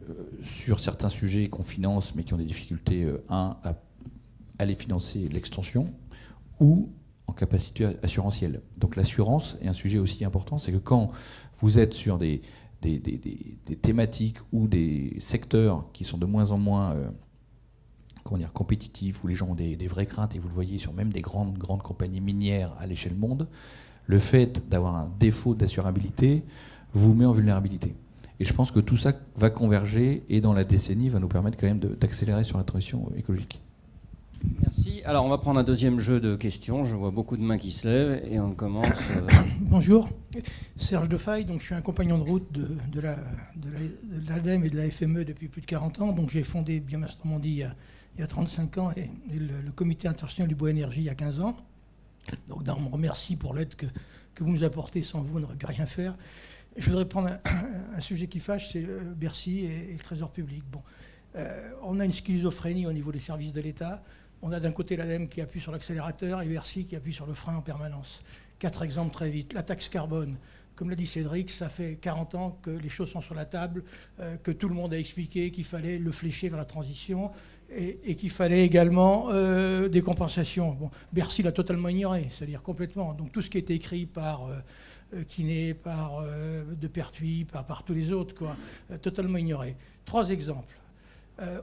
euh, 0.09 0.13
sur 0.45 0.79
certains 0.79 1.09
sujets 1.09 1.49
qu'on 1.49 1.65
finance, 1.65 2.15
mais 2.15 2.23
qui 2.23 2.33
ont 2.33 2.37
des 2.37 2.45
difficultés, 2.45 3.03
euh, 3.03 3.25
un, 3.29 3.57
à 3.65 3.75
aller 4.59 4.77
financer 4.77 5.29
l'extension, 5.29 5.93
ou 6.61 6.91
en 7.27 7.33
capacité 7.33 7.89
assurantielle. 8.05 8.63
Donc 8.79 8.95
l'assurance 8.95 9.57
est 9.61 9.67
un 9.67 9.73
sujet 9.73 9.99
aussi 9.99 10.25
important, 10.25 10.59
c'est 10.59 10.71
que 10.71 10.79
quand 10.79 11.11
vous 11.61 11.81
êtes 11.81 11.93
sur 11.93 12.19
des, 12.19 12.41
des, 12.83 13.01
thématiques 13.83 14.39
ou 14.53 14.69
des 14.69 15.17
secteurs 15.19 15.85
qui 15.93 16.05
sont 16.05 16.19
de 16.19 16.27
moins 16.27 16.53
en 16.53 16.59
moins 16.59 16.93
euh, 16.93 17.09
comment 18.27 18.39
dire, 18.39 18.53
compétitifs, 18.53 19.23
où 19.25 19.29
les 19.29 19.35
gens 19.35 19.49
ont 19.49 19.55
des, 19.55 19.77
vraies 19.87 20.07
craintes, 20.07 20.35
et 20.35 20.39
vous 20.39 20.49
le 20.49 20.55
voyez 20.55 20.79
sur 20.79 20.93
même 20.93 21.13
des 21.13 21.23
grandes, 21.23 21.57
grandes 21.57 21.83
compagnies 21.83 22.21
minières 22.21 22.73
à 22.81 22.87
l'échelle 22.87 23.15
monde, 23.15 23.49
le 24.07 24.19
fait 24.19 24.69
d'avoir 24.69 24.97
un 24.97 25.11
défaut 25.19 25.55
d'assurabilité 25.55 26.45
vous 26.93 27.15
met 27.15 27.25
en 27.25 27.33
vulnérabilité. 27.33 27.95
Et 28.39 28.45
je 28.45 28.53
pense 28.53 28.71
que 28.71 28.81
tout 28.81 28.97
ça 28.97 29.13
va 29.37 29.51
converger 29.51 30.25
et 30.29 30.41
dans 30.41 30.53
la 30.53 30.65
décennie 30.65 31.09
va 31.09 31.19
nous 31.19 31.29
permettre 31.29 31.57
quand 31.57 31.67
même 31.67 31.79
d'accélérer 31.79 32.45
sur 32.45 32.59
la 32.59 32.65
transition 32.65 33.11
écologique. 33.17 33.61
Merci. 34.61 35.03
Alors 35.05 35.25
on 35.25 35.29
va 35.29 35.39
prendre 35.39 35.59
un 35.59 35.65
deuxième 35.65 35.99
jeu 35.99 36.21
de 36.21 36.37
questions. 36.37 36.85
Je 36.85 36.95
vois 36.95 37.11
beaucoup 37.11 37.37
de 37.37 37.43
mains 37.43 37.59
qui 37.59 37.73
se 37.73 37.89
lèvent 37.89 38.23
et 38.31 38.39
on 38.39 38.53
commence. 38.53 38.87
Euh, 39.17 39.27
Bonjour, 39.61 40.09
Serge 40.77 41.09
Defaille. 41.09 41.45
Donc 41.45 41.61
je 41.61 41.67
suis 41.67 41.75
un 41.75 41.81
compagnon 41.81 42.19
de 42.19 42.23
route 42.23 42.53
de, 42.53 42.69
de 42.93 43.01
l'ADEME 44.29 44.65
et 44.65 44.71
de 44.71 44.77
la 44.77 44.91
FME 44.91 45.25
depuis 45.25 45.49
plus 45.49 45.63
de 45.63 45.67
40 45.67 46.01
ans. 46.01 46.13
Donc 46.13 46.31
j'ai 46.31 46.43
fondé 46.43 46.81
Biomaster 46.81 47.27
Mondi 47.27 47.49
il 47.49 47.57
y, 47.57 47.63
a, 47.63 47.75
il 48.17 48.21
y 48.21 48.25
a 48.25 48.27
35 48.27 48.79
ans 48.79 48.93
et, 48.97 49.11
le, 49.31 49.71
comité 49.73 50.09
international 50.09 50.49
du 50.49 50.55
bois 50.55 50.71
énergie 50.71 51.01
il 51.01 51.07
y 51.07 51.11
a 51.11 51.15
15 51.15 51.41
ans. 51.41 51.57
Donc 52.49 52.63
on 52.67 52.81
me 52.81 52.89
remercie 52.89 53.37
pour 53.37 53.55
l'aide 53.55 53.75
que, 53.77 53.87
que 54.35 54.43
vous 54.43 54.51
nous 54.51 54.65
apportez. 54.65 55.03
Sans 55.03 55.23
vous, 55.23 55.37
on 55.37 55.41
n'aurait 55.41 55.57
pu 55.57 55.67
rien 55.67 55.87
faire. 55.87 56.17
Je 56.77 56.91
voudrais 56.91 57.07
prendre 57.07 57.39
un, 57.95 58.01
sujet 58.01 58.27
qui 58.27 58.39
fâche, 58.39 58.73
c'est 58.73 58.85
euh, 58.85 59.01
Bercy 59.15 59.65
et, 59.65 59.93
le 59.93 59.99
Trésor 59.99 60.31
public. 60.31 60.63
Bon, 60.71 60.83
euh, 61.37 61.73
on 61.83 62.01
a 62.01 62.05
une 62.05 62.13
schizophrénie 62.13 62.87
au 62.87 62.93
niveau 62.93 63.13
des 63.13 63.21
services 63.21 63.53
de 63.53 63.61
l'État. 63.61 64.03
On 64.43 64.53
a 64.53 64.61
d'un 64.61 64.73
côté 64.73 64.97
l'ADEME 64.97 65.29
qui 65.29 65.41
appuie 65.41 65.61
sur 65.61 65.73
l'accélérateur 65.73 66.43
et 66.43 66.47
Bercy 66.47 66.85
qui 66.85 66.97
appuie 66.97 67.15
sur 67.15 67.27
le 67.27 67.35
frein 67.35 67.57
en 67.57 67.63
permanence. 67.63 68.23
Quatre 68.59 68.83
exemples 68.83 69.13
très 69.13 69.31
vite. 69.31 69.55
La 69.55 69.63
taxe 69.63 69.89
carbone. 69.89 70.37
Comme 70.75 70.91
l'a 70.91 70.97
dit 70.97 71.07
Cédric, 71.07 71.51
ça 71.51 71.71
fait 71.71 71.97
40 71.97 72.35
ans 72.35 72.59
que 72.61 72.71
les 72.71 72.91
choses 72.91 73.11
sont 73.11 73.23
sur 73.23 73.35
la 73.35 73.47
table, 73.47 73.83
euh, 74.21 74.37
que 74.37 74.51
tout 74.51 74.69
le 74.69 74.75
monde 74.75 74.93
a 74.93 74.99
expliqué 74.99 75.51
qu'il 75.51 75.65
fallait 75.65 75.99
le 75.99 76.13
flécher 76.13 76.51
vers 76.51 76.59
la 76.59 76.67
transition 76.67 77.33
et, 77.71 78.15
qu'il 78.17 78.31
fallait 78.31 78.65
également 78.65 79.29
des 79.89 80.03
compensations. 80.03 80.77
Bercy 81.13 81.43
l'a 81.43 81.53
totalement 81.53 81.89
ignoré, 81.89 82.29
c'est-à-dire 82.33 82.63
complètement. 82.63 83.13
Donc 83.15 83.33
tout 83.33 83.43
ce 83.43 83.51
qui 83.51 83.59
était 83.59 83.75
écrit 83.75 84.07
par 84.07 84.49
euh, 85.15 85.23
n'est 85.39 85.75
par 85.75 86.19
euh, 86.21 86.65
de 86.75 86.89
Pertuis, 86.89 87.45
par, 87.45 87.85
tous 87.85 87.95
les 87.95 88.13
autres, 88.13 88.35
quoi, 88.35 88.57
euh, 88.91 88.99
totalement 88.99 89.39
ignoré. 89.39 89.77
Trois 90.05 90.31
exemples. 90.31 90.75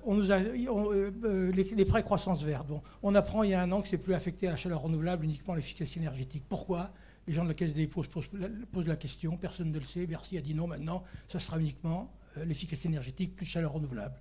on 0.05 0.13
nous 0.13 0.31
a, 0.31 0.39
les, 0.39 1.85
prêts 1.85 2.03
croissance 2.03 2.43
verte. 2.43 2.67
Bon, 2.67 2.81
on 3.01 3.15
apprend 3.15 3.43
il 3.43 3.49
y 3.49 3.53
a 3.53 3.61
un 3.61 3.71
an 3.71 3.81
que 3.81 3.89
c'est 3.89 3.97
plus 3.97 4.13
affecté 4.13 4.47
à 4.47 4.51
la 4.51 4.57
chaleur 4.57 4.81
renouvelable, 4.81 5.25
uniquement 5.25 5.55
l'efficacité 5.55 5.99
énergétique. 5.99 6.43
Pourquoi? 6.47 6.91
Les 7.27 7.33
gens 7.33 7.43
de 7.43 7.49
la 7.49 7.53
Caisse 7.53 7.73
des 7.73 7.81
dépôts 7.81 8.03
posent, 8.03 8.29
posent, 8.71 8.87
la 8.87 8.95
question, 8.95 9.35
personne 9.35 9.71
ne 9.71 9.79
le 9.79 9.85
sait. 9.85 10.05
Bercy 10.05 10.37
a 10.37 10.41
dit 10.41 10.53
non, 10.53 10.67
maintenant, 10.67 11.03
ça 11.27 11.39
sera 11.39 11.59
uniquement 11.59 12.11
l'efficacité 12.45 12.87
énergétique 12.89 13.35
plus 13.35 13.45
chaleur 13.45 13.73
renouvelable. 13.73 14.15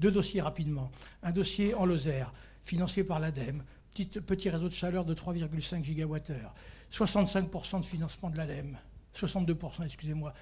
Deux 0.00 0.10
dossiers 0.10 0.40
rapidement. 0.40 0.90
Un 1.22 1.32
dossier 1.32 1.74
en 1.74 1.84
Lozère, 1.84 2.32
financé 2.64 3.04
par 3.04 3.20
l'ADEME, 3.20 3.64
petit, 3.94 4.50
réseau 4.50 4.68
de 4.68 4.74
chaleur 4.74 5.04
de 5.04 5.14
3,5 5.14 5.82
gigawattheures. 5.82 6.54
65% 6.92 7.80
de 7.80 7.84
financement 7.84 8.30
de 8.30 8.36
l'ADEME, 8.36 8.76
62%, 9.16 9.84
excusez-moi. 9.84 10.32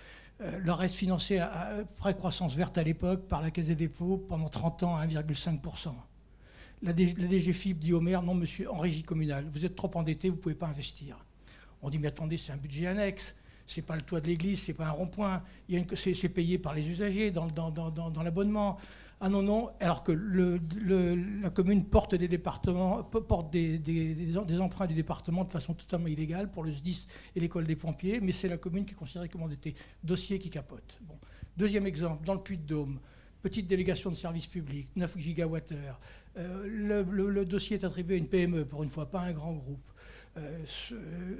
Euh, 0.43 0.59
le 0.59 0.73
reste 0.73 0.95
financé 0.95 1.39
à, 1.39 1.71
près 1.97 2.15
croissance 2.15 2.55
verte 2.55 2.77
à 2.77 2.83
l'époque 2.83 3.27
par 3.27 3.41
la 3.41 3.51
Caisse 3.51 3.69
des 3.69 3.75
dépôts 3.75 4.19
pendant 4.19 4.49
30 4.49 4.83
ans 4.83 4.97
à 4.97 5.07
1,5%. 5.07 5.95
La, 6.83 6.93
DGFIP 6.95 7.79
dit 7.79 7.95
au 7.95 8.03
maire, 8.03 8.23
non 8.23 8.35
monsieur, 8.35 8.71
en 8.71 8.79
régie 8.79 9.03
communale, 9.03 9.47
vous 9.51 9.65
êtes 9.65 9.75
trop 9.75 9.91
endetté, 9.95 10.29
vous 10.29 10.37
ne 10.37 10.41
pouvez 10.41 10.55
pas 10.55 10.67
investir. 10.67 11.17
On 11.81 11.89
dit, 11.89 11.99
mais 11.99 12.09
attendez, 12.09 12.37
c'est 12.37 12.53
un 12.53 12.59
budget 12.59 12.87
annexe, 12.87 13.35
c'est 13.67 13.83
pas 13.83 13.97
le 13.97 14.03
toit 14.03 14.21
de 14.21 14.27
l'église, 14.27 14.63
c'est 14.63 14.75
pas 14.75 14.87
un 14.87 14.91
rond-point, 14.91 15.43
c'est 15.95 16.29
payé 16.29 16.59
par 16.59 16.75
les 16.75 16.87
usagers 16.87 17.31
dans 17.31 18.23
l'abonnement. 18.23 18.79
Ah 19.19 19.31
non, 19.31 19.43
non, 19.43 19.71
alors 19.81 20.05
que 20.05 20.13
la 20.13 21.49
commune 21.51 21.87
porte 21.87 22.15
des 22.15 22.39
emprunts 24.61 24.87
du 24.87 24.95
département 24.95 25.45
de 25.45 25.51
façon 25.51 25.73
totalement 25.73 26.09
illégale 26.09 26.51
pour 26.51 26.65
le 26.65 26.73
SDIS 26.73 27.07
et 27.35 27.41
l'école 27.41 27.67
des 27.67 27.77
pompiers, 27.77 28.21
mais 28.21 28.33
c'est 28.33 28.49
la 28.49 28.59
commune 28.59 28.85
qui 28.85 28.93
est 28.93 28.97
considérée 28.97 29.31
comme 29.31 29.43
endettée. 29.43 29.75
Dossier 30.05 30.39
qui 30.39 30.51
capote. 30.51 30.99
Deuxième 31.57 31.87
exemple, 31.87 32.27
dans 32.27 32.35
le 32.35 32.41
Puy-de-Dôme, 32.41 32.99
petite 33.41 33.67
délégation 33.67 34.11
de 34.11 34.17
services 34.17 34.47
publics, 34.47 34.89
9 34.97 35.17
gigawattheures. 35.19 35.99
Euh, 36.37 37.03
le, 37.03 37.45
dossier 37.47 37.79
est 37.79 37.85
attribué 37.85 38.17
à 38.17 38.19
une 38.19 38.29
PME, 38.29 38.67
pour 38.67 38.83
une 38.83 38.91
fois, 38.91 39.11
pas 39.11 39.21
à 39.21 39.27
un 39.27 39.33
grand 39.33 39.53
groupe. 39.53 39.89
Euh, 40.37 40.65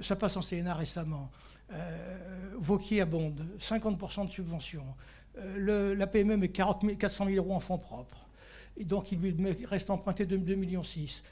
ça 0.01 0.15
passe 0.15 0.35
en 0.37 0.41
CNA 0.41 0.73
récemment. 0.73 1.29
Euh, 1.71 2.55
Vauquier 2.57 3.01
abonde, 3.01 3.45
50% 3.59 4.27
de 4.27 4.31
subvention. 4.31 4.83
Euh, 5.37 5.95
la 5.95 6.07
PME 6.07 6.37
met 6.37 6.49
40 6.49 6.97
400 6.97 7.25
000 7.25 7.37
euros 7.37 7.55
en 7.55 7.59
fonds 7.59 7.77
propres. 7.77 8.27
Et 8.75 8.83
donc, 8.83 9.11
il 9.11 9.19
lui 9.19 9.35
reste 9.65 9.89
emprunté 9.89 10.25
de 10.25 10.37
2,6 10.37 10.55
millions. 10.55 10.81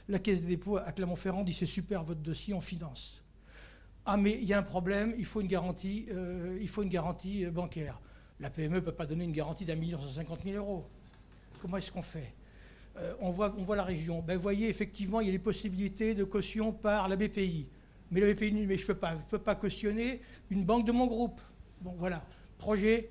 La 0.08 0.18
Caisse 0.18 0.42
des 0.42 0.48
dépôts 0.48 0.78
à 0.78 0.92
Clermont-Ferrand 0.92 1.44
dit 1.44 1.52
c'est 1.52 1.66
super 1.66 2.02
votre 2.02 2.20
dossier, 2.20 2.54
on 2.54 2.60
finance. 2.60 3.22
Ah, 4.04 4.16
mais 4.16 4.38
il 4.40 4.44
y 4.44 4.52
a 4.52 4.58
un 4.58 4.64
problème, 4.64 5.14
il 5.18 5.24
faut 5.24 5.40
une 5.40 5.46
garantie, 5.46 6.06
euh, 6.10 6.58
il 6.60 6.68
faut 6.68 6.82
une 6.82 6.88
garantie 6.88 7.44
euh, 7.44 7.50
bancaire. 7.50 8.00
La 8.40 8.50
PME 8.50 8.76
ne 8.76 8.80
peut 8.80 8.92
pas 8.92 9.06
donner 9.06 9.24
une 9.24 9.32
garantie 9.32 9.64
d'un 9.64 9.76
million 9.76 10.00
cent 10.00 10.08
cinquante 10.08 10.44
mille 10.44 10.56
euros. 10.56 10.84
Comment 11.60 11.76
est-ce 11.78 11.90
qu'on 11.90 12.02
fait? 12.02 12.34
On, 13.20 13.30
voit, 13.30 13.54
on 13.58 13.62
voit 13.62 13.76
la 13.76 13.84
région. 13.84 14.22
Ben, 14.22 14.36
vous 14.36 14.42
voyez, 14.42 14.70
effectivement, 14.70 15.20
il 15.20 15.26
y 15.26 15.28
a 15.28 15.32
des 15.32 15.38
possibilités 15.38 16.14
de 16.14 16.24
caution 16.24 16.72
par 16.72 17.08
la 17.08 17.16
BPI. 17.16 17.66
Mais 18.10 18.20
la 18.20 18.32
BPI, 18.32 18.52
mais 18.52 18.78
je 18.78 18.82
ne 18.82 18.86
peux 18.86 18.94
pas, 18.94 19.16
peux 19.28 19.38
pas 19.38 19.54
cautionner 19.54 20.22
une 20.50 20.64
banque 20.64 20.86
de 20.86 20.92
mon 20.92 21.06
groupe. 21.06 21.38
Bon, 21.82 21.94
voilà. 21.98 22.24
Projet 22.56 23.10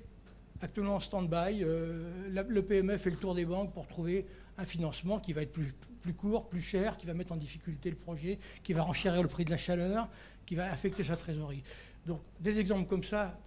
actuellement 0.62 0.96
en 0.96 1.00
stand-by. 1.00 1.60
le 1.60 2.60
PME 2.60 2.96
fait 2.98 3.10
le 3.10 3.16
tour 3.16 3.34
des 3.34 3.44
banques 3.44 3.72
pour 3.72 3.86
trouver 3.86 4.26
un 4.58 4.64
financement 4.64 5.20
qui 5.20 5.32
va 5.32 5.42
être 5.42 5.52
plus, 5.52 5.74
court, 6.14 6.48
plus 6.48 6.62
cher, 6.62 6.96
qui 6.96 7.06
va 7.06 7.14
mettre 7.14 7.32
en 7.32 7.36
difficulté 7.36 7.90
le 7.90 7.96
projet, 7.96 8.38
qui 8.62 8.72
va 8.72 8.82
renchérir 8.82 9.22
le 9.22 9.28
prix 9.28 9.44
de 9.44 9.50
la 9.50 9.56
chaleur, 9.56 10.08
qui 10.46 10.54
va 10.54 10.70
affecter 10.70 11.04
sa 11.04 11.16
trésorerie. 11.16 11.62
Donc 12.06 12.20
des 12.40 12.58
exemples 12.58 12.88
comme 12.88 13.04
ça, 13.04 13.38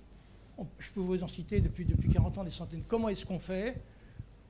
je 0.77 0.89
peux 0.89 0.99
vous 0.99 1.23
en 1.23 1.27
citer 1.27 1.61
depuis, 1.61 1.85
depuis 1.85 2.09
40 2.09 2.37
ans 2.39 2.43
des 2.43 2.51
centaines. 2.51 2.83
Comment 2.87 3.09
est-ce 3.09 3.25
qu'on 3.25 3.39
fait? 3.39 3.81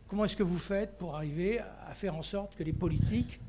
Comment 0.07 0.25
est-ce 0.25 0.35
que 0.35 0.43
vous 0.43 0.57
faites 0.57 0.97
pour 0.97 1.15
arriver 1.15 1.59
à 1.59 1.93
faire 1.93 2.15
en 2.15 2.23
sorte 2.23 2.55
que 2.55 2.63
les 2.63 2.73
politiques 2.73 3.39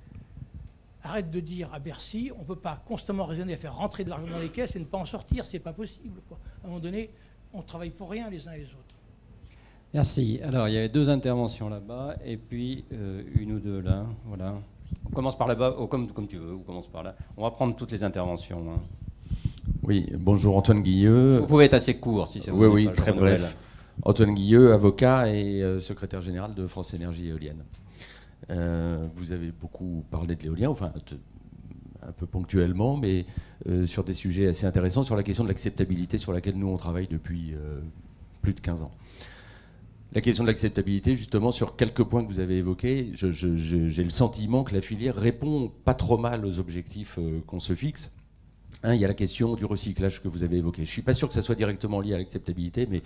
arrêtent 1.03 1.31
de 1.31 1.41
dire 1.41 1.73
à 1.73 1.79
Bercy, 1.79 2.31
on 2.37 2.41
ne 2.41 2.45
peut 2.45 2.57
pas 2.57 2.83
constamment 2.85 3.25
raisonner 3.25 3.55
à 3.55 3.57
faire 3.57 3.75
rentrer 3.75 4.05
de 4.05 4.11
l'argent 4.11 4.27
dans 4.27 4.39
les 4.39 4.51
caisses 4.51 4.77
et 4.77 4.79
ne 4.79 4.85
pas 4.85 4.99
en 4.99 5.07
sortir, 5.07 5.47
c'est 5.47 5.59
pas 5.59 5.73
possible. 5.73 6.21
À 6.31 6.67
un 6.67 6.69
moment 6.69 6.81
donné, 6.81 7.11
on 7.55 7.63
travaille 7.63 7.91
pour 7.91 8.11
rien 8.11 8.29
les 8.29 8.47
uns 8.47 8.53
et 8.53 8.59
les 8.59 8.67
autres. 8.67 8.89
Merci. 9.93 10.38
Alors, 10.45 10.68
il 10.68 10.74
y 10.74 10.76
avait 10.76 10.88
deux 10.88 11.11
interventions 11.11 11.68
là-bas 11.68 12.14
et 12.24 12.36
puis 12.36 12.84
euh, 12.93 13.22
une 13.34 13.53
ou 13.53 13.59
deux 13.59 13.80
là. 13.80 14.07
Voilà. 14.26 14.55
On 15.07 15.11
commence 15.11 15.36
par 15.36 15.49
là-bas, 15.49 15.74
oh, 15.78 15.88
comme, 15.88 16.12
comme 16.12 16.28
tu 16.28 16.36
veux, 16.36 16.55
on 16.55 16.62
commence 16.62 16.86
par 16.86 17.03
là. 17.03 17.16
On 17.36 17.43
va 17.43 17.51
prendre 17.51 17.74
toutes 17.74 17.91
les 17.91 18.05
interventions. 18.05 18.64
Hein. 18.70 18.80
Oui, 19.82 20.09
bonjour 20.16 20.57
Antoine 20.57 20.82
Guilleux. 20.82 21.38
Vous 21.38 21.47
pouvez 21.47 21.64
être 21.64 21.74
assez 21.74 21.99
court 21.99 22.28
si 22.28 22.41
c'est 22.41 22.53
Oui, 22.53 22.68
oui, 22.68 22.88
très 22.95 23.12
bref. 23.12 23.57
Antoine 24.05 24.34
Guilleux, 24.34 24.72
avocat 24.72 25.28
et 25.28 25.61
euh, 25.62 25.80
secrétaire 25.80 26.20
général 26.20 26.55
de 26.55 26.66
France 26.66 26.95
Énergie 26.95 27.28
Éolienne. 27.28 27.64
Euh, 28.51 29.09
vous 29.14 29.32
avez 29.32 29.51
beaucoup 29.51 30.05
parlé 30.11 30.36
de 30.36 30.43
l'éolien, 30.43 30.70
enfin 30.70 30.93
un 32.03 32.12
peu 32.12 32.26
ponctuellement, 32.26 32.97
mais 32.97 33.26
sur 33.84 34.05
des 34.05 34.14
sujets 34.14 34.47
assez 34.47 34.64
intéressants, 34.64 35.05
sur 35.05 35.16
la 35.16 35.22
question 35.22 35.45
de 35.45 35.49
l'acceptabilité 35.49 36.16
sur 36.16 36.32
laquelle 36.32 36.57
nous 36.57 36.68
on 36.68 36.78
travaille 36.78 37.07
depuis 37.07 37.55
plus 38.41 38.55
de 38.55 38.61
15 38.61 38.82
ans. 38.84 38.91
La 40.13 40.21
question 40.21 40.43
de 40.43 40.49
l'acceptabilité, 40.49 41.15
justement, 41.15 41.53
sur 41.53 41.77
quelques 41.77 42.03
points 42.03 42.25
que 42.25 42.29
vous 42.29 42.41
avez 42.41 42.59
évoqués, 42.59 43.11
j'ai 43.15 44.03
le 44.05 44.11
sentiment 44.11 44.65
que 44.65 44.75
la 44.75 44.81
filière 44.81 45.15
répond 45.15 45.71
pas 45.85 45.95
trop 45.95 46.19
mal 46.19 46.45
aux 46.45 46.59
objectifs 46.59 47.19
euh, 47.21 47.41
qu'on 47.47 47.61
se 47.61 47.77
fixe. 47.77 48.17
il 48.85 48.97
y 48.97 49.05
a 49.05 49.09
la 49.09 49.15
question 49.15 49.55
du 49.55 49.65
recyclage 49.65 50.21
que 50.21 50.27
vous 50.27 50.43
avez 50.43 50.57
évoqué. 50.57 50.79
Je 50.79 50.91
ne 50.91 50.93
suis 50.93 51.03
pas 51.03 51.15
sûr 51.15 51.29
que 51.29 51.35
ça 51.35 51.43
soit 51.43 51.55
directement 51.55 52.01
lié 52.01 52.15
à 52.15 52.19
l'acceptabilité, 52.19 52.89
mais 52.91 53.05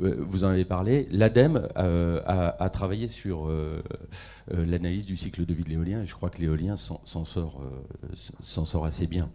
euh, 0.00 0.16
vous 0.18 0.42
en 0.42 0.48
avez 0.48 0.64
parlé. 0.64 1.06
L'ADEME 1.12 1.68
euh, 1.76 2.20
a, 2.26 2.70
travaillé 2.70 3.06
sur 3.06 3.48
l'analyse 4.50 5.06
du 5.06 5.16
cycle 5.16 5.46
de 5.46 5.54
vie 5.54 5.62
de 5.62 5.70
l'éolien, 5.70 6.02
et 6.02 6.06
je 6.06 6.14
crois 6.14 6.30
que 6.30 6.42
l'éolien 6.42 6.74
s'en 6.76 7.24
sort 7.24 8.84
assez 8.84 9.06
bien. 9.06 9.30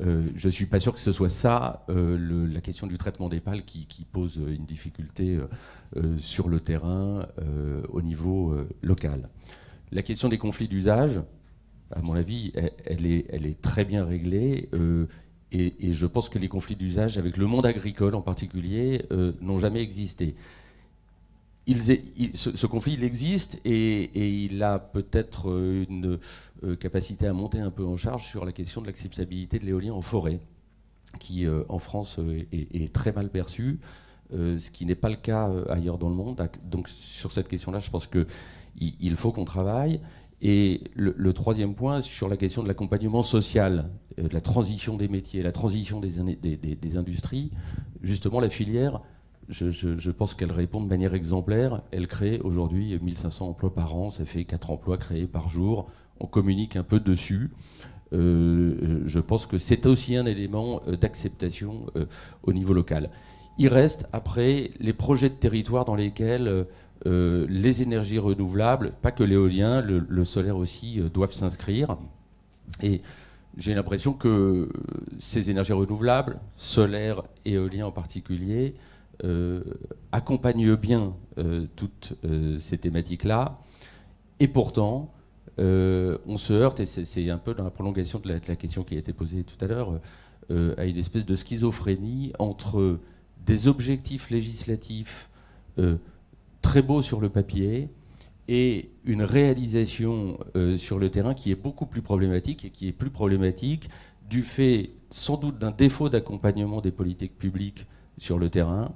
Euh, 0.00 0.30
je 0.34 0.48
ne 0.48 0.52
suis 0.52 0.66
pas 0.66 0.80
sûr 0.80 0.94
que 0.94 1.00
ce 1.00 1.12
soit 1.12 1.28
ça 1.28 1.84
euh, 1.88 2.46
la 2.46 2.60
question 2.60 2.86
du 2.86 2.96
traitement 2.96 3.28
des 3.28 3.40
pales 3.40 3.64
qui, 3.64 3.86
pose 4.10 4.36
une 4.36 4.64
difficulté 4.64 5.38
euh, 5.96 6.18
sur 6.18 6.48
le 6.48 6.60
terrain 6.60 7.26
au 7.88 8.02
niveau 8.02 8.56
local. 8.82 9.28
La 9.92 10.02
question 10.02 10.28
des 10.28 10.38
conflits 10.38 10.68
d'usage, 10.68 11.20
à 11.94 12.00
mon 12.02 12.14
avis, 12.14 12.52
elle, 12.86 13.06
est, 13.06 13.60
très 13.60 13.84
bien 13.84 14.04
réglée. 14.04 14.68
Et, 15.52 15.92
je 15.92 16.06
pense 16.06 16.28
que 16.28 16.38
les 16.38 16.48
conflits 16.48 16.76
d'usage 16.76 17.18
avec 17.18 17.36
le 17.36 17.46
monde 17.46 17.66
agricole 17.66 18.14
en 18.14 18.22
particulier 18.22 19.04
n'ont 19.40 19.58
jamais 19.58 19.82
existé 19.82 20.34
ce, 21.68 22.66
conflit, 22.66 22.94
il 22.94 23.04
existe 23.04 23.60
et, 23.64 24.44
il 24.44 24.62
a 24.62 24.78
peut-être 24.78 25.50
euh, 25.50 25.84
une 25.88 26.18
euh, 26.64 26.76
capacité 26.76 27.26
à 27.26 27.32
monter 27.32 27.60
un 27.60 27.70
peu 27.70 27.84
en 27.84 27.96
charge 27.96 28.26
sur 28.26 28.44
la 28.44 28.52
question 28.52 28.80
de 28.80 28.86
l'acceptabilité 28.86 29.58
de 29.58 29.66
l'éolien 29.66 29.92
en 29.92 30.02
forêt, 30.02 30.40
qui 31.18 31.46
euh, 31.46 31.62
en 31.68 31.78
France 31.78 32.18
est, 32.52 32.92
très 32.92 33.12
mal 33.12 33.30
perçu, 33.30 33.80
ce 34.32 34.70
qui 34.70 34.86
n'est 34.86 34.94
pas 34.94 35.10
le 35.10 35.16
cas 35.16 35.50
ailleurs 35.68 35.98
dans 35.98 36.08
le 36.08 36.14
monde. 36.14 36.48
Donc 36.64 36.88
sur 36.88 37.32
cette 37.32 37.48
question-là, 37.48 37.78
je 37.80 37.90
pense 37.90 38.06
qu'il 38.06 38.26
il 38.78 39.16
faut 39.16 39.32
qu'on 39.32 39.44
travaille. 39.44 40.00
Et 40.42 40.84
le, 40.94 41.32
troisième 41.34 41.74
point, 41.74 42.00
sur 42.00 42.28
la 42.28 42.38
question 42.38 42.62
de 42.62 42.68
l'accompagnement 42.68 43.22
social, 43.22 43.90
de 44.16 44.32
la 44.32 44.40
transition 44.40 44.96
des 44.96 45.08
métiers, 45.08 45.42
la 45.42 45.52
transition 45.52 46.00
des 46.00 46.96
industries, 46.96 47.50
justement 48.02 48.40
la 48.40 48.48
filière 48.48 49.02
je, 49.50 50.10
pense 50.10 50.34
qu'elle 50.34 50.52
répond 50.52 50.80
de 50.80 50.88
manière 50.88 51.14
exemplaire. 51.14 51.82
Elle 51.90 52.06
crée 52.06 52.40
aujourd'hui 52.42 52.98
1500 53.00 53.48
emplois 53.48 53.74
par 53.74 53.94
an, 53.96 54.10
ça 54.10 54.24
fait 54.24 54.44
4 54.44 54.70
emplois 54.70 54.96
créés 54.96 55.26
par 55.26 55.48
jour. 55.48 55.90
On 56.20 56.26
communique 56.26 56.76
un 56.76 56.82
peu 56.82 57.00
dessus. 57.00 57.50
Euh, 58.12 59.02
je 59.06 59.20
pense 59.20 59.46
que 59.46 59.58
c'est 59.58 59.86
aussi 59.86 60.16
un 60.16 60.26
élément 60.26 60.80
euh, 60.88 60.96
d'acceptation 60.96 61.86
euh, 61.96 62.06
au 62.42 62.52
niveau 62.52 62.72
local. 62.72 63.10
Il 63.58 63.68
reste 63.68 64.08
après 64.12 64.70
les 64.80 64.92
projets 64.92 65.28
de 65.28 65.34
territoire 65.34 65.84
dans 65.84 65.94
lesquels 65.94 66.66
les 67.04 67.82
énergies 67.82 68.18
renouvelables, 68.18 68.92
pas 69.02 69.10
que 69.10 69.22
l'éolien, 69.24 69.80
le, 69.80 70.04
le, 70.06 70.24
solaire 70.24 70.56
aussi, 70.56 71.00
doivent 71.12 71.32
s'inscrire. 71.32 71.96
Et 72.82 73.02
j'ai 73.56 73.74
l'impression 73.74 74.12
que 74.12 74.70
ces 75.18 75.50
énergies 75.50 75.72
renouvelables, 75.72 76.38
solaire, 76.56 77.22
éolien 77.44 77.86
en 77.86 77.90
particulier, 77.90 78.76
accompagne 80.12 80.74
bien 80.76 81.14
euh, 81.38 81.66
toutes 81.76 82.14
euh, 82.24 82.58
ces 82.58 82.78
thématiques-là. 82.78 83.58
Et 84.38 84.48
pourtant, 84.48 85.12
on 85.58 86.38
se 86.38 86.54
heurte, 86.54 86.80
et 86.80 86.86
c'est 86.86 87.28
un 87.28 87.36
peu 87.36 87.52
dans 87.52 87.64
la 87.64 87.70
prolongation 87.70 88.18
de 88.18 88.28
la, 88.30 88.56
question 88.56 88.82
qui 88.82 88.94
a 88.94 88.98
été 88.98 89.12
posée 89.12 89.44
tout 89.44 89.62
à 89.62 89.68
l'heure, 89.68 90.00
à 90.48 90.86
une 90.86 90.96
espèce 90.96 91.26
de 91.26 91.36
schizophrénie 91.36 92.32
entre 92.38 92.98
des 93.44 93.68
objectifs 93.68 94.30
législatifs 94.30 95.28
très 96.62 96.80
beaux 96.80 97.02
sur 97.02 97.20
le 97.20 97.28
papier 97.28 97.90
et 98.48 98.88
une 99.04 99.22
réalisation 99.22 100.38
sur 100.78 100.98
le 100.98 101.10
terrain 101.10 101.34
qui 101.34 101.50
est 101.50 101.62
beaucoup 101.62 101.84
plus 101.84 102.00
problématique 102.00 102.64
et 102.64 102.70
qui 102.70 102.88
est 102.88 102.92
plus 102.92 103.10
problématique 103.10 103.90
du 104.30 104.42
fait 104.42 104.92
sans 105.10 105.36
doute 105.36 105.58
d'un 105.58 105.72
défaut 105.72 106.08
d'accompagnement 106.08 106.80
des 106.80 106.92
politiques 106.92 107.36
publiques 107.36 107.84
sur 108.16 108.38
le 108.38 108.48
terrain 108.48 108.84
euh, 108.84 108.88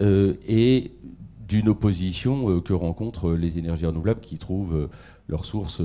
et 0.00 0.92
d'une 1.46 1.68
opposition 1.68 2.50
euh, 2.50 2.60
que 2.60 2.72
rencontrent 2.72 3.32
les 3.32 3.58
énergies 3.58 3.86
renouvelables 3.86 4.20
qui 4.20 4.38
trouvent 4.38 4.74
euh, 4.74 4.88
leurs 5.28 5.44
sources 5.44 5.82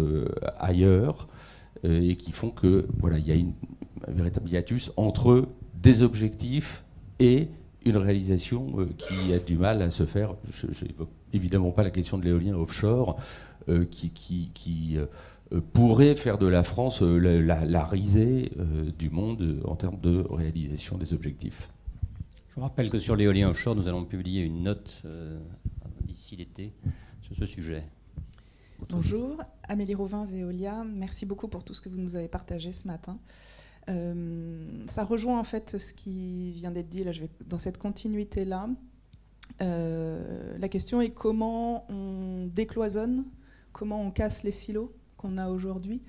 ailleurs 0.60 1.28
et 1.84 2.16
qui 2.16 2.32
font 2.32 2.52
que 2.52 2.86
voilà, 3.00 3.18
il 3.18 3.28
y 3.28 3.32
a 3.32 3.36
une, 3.36 3.54
un 4.08 4.12
véritable 4.12 4.48
hiatus 4.48 4.92
entre 4.98 5.48
des 5.74 6.04
objectifs 6.04 6.84
et 7.18 7.48
une 7.86 7.98
réalisation 7.98 8.88
qui 9.00 9.34
a 9.34 9.40
du 9.40 9.58
mal 9.58 9.82
à 9.82 9.90
se 9.90 10.06
faire. 10.06 10.36
Je 10.52 10.68
n'évoque 10.86 11.10
évidemment 11.34 11.72
pas 11.72 11.82
la 11.82 11.90
question 11.90 12.20
de 12.20 12.26
l'éolien 12.26 12.56
offshore, 12.56 13.16
qui, 13.90 15.00
pourrait 15.74 16.16
faire 16.16 16.38
de 16.38 16.46
la 16.46 16.62
France 16.62 17.02
la 17.02 17.86
risée 17.86 18.52
du 19.00 19.10
monde 19.10 19.60
en 19.66 19.76
termes 19.76 20.00
de 20.00 20.24
réalisation 20.30 21.00
des 21.00 21.14
objectifs. 21.14 21.72
Je 22.52 22.56
vous 22.58 22.64
rappelle 22.64 22.90
que 22.90 23.00
sur 23.00 23.16
l'éolien 23.16 23.50
offshore, 23.50 23.78
nous 23.78 23.88
allons 23.88 24.04
publier 24.04 24.42
une 24.42 24.64
note 24.64 25.04
euh, 25.06 25.40
d'ici 26.02 26.36
l'été 26.36 26.74
sur 27.22 27.34
ce 27.34 27.46
sujet. 27.46 27.86
Bonjour, 28.90 29.42
Amélie 29.64 29.96
Rovin, 29.96 30.26
Veolia. 30.26 30.84
Merci 30.84 31.26
beaucoup 31.26 31.48
pour 31.48 31.64
tout 31.64 31.74
ce 31.74 31.80
que 31.80 31.88
vous 31.88 31.96
nous 31.96 32.18
avez 32.18 32.28
partagé 32.28 32.74
ce 32.74 32.88
matin. 32.90 33.18
Euh, 33.88 34.84
ça 34.88 35.06
rejoint 35.06 35.40
en 35.40 35.46
fait 35.46 35.78
ce 35.78 35.94
qui 35.94 36.52
vient 36.52 36.72
d'être 36.72 36.90
dit. 36.90 37.06
Là, 37.06 37.14
je 37.14 37.22
vais 37.22 37.30
dans 37.48 37.58
cette 37.58 37.78
continuité-là. 37.78 38.68
Euh, 39.62 40.58
la 40.58 40.68
question 40.68 41.00
est 41.00 41.12
comment 41.12 41.90
on 41.90 42.48
décloisonne, 42.48 43.24
comment 43.72 44.02
on 44.02 44.12
casse 44.12 44.44
les 44.44 44.52
silos 44.52 44.94
qu'on 45.16 45.38
a 45.38 45.48
aujourd'hui 45.48 46.02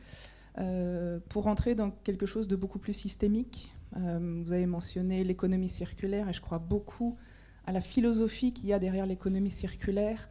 pour 1.29 1.47
entrer 1.47 1.77
dans 1.77 1.93
quelque 1.93 2.27
chose 2.27 2.49
de 2.49 2.57
beaucoup 2.57 2.79
plus 2.81 2.93
systémique, 2.95 3.73
vous 3.95 4.53
avez 4.53 4.67
mentionné 4.67 5.23
l'économie 5.23 5.69
circulaire 5.69 6.29
et 6.29 6.33
je 6.33 6.41
crois 6.41 6.59
beaucoup 6.59 7.17
à 7.67 7.73
la 7.73 7.81
philosophie 7.81 8.53
qu'il 8.53 8.69
y 8.69 8.73
a 8.73 8.79
derrière 8.79 9.07
l'économie 9.07 9.51
circulaire. 9.51 10.29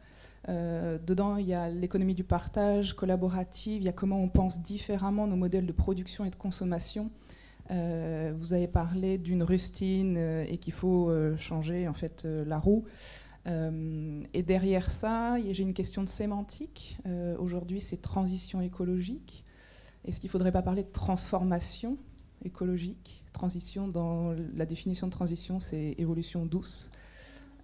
Euh, 0.48 0.98
dedans, 0.98 1.36
il 1.36 1.46
y 1.46 1.54
a 1.54 1.68
l'économie 1.68 2.14
du 2.14 2.24
partage 2.24 2.94
collaborative, 2.94 3.82
il 3.82 3.84
y 3.84 3.88
a 3.88 3.92
comment 3.92 4.20
on 4.20 4.28
pense 4.28 4.62
différemment 4.62 5.26
nos 5.26 5.36
modèles 5.36 5.66
de 5.66 5.72
production 5.72 6.24
et 6.24 6.30
de 6.30 6.36
consommation. 6.36 7.10
Euh, 7.70 8.34
vous 8.36 8.52
avez 8.52 8.66
parlé 8.66 9.18
d'une 9.18 9.42
rustine 9.42 10.16
et 10.16 10.58
qu'il 10.58 10.72
faut 10.72 11.12
changer 11.38 11.86
en 11.88 11.94
fait 11.94 12.24
la 12.24 12.58
roue. 12.58 12.84
et 13.46 14.42
derrière 14.42 14.90
ça, 14.90 15.36
j'ai 15.50 15.62
une 15.62 15.74
question 15.74 16.02
de 16.02 16.08
sémantique. 16.08 16.98
Aujourd'hui, 17.38 17.80
c'est 17.80 18.02
transition 18.02 18.60
écologique. 18.60 19.44
Est-ce 20.04 20.18
qu'il 20.18 20.28
ne 20.28 20.32
faudrait 20.32 20.52
pas 20.52 20.62
parler 20.62 20.82
de 20.82 20.90
transformation? 20.92 21.96
Écologique. 22.44 23.22
Transition, 23.32 23.88
dans 23.88 24.34
la 24.54 24.66
définition 24.66 25.06
de 25.06 25.12
transition, 25.12 25.60
c'est 25.60 25.94
évolution 25.98 26.44
douce. 26.44 26.90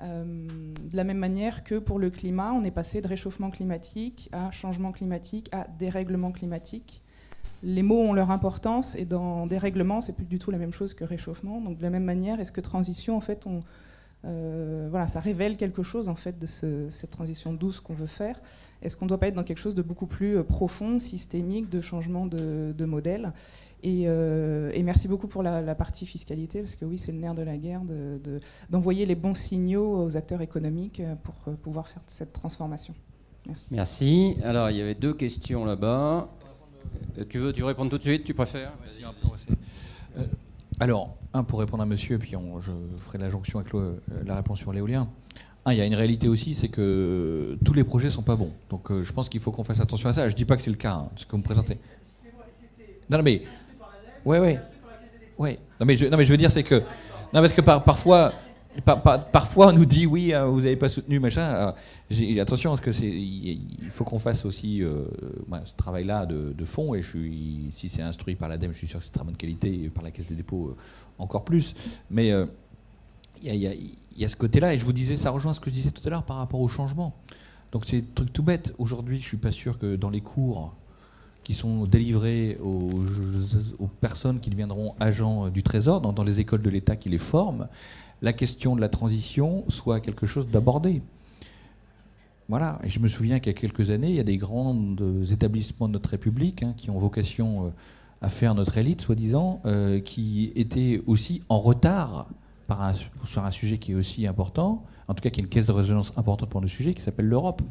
Euh, 0.00 0.24
de 0.24 0.96
la 0.96 1.04
même 1.04 1.18
manière 1.18 1.64
que 1.64 1.76
pour 1.76 1.98
le 1.98 2.10
climat, 2.10 2.52
on 2.52 2.62
est 2.64 2.70
passé 2.70 3.00
de 3.00 3.08
réchauffement 3.08 3.50
climatique 3.50 4.28
à 4.32 4.50
changement 4.50 4.92
climatique 4.92 5.48
à 5.52 5.66
dérèglement 5.78 6.30
climatique. 6.30 7.02
Les 7.64 7.82
mots 7.82 8.00
ont 8.00 8.12
leur 8.12 8.30
importance 8.30 8.94
et 8.94 9.04
dans 9.04 9.46
dérèglement, 9.46 10.00
c'est 10.00 10.14
plus 10.14 10.24
du 10.24 10.38
tout 10.38 10.52
la 10.52 10.58
même 10.58 10.72
chose 10.72 10.94
que 10.94 11.02
réchauffement. 11.02 11.60
Donc 11.60 11.78
de 11.78 11.82
la 11.82 11.90
même 11.90 12.04
manière, 12.04 12.38
est-ce 12.38 12.52
que 12.52 12.60
transition, 12.60 13.16
en 13.16 13.20
fait, 13.20 13.46
on, 13.46 13.64
euh, 14.24 14.86
voilà, 14.90 15.08
ça 15.08 15.18
révèle 15.20 15.56
quelque 15.56 15.82
chose 15.82 16.08
en 16.08 16.14
fait 16.14 16.38
de 16.38 16.46
cette 16.46 17.10
transition 17.10 17.52
douce 17.52 17.80
qu'on 17.80 17.94
veut 17.94 18.06
faire? 18.06 18.40
Est-ce 18.82 18.96
qu'on 18.96 19.06
ne 19.06 19.08
doit 19.08 19.18
pas 19.18 19.28
être 19.28 19.34
dans 19.34 19.42
quelque 19.42 19.58
chose 19.58 19.74
de 19.74 19.82
beaucoup 19.82 20.06
plus 20.06 20.42
profond, 20.44 21.00
systémique, 21.00 21.68
de 21.68 21.80
changement 21.80 22.26
de, 22.26 22.84
modèle? 22.84 23.32
Et, 23.82 24.82
merci 24.82 25.08
beaucoup 25.08 25.28
pour 25.28 25.42
la, 25.42 25.74
partie 25.74 26.06
fiscalité, 26.06 26.60
parce 26.60 26.76
que 26.76 26.84
oui, 26.84 26.98
c'est 26.98 27.12
le 27.12 27.18
nerf 27.18 27.34
de 27.34 27.42
la 27.42 27.56
guerre 27.56 27.82
d'envoyer 28.70 29.06
les 29.06 29.14
bons 29.14 29.34
signaux 29.34 30.04
aux 30.04 30.16
acteurs 30.16 30.42
économiques 30.42 31.02
pour 31.22 31.34
pouvoir 31.56 31.88
faire 31.88 32.02
cette 32.06 32.32
transformation. 32.32 32.94
Merci. 33.46 33.66
Merci. 33.70 34.36
Alors, 34.42 34.70
il 34.70 34.76
y 34.76 34.80
avait 34.80 34.94
deux 34.94 35.14
questions 35.14 35.64
là-bas. 35.64 36.28
Tu 37.28 37.38
veux 37.38 37.52
tu 37.52 37.64
répondre 37.64 37.90
tout 37.90 37.98
de 37.98 38.02
suite 38.02 38.24
Tu 38.24 38.34
préfères? 38.34 38.72
Euh, 40.18 40.24
alors, 40.80 41.16
un 41.32 41.42
pour 41.44 41.58
répondre 41.58 41.82
à 41.82 41.86
monsieur, 41.86 42.18
puis 42.18 42.34
je 42.60 42.72
ferai 42.98 43.18
la 43.18 43.28
jonction 43.28 43.58
avec 43.58 43.72
la 44.24 44.36
réponse 44.36 44.58
sur 44.58 44.72
l'éolien. 44.72 45.08
Un, 45.64 45.72
il 45.72 45.78
y 45.78 45.80
a 45.80 45.86
une 45.86 45.94
réalité 45.94 46.28
aussi, 46.28 46.54
c'est 46.54 46.68
que 46.68 47.58
tous 47.64 47.72
les 47.72 47.84
projets 47.84 48.10
sont 48.10 48.22
pas 48.22 48.36
bons. 48.36 48.52
Donc 48.70 48.90
euh, 48.90 49.02
je 49.02 49.12
pense 49.12 49.28
qu'il 49.28 49.40
faut 49.40 49.50
qu'on 49.50 49.64
fasse 49.64 49.80
attention 49.80 50.08
à 50.08 50.12
ça. 50.12 50.28
Je 50.28 50.36
dis 50.36 50.44
pas 50.44 50.56
que 50.56 50.62
c'est 50.62 50.70
le 50.70 50.76
cas, 50.76 50.94
hein, 50.94 51.08
ce 51.16 51.26
que 51.26 51.32
vous 51.32 51.38
me 51.38 51.42
présentez. 51.42 51.78
Non, 53.10 53.22
mais. 53.22 53.42
Ouais, 54.24 54.38
ouais. 54.38 54.60
Ouais. 55.38 55.58
Non, 55.80 55.86
mais 55.86 55.96
je, 55.96 56.06
non, 56.06 56.16
mais 56.16 56.24
je 56.24 56.30
veux 56.30 56.36
dire, 56.36 56.50
c'est 56.50 56.62
que. 56.62 56.76
Non, 57.32 57.40
parce 57.40 57.52
que 57.52 57.60
parfois, 57.60 58.32
parfois, 58.84 59.68
on 59.68 59.72
nous 59.72 59.84
dit 59.84 60.06
oui, 60.06 60.32
hein, 60.32 60.46
vous 60.46 60.60
n'avez 60.60 60.76
pas 60.76 60.88
soutenu, 60.88 61.20
machin. 61.20 61.74
attention, 62.40 62.70
parce 62.70 62.80
que 62.80 62.90
il 63.02 63.90
faut 63.90 64.04
qu'on 64.04 64.18
fasse 64.18 64.44
aussi 64.44 64.82
euh, 64.82 65.04
ce 65.64 65.74
travail-là 65.76 66.26
de, 66.26 66.64
fond. 66.64 66.94
Et 66.94 67.02
je 67.02 67.08
suis, 67.08 67.68
si 67.70 67.88
c'est 67.88 68.02
instruit 68.02 68.34
par 68.34 68.48
l'ADEME, 68.48 68.72
je 68.72 68.78
suis 68.78 68.86
sûr 68.86 68.98
que 68.98 69.04
c'est 69.04 69.12
très 69.12 69.24
bonne 69.24 69.36
qualité, 69.36 69.84
et 69.84 69.88
par 69.88 70.04
la 70.04 70.10
Caisse 70.10 70.26
des 70.26 70.34
dépôts 70.34 70.68
euh, 70.68 70.76
encore 71.18 71.44
plus. 71.44 71.74
Mais 72.10 72.32
euh, 72.32 72.46
il 73.42 73.54
y, 74.16 74.24
a 74.24 74.28
ce 74.28 74.36
côté-là. 74.36 74.74
Et 74.74 74.78
je 74.78 74.84
vous 74.84 74.92
disais, 74.92 75.16
ça 75.16 75.30
rejoint 75.30 75.52
ce 75.52 75.60
que 75.60 75.70
je 75.70 75.74
disais 75.74 75.90
tout 75.90 76.06
à 76.06 76.10
l'heure 76.10 76.24
par 76.24 76.36
rapport 76.36 76.60
au 76.60 76.68
changement. 76.68 77.14
Donc 77.72 77.84
c'est 77.86 77.98
un 77.98 78.14
truc 78.14 78.32
tout 78.32 78.42
bête. 78.42 78.74
Aujourd'hui, 78.78 79.20
je 79.20 79.26
suis 79.26 79.36
pas 79.36 79.52
sûr 79.52 79.78
que 79.78 79.96
dans 79.96 80.10
les 80.10 80.20
cours 80.20 80.74
qui 81.48 81.54
sont 81.54 81.86
délivrés 81.86 82.58
aux, 82.62 82.90
personnes 84.02 84.38
qui 84.38 84.50
deviendront 84.50 84.94
agents 85.00 85.48
du 85.48 85.62
Trésor, 85.62 86.02
dans 86.02 86.22
les 86.22 86.40
écoles 86.40 86.60
de 86.60 86.68
l'État 86.68 86.94
qui 86.94 87.08
les 87.08 87.16
forment, 87.16 87.68
la 88.20 88.34
question 88.34 88.76
de 88.76 88.82
la 88.82 88.90
transition 88.90 89.64
soit 89.68 90.00
quelque 90.00 90.26
chose 90.26 90.48
d'abordé. 90.48 91.00
Voilà, 92.50 92.78
et 92.84 92.90
je 92.90 93.00
me 93.00 93.06
souviens 93.06 93.40
qu'il 93.40 93.50
y 93.50 93.56
a 93.56 93.58
quelques 93.58 93.88
années, 93.88 94.10
il 94.10 94.16
y 94.16 94.20
a 94.20 94.24
des 94.24 94.36
grands 94.36 94.76
établissements 95.32 95.88
de 95.88 95.94
notre 95.94 96.10
République 96.10 96.64
hein, 96.64 96.74
qui 96.76 96.90
ont 96.90 96.98
vocation 96.98 97.64
euh, 97.64 97.70
à 98.20 98.28
faire 98.28 98.54
notre 98.54 98.76
élite, 98.76 99.00
soi-disant, 99.00 99.62
euh, 99.64 100.00
qui 100.00 100.52
étaient 100.54 101.02
aussi 101.06 101.40
en 101.48 101.60
retard 101.60 102.28
sur 103.24 103.42
un 103.46 103.50
sujet 103.52 103.78
qui 103.78 103.92
est 103.92 103.94
aussi 103.94 104.26
important, 104.26 104.84
en 105.08 105.14
tout 105.14 105.22
cas 105.22 105.30
qui 105.30 105.40
est 105.40 105.44
une 105.44 105.48
caisse 105.48 105.64
de 105.64 105.72
résonance 105.72 106.12
importante 106.18 106.50
pour 106.50 106.60
le 106.60 106.68
sujet, 106.68 106.92
qui 106.92 107.00
s'appelle 107.00 107.24
l'Europe. 107.24 107.62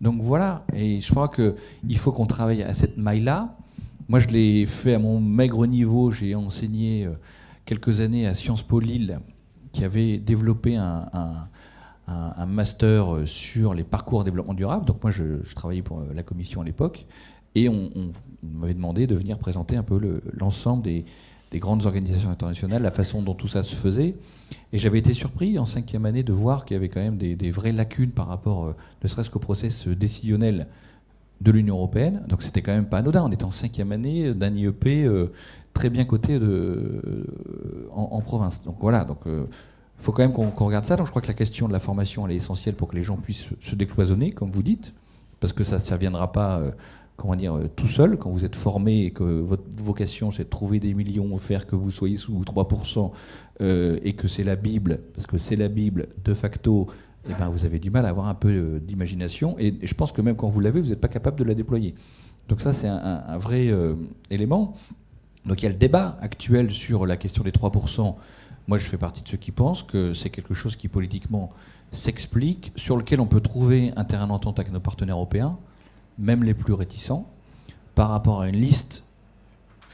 Donc 0.00 0.22
voilà, 0.22 0.64
et 0.74 1.00
je 1.00 1.10
crois 1.10 1.28
qu'il 1.28 1.98
faut 1.98 2.12
qu'on 2.12 2.26
travaille 2.26 2.62
à 2.62 2.72
cette 2.72 2.96
maille-là. 2.96 3.56
Moi, 4.08 4.20
je 4.20 4.28
l'ai 4.28 4.64
fait 4.64 4.94
à 4.94 4.98
mon 4.98 5.20
maigre 5.20 5.66
niveau, 5.66 6.10
j'ai 6.10 6.34
enseigné 6.34 7.04
euh, 7.04 7.10
quelques 7.64 8.00
années 8.00 8.26
à 8.26 8.34
Sciences 8.34 8.62
Po 8.62 8.80
Lille, 8.80 9.20
qui 9.72 9.84
avait 9.84 10.18
développé 10.18 10.76
un, 10.76 11.08
master 12.46 13.26
sur 13.26 13.74
les 13.74 13.84
parcours 13.84 14.20
en 14.20 14.24
développement 14.24 14.54
durable. 14.54 14.86
Donc 14.86 15.02
moi, 15.02 15.10
je, 15.10 15.42
travaillais 15.54 15.82
pour 15.82 16.02
la 16.14 16.22
commission 16.22 16.62
à 16.62 16.64
l'époque, 16.64 17.06
et 17.54 17.68
on, 17.68 17.90
m'avait 18.42 18.74
demandé 18.74 19.06
de 19.06 19.14
venir 19.14 19.36
présenter 19.36 19.76
un 19.76 19.82
peu 19.82 20.22
l'ensemble 20.32 20.84
des, 20.84 21.04
grandes 21.54 21.86
organisations 21.86 22.30
internationales, 22.30 22.82
la 22.82 22.90
façon 22.90 23.22
dont 23.22 23.34
tout 23.34 23.48
ça 23.48 23.62
se 23.62 23.74
faisait. 23.74 24.14
Et 24.72 24.78
j'avais 24.78 24.98
été 24.98 25.14
surpris 25.14 25.58
en 25.58 25.64
cinquième 25.64 26.04
année 26.06 26.22
de 26.22 26.32
voir 26.32 26.64
qu'il 26.64 26.74
y 26.74 26.76
avait 26.76 26.88
quand 26.88 27.00
même 27.00 27.16
des, 27.16 27.50
vraies 27.50 27.72
lacunes 27.72 28.10
par 28.10 28.28
rapport, 28.28 28.66
euh, 28.66 28.76
ne 29.02 29.08
serait-ce 29.08 29.30
qu'au 29.30 29.38
process 29.38 29.88
décisionnel 29.88 30.66
de 31.40 31.50
l'Union 31.50 31.76
européenne. 31.76 32.24
Donc 32.28 32.42
c'était 32.42 32.62
quand 32.62 32.72
même 32.72 32.86
pas 32.86 32.98
anodin. 32.98 33.24
On 33.24 33.32
était 33.32 33.44
en 33.44 33.50
cinquième 33.50 33.92
année 33.92 34.34
d'un 34.34 34.54
IEP 34.54 34.86
euh, 34.86 35.32
très 35.72 35.88
bien 35.88 36.04
coté 36.04 36.38
euh, 36.40 37.24
en, 37.92 38.20
province. 38.20 38.62
Donc 38.64 38.76
voilà, 38.80 39.04
donc 39.04 39.20
il 39.26 39.46
faut 39.98 40.12
quand 40.12 40.22
même 40.22 40.32
qu'on 40.32 40.66
regarde 40.66 40.84
ça. 40.84 40.96
Donc 40.96 41.06
je 41.06 41.10
crois 41.10 41.22
que 41.22 41.28
la 41.28 41.34
question 41.34 41.68
de 41.68 41.72
la 41.72 41.80
formation 41.80 42.26
elle 42.26 42.32
est 42.32 42.36
essentielle 42.36 42.74
pour 42.74 42.88
que 42.88 42.96
les 42.96 43.04
gens 43.04 43.16
puissent 43.16 43.48
se 43.60 43.74
décloisonner, 43.74 44.32
comme 44.32 44.50
vous 44.50 44.62
dites, 44.62 44.92
parce 45.40 45.52
que 45.52 45.64
ça 45.64 45.78
ne 45.78 46.00
viendra 46.00 46.32
pas 46.32 46.60
comment 47.18 47.36
dire, 47.36 47.58
tout 47.76 47.88
seul. 47.88 48.16
Quand 48.16 48.30
vous 48.30 48.46
êtes 48.46 48.56
formé 48.56 49.02
et 49.02 49.10
que 49.10 49.24
votre 49.24 49.64
vocation 49.76 50.30
c'est 50.30 50.44
de 50.44 50.48
trouver 50.48 50.80
des 50.80 50.94
millions, 50.94 51.36
faire 51.36 51.66
que 51.66 51.76
vous 51.76 51.90
soyez 51.90 52.16
sous 52.16 52.40
3%, 52.40 53.10
et 53.60 54.12
que 54.14 54.28
c'est 54.28 54.44
la 54.44 54.56
Bible, 54.56 55.00
parce 55.14 55.26
que 55.26 55.36
c'est 55.36 55.56
la 55.56 55.68
Bible, 55.68 56.08
de 56.24 56.32
facto, 56.32 56.86
eh 57.28 57.34
ben, 57.34 57.48
vous 57.48 57.64
avez 57.64 57.78
du 57.78 57.90
mal 57.90 58.06
à 58.06 58.08
avoir 58.08 58.28
un 58.28 58.34
peu 58.34 58.80
d'imagination. 58.80 59.56
Et, 59.58 59.74
je 59.82 59.94
pense 59.94 60.12
que 60.12 60.22
même 60.22 60.36
quand 60.36 60.48
vous 60.48 60.60
l'avez, 60.60 60.80
vous 60.80 60.90
n'êtes 60.90 61.00
pas 61.00 61.08
capable 61.08 61.38
de 61.38 61.44
la 61.44 61.54
déployer. 61.54 61.94
Donc 62.48 62.60
ça, 62.60 62.72
c'est 62.72 62.88
un, 62.88 63.36
vrai 63.36 63.68
élément. 64.30 64.76
Donc 65.44 65.60
il 65.60 65.64
y 65.64 65.66
a 65.66 65.70
le 65.70 65.76
débat 65.76 66.18
actuel 66.20 66.70
sur 66.70 67.04
la 67.04 67.16
question 67.16 67.42
des 67.42 67.50
3%. 67.50 68.14
Moi, 68.68 68.76
je 68.76 68.84
fais 68.84 68.98
partie 68.98 69.22
de 69.22 69.28
ceux 69.28 69.38
qui 69.38 69.50
pensent 69.50 69.82
que 69.82 70.12
c'est 70.12 70.28
quelque 70.28 70.52
chose 70.52 70.76
qui 70.76 70.88
politiquement 70.88 71.48
s'explique, 71.90 72.70
sur 72.76 72.98
lequel 72.98 73.18
on 73.18 73.26
peut 73.26 73.40
trouver 73.40 73.92
un 73.96 74.04
terrain 74.04 74.26
d'entente 74.26 74.58
avec 74.58 74.70
nos 74.70 74.80
partenaires 74.80 75.16
européens, 75.16 75.58
même 76.18 76.44
les 76.44 76.54
plus 76.54 76.72
réticents, 76.72 77.28
par 77.94 78.10
rapport 78.10 78.40
à 78.40 78.48
une 78.48 78.56
liste 78.56 79.02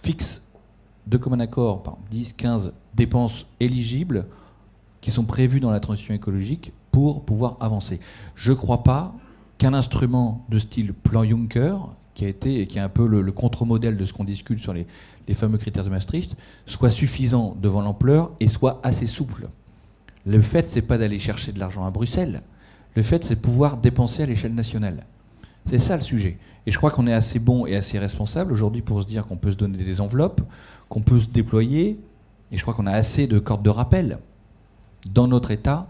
fixe 0.02 0.42
de 1.06 1.16
commun 1.16 1.40
accord, 1.40 1.82
par 1.82 1.98
10, 2.10 2.34
15 2.34 2.72
dépenses 2.94 3.46
éligibles 3.60 4.26
qui 5.00 5.10
sont 5.10 5.24
prévues 5.24 5.60
dans 5.60 5.70
la 5.70 5.80
transition 5.80 6.14
écologique 6.14 6.72
pour 6.90 7.24
pouvoir 7.24 7.56
avancer. 7.60 8.00
Je 8.34 8.52
ne 8.52 8.56
crois 8.56 8.82
pas 8.82 9.14
qu'un 9.58 9.74
instrument 9.74 10.44
de 10.48 10.58
style 10.58 10.94
plan 10.94 11.24
Juncker, 11.24 11.76
qui 12.14 12.24
a 12.24 12.28
été 12.28 12.66
qui 12.66 12.78
est 12.78 12.80
un 12.80 12.88
peu 12.88 13.06
le 13.06 13.32
contre-modèle 13.32 13.96
de 13.96 14.04
ce 14.04 14.12
qu'on 14.12 14.24
discute 14.24 14.58
sur 14.58 14.72
les, 14.72 14.86
les 15.28 15.34
fameux 15.34 15.58
critères 15.58 15.84
de 15.84 15.90
Maastricht, 15.90 16.36
soit 16.66 16.90
suffisant 16.90 17.56
devant 17.60 17.82
l'ampleur 17.82 18.32
et 18.40 18.48
soit 18.48 18.80
assez 18.82 19.06
souple. 19.06 19.48
Le 20.26 20.40
fait, 20.40 20.66
c'est 20.70 20.82
pas 20.82 20.98
d'aller 20.98 21.18
chercher 21.18 21.52
de 21.52 21.58
l'argent 21.58 21.84
à 21.84 21.90
Bruxelles. 21.90 22.42
Le 22.94 23.02
fait, 23.02 23.24
c'est 23.24 23.36
pouvoir 23.36 23.76
dépenser 23.76 24.22
à 24.22 24.26
l'échelle 24.26 24.54
nationale. 24.54 25.04
C'est 25.68 25.78
ça 25.78 25.96
le 25.96 26.02
sujet. 26.02 26.38
Et 26.66 26.70
je 26.70 26.78
crois 26.78 26.90
qu'on 26.90 27.06
est 27.06 27.12
assez 27.12 27.38
bon 27.38 27.66
et 27.66 27.76
assez 27.76 27.98
responsable 27.98 28.52
aujourd'hui 28.52 28.82
pour 28.82 29.02
se 29.02 29.06
dire 29.06 29.26
qu'on 29.26 29.36
peut 29.36 29.52
se 29.52 29.56
donner 29.56 29.78
des 29.78 30.00
enveloppes, 30.00 30.40
qu'on 30.88 31.00
peut 31.00 31.20
se 31.20 31.28
déployer. 31.28 31.98
Et 32.52 32.56
je 32.56 32.62
crois 32.62 32.74
qu'on 32.74 32.86
a 32.86 32.92
assez 32.92 33.26
de 33.26 33.38
cordes 33.38 33.62
de 33.62 33.70
rappel 33.70 34.18
dans 35.12 35.26
notre 35.26 35.50
État 35.50 35.86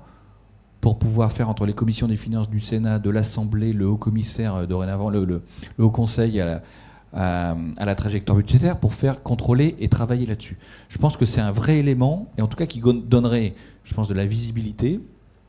pour 0.81 0.99
pouvoir 0.99 1.33
faire 1.33 1.49
entre 1.49 1.65
les 1.65 1.73
commissions 1.73 2.09
des 2.09 2.17
finances 2.17 2.51
du 2.51 2.61
Sénat, 2.61 2.99
de 2.99 3.09
l'Assemblée, 3.09 3.73
le 3.73 3.87
haut 3.87 3.97
commissaire 3.97 4.55
euh, 4.55 4.67
dorénavant, 4.67 5.09
le, 5.09 5.25
le, 5.25 5.43
haut 5.79 5.91
conseil 5.91 6.41
à, 6.41 6.61
la 7.15 7.95
trajectoire 7.95 8.37
budgétaire 8.37 8.79
pour 8.79 8.93
faire 8.93 9.23
contrôler 9.23 9.77
et 9.79 9.89
travailler 9.89 10.27
là-dessus. 10.27 10.59
Je 10.89 10.99
pense 10.99 11.17
que 11.17 11.25
c'est 11.25 11.41
un 11.41 11.53
vrai 11.53 11.79
élément, 11.79 12.29
et 12.37 12.43
en 12.43 12.49
tout 12.49 12.57
cas 12.57 12.67
qui 12.67 12.81
donnerait, 12.81 13.55
je 13.85 13.95
pense, 13.95 14.09
de 14.09 14.15
la 14.15 14.27
visibilité. 14.27 15.01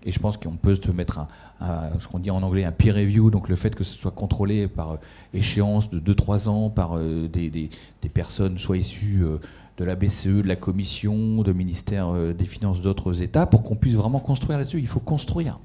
Et 0.05 0.11
je 0.11 0.19
pense 0.19 0.37
qu'on 0.37 0.55
peut 0.55 0.75
se 0.75 0.91
mettre 0.91 1.19
un, 1.59 1.99
ce 1.99 2.07
qu'on 2.07 2.19
dit 2.19 2.29
en 2.29 2.43
anglais 2.43 2.63
un 2.63 2.71
peer 2.71 2.93
review, 2.93 3.31
donc 3.31 3.49
le 3.49 3.55
fait 3.55 3.73
que 3.73 3.83
ce 3.83 3.95
soit 3.95 4.11
contrôlé 4.11 4.67
par 4.67 4.91
euh, 4.91 4.97
échéance 5.33 5.89
de 5.89 5.99
2-3 5.99 6.47
ans 6.47 6.69
par 6.69 6.97
euh, 6.97 7.27
des, 7.27 7.69
personnes 8.13 8.59
soit 8.59 8.77
issues 8.77 9.23
euh, 9.23 9.37
de 9.77 9.83
la 9.83 9.95
BCE, 9.95 10.27
de 10.27 10.47
la 10.47 10.55
Commission, 10.55 11.41
de 11.41 11.51
ministère 11.51 12.13
des 12.33 12.45
Finances 12.45 12.81
d'autres 12.81 13.21
États, 13.21 13.45
pour 13.45 13.63
qu'on 13.63 13.75
puisse 13.75 13.95
vraiment 13.95 14.19
construire 14.19 14.57
là-dessus. 14.57 14.79
Il 14.79 14.87
faut 14.87 15.01
construire. 15.01 15.59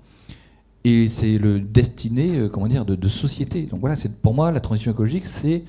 Et 0.82 1.06
c'est 1.06 1.38
le 1.38 1.60
destiné, 1.60 2.48
comment 2.52 2.66
dire, 2.66 2.84
de, 2.84 3.08
société. 3.08 3.66
Donc 3.66 3.78
voilà, 3.78 3.94
pour 4.22 4.34
moi 4.34 4.50
la 4.50 4.58
transition 4.58 4.90
écologique, 4.90 5.26
c'est 5.26 5.62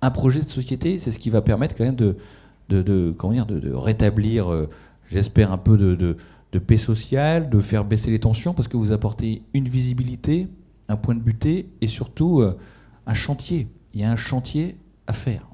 un 0.00 0.12
projet 0.12 0.42
de 0.42 0.48
société, 0.48 1.00
c'est 1.00 1.10
ce 1.10 1.18
qui 1.18 1.28
va 1.28 1.40
permettre 1.40 1.74
quand 1.74 1.84
même 1.84 1.96
de, 1.96 3.14
comment 3.18 3.32
dire, 3.32 3.46
de, 3.46 3.72
rétablir, 3.72 4.68
j'espère, 5.10 5.50
un 5.50 5.58
peu 5.58 5.76
de, 5.76 6.16
paix 6.56 6.78
sociale, 6.78 7.50
de 7.50 7.60
faire 7.60 7.84
baisser 7.84 8.10
les 8.10 8.18
tensions, 8.18 8.54
parce 8.54 8.68
que 8.68 8.78
vous 8.78 8.92
apportez 8.92 9.42
une 9.52 9.68
visibilité, 9.68 10.48
un 10.88 10.96
point 10.96 11.14
de 11.14 11.20
butée, 11.20 11.68
et 11.82 11.86
surtout 11.86 12.40
euh, 12.40 12.56
un 13.06 13.14
chantier. 13.14 13.68
Il 13.92 14.00
y 14.00 14.04
a 14.04 14.10
un 14.10 14.16
chantier 14.16 14.78
à 15.06 15.12
faire. 15.12 15.46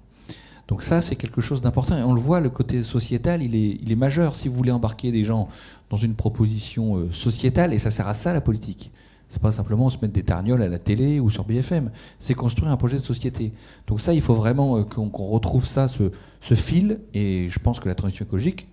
Donc 0.68 0.82
ça, 0.82 1.00
c'est 1.00 1.16
quelque 1.16 1.40
chose 1.40 1.60
d'important. 1.60 1.98
Et 1.98 2.02
on 2.02 2.14
le 2.14 2.20
voit, 2.20 2.40
le 2.40 2.50
côté 2.50 2.82
sociétal, 2.82 3.42
il 3.42 3.54
est, 3.54 3.78
il 3.82 3.90
est 3.90 3.96
majeur. 3.96 4.34
Si 4.36 4.48
vous 4.48 4.54
voulez 4.54 4.72
embarquer 4.72 5.10
des 5.10 5.24
gens 5.24 5.48
dans 5.90 5.96
une 5.96 6.14
proposition 6.14 6.96
euh, 6.96 7.12
sociétale, 7.12 7.74
et 7.74 7.78
ça 7.78 7.90
sert 7.90 8.08
à 8.08 8.14
ça 8.14 8.32
la 8.32 8.40
politique, 8.40 8.92
c'est 9.34 9.42
pas 9.42 9.50
simplement 9.50 9.90
se 9.90 9.98
mettre 10.00 10.14
des 10.14 10.22
tarnioles 10.22 10.62
à 10.62 10.68
la 10.68 10.78
télé 10.78 11.18
ou 11.18 11.28
sur 11.28 11.44
BFM. 11.44 11.90
C'est 12.20 12.34
construire 12.34 12.70
un 12.70 12.76
projet 12.76 12.98
de 12.98 13.02
société. 13.02 13.52
Donc 13.88 14.00
ça, 14.00 14.14
il 14.14 14.22
faut 14.22 14.34
vraiment 14.34 14.78
euh, 14.78 14.82
qu'on 14.84 15.08
retrouve 15.26 15.66
ça, 15.66 15.88
ce, 15.88 16.10
fil. 16.54 17.00
Et 17.14 17.48
je 17.48 17.58
pense 17.58 17.80
que 17.80 17.88
la 17.88 17.96
transition 17.96 18.24
écologique 18.24 18.68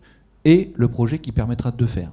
est 0.46 0.72
le 0.76 0.88
projet 0.88 1.20
qui 1.20 1.32
permettra 1.32 1.72
de 1.72 1.86
faire. 1.86 2.12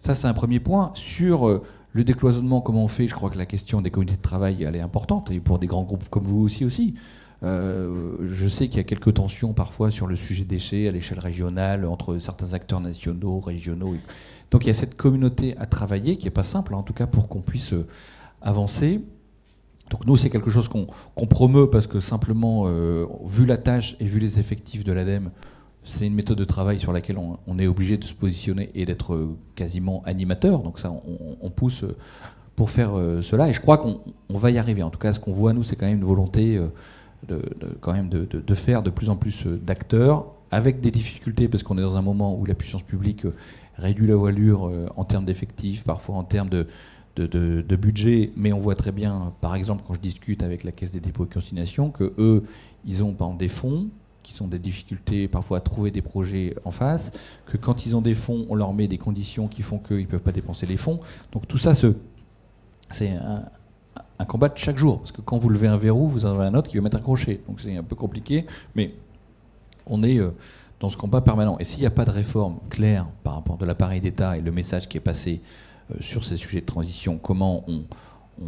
Ça, 0.00 0.14
c'est 0.14 0.26
un 0.26 0.32
premier 0.32 0.60
point. 0.60 0.92
Sur 0.94 1.46
euh, 1.46 1.62
le 1.92 2.04
décloisonnement, 2.04 2.60
comment 2.60 2.84
on 2.84 2.88
fait 2.88 3.06
Je 3.06 3.14
crois 3.14 3.30
que 3.30 3.38
la 3.38 3.46
question 3.46 3.82
des 3.82 3.90
communautés 3.90 4.16
de 4.16 4.22
travail, 4.22 4.62
elle 4.62 4.76
est 4.76 4.80
importante. 4.80 5.30
Et 5.30 5.40
pour 5.40 5.58
des 5.58 5.66
grands 5.66 5.84
groupes 5.84 6.08
comme 6.08 6.24
vous 6.24 6.40
aussi 6.40 6.64
aussi. 6.64 6.94
Euh, 7.42 8.16
je 8.26 8.46
sais 8.48 8.68
qu'il 8.68 8.76
y 8.76 8.80
a 8.80 8.84
quelques 8.84 9.14
tensions 9.14 9.54
parfois 9.54 9.90
sur 9.90 10.06
le 10.06 10.14
sujet 10.14 10.44
déchets 10.44 10.88
à 10.88 10.90
l'échelle 10.90 11.20
régionale 11.20 11.86
entre 11.86 12.18
certains 12.18 12.52
acteurs 12.52 12.80
nationaux, 12.80 13.40
régionaux 13.40 13.94
Donc 14.50 14.64
il 14.64 14.66
y 14.66 14.70
a 14.70 14.74
cette 14.74 14.94
communauté 14.94 15.56
à 15.56 15.64
travailler 15.64 16.18
qui 16.18 16.26
n'est 16.26 16.30
pas 16.30 16.42
simple, 16.42 16.74
en 16.74 16.82
tout 16.82 16.92
cas 16.92 17.06
pour 17.06 17.28
qu'on 17.28 17.40
puisse 17.40 17.72
euh, 17.72 17.86
avancer. 18.42 19.00
Donc 19.90 20.06
nous, 20.06 20.16
c'est 20.16 20.30
quelque 20.30 20.50
chose 20.50 20.68
qu'on 20.68 21.26
promeut 21.26 21.68
parce 21.68 21.88
que 21.88 21.98
simplement, 21.98 22.66
vu 23.24 23.44
la 23.44 23.56
tâche 23.56 23.96
et 23.98 24.04
vu 24.04 24.20
les 24.20 24.38
effectifs 24.38 24.84
de 24.84 24.92
l'ADEME, 24.92 25.32
c'est 25.84 26.06
une 26.06 26.14
méthode 26.14 26.38
de 26.38 26.44
travail 26.44 26.78
sur 26.78 26.92
laquelle 26.92 27.16
on, 27.18 27.58
est 27.58 27.66
obligé 27.66 27.96
de 27.96 28.04
se 28.04 28.14
positionner 28.14 28.70
et 28.74 28.84
d'être 28.84 29.14
euh, 29.14 29.36
quasiment 29.54 30.02
animateur. 30.04 30.60
Donc 30.60 30.78
ça, 30.78 30.92
on, 31.42 31.50
pousse 31.50 31.84
pour 32.54 32.70
faire 32.70 32.92
cela. 33.22 33.48
Et 33.48 33.52
je 33.52 33.60
crois 33.60 33.78
qu'on 33.78 34.00
va 34.28 34.50
y 34.50 34.58
arriver. 34.58 34.82
En 34.82 34.90
tout 34.90 34.98
cas, 34.98 35.14
ce 35.14 35.18
qu'on 35.18 35.32
voit, 35.32 35.52
nous, 35.52 35.62
c'est 35.62 35.76
quand 35.76 35.86
même 35.86 35.98
une 35.98 36.04
volonté 36.04 36.60
de, 37.26 38.54
faire 38.54 38.82
de 38.82 38.90
plus 38.90 39.08
en 39.08 39.16
plus 39.16 39.46
d'acteurs, 39.46 40.26
avec 40.50 40.80
des 40.80 40.90
difficultés, 40.90 41.48
parce 41.48 41.62
qu'on 41.62 41.78
est 41.78 41.82
dans 41.82 41.96
un 41.96 42.02
moment 42.02 42.36
où 42.38 42.44
la 42.44 42.54
puissance 42.54 42.82
publique 42.82 43.26
réduit 43.76 44.06
la 44.06 44.16
voilure 44.16 44.70
en 44.96 45.04
termes 45.04 45.24
d'effectifs, 45.24 45.84
parfois 45.84 46.16
en 46.16 46.24
termes 46.24 46.50
de, 46.50 46.66
de, 47.16 47.76
budget, 47.76 48.32
mais 48.36 48.52
on 48.52 48.58
voit 48.58 48.74
très 48.74 48.92
bien, 48.92 49.32
par 49.40 49.54
exemple, 49.54 49.82
quand 49.86 49.94
je 49.94 50.00
discute 50.00 50.42
avec 50.42 50.64
la 50.64 50.72
Caisse 50.72 50.90
des 50.90 51.00
dépôts 51.00 51.24
et 51.24 51.28
consignations, 51.28 51.90
que 51.90 52.12
eux, 52.18 52.44
ils 52.84 53.02
ont 53.02 53.14
des 53.34 53.48
fonds 53.48 53.88
qui 54.30 54.36
sont 54.36 54.46
des 54.46 54.60
difficultés 54.60 55.26
parfois 55.26 55.58
à 55.58 55.60
trouver 55.60 55.90
des 55.90 56.02
projets 56.02 56.54
en 56.64 56.70
face, 56.70 57.12
que 57.46 57.56
quand 57.56 57.84
ils 57.84 57.96
ont 57.96 58.00
des 58.00 58.14
fonds, 58.14 58.46
on 58.48 58.54
leur 58.54 58.72
met 58.72 58.86
des 58.86 58.96
conditions 58.96 59.48
qui 59.48 59.62
font 59.62 59.78
qu'ils 59.78 60.02
ne 60.02 60.06
peuvent 60.06 60.20
pas 60.20 60.30
dépenser 60.30 60.66
les 60.66 60.76
fonds. 60.76 61.00
Donc 61.32 61.48
tout 61.48 61.58
ça, 61.58 61.74
c'est 61.74 63.10
un, 63.10 64.24
combat 64.26 64.48
de 64.48 64.56
chaque 64.56 64.78
jour, 64.78 64.98
parce 64.98 65.10
que 65.10 65.20
quand 65.20 65.38
vous 65.38 65.48
levez 65.48 65.66
un 65.66 65.78
verrou, 65.78 66.06
vous 66.06 66.26
en 66.26 66.38
avez 66.38 66.44
un 66.44 66.54
autre 66.54 66.70
qui 66.70 66.76
va 66.76 66.82
mettre 66.82 66.96
un 66.96 67.00
crochet. 67.00 67.40
Donc 67.48 67.60
c'est 67.60 67.76
un 67.76 67.82
peu 67.82 67.96
compliqué, 67.96 68.46
mais 68.76 68.94
on 69.84 70.04
est 70.04 70.18
euh, 70.18 70.30
dans 70.78 70.88
ce 70.88 70.96
combat 70.96 71.20
permanent. 71.20 71.58
Et 71.58 71.64
s'il 71.64 71.80
n'y 71.80 71.86
a 71.86 71.90
pas 71.90 72.04
de 72.04 72.12
réforme 72.12 72.58
claire 72.68 73.06
par 73.24 73.34
rapport 73.34 73.58
de 73.58 73.66
l'appareil 73.66 74.00
d'État 74.00 74.36
et 74.36 74.40
le 74.40 74.52
message 74.52 74.88
qui 74.88 74.96
est 74.96 75.00
passé 75.00 75.40
euh, 75.90 75.94
sur 75.98 76.24
ces 76.24 76.36
sujets 76.36 76.60
de 76.60 76.66
transition, 76.66 77.18
comment 77.18 77.64
on, 77.66 77.82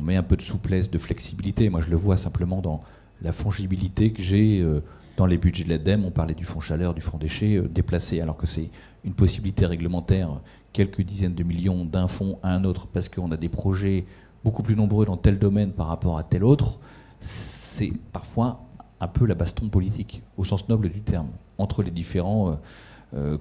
met 0.00 0.16
un 0.16 0.22
peu 0.22 0.36
de 0.36 0.42
souplesse, 0.42 0.90
de 0.90 0.98
flexibilité. 0.98 1.68
Moi, 1.68 1.80
je 1.80 1.90
le 1.90 1.96
vois 1.96 2.16
simplement 2.16 2.62
dans 2.62 2.80
la 3.20 3.32
fongibilité 3.32 4.12
que 4.12 4.22
j'ai 4.22 4.60
euh, 4.60 4.80
dans 5.22 5.26
les 5.26 5.38
budgets 5.38 5.62
de 5.62 5.68
l'ADEME. 5.68 6.04
On 6.04 6.10
parlait 6.10 6.34
du 6.34 6.44
fonds 6.44 6.58
chaleur, 6.58 6.94
du 6.94 7.00
fonds 7.00 7.16
déchets 7.16 7.54
euh, 7.54 7.68
déplacé, 7.68 8.20
alors 8.20 8.36
que 8.36 8.48
c'est 8.48 8.70
une 9.04 9.14
possibilité 9.14 9.66
réglementaire, 9.66 10.40
quelques 10.72 11.02
dizaines 11.02 11.34
de 11.34 11.44
millions 11.44 11.84
d'un 11.84 12.08
fonds 12.08 12.40
à 12.42 12.52
un 12.52 12.64
autre, 12.64 12.88
parce 12.88 13.08
qu'on 13.08 13.30
a 13.30 13.36
des 13.36 13.48
projets 13.48 14.04
beaucoup 14.42 14.64
plus 14.64 14.74
nombreux 14.74 15.06
dans 15.06 15.16
tel 15.16 15.38
domaine 15.38 15.70
par 15.70 15.86
rapport 15.86 16.18
à 16.18 16.24
tel 16.24 16.42
autre. 16.42 16.80
C'est 17.20 17.92
parfois 18.12 18.64
un 18.98 19.06
peu 19.06 19.24
la 19.24 19.36
baston 19.36 19.68
politique, 19.68 20.22
au 20.36 20.44
sens 20.44 20.68
noble 20.68 20.88
du 20.88 21.02
terme, 21.02 21.28
entre 21.56 21.84
les 21.84 21.92
différents 21.92 22.58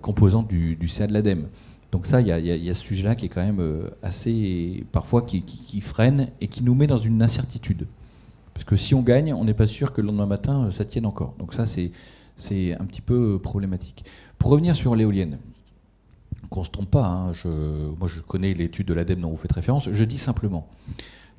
composants 0.02 0.44
du, 0.44 0.76
du 0.76 0.88
CA 0.88 1.08
de 1.08 1.14
l'ADEME. 1.14 1.48
Donc 1.92 2.06
ça, 2.06 2.22
il 2.22 2.28
y, 2.28 2.70
a 2.70 2.74
ce 2.74 2.82
sujet-là 2.82 3.16
qui 3.16 3.26
est 3.26 3.30
quand 3.30 3.44
même 3.44 3.60
euh, 3.60 3.90
assez, 4.02 4.86
parfois, 4.92 5.24
qui, 5.24 5.82
freine 5.82 6.30
et 6.40 6.48
qui 6.48 6.64
nous 6.64 6.74
met 6.74 6.88
dans 6.88 6.98
une 6.98 7.22
incertitude. 7.22 7.86
Parce 8.62 8.70
que 8.70 8.76
si 8.76 8.94
on 8.94 9.02
gagne, 9.02 9.34
on 9.34 9.44
n'est 9.44 9.56
pas 9.56 9.66
sûr 9.66 9.92
que 9.92 10.02
le 10.02 10.08
lendemain 10.08 10.28
matin, 10.28 10.66
euh, 10.66 10.72
ça 10.72 10.86
tienne 10.86 11.08
encore. 11.08 11.34
Donc 11.40 11.56
ça, 11.56 11.66
c'est 11.66 11.92
un 12.80 12.86
petit 12.86 13.02
peu 13.02 13.34
euh, 13.34 13.40
problématique. 13.40 14.06
Pour 14.38 14.52
revenir 14.52 14.76
sur 14.76 14.96
l'éolienne, 14.96 15.40
qu'on 16.52 16.60
ne 16.60 16.66
se 16.66 16.70
trompe 16.70 16.92
pas, 16.92 17.08
hein, 17.08 17.32
moi 17.98 18.08
je 18.08 18.20
connais 18.20 18.54
l'étude 18.54 18.86
de 18.86 18.94
l'ADEME 18.94 19.22
dont 19.22 19.32
vous 19.32 19.36
faites 19.36 19.52
référence, 19.52 19.90
je 19.92 20.04
dis 20.04 20.20
simplement 20.20 20.68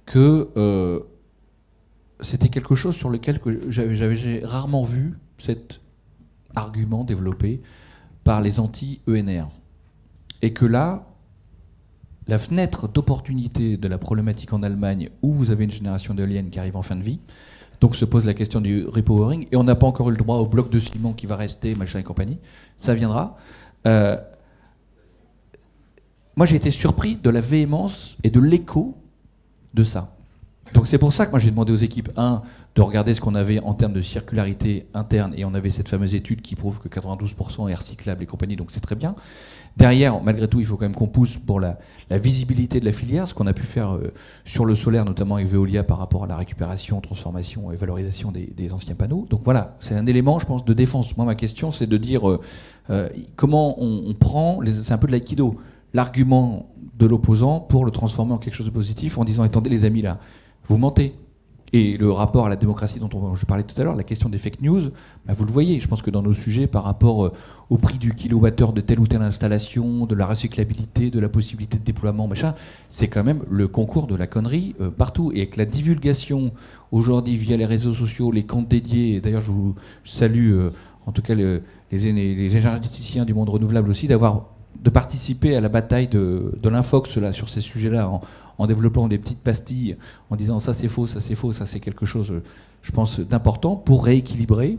que 0.05 1.05
c'était 2.21 2.49
quelque 2.49 2.75
chose 2.75 2.97
sur 2.97 3.11
lequel 3.11 3.39
j'avais 3.69 4.41
rarement 4.45 4.83
vu 4.83 5.19
cet 5.39 5.81
argument 6.57 7.05
développé 7.05 7.61
par 8.25 8.41
les 8.41 8.59
anti-ENR 8.59 9.49
et 10.41 10.53
que 10.53 10.65
là, 10.65 11.12
la 12.33 12.39
fenêtre 12.39 12.89
d'opportunité 12.89 13.77
de 13.77 13.89
la 13.89 13.99
problématique 13.99 14.55
en 14.55 14.63
Allemagne, 14.63 15.11
où 15.21 15.35
vous 15.35 15.51
avez 15.51 15.65
une 15.65 15.71
génération 15.71 16.15
d'éoliennes 16.15 16.49
qui 16.49 16.59
arrive 16.59 16.77
en 16.77 16.83
fin 16.83 16.97
de 16.97 17.03
vie, 17.03 17.21
donc 17.79 17.95
se 17.95 18.07
pose 18.07 18.25
la 18.25 18.33
question 18.33 18.63
du 18.63 18.87
repowering, 18.87 19.49
et 19.53 19.57
on 19.57 19.65
n'a 19.65 19.75
pas 19.75 19.87
encore 19.87 20.09
eu 20.09 20.13
le 20.13 20.17
droit 20.17 20.37
au 20.37 20.47
bloc 20.47 20.71
de 20.71 20.81
ciment 20.81 21.13
qui 21.13 21.27
va 21.27 21.37
rester, 21.37 21.75
machin 21.75 21.99
et 21.99 22.03
compagnie, 22.03 22.39
ça 22.79 22.95
viendra. 22.95 23.37
Euh, 23.87 24.17
moi 26.35 26.47
j'ai 26.47 26.57
été 26.57 26.71
surpris 26.71 27.17
de 27.17 27.29
la 27.29 27.43
véhémence 27.43 28.17
et 28.25 28.31
de 28.31 28.41
l'écho 28.41 28.97
de 29.75 29.85
ça. 29.85 30.17
Donc 30.73 30.87
c'est 30.87 30.97
pour 30.97 31.13
ça 31.13 31.27
que 31.27 31.33
moi 31.33 31.39
j'ai 31.39 31.51
demandé 31.51 31.71
aux 31.71 31.77
équipes, 31.77 32.13
un, 32.17 32.41
de 32.77 32.81
regarder 32.81 33.13
ce 33.13 33.21
qu'on 33.21 33.35
avait 33.35 33.61
en 33.61 33.75
termes 33.75 33.93
de 33.93 34.01
circularité 34.01 34.87
interne, 34.95 35.35
et 35.37 35.45
on 35.45 35.53
avait 35.53 35.69
cette 35.69 35.91
fameuse 35.91 36.15
étude 36.15 36.41
qui 36.41 36.55
prouve 36.55 36.81
que 36.81 36.89
92% 36.89 37.69
est 37.69 37.75
recyclable 37.75 38.23
et 38.23 38.27
compagnie, 38.27 38.57
donc 38.57 38.71
c'est 38.71 38.81
très 38.81 38.95
bien. 38.95 39.17
Derrière, 39.77 40.23
malgré 40.23 40.49
tout, 40.49 40.61
il 40.61 40.67
faut 40.67 40.77
quand 40.77 40.85
même 40.85 40.95
qu'on 40.95 41.09
pousse 41.09 41.39
pour 41.39 41.59
la, 41.59 41.79
visibilité 42.11 42.79
de 42.79 42.85
la 42.85 42.93
filière, 42.93 43.27
ce 43.27 43.33
qu'on 43.33 43.47
a 43.47 43.55
pu 43.55 43.63
faire 43.63 43.95
euh, 43.95 44.13
sur 44.45 44.67
le 44.67 44.75
solaire, 44.75 45.07
notamment 45.07 45.37
avec 45.37 45.49
Veolia, 45.49 45.83
par 45.83 45.97
rapport 45.97 46.25
à 46.25 46.27
la 46.27 46.37
récupération, 46.37 47.01
transformation 47.01 47.73
et 47.73 47.77
valorisation 47.77 48.33
des, 48.33 48.73
anciens 48.75 48.95
panneaux. 48.95 49.27
Donc 49.31 49.41
voilà, 49.45 49.77
c'est 49.81 49.95
un 49.95 50.07
élément, 50.07 50.39
je 50.39 50.45
pense, 50.45 50.65
de 50.65 50.75
défense. 50.75 51.17
Moi, 51.17 51.25
ma 51.25 51.35
question, 51.35 51.71
c'est 51.71 51.87
de 51.87 51.97
dire 51.97 52.29
euh, 52.29 52.41
euh, 52.91 53.09
comment 53.37 53.83
on, 53.83 54.13
prend, 54.13 54.61
c'est 54.83 54.93
un 54.93 54.99
peu 54.99 55.07
de 55.07 55.13
l'aïkido, 55.13 55.57
l'argument 55.95 56.69
de 56.99 57.07
l'opposant 57.07 57.61
pour 57.61 57.87
le 57.87 57.91
transformer 57.91 58.33
en 58.33 58.39
quelque 58.39 58.55
chose 58.55 58.67
de 58.67 58.73
positif 58.73 59.17
en 59.17 59.25
disant, 59.25 59.43
attendez 59.43 59.71
les 59.71 59.87
amis 59.87 60.03
là, 60.03 60.19
vous 60.69 60.77
mentez. 60.77 61.15
Et 61.75 61.97
le 61.97 62.13
rapport 62.13 62.45
à 62.45 62.49
la 62.51 62.57
démocratie 62.57 62.99
dont 63.01 63.09
on, 63.15 63.35
je 63.35 63.47
parlais 63.47 63.63
tout 63.63 63.81
à 63.81 63.85
l'heure, 63.85 63.97
la 63.97 64.03
question 64.03 64.29
des 64.29 64.37
fake 64.37 64.61
news, 64.61 64.91
bah, 65.27 65.33
vous 65.35 65.47
le 65.47 65.51
voyez, 65.51 65.81
je 65.81 65.89
pense 65.89 66.03
que 66.03 66.11
dans 66.11 66.21
nos 66.21 66.35
sujets 66.35 66.67
par 66.67 66.85
rapport 66.85 67.25
euh, 67.25 67.33
au 67.71 67.79
prix 67.79 67.97
du 67.97 68.15
kilowattheure 68.15 68.75
de 68.75 68.83
telle 68.83 69.01
ou 69.01 69.07
telle 69.07 69.23
installation, 69.23 70.05
de 70.05 70.15
la 70.15 70.27
recyclabilité, 70.27 71.11
de 71.11 71.19
la 71.19 71.31
possibilité 71.31 71.79
de 71.79 71.85
déploiement, 71.85 72.29
machin, 72.29 72.55
c'est 72.91 73.09
quand 73.09 73.25
même 73.25 73.43
le 73.51 73.69
concours 73.69 74.07
de 74.07 74.17
la 74.17 74.27
connerie 74.27 74.75
euh, 74.83 74.91
partout. 74.91 75.33
Et 75.33 75.39
avec 75.39 75.57
la 75.57 75.65
divulgation 75.65 76.53
aujourd'hui 76.91 77.37
via 77.37 77.57
les 77.57 77.67
réseaux 77.67 77.95
sociaux, 77.95 78.31
les 78.33 78.45
comptes 78.45 78.69
dédiés, 78.69 79.23
d'ailleurs 79.23 79.41
je 79.41 79.51
vous 79.51 79.75
salue 80.05 80.53
euh, 80.53 80.71
en 81.07 81.13
tout 81.13 81.23
cas 81.23 81.35
les, 81.35 81.63
énergéticiens 81.91 83.25
du 83.25 83.33
monde 83.33 83.49
renouvelable 83.49 83.89
aussi, 83.89 84.09
d'avoir 84.09 84.45
de 84.83 84.91
participer 84.91 85.57
à 85.57 85.61
la 85.61 85.69
bataille 85.69 86.09
de, 86.09 86.53
l'infox 86.65 87.19
sur 87.33 87.49
ces 87.49 87.61
sujets-là 87.61 88.11
en 88.59 88.67
développant 88.67 89.09
des 89.09 89.19
petites 89.19 89.41
pastilles, 89.41 89.97
en 90.31 90.37
disant 90.37 90.59
ça 90.59 90.75
c'est 90.75 90.89
faux, 90.89 91.07
ça 91.07 91.21
c'est 91.21 91.35
faux, 91.35 91.53
ça 91.53 91.67
c'est 91.67 91.81
quelque 91.81 92.07
chose, 92.07 92.33
je 92.83 92.93
pense, 92.93 93.21
d'important 93.21 93.77
pour 93.77 94.05
rééquilibrer 94.05 94.79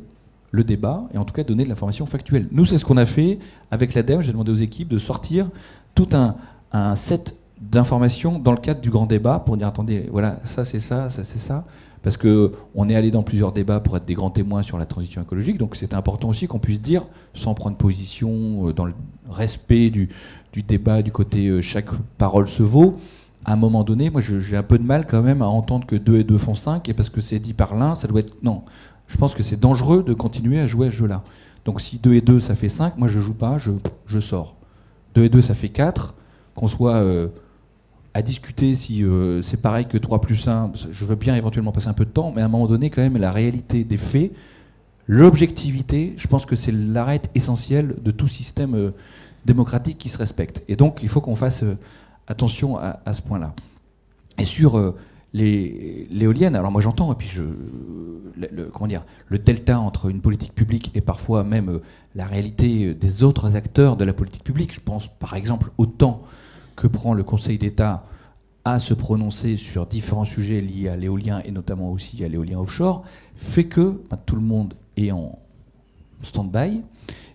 le 0.53 0.63
débat 0.63 1.03
et 1.13 1.17
en 1.17 1.25
tout 1.25 1.33
cas 1.33 1.43
donner 1.43 1.63
de 1.63 1.69
l'information 1.69 2.05
factuelle. 2.05 2.47
Nous, 2.51 2.65
c'est 2.65 2.77
ce 2.77 2.85
qu'on 2.85 2.97
a 2.97 3.07
fait 3.07 3.39
avec 3.71 3.95
l'ADEME. 3.95 4.21
J'ai 4.21 4.31
demandé 4.31 4.51
aux 4.51 4.55
équipes 4.55 4.87
de 4.87 4.99
sortir 4.99 5.49
tout 5.95 6.07
un, 6.13 6.95
set 6.95 7.37
d'informations 7.59 8.39
dans 8.39 8.51
le 8.51 8.59
cadre 8.59 8.79
du 8.79 8.89
grand 8.89 9.05
débat 9.05 9.39
pour 9.39 9.57
dire 9.57 9.67
attendez, 9.67 10.07
voilà, 10.11 10.39
ça 10.45 10.63
c'est 10.63 10.79
ça, 10.79 11.09
ça 11.09 11.23
c'est 11.23 11.39
ça. 11.39 11.65
Parce 12.03 12.17
qu'on 12.17 12.89
est 12.89 12.95
allé 12.95 13.09
dans 13.09 13.23
plusieurs 13.23 13.51
débats 13.51 13.79
pour 13.79 13.97
être 13.97 14.05
des 14.05 14.13
grands 14.13 14.29
témoins 14.29 14.61
sur 14.61 14.77
la 14.77 14.85
transition 14.85 15.21
écologique, 15.21 15.57
donc 15.57 15.75
c'est 15.75 15.93
important 15.93 16.29
aussi 16.29 16.47
qu'on 16.47 16.59
puisse 16.59 16.81
dire, 16.81 17.03
sans 17.33 17.53
prendre 17.53 17.77
position, 17.77 18.67
euh, 18.67 18.73
dans 18.73 18.85
le 18.85 18.93
respect 19.29 19.89
du, 19.89 20.09
du 20.51 20.63
débat, 20.63 21.01
du 21.01 21.11
côté 21.11 21.47
euh, 21.47 21.61
chaque 21.61 21.89
parole 22.17 22.49
se 22.49 22.61
vaut, 22.61 22.99
à 23.45 23.53
un 23.53 23.55
moment 23.55 23.83
donné, 23.83 24.09
moi 24.09 24.21
j'ai 24.21 24.57
un 24.57 24.63
peu 24.63 24.77
de 24.77 24.83
mal 24.83 25.05
quand 25.07 25.21
même 25.21 25.41
à 25.41 25.47
entendre 25.47 25.85
que 25.85 25.95
2 25.95 26.17
et 26.19 26.23
2 26.23 26.37
font 26.37 26.55
5, 26.55 26.87
et 26.89 26.93
parce 26.93 27.09
que 27.09 27.21
c'est 27.21 27.39
dit 27.39 27.53
par 27.53 27.75
l'un, 27.75 27.95
ça 27.95 28.07
doit 28.07 28.21
être... 28.21 28.33
Non, 28.41 28.63
je 29.07 29.17
pense 29.17 29.35
que 29.35 29.43
c'est 29.43 29.59
dangereux 29.59 30.03
de 30.03 30.13
continuer 30.13 30.59
à 30.59 30.67
jouer 30.67 30.87
à 30.87 30.91
ce 30.91 30.95
jeu-là. 30.95 31.23
Donc 31.65 31.81
si 31.81 31.97
2 31.99 32.13
et 32.13 32.21
2 32.21 32.39
ça 32.39 32.55
fait 32.55 32.69
5, 32.69 32.97
moi 32.97 33.07
je 33.07 33.19
joue 33.19 33.33
pas, 33.33 33.57
je, 34.05 34.19
sors. 34.19 34.55
2 35.15 35.23
et 35.23 35.29
2 35.29 35.41
ça 35.41 35.53
fait 35.53 35.69
4, 35.69 36.15
qu'on 36.55 36.67
soit 36.67 36.95
euh, 36.95 37.29
à 38.13 38.21
discuter 38.21 38.75
si 38.75 39.03
euh, 39.03 39.41
c'est 39.41 39.61
pareil 39.61 39.85
que 39.87 39.97
3 39.97 40.21
plus 40.21 40.47
1, 40.47 40.71
je 40.91 41.05
veux 41.05 41.15
bien 41.15 41.35
éventuellement 41.35 41.71
passer 41.71 41.87
un 41.87 41.93
peu 41.93 42.05
de 42.05 42.11
temps, 42.11 42.31
mais 42.35 42.41
à 42.41 42.45
un 42.45 42.49
moment 42.49 42.67
donné 42.67 42.89
quand 42.89 43.01
même 43.01 43.17
la 43.17 43.31
réalité 43.31 43.83
des 43.83 43.97
faits, 43.97 44.31
l'objectivité, 45.07 46.13
je 46.17 46.27
pense 46.27 46.45
que 46.45 46.55
c'est 46.55 46.71
l'arrêt 46.71 47.21
essentiel 47.35 47.95
de 48.01 48.11
tout 48.11 48.27
système 48.27 48.75
euh, 48.75 48.91
démocratique 49.45 49.97
qui 49.97 50.09
se 50.09 50.17
respecte. 50.17 50.63
Et 50.67 50.75
donc 50.75 50.99
il 51.01 51.09
faut 51.09 51.21
qu'on 51.21 51.35
fasse 51.35 51.63
attention 52.27 52.77
à, 52.77 53.13
ce 53.13 53.21
point-là. 53.21 53.53
Et 54.37 54.45
sur 54.45 54.77
euh, 54.77 54.95
l'éolienne, 55.33 56.55
alors 56.55 56.71
moi 56.71 56.81
j'entends, 56.81 57.11
et 57.11 57.15
puis 57.15 57.29
le, 58.35 58.87
dire, 58.87 59.05
le 59.27 59.39
delta 59.39 59.79
entre 59.79 60.09
une 60.09 60.21
politique 60.21 60.53
publique 60.53 60.91
et 60.95 61.01
parfois 61.01 61.43
même 61.43 61.69
euh, 61.69 61.81
la 62.15 62.25
réalité 62.25 62.87
euh, 62.87 62.93
des 62.93 63.23
autres 63.23 63.55
acteurs 63.55 63.97
de 63.97 64.05
la 64.05 64.13
politique 64.13 64.43
publique. 64.43 64.73
Je 64.73 64.79
pense 64.79 65.07
par 65.07 65.35
exemple 65.35 65.71
au 65.77 65.85
temps 65.85 66.23
que 66.75 66.87
prend 66.87 67.13
le 67.13 67.23
Conseil 67.23 67.57
d'État 67.57 68.05
à 68.65 68.79
se 68.79 68.93
prononcer 68.93 69.57
sur 69.57 69.85
différents 69.85 70.25
sujets 70.25 70.61
liés 70.61 70.87
à 70.87 70.95
l'éolien 70.95 71.41
et 71.43 71.51
notamment 71.51 71.91
aussi 71.91 72.23
à 72.23 72.29
l'éolien 72.29 72.59
offshore, 72.59 73.03
fait 73.35 73.65
que 73.65 74.01
ben, 74.09 74.17
tout 74.25 74.35
le 74.35 74.41
monde 74.41 74.73
est 74.95 75.11
en 75.11 75.37
stand-by. 76.23 76.81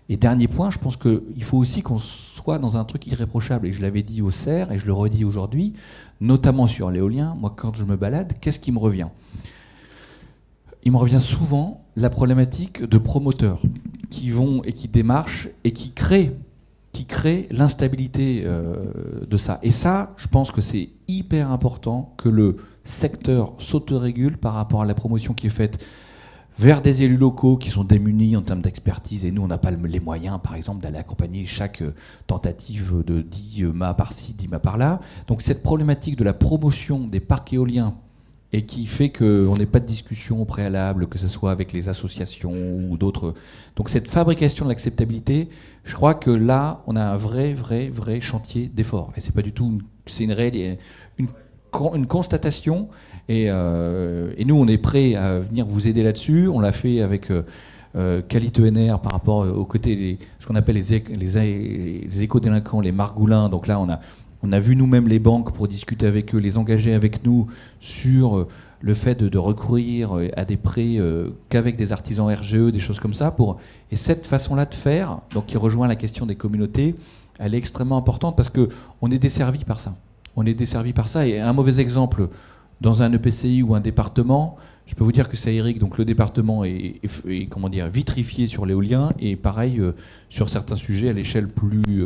Et 0.09 0.17
dernier 0.17 0.47
point, 0.47 0.71
je 0.71 0.79
pense 0.79 0.97
qu'il 0.97 1.43
faut 1.43 1.57
aussi 1.57 1.83
qu'on 1.83 1.99
soit 1.99 2.57
dans 2.57 2.77
un 2.77 2.83
truc 2.83 3.05
irréprochable. 3.07 3.67
Et 3.67 3.71
je 3.71 3.81
l'avais 3.81 4.01
dit 4.01 4.21
au 4.21 4.31
CERF 4.31 4.71
et 4.71 4.79
je 4.79 4.85
le 4.85 4.93
redis 4.93 5.23
aujourd'hui, 5.23 5.73
notamment 6.19 6.65
sur 6.67 6.89
l'éolien. 6.89 7.35
Moi, 7.39 7.53
quand 7.55 7.75
je 7.75 7.83
me 7.83 7.95
balade, 7.95 8.33
qu'est-ce 8.41 8.59
qui 8.59 8.71
me 8.71 8.79
revient? 8.79 9.09
Il 10.83 10.91
me 10.91 10.97
revient 10.97 11.21
souvent 11.21 11.81
la 11.95 12.09
problématique 12.09 12.83
de 12.83 12.97
promoteurs 12.97 13.61
qui 14.09 14.31
vont 14.31 14.63
et 14.63 14.73
qui 14.73 14.87
démarchent 14.87 15.49
et 15.63 15.73
qui 15.73 15.91
créent, 15.91 16.35
qui 16.91 17.05
crée 17.05 17.47
l'instabilité 17.51 18.43
euh, 18.45 18.73
de 19.29 19.37
ça. 19.37 19.59
Et 19.61 19.71
ça, 19.71 20.13
je 20.17 20.27
pense 20.27 20.51
que 20.51 20.61
c'est 20.61 20.89
hyper 21.07 21.51
important 21.51 22.13
que 22.17 22.29
le 22.29 22.57
secteur 22.83 23.53
s'autorégule 23.59 24.37
par 24.37 24.53
rapport 24.53 24.81
à 24.81 24.85
la 24.85 24.95
promotion 24.95 25.33
qui 25.33 25.47
est 25.47 25.51
faite 25.51 25.83
vers 26.59 26.81
des 26.81 27.03
élus 27.03 27.15
locaux 27.15 27.55
qui 27.55 27.69
sont 27.69 27.85
démunis 27.85 28.35
en 28.35 28.41
termes 28.41 28.61
d'expertise 28.61 29.23
et 29.23 29.31
nous 29.31 29.41
on 29.41 29.47
n'a 29.47 29.57
pas 29.57 29.71
les 29.71 29.99
moyens 30.01 30.39
par 30.43 30.55
exemple 30.55 30.83
d'aller 30.83 30.97
accompagner 30.97 31.45
chaque 31.45 31.81
euh, 31.81 31.93
tentative 32.27 33.01
de 33.07 33.21
10 33.21 33.63
mâts 33.63 33.93
par-ci, 33.93 34.33
10 34.33 34.49
mâts 34.49 34.59
par-là. 34.59 34.99
Donc 35.27 35.41
cette 35.41 35.63
problématique 35.63 36.17
de 36.17 36.25
la 36.25 36.33
promotion 36.33 37.07
des 37.07 37.21
parcs 37.21 37.53
éoliens 37.53 37.95
et 38.51 38.65
qui 38.65 38.87
fait 38.87 39.09
qu'on 39.09 39.55
n'ait 39.55 39.65
pas 39.65 39.79
de 39.79 39.85
discussion 39.85 40.41
au 40.41 40.45
préalable, 40.45 41.07
que 41.07 41.17
ce 41.17 41.29
soit 41.29 41.51
avec 41.51 41.71
les 41.71 41.87
associations 41.87 42.53
ou 42.89 42.97
d'autres. 42.97 43.35
Donc 43.77 43.89
cette 43.89 44.09
fabrication 44.09 44.65
de 44.65 44.69
l'acceptabilité, 44.69 45.47
je 45.85 45.95
crois 45.95 46.15
que 46.15 46.31
là, 46.31 46.81
on 46.87 46.97
a 46.97 47.03
un 47.03 47.15
vrai, 47.15 47.53
vrai, 47.53 47.89
vrai 47.89 48.19
chantier 48.19 48.69
d'effort. 48.73 49.13
Et 49.15 49.21
c'est 49.21 49.33
pas 49.33 49.43
du 49.43 49.53
tout, 49.53 49.79
c'est 50.07 50.25
une, 50.25 50.35
une, 51.17 51.27
une, 51.93 52.07
constatation. 52.07 52.89
Et, 53.29 53.45
euh, 53.47 54.33
et, 54.37 54.43
nous, 54.43 54.55
on 54.55 54.67
est 54.67 54.77
prêt 54.77 55.15
à 55.15 55.39
venir 55.39 55.65
vous 55.65 55.87
aider 55.87 56.03
là-dessus. 56.03 56.49
On 56.49 56.59
l'a 56.59 56.73
fait 56.73 57.01
avec 57.01 57.31
euh, 57.31 57.43
euh 57.95 58.21
NR 58.31 58.99
par 58.99 59.13
rapport 59.13 59.47
au 59.47 59.65
côté, 59.65 60.17
ce 60.39 60.47
qu'on 60.47 60.55
appelle 60.55 60.75
les, 60.75 61.03
les, 61.15 62.07
les 62.11 62.23
éco-délinquants, 62.23 62.81
les 62.81 62.91
margoulins. 62.91 63.47
Donc 63.47 63.67
là, 63.67 63.79
on 63.79 64.51
a 64.51 64.59
vu 64.59 64.75
nous-mêmes 64.75 65.07
les 65.07 65.19
banques 65.19 65.53
pour 65.53 65.67
discuter 65.67 66.05
avec 66.05 66.33
eux, 66.33 66.37
les 66.37 66.57
engager 66.57 66.93
avec 66.93 67.23
nous 67.25 67.47
sur 67.79 68.37
euh, 68.37 68.47
le 68.81 68.93
fait 68.93 69.15
de, 69.15 69.37
recourir 69.37 70.17
euh, 70.17 70.29
à 70.37 70.45
des 70.45 70.57
prêts 70.57 70.95
euh, 70.97 71.29
qu'avec 71.49 71.75
des 71.75 71.91
artisans 71.91 72.33
RGE, 72.33 72.71
des 72.71 72.79
choses 72.79 72.99
comme 72.99 73.13
ça. 73.13 73.35
Et 73.91 73.95
cette 73.95 74.25
façon-là 74.25 74.65
de 74.65 74.73
faire, 74.73 75.19
donc 75.33 75.47
qui 75.47 75.57
rejoint 75.57 75.87
la 75.87 75.95
question 75.95 76.25
des 76.25 76.35
communautés, 76.35 76.95
elle 77.37 77.53
est 77.53 77.57
extrêmement 77.57 77.97
importante 77.97 78.35
parce 78.35 78.49
qu'on 78.49 79.11
est 79.11 79.19
desservi 79.19 79.65
par 79.65 79.79
ça. 79.79 79.95
On 80.35 80.45
est 80.45 80.53
desservi 80.53 80.93
par 80.93 81.07
ça. 81.07 81.27
Et 81.27 81.39
un 81.39 81.53
mauvais 81.53 81.79
exemple, 81.81 82.29
dans 82.81 83.01
un 83.01 83.11
EPCI 83.11 83.63
ou 83.63 83.75
un 83.75 83.81
département, 83.81 84.57
je 84.85 84.95
peux 84.95 85.03
vous 85.03 85.11
dire 85.11 85.29
que 85.29 85.37
c'est 85.37 85.53
Eric, 85.53 85.79
donc 85.79 85.97
le 85.97 86.05
département 86.05 86.63
est, 86.63 86.99
comment 87.49 87.69
dire, 87.69 87.87
vitrifié 87.87 88.47
sur 88.47 88.65
l'éolien 88.65 89.11
et 89.19 89.35
pareil 89.35 89.81
sur 90.29 90.49
certains 90.49 90.75
sujets 90.75 91.09
à 91.09 91.13
l'échelle 91.13 91.47
plus 91.47 92.03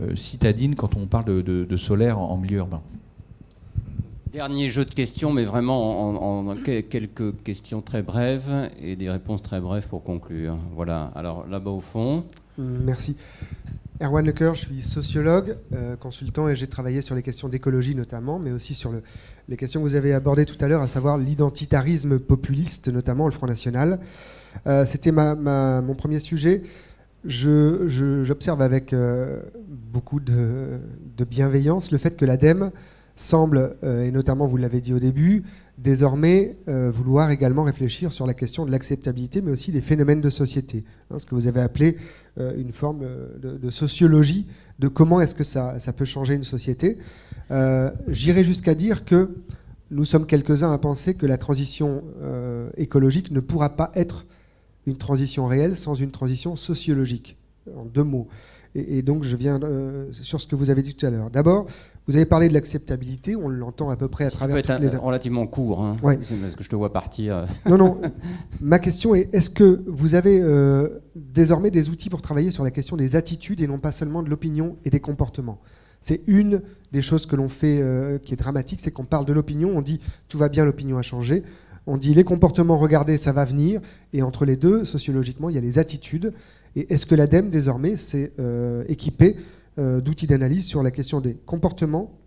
euh, 0.00 0.14
citadine 0.14 0.76
quand 0.76 0.96
on 0.96 1.06
parle 1.06 1.42
de, 1.42 1.76
solaire 1.76 2.18
en, 2.18 2.36
milieu 2.36 2.58
urbain. 2.58 2.82
Dernier 4.32 4.68
jeu 4.68 4.84
de 4.84 4.94
questions, 4.94 5.32
mais 5.32 5.44
vraiment 5.44 6.46
en, 6.48 6.56
quelques 6.56 7.42
questions 7.42 7.82
très 7.82 8.02
brèves 8.02 8.70
et 8.80 8.94
des 8.94 9.10
réponses 9.10 9.42
très 9.42 9.60
brèves 9.60 9.88
pour 9.88 10.04
conclure. 10.04 10.56
Voilà, 10.74 11.10
alors 11.16 11.46
là-bas 11.48 11.72
au 11.72 11.80
fond. 11.80 12.24
Merci. 12.56 13.16
Erwan 14.02 14.24
Lecoeur, 14.24 14.54
je 14.54 14.60
suis 14.60 14.82
sociologue, 14.82 15.56
euh, 15.74 15.94
consultant 15.94 16.48
et 16.48 16.56
j'ai 16.56 16.66
travaillé 16.66 17.02
sur 17.02 17.14
les 17.14 17.22
questions 17.22 17.50
d'écologie 17.50 17.94
notamment, 17.94 18.38
mais 18.38 18.50
aussi 18.50 18.74
sur 18.74 18.94
les 19.46 19.56
questions 19.58 19.80
que 19.82 19.86
vous 19.86 19.94
avez 19.94 20.14
abordées 20.14 20.46
tout 20.46 20.56
à 20.64 20.68
l'heure, 20.68 20.80
à 20.80 20.88
savoir 20.88 21.18
l'identitarisme 21.18 22.18
populiste, 22.18 22.88
notamment 22.88 23.26
le 23.26 23.32
Front 23.32 23.46
National. 23.46 24.00
Euh, 24.66 24.86
c'était 24.86 25.12
mon 25.12 25.94
premier 25.94 26.18
sujet 26.18 26.62
j'observe 27.26 28.62
avec 28.62 28.94
euh, 28.94 29.42
beaucoup 29.68 30.20
de, 30.20 30.80
bienveillance 31.28 31.90
le 31.90 31.98
fait 31.98 32.16
que 32.16 32.24
l'ADEME 32.24 32.70
semble, 33.16 33.76
et 33.82 34.10
notamment 34.10 34.46
vous 34.46 34.56
l'avez 34.56 34.80
dit 34.80 34.94
au 34.94 34.98
début, 34.98 35.42
désormais 35.82 36.56
euh, 36.68 36.90
vouloir 36.90 37.30
également 37.30 37.62
réfléchir 37.62 38.12
sur 38.12 38.26
la 38.26 38.34
question 38.34 38.66
de 38.66 38.70
l'acceptabilité, 38.70 39.42
mais 39.42 39.50
aussi 39.50 39.72
des 39.72 39.80
phénomènes 39.80 40.20
de 40.20 40.30
société, 40.30 40.84
hein, 41.10 41.18
ce 41.18 41.26
que 41.26 41.34
vous 41.34 41.46
avez 41.46 41.60
appelé 41.60 41.96
une 42.56 42.72
forme 42.72 43.04
de, 43.42 43.70
sociologie 43.70 44.46
de 44.78 44.88
comment 44.88 45.20
est-ce 45.20 45.34
que 45.34 45.44
ça, 45.44 45.74
peut 45.94 46.06
changer 46.06 46.34
une 46.34 46.44
société. 46.44 46.96
J'irai 48.08 48.44
jusqu'à 48.44 48.74
dire 48.74 49.04
que 49.04 49.36
nous 49.90 50.06
sommes 50.06 50.24
quelques-uns 50.26 50.72
à 50.72 50.78
penser 50.78 51.14
que 51.14 51.26
la 51.26 51.36
transition 51.36 52.02
écologique 52.78 53.30
ne 53.30 53.40
pourra 53.40 53.76
pas 53.76 53.90
être 53.94 54.24
une 54.86 54.96
transition 54.96 55.46
réelle 55.46 55.76
sans 55.76 55.94
une 55.94 56.12
transition 56.12 56.56
sociologique, 56.56 57.36
en 57.76 57.84
deux 57.84 58.04
mots. 58.04 58.28
Et, 58.74 59.02
donc 59.02 59.24
je 59.24 59.34
viens 59.34 59.60
euh, 59.62 60.12
sur 60.12 60.40
ce 60.40 60.46
que 60.46 60.54
vous 60.54 60.70
avez 60.70 60.82
dit 60.82 60.94
tout 60.94 61.04
à 61.04 61.10
l'heure. 61.10 61.30
D'abord, 61.30 61.66
vous 62.06 62.16
avez 62.16 62.24
parlé 62.24 62.48
de 62.48 62.54
l'acceptabilité, 62.54 63.36
on 63.36 63.48
l'entend 63.48 63.90
à 63.90 63.96
peu 63.96 64.08
près 64.08 64.24
à 64.24 64.30
travers 64.30 64.54
peut 64.54 64.72
être 64.72 64.80
les... 64.80 64.96
relativement 64.96 65.46
court, 65.46 65.82
hein, 65.82 65.96
parce 66.02 66.56
que 66.56 66.64
je 66.64 66.68
te 66.68 66.76
vois 66.76 66.92
partir. 66.92 67.46
Non, 67.66 67.78
non. 67.78 68.00
Ma 68.60 68.78
question 68.78 69.14
est 69.14 69.32
est-ce 69.32 69.50
que 69.50 69.82
vous 69.86 70.14
avez 70.14 70.40
euh, 70.40 70.88
désormais 71.14 71.70
des 71.70 71.88
outils 71.88 72.10
pour 72.10 72.22
travailler 72.22 72.50
sur 72.50 72.64
la 72.64 72.70
question 72.70 72.96
des 72.96 73.16
attitudes 73.16 73.60
et 73.60 73.66
non 73.66 73.78
pas 73.78 73.92
seulement 73.92 74.22
de 74.22 74.30
l'opinion 74.30 74.76
et 74.84 74.90
des 74.90 75.00
comportements? 75.00 75.58
C'est 76.00 76.22
une 76.26 76.62
des 76.92 77.02
choses 77.02 77.26
que 77.26 77.36
l'on 77.36 77.48
fait 77.48 77.80
euh, 77.80 78.18
qui 78.18 78.32
est 78.32 78.36
dramatique, 78.36 78.80
c'est 78.82 78.90
qu'on 78.90 79.04
parle 79.04 79.26
de 79.26 79.32
l'opinion, 79.32 79.70
on 79.74 79.82
dit 79.82 80.00
tout 80.28 80.38
va 80.38 80.48
bien, 80.48 80.64
l'opinion 80.64 80.98
a 80.98 81.02
changé. 81.02 81.42
On 81.86 81.96
dit 81.96 82.14
les 82.14 82.24
comportements, 82.24 82.78
regardez, 82.78 83.16
ça 83.16 83.32
va 83.32 83.44
venir. 83.44 83.80
Et 84.12 84.22
entre 84.22 84.44
les 84.44 84.56
deux, 84.56 84.84
sociologiquement, 84.84 85.48
il 85.48 85.54
y 85.54 85.58
a 85.58 85.62
les 85.62 85.78
attitudes. 85.78 86.32
Et 86.76 86.92
est-ce 86.92 87.06
que 87.06 87.14
l'ADEME, 87.14 87.48
désormais, 87.48 87.96
s'est 87.96 88.32
euh, 88.38 88.84
équipé 88.88 89.36
euh, 89.36 89.40
d'outils 89.80 90.26
d'analyse 90.26 90.66
sur 90.66 90.82
la 90.82 90.90
question 90.90 91.20
des 91.20 91.34
comportements, 91.34 92.18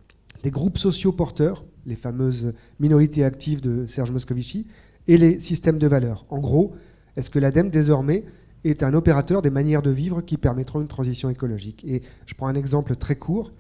des 0.42 0.52
groupes 0.52 0.78
sociaux 0.78 1.12
porteurs, 1.12 1.66
les 1.86 1.96
fameuses 1.96 2.54
minorités 2.80 3.24
actives 3.24 3.62
de 3.62 3.86
Serge 3.88 4.12
Moscovici, 4.12 4.66
et 5.08 5.18
les 5.18 5.40
systèmes 5.40 5.80
de 5.80 5.88
valeurs 5.88 6.26
En 6.30 6.40
gros, 6.40 6.74
est-ce 7.16 7.30
que 7.30 7.40
l'ADEME, 7.40 7.70
désormais, 7.70 8.24
est 8.64 8.84
un 8.84 8.94
opérateur 8.94 9.42
des 9.42 9.50
manières 9.50 9.82
de 9.82 9.92
vivre 9.92 10.22
qui 10.22 10.38
permettront 10.38 10.82
une 10.82 10.88
transition 10.88 11.30
écologique? 11.30 11.84
Et 11.86 12.02
je 12.26 12.34
prends 12.34 12.48
un 12.48 12.56
exemple 12.56 12.96
très 12.96 13.16
court. 13.16 13.52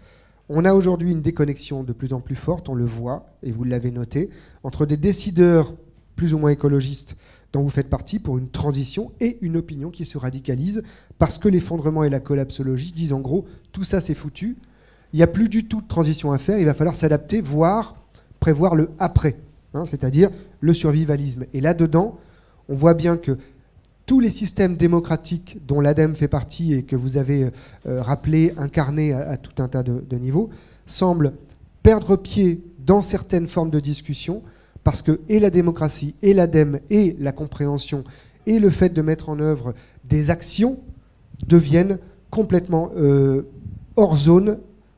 On 0.49 0.65
a 0.65 0.73
aujourd'hui 0.73 1.11
une 1.11 1.21
déconnexion 1.21 1.83
de 1.83 1.93
plus 1.93 2.13
en 2.13 2.21
plus 2.21 2.35
forte, 2.35 2.69
on 2.69 2.75
le 2.75 2.85
voit, 2.85 3.25
et 3.43 3.51
vous 3.51 3.63
l'avez 3.63 3.91
noté, 3.91 4.29
entre 4.63 4.85
des 4.85 4.97
décideurs 4.97 5.73
plus 6.15 6.33
ou 6.33 6.37
moins 6.37 6.51
écologistes 6.51 7.17
dont 7.53 7.61
vous 7.61 7.69
faites 7.69 7.89
partie 7.89 8.19
pour 8.19 8.37
une 8.37 8.49
transition 8.49 9.11
et 9.19 9.37
une 9.41 9.57
opinion 9.57 9.91
qui 9.91 10.05
se 10.05 10.17
radicalise 10.17 10.83
parce 11.23 11.37
que 11.37 11.47
l'effondrement 11.47 12.03
et 12.03 12.09
la 12.09 12.19
collapsologie 12.19 12.91
disent 12.91 13.13
en 13.13 13.21
gros 13.21 13.45
tout 13.71 13.85
ça 13.85 14.01
c'est 14.01 14.13
foutu, 14.13 14.57
il 15.13 15.15
n'y 15.15 15.23
a 15.23 15.27
plus 15.27 15.47
du 15.47 15.69
tout 15.69 15.79
de 15.79 15.87
transition 15.87 16.33
à 16.33 16.37
faire, 16.37 16.59
il 16.59 16.65
va 16.65 16.73
falloir 16.73 16.97
s'adapter, 16.97 17.39
voire 17.39 17.95
prévoir 18.41 18.75
le 18.75 18.89
après, 18.99 19.37
hein, 19.73 19.85
c'est-à-dire 19.85 20.31
le 20.59 20.73
survivalisme. 20.73 21.45
Et 21.53 21.61
là-dedans, 21.61 22.19
on 22.67 22.75
voit 22.75 22.93
bien 22.93 23.15
que 23.15 23.37
tous 24.05 24.19
les 24.19 24.29
systèmes 24.29 24.75
démocratiques 24.75 25.65
dont 25.65 25.79
l'ADEME 25.79 26.13
fait 26.13 26.27
partie 26.27 26.73
et 26.73 26.83
que 26.83 26.97
vous 26.97 27.15
avez 27.15 27.51
euh, 27.87 28.01
rappelé, 28.01 28.53
incarné 28.57 29.13
à, 29.13 29.37
tout 29.37 29.63
un 29.63 29.69
tas 29.69 29.81
de, 29.81 30.01
de 30.01 30.17
niveaux, 30.17 30.49
semblent 30.85 31.31
perdre 31.83 32.17
pied 32.17 32.61
dans 32.79 33.01
certaines 33.01 33.47
formes 33.47 33.69
de 33.69 33.79
discussion 33.79 34.43
parce 34.83 35.01
que 35.01 35.21
et 35.29 35.39
la 35.39 35.51
démocratie, 35.51 36.15
et 36.21 36.33
l'ADEME, 36.33 36.81
et 36.89 37.15
la 37.17 37.31
compréhension, 37.31 38.03
et 38.45 38.59
le 38.59 38.69
fait 38.69 38.89
de 38.89 39.01
mettre 39.01 39.29
en 39.29 39.39
œuvre 39.39 39.73
des 40.03 40.29
actions 40.29 40.79
deviennent 41.47 41.99
complètement 42.29 42.91
euh, 42.95 43.43
hors 43.95 44.17
zone 44.17 44.57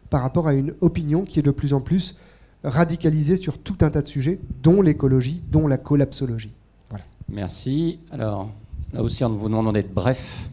par 0.09 0.21
rapport 0.21 0.47
à 0.47 0.53
une 0.53 0.73
opinion 0.81 1.23
qui 1.23 1.39
est 1.39 1.43
de 1.43 1.51
plus 1.51 1.73
en 1.73 1.81
plus 1.81 2.15
radicalisée 2.63 3.37
sur 3.37 3.57
tout 3.57 3.77
un 3.81 3.89
tas 3.89 4.01
de 4.01 4.07
sujets, 4.07 4.39
dont 4.63 4.81
l'écologie, 4.81 5.41
dont 5.51 5.67
la 5.67 5.77
collapsologie. 5.77 6.51
Voilà. 6.89 7.05
Merci. 7.29 7.99
Alors, 8.11 8.49
là 8.93 9.03
aussi, 9.03 9.23
on 9.23 9.29
vous 9.29 9.49
demande 9.49 9.73
d'être 9.73 9.93
bref. 9.93 10.49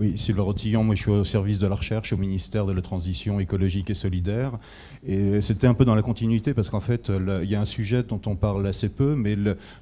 Oui, 0.00 0.18
Sylvain 0.18 0.42
Rotillon, 0.42 0.82
moi 0.82 0.96
je 0.96 1.02
suis 1.02 1.10
au 1.12 1.22
service 1.22 1.60
de 1.60 1.68
la 1.68 1.76
recherche 1.76 2.12
au 2.12 2.16
ministère 2.16 2.66
de 2.66 2.72
la 2.72 2.82
Transition 2.82 3.38
écologique 3.38 3.90
et 3.90 3.94
solidaire. 3.94 4.58
Et 5.06 5.40
c'était 5.40 5.68
un 5.68 5.74
peu 5.74 5.84
dans 5.84 5.94
la 5.94 6.02
continuité 6.02 6.52
parce 6.52 6.68
qu'en 6.68 6.80
fait, 6.80 7.12
il 7.42 7.48
y 7.48 7.54
a 7.54 7.60
un 7.60 7.64
sujet 7.64 8.02
dont 8.02 8.20
on 8.26 8.34
parle 8.34 8.66
assez 8.66 8.88
peu, 8.88 9.14
mais 9.14 9.36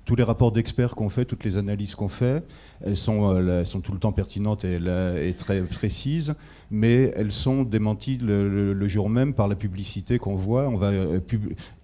tous 0.04 0.14
les 0.14 0.22
rapports 0.22 0.52
d'experts 0.52 0.96
qu'on 0.96 1.08
fait, 1.08 1.24
toutes 1.24 1.44
les 1.44 1.56
analyses 1.56 1.94
qu'on 1.94 2.08
fait, 2.08 2.44
elles 2.84 2.98
sont, 2.98 3.34
euh, 3.34 3.64
tout 3.82 3.92
le 3.92 3.98
temps 3.98 4.12
pertinentes 4.12 4.66
et 4.66 5.34
très 5.38 5.62
précises 5.62 6.34
mais 6.72 7.12
elles 7.16 7.32
sont 7.32 7.64
démenties 7.64 8.16
le, 8.16 8.88
jour 8.88 9.10
même 9.10 9.34
par 9.34 9.46
la 9.46 9.54
publicité 9.54 10.18
qu'on 10.18 10.34
voit. 10.34 10.68
On 10.68 10.76
va, 10.76 10.86
euh, 10.86 11.20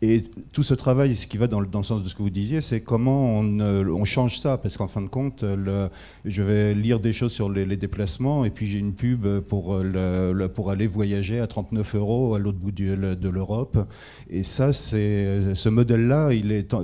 et 0.00 0.24
tout 0.52 0.62
ce 0.62 0.72
travail, 0.72 1.14
ce 1.14 1.26
qui 1.26 1.36
va 1.36 1.46
dans 1.46 1.60
le, 1.60 1.66
dans 1.66 1.80
le 1.80 1.84
sens 1.84 2.02
de 2.02 2.08
ce 2.08 2.14
que 2.14 2.22
vous 2.22 2.30
disiez, 2.30 2.62
c'est 2.62 2.80
comment 2.80 3.38
on, 3.38 3.60
euh, 3.60 3.84
on, 3.86 4.06
change 4.06 4.38
ça, 4.38 4.56
parce 4.56 4.78
qu'en 4.78 4.88
fin 4.88 5.02
de 5.02 5.06
compte, 5.08 5.44
je 6.24 6.42
vais 6.42 6.72
lire 6.72 7.00
des 7.00 7.12
choses 7.12 7.32
sur 7.32 7.50
les, 7.50 7.76
déplacements, 7.76 8.46
et 8.46 8.50
puis 8.50 8.66
j'ai 8.66 8.78
une 8.78 8.94
pub 8.94 9.26
pour, 9.40 9.76
le, 9.76 10.46
pour 10.46 10.70
aller 10.70 10.86
voyager 10.86 11.38
à 11.38 11.46
39 11.46 11.94
euros 11.94 12.34
à 12.34 12.38
l'autre 12.38 12.58
bout 12.58 12.72
de 12.72 13.28
l'Europe. 13.28 13.76
Et 14.30 14.42
ça, 14.42 14.72
c'est 14.72 15.54
ce 15.54 15.68
modèle-là, 15.68 16.32
il 16.32 16.50
est, 16.50 16.74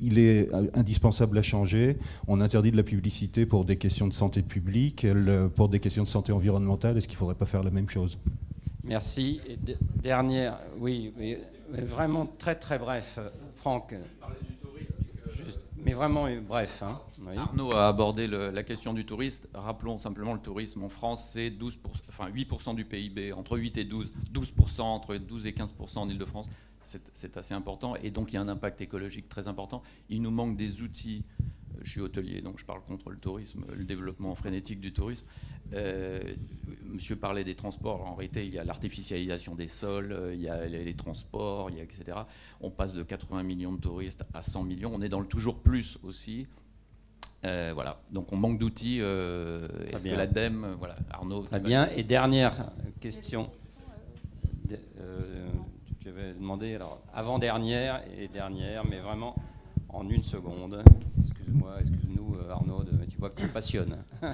il 0.00 0.18
est 0.18 0.50
indispensable 0.74 1.38
à 1.38 1.42
changer. 1.42 1.96
On 2.26 2.42
interdit 2.42 2.72
de 2.72 2.76
la 2.76 2.82
publicité 2.82 3.46
pour 3.46 3.64
des 3.64 3.76
questions 3.76 4.06
de 4.06 4.12
santé 4.12 4.42
publique, 4.42 5.06
pour 5.56 5.70
des 5.70 5.80
questions 5.80 6.02
de 6.02 6.08
santé 6.08 6.32
environnementale. 6.32 6.98
Est-ce 6.98 7.08
qu'il 7.08 7.16
faudrait 7.16 7.37
pas 7.38 7.46
faire 7.46 7.62
la 7.62 7.70
même 7.70 7.88
chose. 7.88 8.18
Merci. 8.84 9.40
Et 9.46 9.58
dernière, 10.02 10.58
oui, 10.78 11.12
mais 11.18 11.40
vraiment 11.70 12.26
très 12.38 12.54
très 12.54 12.78
bref, 12.78 13.18
Franck. 13.56 13.94
Mais 15.84 15.92
vraiment, 15.92 16.26
euh, 16.26 16.40
bref. 16.40 16.82
Hein. 16.82 17.00
Arnaud 17.36 17.72
a 17.72 17.88
abordé 17.88 18.26
la 18.26 18.62
question 18.62 18.92
du 18.92 19.06
touriste. 19.06 19.48
Rappelons 19.54 19.98
simplement 19.98 20.34
le 20.34 20.40
tourisme 20.40 20.82
en 20.82 20.88
France, 20.88 21.30
c'est 21.32 21.50
12% 21.50 21.76
enfin 22.08 22.28
8% 22.30 22.74
du 22.74 22.84
PIB, 22.84 23.32
entre 23.32 23.56
8 23.56 23.78
et 23.78 23.84
12, 23.84 24.10
12% 24.32 24.80
entre 24.82 25.16
12 25.16 25.46
et 25.46 25.52
15% 25.52 25.98
en 25.98 26.08
Ile-de-France. 26.08 26.48
C'est 27.12 27.36
assez 27.36 27.52
important 27.52 27.96
et 27.96 28.10
donc 28.10 28.32
il 28.32 28.36
y 28.36 28.38
a 28.38 28.40
un 28.40 28.48
impact 28.48 28.80
écologique 28.80 29.28
très 29.28 29.46
important. 29.46 29.82
Il 30.08 30.22
nous 30.22 30.30
manque 30.30 30.56
des 30.56 30.80
outils 30.80 31.22
je 31.82 31.90
suis 31.90 32.00
hôtelier, 32.00 32.40
donc 32.40 32.58
je 32.58 32.64
parle 32.64 32.82
contre 32.82 33.10
le 33.10 33.16
tourisme, 33.16 33.64
le 33.74 33.84
développement 33.84 34.34
frénétique 34.34 34.80
du 34.80 34.92
tourisme. 34.92 35.26
Euh, 35.74 36.20
monsieur 36.84 37.16
parlait 37.16 37.44
des 37.44 37.54
transports. 37.54 38.06
En 38.06 38.14
réalité, 38.14 38.46
il 38.46 38.54
y 38.54 38.58
a 38.58 38.64
l'artificialisation 38.64 39.54
des 39.54 39.68
sols, 39.68 40.12
euh, 40.12 40.34
il 40.34 40.40
y 40.40 40.48
a 40.48 40.66
les, 40.66 40.94
transports, 40.94 41.70
il 41.70 41.76
y 41.76 41.80
a 41.80 41.82
etc. 41.82 42.18
On 42.60 42.70
passe 42.70 42.94
de 42.94 43.02
80 43.02 43.42
millions 43.42 43.72
de 43.72 43.80
touristes 43.80 44.24
à 44.32 44.42
100 44.42 44.64
millions. 44.64 44.92
On 44.94 45.02
est 45.02 45.08
dans 45.08 45.20
le 45.20 45.26
toujours 45.26 45.58
plus 45.58 45.98
aussi. 46.02 46.46
Euh, 47.44 47.72
voilà. 47.74 48.00
Donc 48.10 48.32
on 48.32 48.36
manque 48.36 48.58
d'outils. 48.58 48.98
Est-ce 48.98 50.04
que 50.04 50.16
l'ADEME, 50.16 50.76
voilà, 50.78 50.96
Arnaud. 51.10 51.42
Très 51.42 51.60
bien. 51.60 51.88
Et 51.94 52.02
dernière 52.02 52.72
question. 53.00 53.50
tu 56.00 56.08
avais 56.08 56.32
demandé 56.32 56.74
alors 56.74 57.02
avant 57.12 57.38
dernière 57.38 58.02
et 58.18 58.28
dernière, 58.28 58.86
mais 58.86 59.00
vraiment 59.00 59.36
en 59.88 60.08
une 60.08 60.22
seconde. 60.22 60.82
Excuse-moi, 61.20 61.80
excuse-nous, 61.80 62.36
Arnaud. 62.50 62.84
Tu 63.08 63.16
vois 63.18 63.30
que 63.30 63.42
tu 63.42 63.48
passionnes. 63.48 63.96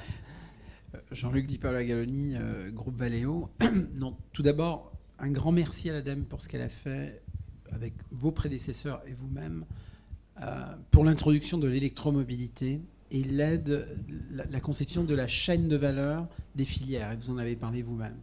Jean-Luc 1.11 1.47
Di 1.47 1.59
Galoni, 1.59 2.35
euh, 2.37 2.71
groupe 2.71 2.97
Valeo. 2.97 3.49
non, 3.97 4.17
tout 4.33 4.43
d'abord, 4.43 4.93
un 5.19 5.31
grand 5.31 5.53
merci 5.53 5.91
à 5.91 5.93
l'ADEME 5.93 6.25
pour 6.25 6.43
ce 6.43 6.49
qu'elle 6.49 6.63
a 6.63 6.69
fait 6.69 7.23
avec 7.73 7.95
vos 8.11 8.31
prédécesseurs 8.31 9.03
et 9.07 9.13
vous-même 9.13 9.65
euh, 10.43 10.75
pour 10.91 11.05
l'introduction 11.05 11.59
de 11.59 11.69
l'électromobilité 11.69 12.81
et 13.11 13.23
l'aide, 13.23 13.99
la, 14.31 14.45
la, 14.47 14.61
conception 14.61 15.05
de 15.05 15.15
la 15.15 15.29
chaîne 15.29 15.69
de 15.69 15.77
valeur 15.77 16.27
des 16.55 16.65
filières. 16.65 17.13
Et 17.13 17.17
vous 17.17 17.31
en 17.31 17.39
avez 17.39 17.57
parlé 17.57 17.83
vous-même. 17.83 18.17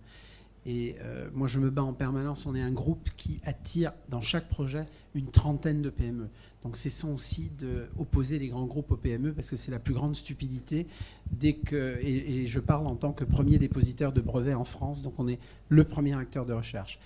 Et 0.66 0.96
euh, 1.02 1.30
moi, 1.34 1.48
je 1.48 1.60
me 1.60 1.70
bats 1.70 1.84
en 1.84 1.94
permanence. 1.94 2.46
On 2.46 2.56
est 2.56 2.62
un 2.62 2.72
groupe 2.72 3.10
qui 3.18 3.40
attire 3.44 3.94
dans 4.10 4.22
chaque 4.22 4.48
projet 4.48 4.86
une 5.16 5.28
trentaine 5.28 5.82
de 5.82 5.90
PME. 5.90 6.30
Donc, 6.64 6.78
cessons 6.78 7.14
aussi 7.14 7.52
d'opposer 7.60 8.38
les 8.38 8.50
grands 8.50 8.66
groupes 8.66 8.92
aux 8.92 8.98
PME 8.98 9.34
parce 9.34 9.50
que 9.50 9.58
c'est 9.58 9.72
la 9.72 9.80
plus 9.80 9.94
grande 9.94 10.16
stupidité. 10.16 10.88
Dès 11.32 11.54
que, 11.54 11.98
et, 12.02 12.48
je 12.48 12.60
parle 12.60 12.88
en 12.88 12.96
tant 12.96 13.14
que 13.14 13.24
premier 13.24 13.58
dépositaire 13.58 14.12
de 14.12 14.22
brevets 14.22 14.54
en 14.54 14.66
France, 14.66 15.02
donc 15.02 15.14
on 15.18 15.28
est 15.28 15.40
le 15.70 15.84
premier 15.84 16.16
acteur 16.16 16.46
de 16.46 16.54
recherche. 16.54 17.00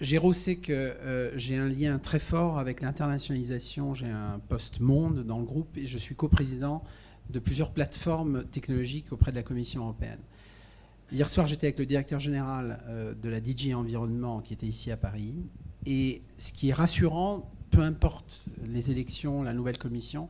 Géraud 0.00 0.32
sait 0.32 0.56
que 0.56 0.72
euh, 0.72 1.36
j'ai 1.36 1.56
un 1.56 1.68
lien 1.68 1.98
très 1.98 2.18
fort 2.18 2.58
avec 2.58 2.80
l'internationalisation. 2.80 3.94
J'ai 3.94 4.08
un 4.08 4.40
poste 4.48 4.80
monde 4.80 5.24
dans 5.24 5.38
le 5.38 5.44
groupe 5.44 5.76
et 5.76 5.86
je 5.86 5.98
suis 5.98 6.14
coprésident 6.14 6.82
de 7.30 7.38
plusieurs 7.38 7.72
plateformes 7.72 8.44
technologiques 8.44 9.12
auprès 9.12 9.30
de 9.30 9.36
la 9.36 9.42
Commission 9.42 9.82
européenne. 9.82 10.18
Hier 11.12 11.28
soir, 11.30 11.46
j'étais 11.46 11.68
avec 11.68 11.78
le 11.78 11.86
directeur 11.86 12.18
général 12.18 12.82
euh, 12.88 13.14
de 13.14 13.28
la 13.28 13.40
DG 13.40 13.74
Environnement 13.74 14.40
qui 14.40 14.52
était 14.52 14.66
ici 14.66 14.90
à 14.90 14.96
Paris. 14.96 15.34
Et 15.86 16.22
ce 16.38 16.52
qui 16.52 16.70
est 16.70 16.72
rassurant, 16.72 17.50
peu 17.74 17.82
importe 17.82 18.46
les 18.64 18.92
élections, 18.92 19.42
la 19.42 19.52
nouvelle 19.52 19.78
commission, 19.78 20.28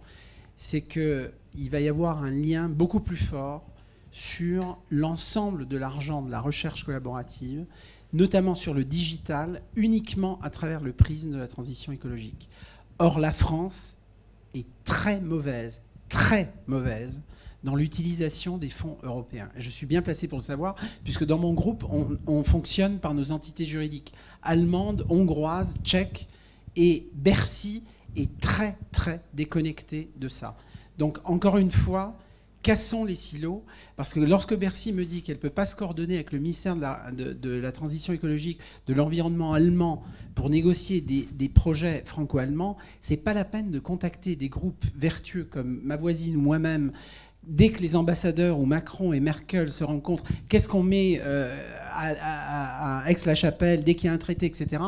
c'est 0.57 0.81
qu'il 0.81 1.71
va 1.71 1.81
y 1.81 1.89
avoir 1.89 2.23
un 2.23 2.31
lien 2.31 2.71
beaucoup 2.71 3.01
plus 3.01 3.19
fort 3.19 3.67
sur 4.13 4.79
l'ensemble 4.91 5.69
de 5.69 5.77
l'argent 5.77 6.23
de 6.23 6.31
la 6.31 6.41
recherche 6.41 6.85
collaborative, 6.85 7.67
notamment 8.15 8.55
sur 8.55 8.73
le 8.73 8.85
digital, 8.85 9.61
uniquement 9.77 10.41
à 10.43 10.49
travers 10.49 10.81
le 10.81 10.93
prisme 10.93 11.33
de 11.33 11.37
la 11.37 11.47
transition 11.47 11.93
écologique. 11.93 12.49
Or, 12.99 13.19
la 13.19 13.33
France 13.33 13.97
est 14.55 14.67
très 14.85 15.21
mauvaise, 15.21 15.83
très 16.09 16.51
mauvaise 16.67 17.21
dans 17.63 17.75
l'utilisation 17.75 18.57
des 18.57 18.69
fonds 18.71 18.97
européens. 19.03 19.51
je 19.57 19.69
suis 19.69 19.87
bien 19.87 20.01
placé 20.01 20.29
pour 20.29 20.39
le 20.39 20.45
savoir, 20.45 20.77
puisque 21.03 21.25
dans 21.25 21.39
mon 21.39 21.53
groupe, 21.53 21.85
on, 22.27 22.45
fonctionne 22.45 22.99
par 23.01 23.13
nos 23.13 23.33
entités 23.33 23.65
juridiques 23.65 24.15
allemandes, 24.43 25.05
hongroises, 25.11 25.77
tchèques, 25.83 26.29
et 26.77 27.09
Bercy 27.15 27.83
est 28.17 28.41
très, 28.41 28.77
très 28.93 29.21
déconnecté 29.35 30.11
de 30.17 30.29
ça. 30.29 30.57
Donc, 30.99 31.19
encore 31.25 31.59
une 31.59 31.73
fois, 31.73 32.17
cassons 32.63 33.05
les 33.05 33.15
silos, 33.15 33.63
parce 33.97 34.15
que 34.15 34.21
lorsque 34.21 34.57
Bercy 34.57 34.93
me 34.93 35.05
dit 35.05 35.23
qu'elle 35.23 35.37
ne 35.37 35.41
peut 35.41 35.51
pas 35.51 35.67
se 35.67 35.77
coordonner 35.77 36.15
avec 36.15 36.33
le 36.33 36.39
ministère 36.39 36.77
de 36.77 36.81
la, 36.81 37.11
de, 37.13 37.51
la 37.51 37.73
transition 37.73 38.13
écologique, 38.13 38.59
de 38.87 38.95
l'environnement 38.95 39.53
allemand, 39.53 40.03
pour 40.35 40.49
négocier 40.51 41.01
des, 41.01 41.29
des 41.33 41.49
projets 41.49 42.03
franco-allemands, 42.07 42.77
c'est 43.01 43.19
pas 43.19 43.35
la 43.35 43.45
peine 43.45 43.71
de 43.71 43.79
contacter 43.79 44.35
des 44.35 44.49
groupes 44.49 44.85
vertueux 44.97 45.45
comme 45.45 45.81
ma 45.85 45.97
voisine 45.97 46.37
ou 46.37 46.41
moi-même, 46.41 46.93
dès 47.47 47.71
que 47.71 47.81
les 47.81 47.97
ambassadeurs 47.97 48.59
ou 48.59 48.65
Macron 48.65 49.13
et 49.13 49.21
Merkel 49.21 49.71
se 49.71 49.85
rencontrent, 49.85 50.25
qu'est-ce 50.49 50.69
qu'on 50.69 50.83
met 50.83 51.21
euh, 51.23 51.55
à, 51.93 53.05
Aix-la-Chapelle 53.09 53.85
dès 53.85 53.95
qu'il 53.95 54.07
y 54.07 54.11
a 54.11 54.13
un 54.13 54.19
traité, 54.19 54.47
etc. 54.47 54.83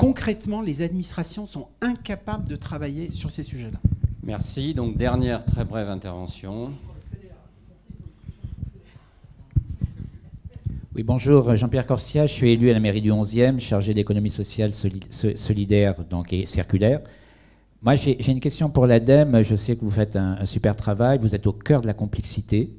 Concrètement, 0.00 0.62
les 0.62 0.80
administrations 0.80 1.44
sont 1.44 1.68
incapables 1.82 2.48
de 2.48 2.56
travailler 2.56 3.10
sur 3.10 3.30
ces 3.30 3.42
sujets-là. 3.42 3.78
Merci. 4.22 4.72
Donc, 4.72 4.96
dernière 4.96 5.44
très 5.44 5.62
brève 5.62 5.90
intervention. 5.90 6.72
Oui, 10.94 11.02
bonjour, 11.02 11.54
Jean-Pierre 11.54 11.84
Corsia, 11.84 12.26
je 12.26 12.32
suis 12.32 12.50
élu 12.50 12.70
à 12.70 12.72
la 12.72 12.80
mairie 12.80 13.02
du 13.02 13.10
11e, 13.10 13.60
chargé 13.60 13.92
d'économie 13.92 14.30
sociale 14.30 14.72
solidaire 14.72 16.02
donc, 16.08 16.32
et 16.32 16.46
circulaire. 16.46 17.02
Moi, 17.82 17.96
j'ai 17.96 18.30
une 18.30 18.40
question 18.40 18.70
pour 18.70 18.86
l'ADEME. 18.86 19.42
Je 19.42 19.54
sais 19.54 19.76
que 19.76 19.82
vous 19.82 19.90
faites 19.90 20.16
un, 20.16 20.46
super 20.46 20.76
travail. 20.76 21.18
Vous 21.18 21.34
êtes 21.34 21.46
au 21.46 21.52
cœur 21.52 21.82
de 21.82 21.86
la 21.86 21.94
complexité. 21.94 22.70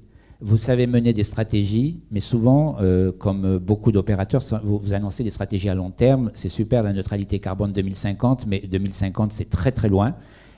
Vous 0.44 0.58
savez 0.58 0.88
mener 0.88 1.14
des 1.14 1.24
stratégies, 1.24 2.00
mais 2.10 2.20
souvent, 2.20 2.78
euh, 2.82 3.12
comme 3.12 3.60
beaucoup 3.60 3.92
d'opérateurs, 3.92 4.42
vous, 4.64 4.80
vous, 4.80 4.94
annoncez 4.94 5.24
des 5.24 5.30
stratégies 5.30 5.70
à 5.70 5.76
long 5.76 5.92
terme. 5.92 6.32
C'est 6.34 6.50
super, 6.50 6.82
la 6.82 6.94
neutralité 6.94 7.38
carbone 7.38 7.72
2050, 7.72 8.48
mais 8.48 8.60
2050, 8.60 9.32
c'est 9.34 9.52
très 9.52 9.72
très 9.72 9.88
loin. 9.88 10.16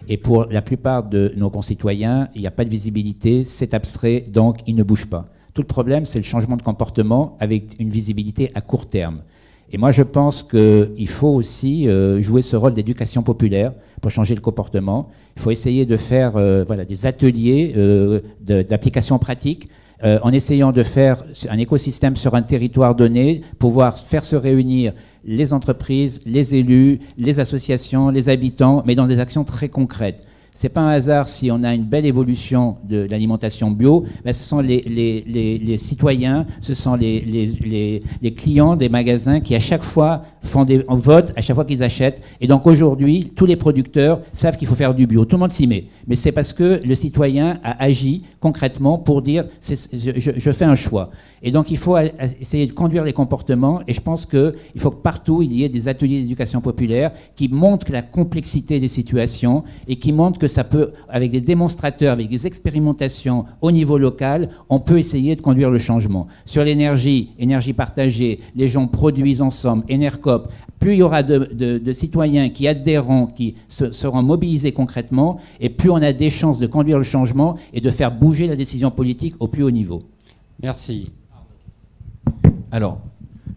Et 0.07 0.15
pour 0.15 0.45
la 0.45 0.61
plupart 0.61 1.03
de 1.03 1.34
nos 1.35 1.49
concitoyens, 1.49 2.30
il 2.34 2.41
n'y 2.41 2.47
a 2.47 2.51
pas 2.51 2.64
de 2.64 2.69
visibilité, 2.69 3.43
c'est 3.43 3.73
abstrait, 3.73 4.22
donc 4.22 4.60
ils 4.68 4.76
ne 4.76 4.84
bougent 4.84 5.10
pas. 5.10 5.27
Tout 5.53 5.61
le 5.61 5.68
problème, 5.68 6.05
c'est 6.05 6.19
le 6.19 6.23
changement 6.23 6.55
de 6.55 6.61
comportement 6.61 7.38
avec 7.41 7.80
une 7.80 7.89
visibilité 7.89 8.51
à 8.55 8.61
court 8.61 8.89
terme. 8.89 9.22
Et 9.72 9.77
moi, 9.77 9.91
je 9.91 10.03
pense 10.03 10.44
qu'il 10.44 11.10
faut 11.10 11.30
aussi 11.30 11.88
euh, 11.88 12.22
jouer 12.22 12.41
ce 12.41 12.56
rôle 12.56 12.73
d'éducation 12.73 13.23
populaire 13.23 13.73
pour 14.02 14.11
changer 14.11 14.35
le 14.35 14.41
comportement. 14.41 15.10
Il 15.35 15.41
faut 15.41 15.52
essayer 15.52 15.85
de 15.85 15.98
faire 15.98 16.34
euh, 16.35 16.64
voilà, 16.65 16.85
des 16.85 17.06
ateliers 17.06 17.73
euh, 17.76 18.22
d'application 18.41 19.19
pratique 19.19 19.69
en 20.22 20.34
essayant 20.34 20.73
de 20.73 20.84
faire 20.84 21.23
un 21.49 21.57
écosystème 21.57 22.18
sur 22.18 22.35
un 22.35 22.41
territoire 22.41 22.94
donné, 22.94 23.40
pouvoir 23.57 23.98
faire 23.98 24.26
se 24.26 24.35
réunir 24.35 24.91
les 25.23 25.53
entreprises, 25.53 26.22
les 26.26 26.56
élus, 26.56 26.99
les 27.18 27.40
associations, 27.40 28.10
les 28.10 28.27
habitants, 28.27 28.84
mais 28.85 28.95
dans 28.95 29.07
des 29.07 29.19
actions 29.19 29.45
très 29.45 29.69
concrètes. 29.69 30.22
C'est 30.55 30.69
pas 30.69 30.81
un 30.81 30.89
hasard 30.89 31.27
si 31.27 31.49
on 31.51 31.63
a 31.63 31.73
une 31.73 31.84
belle 31.84 32.05
évolution 32.05 32.77
de 32.88 33.07
l'alimentation 33.09 33.71
bio. 33.71 34.05
Ben, 34.23 34.34
ce 34.34 34.47
sont 34.47 34.59
les, 34.59 34.81
les, 34.81 35.57
les, 35.57 35.77
citoyens, 35.77 36.45
ce 36.61 36.73
sont 36.73 36.95
les, 36.95 38.03
clients 38.38 38.75
des 38.75 38.89
magasins 38.89 39.39
qui 39.39 39.55
à 39.55 39.59
chaque 39.59 39.84
fois 39.84 40.23
font 40.43 40.63
des 40.63 40.84
votent, 40.88 41.34
à 41.35 41.41
chaque 41.41 41.55
fois 41.55 41.65
qu'ils 41.65 41.81
achètent. 41.81 42.21
Et 42.39 42.47
donc 42.47 42.67
aujourd'hui, 42.67 43.31
tous 43.35 43.45
les 43.45 43.55
producteurs 43.55 44.21
savent 44.31 44.57
qu'il 44.57 44.67
faut 44.67 44.75
faire 44.75 44.93
du 44.93 45.07
bio. 45.07 45.25
Tout 45.25 45.38
le 45.38 45.41
monde 45.41 45.51
s'y 45.51 45.65
met. 45.65 45.85
Mais 46.07 46.15
c'est 46.15 46.31
parce 46.31 46.53
que 46.53 46.81
le 46.85 46.95
citoyen 46.95 47.59
a 47.63 47.84
agi 47.84 48.23
concrètement 48.39 48.97
pour 48.97 49.21
dire 49.21 49.45
je, 49.61 50.34
je 50.38 50.51
fais 50.51 50.65
un 50.65 50.75
choix. 50.75 51.09
Et 51.41 51.51
donc 51.51 51.71
il 51.71 51.77
faut 51.77 51.97
essayer 51.97 52.67
de 52.67 52.71
conduire 52.71 53.03
les 53.03 53.13
comportements. 53.13 53.81
Et 53.88 53.93
je 53.93 54.01
pense 54.01 54.25
qu'il 54.25 54.53
faut 54.77 54.91
que 54.91 55.01
partout 55.01 55.41
il 55.41 55.51
y 55.53 55.63
ait 55.63 55.69
des 55.69 55.88
ateliers 55.88 56.21
d'éducation 56.21 56.61
populaire 56.61 57.11
qui 57.35 57.47
montrent 57.49 57.91
la 57.91 58.01
complexité 58.01 58.80
des 58.80 58.88
situations 58.88 59.63
et 59.88 59.95
qui 59.97 60.13
montrent 60.13 60.43
que 60.44 60.49
ça 60.49 60.65
peut, 60.65 60.91
avec 61.07 61.32
des 61.32 61.40
démonstrateurs, 61.40 62.11
avec 62.11 62.28
des 62.28 62.45
expérimentations 62.45 63.45
au 63.61 63.72
niveau 63.72 63.98
local, 63.98 64.49
on 64.68 64.82
peut 64.82 64.99
essayer 64.99 65.38
de 65.38 65.41
conduire 65.41 65.72
le 65.72 65.80
changement. 65.80 66.28
Sur 66.44 66.65
l'énergie, 66.65 67.30
énergie 67.40 67.72
partagée, 67.72 68.41
les 68.53 68.68
gens 68.68 68.88
produisent 68.88 69.41
ensemble, 69.41 69.86
Enercop, 69.90 70.52
plus 70.80 70.95
il 70.95 70.98
y 70.98 71.02
aura 71.02 71.24
de, 71.24 71.94
citoyens 71.94 72.49
qui 72.49 72.68
adhéreront, 72.68 73.28
qui 73.28 73.56
seront 73.70 74.22
mobilisés 74.22 74.74
concrètement, 74.74 75.40
et 75.61 75.70
plus 75.70 75.90
on 75.90 76.02
a 76.02 76.11
des 76.11 76.30
chances 76.30 76.60
de 76.60 76.68
conduire 76.68 76.98
le 76.98 77.06
changement 77.06 77.56
et 77.72 77.80
de 77.80 77.90
faire 77.90 78.11
bouger 78.11 78.48
la 78.48 78.57
décision 78.57 78.91
politique 78.91 79.36
au 79.40 79.48
plus 79.48 79.64
haut 79.64 79.72
niveau. 79.72 80.03
Merci. 80.61 81.14
Alors, 82.70 82.99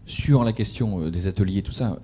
sur 0.05 0.45
la 0.45 0.53
question 0.53 1.01
euh, 1.01 1.11
des 1.11 1.27
ateliers, 1.27 1.63
tout 1.63 1.73
ça, 1.73 1.97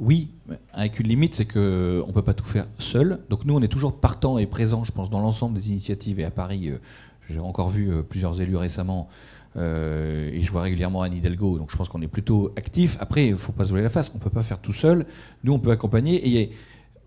oui, 0.00 0.30
avec 0.72 0.98
une 0.98 1.06
limite, 1.06 1.34
c'est 1.34 1.44
qu'on 1.44 1.60
ne 1.60 2.12
peut 2.12 2.22
pas 2.22 2.34
tout 2.34 2.44
faire 2.44 2.66
seul. 2.78 3.20
Donc 3.28 3.44
nous, 3.44 3.54
on 3.54 3.62
est 3.62 3.68
toujours 3.68 4.00
partant 4.00 4.38
et 4.38 4.46
présent, 4.46 4.84
je 4.84 4.92
pense, 4.92 5.10
dans 5.10 5.20
l'ensemble 5.20 5.54
des 5.54 5.70
initiatives. 5.70 6.18
Et 6.18 6.24
à 6.24 6.30
Paris, 6.30 6.68
euh, 6.68 6.80
j'ai 7.28 7.38
encore 7.38 7.68
vu 7.68 7.92
euh, 7.92 8.02
plusieurs 8.02 8.40
élus 8.40 8.56
récemment, 8.56 9.08
et 9.56 10.40
je 10.42 10.52
vois 10.52 10.62
régulièrement 10.62 11.02
Anne 11.02 11.14
Hidalgo, 11.14 11.58
donc 11.58 11.72
je 11.72 11.76
pense 11.76 11.88
qu'on 11.88 12.00
est 12.02 12.06
plutôt 12.06 12.52
actif. 12.54 12.96
Après, 13.00 13.26
il 13.26 13.32
ne 13.32 13.36
faut 13.36 13.50
pas 13.50 13.64
se 13.64 13.70
voler 13.70 13.82
la 13.82 13.90
face, 13.90 14.08
on 14.14 14.18
ne 14.18 14.22
peut 14.22 14.30
pas 14.30 14.44
faire 14.44 14.60
tout 14.60 14.72
seul. 14.72 15.06
Nous, 15.42 15.52
on 15.52 15.58
peut 15.58 15.72
accompagner. 15.72 16.40
Et 16.40 16.52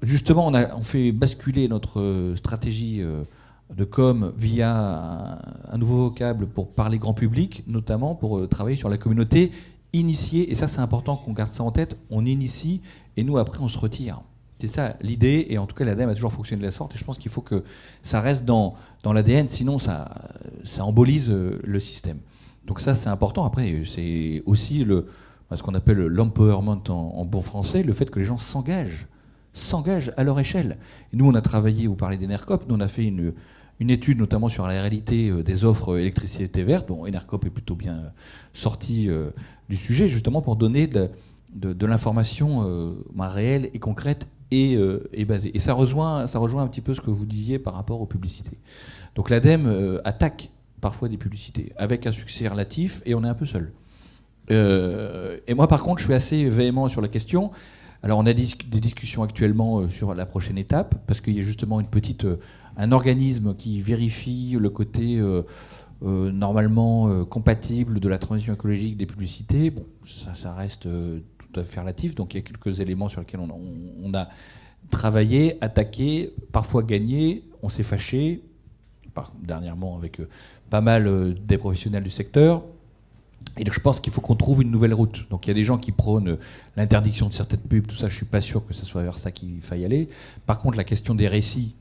justement, 0.04 0.48
on, 0.48 0.54
a, 0.54 0.76
on 0.76 0.84
fait 0.84 1.12
basculer 1.12 1.68
notre 1.68 2.00
euh, 2.00 2.36
stratégie 2.36 3.02
euh, 3.02 3.24
de 3.76 3.86
com 3.86 4.34
via 4.38 5.40
un, 5.72 5.78
nouveau 5.78 6.10
vocable 6.10 6.46
pour 6.46 6.72
parler 6.72 7.00
grand 7.00 7.14
public, 7.14 7.64
notamment 7.68 8.14
pour 8.14 8.38
euh, 8.38 8.48
travailler 8.48 8.76
sur 8.76 8.90
la 8.90 8.98
communauté 8.98 9.52
initiée. 9.94 10.52
Et 10.52 10.56
ça, 10.56 10.68
c'est 10.68 10.80
important 10.80 11.16
qu'on 11.16 11.34
garde 11.34 11.52
ça 11.52 11.64
en 11.64 11.72
tête. 11.72 11.98
On 12.10 12.26
initie 12.26 12.82
et 13.16 13.24
nous, 13.24 13.38
après, 13.38 13.62
on 13.62 13.68
se 13.70 13.78
retire. 13.78 14.22
C'est 14.64 14.68
ça 14.68 14.96
l'idée, 15.02 15.48
et 15.50 15.58
en 15.58 15.68
tout 15.68 15.76
cas 15.76 15.84
l'ADEME 15.84 16.08
a 16.08 16.14
toujours 16.14 16.32
fonctionné 16.32 16.62
de 16.62 16.66
la 16.66 16.72
sorte, 16.72 16.96
et 16.96 16.98
je 16.98 17.04
pense 17.04 17.18
qu'il 17.18 17.30
faut 17.30 17.42
que 17.42 17.66
ça 18.02 18.22
reste 18.22 18.46
dans, 18.46 18.76
dans 19.04 19.12
l'ADN, 19.12 19.50
sinon 19.50 19.78
ça, 19.78 20.10
ça 20.64 20.86
embolise 20.86 21.30
euh, 21.30 21.60
le 21.66 21.82
système. 21.82 22.20
Donc 22.66 22.80
ça 22.80 22.96
c'est 22.96 23.10
important, 23.10 23.44
après 23.44 23.84
c'est 23.84 24.42
aussi 24.46 24.86
le, 24.86 25.08
ce 25.54 25.62
qu'on 25.62 25.74
appelle 25.74 25.98
l'empowerment 25.98 26.82
en, 26.88 27.26
bon 27.26 27.42
français, 27.42 27.84
le 27.84 27.92
fait 27.92 28.10
que 28.10 28.20
les 28.20 28.26
gens 28.26 28.38
s'engagent, 28.38 29.08
s'engagent 29.54 30.14
à 30.16 30.24
leur 30.24 30.40
échelle. 30.40 30.78
Et 31.12 31.18
nous 31.18 31.28
on 31.28 31.36
a 31.36 31.42
travaillé, 31.42 31.88
vous 31.88 31.98
parlez 31.98 32.18
d'Enercop, 32.18 32.64
nous 32.70 32.76
on 32.76 32.80
a 32.80 32.88
fait 32.88 33.04
une, 33.04 33.34
une 33.82 33.90
étude 33.90 34.18
notamment 34.18 34.48
sur 34.48 34.66
la 34.66 34.80
réalité 34.80 35.28
euh, 35.28 35.44
des 35.44 35.66
offres 35.66 35.98
électricité 35.98 36.64
verte, 36.64 36.88
dont 36.88 37.06
Enercop 37.06 37.46
est 37.46 37.50
plutôt 37.50 37.76
bien 37.76 37.96
euh, 37.96 38.10
sorti 38.54 39.10
sujet, 39.76 40.08
justement 40.08 40.42
pour 40.42 40.56
donner 40.56 40.88
de, 40.88 41.86
l'information 41.86 42.68
euh, 42.68 42.94
ben, 43.14 43.28
réelle 43.28 43.70
et 43.74 43.80
concrète 43.80 44.28
et, 44.52 44.76
euh, 44.76 45.10
et, 45.14 45.26
basée. 45.26 45.52
Et 45.56 45.60
ça 45.60 45.74
rejoint, 45.74 46.28
ça 46.28 46.40
rejoint 46.40 46.64
un 46.64 46.68
petit 46.68 46.82
peu 46.82 46.94
ce 46.94 47.02
que 47.02 47.12
vous 47.12 47.26
disiez 47.26 47.60
par 47.60 47.74
rapport 47.74 48.02
aux 48.02 48.06
publicités. 48.06 48.58
Donc 49.16 49.30
l'ADEME 49.30 49.68
euh, 49.68 50.02
attaque 50.06 50.50
parfois 50.82 51.08
des 51.08 51.18
publicités 51.18 51.72
avec 51.78 52.06
un 52.08 52.12
succès 52.12 52.48
relatif 52.48 53.02
et 53.06 53.16
on 53.16 53.24
est 53.24 53.28
un 53.28 53.36
peu 53.36 53.46
seul. 53.46 53.72
Et 54.50 55.54
moi 55.54 55.70
par 55.70 55.84
contre 55.84 56.00
je 56.00 56.06
suis 56.06 56.14
assez 56.14 56.50
véhément 56.50 56.90
sur 56.90 57.02
la 57.02 57.08
question. 57.08 57.52
Alors 58.02 58.20
on 58.20 58.26
a 58.26 58.34
des 58.34 58.44
discussions 58.82 59.24
actuellement 59.24 59.88
sur 59.88 60.14
la 60.14 60.26
prochaine 60.26 60.58
étape 60.58 60.96
parce 61.08 61.22
qu'il 61.22 61.34
y 61.34 61.40
a 61.40 61.44
justement 61.44 61.80
une 61.80 61.88
petite, 61.88 62.28
un 62.76 62.92
organisme 62.92 63.56
qui 63.56 63.80
vérifie 63.80 64.58
le 64.60 64.70
côté 64.70 65.22
normalement 66.04 67.10
euh, 67.10 67.24
compatible 67.26 68.00
de 68.00 68.10
la 68.10 68.18
transition 68.18 68.54
écologique 68.54 68.98
des 68.98 69.06
publicités. 69.06 69.70
Bon, 69.70 69.86
ça, 70.06 70.54
reste 70.54 70.86
euh, 70.86 71.20
tout 71.38 71.60
à 71.60 71.64
fait 71.64 71.80
relatif, 71.80 72.16
donc 72.16 72.34
il 72.34 72.38
y 72.38 72.40
a 72.40 72.44
quelques 72.44 72.80
éléments 72.80 73.10
sur 73.10 73.22
lesquels 73.22 73.40
on, 73.40 74.14
a 74.14 74.30
travaillé, 74.90 75.58
attaqué, 75.62 76.34
parfois 76.52 76.84
gagné, 76.84 77.44
on 77.62 77.70
s'est 77.70 77.84
fâché, 77.84 78.42
dernièrement 79.42 79.98
avec 79.98 80.20
euh, 80.20 80.30
pas 80.70 80.82
mal 80.82 81.08
euh, 81.08 81.34
des 81.34 81.58
professionnels 81.58 82.04
du 82.04 82.10
secteur. 82.10 82.64
Et 83.58 83.64
donc 83.64 83.74
je 83.74 83.80
pense 83.80 84.00
qu'il 84.00 84.12
faut 84.12 84.22
qu'on 84.22 84.36
trouve 84.36 84.62
une 84.62 84.72
nouvelle 84.72 84.94
route. 84.94 85.30
Donc 85.30 85.46
il 85.46 85.50
y 85.50 85.52
a 85.52 85.54
des 85.54 85.64
gens 85.64 85.78
qui 85.78 85.92
prônent 85.92 86.30
euh, 86.30 86.40
l'interdiction 86.76 87.28
de 87.28 87.34
certaines 87.34 87.60
pubs, 87.60 87.86
tout 87.86 87.96
ça, 87.96 88.10
je 88.10 88.16
suis 88.16 88.26
pas 88.26 88.42
sûr 88.42 88.66
que 88.66 88.74
ce 88.74 88.86
soit 88.86 89.04
vers 89.04 89.18
ça 89.18 89.32
qu'il 89.32 89.62
faille 89.62 89.86
aller. 89.86 90.10
Par 90.46 90.60
contre, 90.60 90.78
la 90.78 90.84
question 90.84 91.16
des 91.16 91.28
récits, 91.28 91.76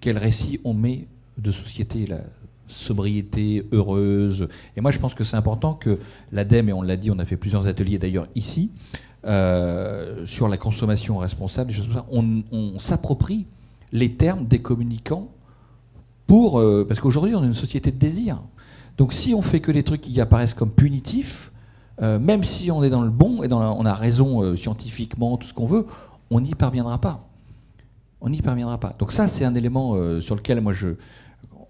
quel 0.00 0.18
récit 0.18 0.60
on 0.64 0.74
met 0.74 1.06
de 1.38 1.50
société, 1.50 2.06
sobriété 2.66 3.66
heureuse. 3.72 4.48
Et 4.76 4.80
moi, 4.80 4.90
je 4.90 4.98
pense 4.98 5.14
que 5.14 5.24
c'est 5.24 5.36
important 5.36 5.74
que 5.74 5.98
l'ADEME, 6.32 6.68
et 6.70 6.72
on 6.72 6.82
l'a 6.82 6.96
dit, 6.96 7.10
on 7.10 7.18
a 7.18 7.24
fait 7.24 7.36
plusieurs 7.36 7.66
ateliers 7.66 7.98
d'ailleurs 7.98 8.28
ici, 8.34 8.70
euh, 9.24 10.26
sur 10.26 10.48
la 10.48 10.56
consommation 10.56 11.18
responsable, 11.18 11.68
des 11.68 11.76
choses 11.76 11.86
comme 11.86 11.94
ça, 11.94 12.06
on, 12.10 12.78
s'approprie 12.80 13.46
les 13.92 14.14
termes 14.14 14.46
des 14.46 14.58
communicants 14.58 15.28
pour, 16.26 16.58
euh, 16.58 16.84
parce 16.88 16.98
qu'aujourd'hui, 16.98 17.36
on 17.36 17.44
est 17.44 17.46
une 17.46 17.54
société 17.54 17.92
de 17.92 17.98
désir. 17.98 18.42
Donc 18.96 19.12
si 19.12 19.32
on 19.32 19.40
fait 19.40 19.60
que 19.60 19.70
des 19.70 19.84
trucs 19.84 20.00
qui 20.00 20.20
apparaissent 20.20 20.54
comme 20.54 20.72
punitifs, 20.72 21.52
euh, 22.00 22.18
même 22.18 22.42
si 22.42 22.72
on 22.72 22.82
est 22.82 22.90
dans 22.90 23.02
le 23.02 23.10
bon 23.10 23.44
et 23.44 23.48
dans 23.48 23.78
on 23.78 23.86
a 23.86 23.94
raison 23.94 24.56
scientifiquement, 24.56 25.36
tout 25.36 25.46
ce 25.46 25.54
qu'on 25.54 25.66
veut, 25.66 25.86
on 26.30 26.40
n'y 26.40 26.54
parviendra 26.54 27.00
pas. 27.00 27.28
On 28.20 28.28
n'y 28.28 28.42
parviendra 28.42 28.78
pas. 28.78 28.94
Donc 28.98 29.12
ça, 29.12 29.28
c'est 29.28 29.44
un 29.44 29.54
élément 29.54 30.20
sur 30.20 30.34
lequel 30.34 30.60
moi 30.60 30.72
je, 30.72 30.88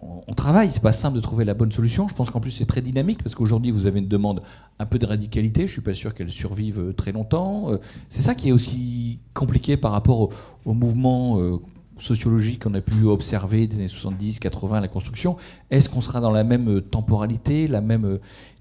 on, 0.03 0.23
on 0.27 0.35
travaille. 0.35 0.71
C'est 0.71 0.83
pas 0.83 0.93
simple 0.93 1.17
de 1.17 1.21
trouver 1.21 1.45
la 1.45 1.55
bonne 1.55 1.73
solution. 1.73 2.09
Je 2.09 2.15
pense 2.15 2.31
qu'en 2.31 2.41
plus 2.41 2.51
c'est 2.51 2.67
très 2.67 2.83
dynamique 2.83 3.23
parce 3.23 3.35
qu'aujourd'hui 3.35 3.71
vous 3.71 3.87
avez 3.87 4.01
une 4.01 4.09
demande 4.09 4.43
un 4.79 4.87
peu 4.87 4.99
de 4.99 5.07
radicalité. 5.07 5.67
Je 5.67 5.73
suis 5.73 5.81
pas 5.81 5.95
sûr 5.95 6.15
qu'elle 6.15 6.31
survive 6.31 6.81
euh, 6.81 6.93
très 6.93 7.13
longtemps. 7.13 7.71
Euh, 7.71 7.79
c'est 8.11 8.23
ça 8.23 8.35
qui 8.35 8.49
est 8.49 8.53
aussi 8.53 9.19
compliqué 9.35 9.77
par 9.77 9.93
rapport 9.93 10.31
au, 10.65 10.73
mouvement 10.75 11.39
euh, 11.39 11.59
sociologique 11.99 12.65
qu'on 12.65 12.75
a 12.75 12.81
pu 12.81 13.05
observer 13.05 13.67
des 13.67 13.77
années 13.77 13.89
70, 13.89 14.41
80 14.41 14.79
à 14.79 14.81
la 14.81 14.89
construction. 14.89 15.37
Est-ce 15.71 15.89
qu'on 15.89 16.01
sera 16.01 16.21
dans 16.21 16.31
la 16.31 16.45
même 16.45 16.81
temporalité, 16.81 17.67
la 17.67 17.81
même 17.81 18.19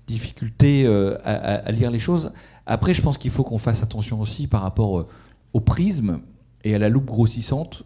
difficulté 0.08 0.86
à, 1.24 1.72
lire 1.72 1.90
les 1.90 2.00
choses? 2.00 2.34
Après, 2.66 2.94
je 2.94 3.02
pense 3.02 3.18
qu'il 3.18 3.32
faut 3.32 3.44
qu'on 3.44 3.58
fasse 3.58 3.82
attention 3.82 4.20
aussi 4.20 4.48
par 4.48 4.62
rapport 4.62 5.08
au 5.54 5.60
prisme 5.60 6.20
et 6.64 6.76
à 6.76 6.80
la 6.80 6.90
loupe 6.90 7.06
grossissante 7.06 7.84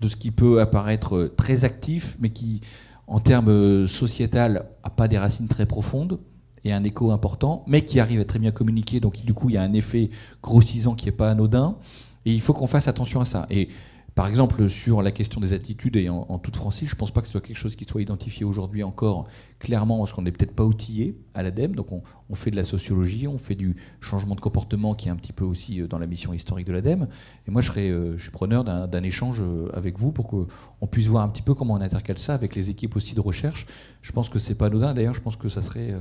de 0.00 0.08
ce 0.08 0.16
qui 0.16 0.30
peut 0.30 0.60
apparaître 0.60 1.30
très 1.36 1.64
actif, 1.64 2.16
mais 2.18 2.30
qui, 2.30 2.62
en 3.06 3.20
termes 3.20 3.48
euh, 3.48 3.86
sociétal, 3.86 4.66
n'a 4.84 4.90
pas 4.90 5.08
des 5.08 5.18
racines 5.18 5.48
très 5.48 5.66
profondes 5.66 6.18
et 6.64 6.72
un 6.72 6.82
écho 6.82 7.12
important, 7.12 7.64
mais 7.66 7.84
qui 7.84 8.00
arrive 8.00 8.20
à 8.20 8.24
très 8.24 8.38
bien 8.38 8.50
communiquer. 8.50 8.98
Donc, 8.98 9.24
du 9.24 9.34
coup, 9.34 9.48
il 9.50 9.54
y 9.54 9.58
a 9.58 9.62
un 9.62 9.72
effet 9.72 10.10
grossissant 10.42 10.94
qui 10.94 11.06
n'est 11.06 11.12
pas 11.12 11.30
anodin. 11.30 11.76
Et 12.24 12.32
il 12.32 12.40
faut 12.40 12.52
qu'on 12.52 12.66
fasse 12.66 12.88
attention 12.88 13.20
à 13.20 13.24
ça. 13.24 13.46
Et 13.50 13.68
par 14.16 14.28
exemple, 14.28 14.70
sur 14.70 15.02
la 15.02 15.12
question 15.12 15.42
des 15.42 15.52
attitudes 15.52 15.94
et 15.94 16.08
en, 16.08 16.38
toute 16.38 16.56
franchise, 16.56 16.88
je 16.88 16.94
ne 16.94 16.98
pense 16.98 17.10
pas 17.10 17.20
que 17.20 17.26
ce 17.26 17.32
soit 17.32 17.42
quelque 17.42 17.58
chose 17.58 17.76
qui 17.76 17.84
soit 17.84 18.00
identifié 18.00 18.46
aujourd'hui 18.46 18.82
encore 18.82 19.28
clairement, 19.58 19.98
parce 19.98 20.14
qu'on 20.14 20.22
n'est 20.22 20.32
peut-être 20.32 20.54
pas 20.54 20.64
outillé 20.64 21.20
à 21.34 21.42
l'ADEME. 21.42 21.76
Donc, 21.76 21.92
on, 21.92 22.02
on 22.30 22.34
fait 22.34 22.50
de 22.50 22.56
la 22.56 22.64
sociologie, 22.64 23.28
on 23.28 23.36
fait 23.36 23.54
du 23.54 23.76
changement 24.00 24.34
de 24.34 24.40
comportement 24.40 24.94
qui 24.94 25.08
est 25.08 25.10
un 25.10 25.16
petit 25.16 25.34
peu 25.34 25.44
aussi 25.44 25.82
euh, 25.82 25.86
dans 25.86 25.98
la 25.98 26.06
mission 26.06 26.32
historique 26.32 26.66
de 26.66 26.72
l'ADEME. 26.72 27.08
Et 27.46 27.50
moi, 27.50 27.60
je, 27.60 27.66
serais, 27.66 27.90
euh, 27.90 28.16
je 28.16 28.22
suis 28.22 28.30
preneur 28.30 28.64
d'un 28.64 29.02
échange 29.02 29.42
euh, 29.42 29.68
avec 29.74 29.98
vous 29.98 30.12
pour 30.12 30.28
qu'on 30.28 30.86
puisse 30.90 31.08
voir 31.08 31.22
un 31.22 31.28
petit 31.28 31.42
peu 31.42 31.52
comment 31.52 31.74
on 31.74 31.80
intercale 31.82 32.16
ça 32.16 32.32
avec 32.32 32.54
les 32.54 32.70
équipes 32.70 32.96
aussi 32.96 33.14
de 33.14 33.20
recherche. 33.20 33.66
Je 34.00 34.12
pense 34.12 34.30
que 34.30 34.38
c'est 34.38 34.54
pas 34.54 34.68
anodin. 34.68 34.94
D'ailleurs, 34.94 35.14
je 35.14 35.20
pense 35.20 35.36
que 35.36 35.50
ça 35.50 35.60
serait 35.60 35.94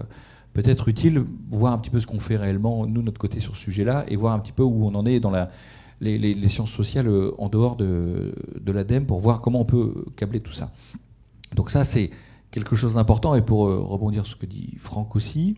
peut-être 0.54 0.88
utile 0.88 1.26
voir 1.50 1.74
un 1.74 1.78
petit 1.80 1.90
peu 1.90 2.00
ce 2.00 2.08
qu'on 2.08 2.20
fait 2.20 2.38
réellement, 2.38 2.88
nous, 2.88 3.02
notre 3.02 3.20
côté, 3.20 3.42
sur 3.42 3.58
ce 3.58 3.62
sujet-là, 3.64 4.06
et 4.08 4.16
voir 4.16 4.34
un 4.34 4.40
petit 4.40 4.54
peu 4.54 4.64
où 4.64 4.86
on 4.86 4.96
en 4.96 5.06
est 5.06 5.20
dans 5.20 5.32
la, 5.32 5.50
les, 6.02 6.50
sciences 6.50 6.72
sociales 6.72 7.08
euh, 7.08 7.32
en 7.38 7.50
dehors 7.50 7.76
de, 7.76 8.34
de 8.60 8.72
l'ADEME 8.72 9.06
pour 9.06 9.20
voir 9.20 9.42
comment 9.42 9.62
on 9.62 9.66
peut 9.66 10.06
câbler 10.16 10.40
tout 10.40 10.52
ça. 10.52 10.72
Donc 11.56 11.72
ça, 11.72 11.84
c'est 11.84 12.12
quelque 12.52 12.76
chose 12.76 12.96
d'important. 12.96 13.36
Et 13.36 13.42
pour 13.42 13.68
euh, 13.68 13.80
rebondir 13.80 14.26
sur 14.26 14.36
ce 14.36 14.40
que 14.40 14.46
dit 14.46 14.76
Franck 14.80 15.16
aussi, 15.16 15.58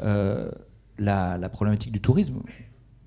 euh, 0.00 0.50
la, 0.98 1.48
problématique 1.48 1.92
du 1.92 2.00
tourisme, 2.00 2.40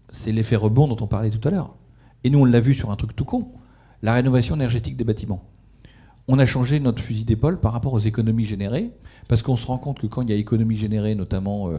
c'est 0.10 0.32
l'effet 0.32 0.56
rebond 0.56 0.88
dont 0.88 0.98
on 1.02 1.08
parlait 1.08 1.30
tout 1.30 1.46
à 1.48 1.52
l'heure. 1.52 1.76
Et 2.24 2.30
nous, 2.30 2.40
on 2.40 2.46
l'a 2.46 2.60
vu 2.60 2.74
sur 2.74 2.92
un 2.92 2.96
truc 2.96 3.16
tout 3.16 3.26
con, 3.26 3.52
la 4.02 4.14
rénovation 4.14 4.56
énergétique 4.56 4.98
des 4.98 5.04
bâtiments. 5.04 5.44
On 6.28 6.40
a 6.40 6.46
changé 6.46 6.80
notre 6.80 7.02
fusil 7.04 7.24
d'épaule 7.24 7.60
par 7.60 7.72
rapport 7.72 7.94
aux 7.94 8.00
économies 8.00 8.46
générées, 8.46 8.92
parce 9.28 9.44
qu'on 9.44 9.56
se 9.56 9.68
rend 9.68 9.78
compte 9.78 10.00
que 10.00 10.08
quand 10.08 10.24
il 10.24 10.30
y 10.30 10.34
a 10.34 10.36
économie 10.36 10.76
générée, 10.76 11.14
notamment, 11.14 11.70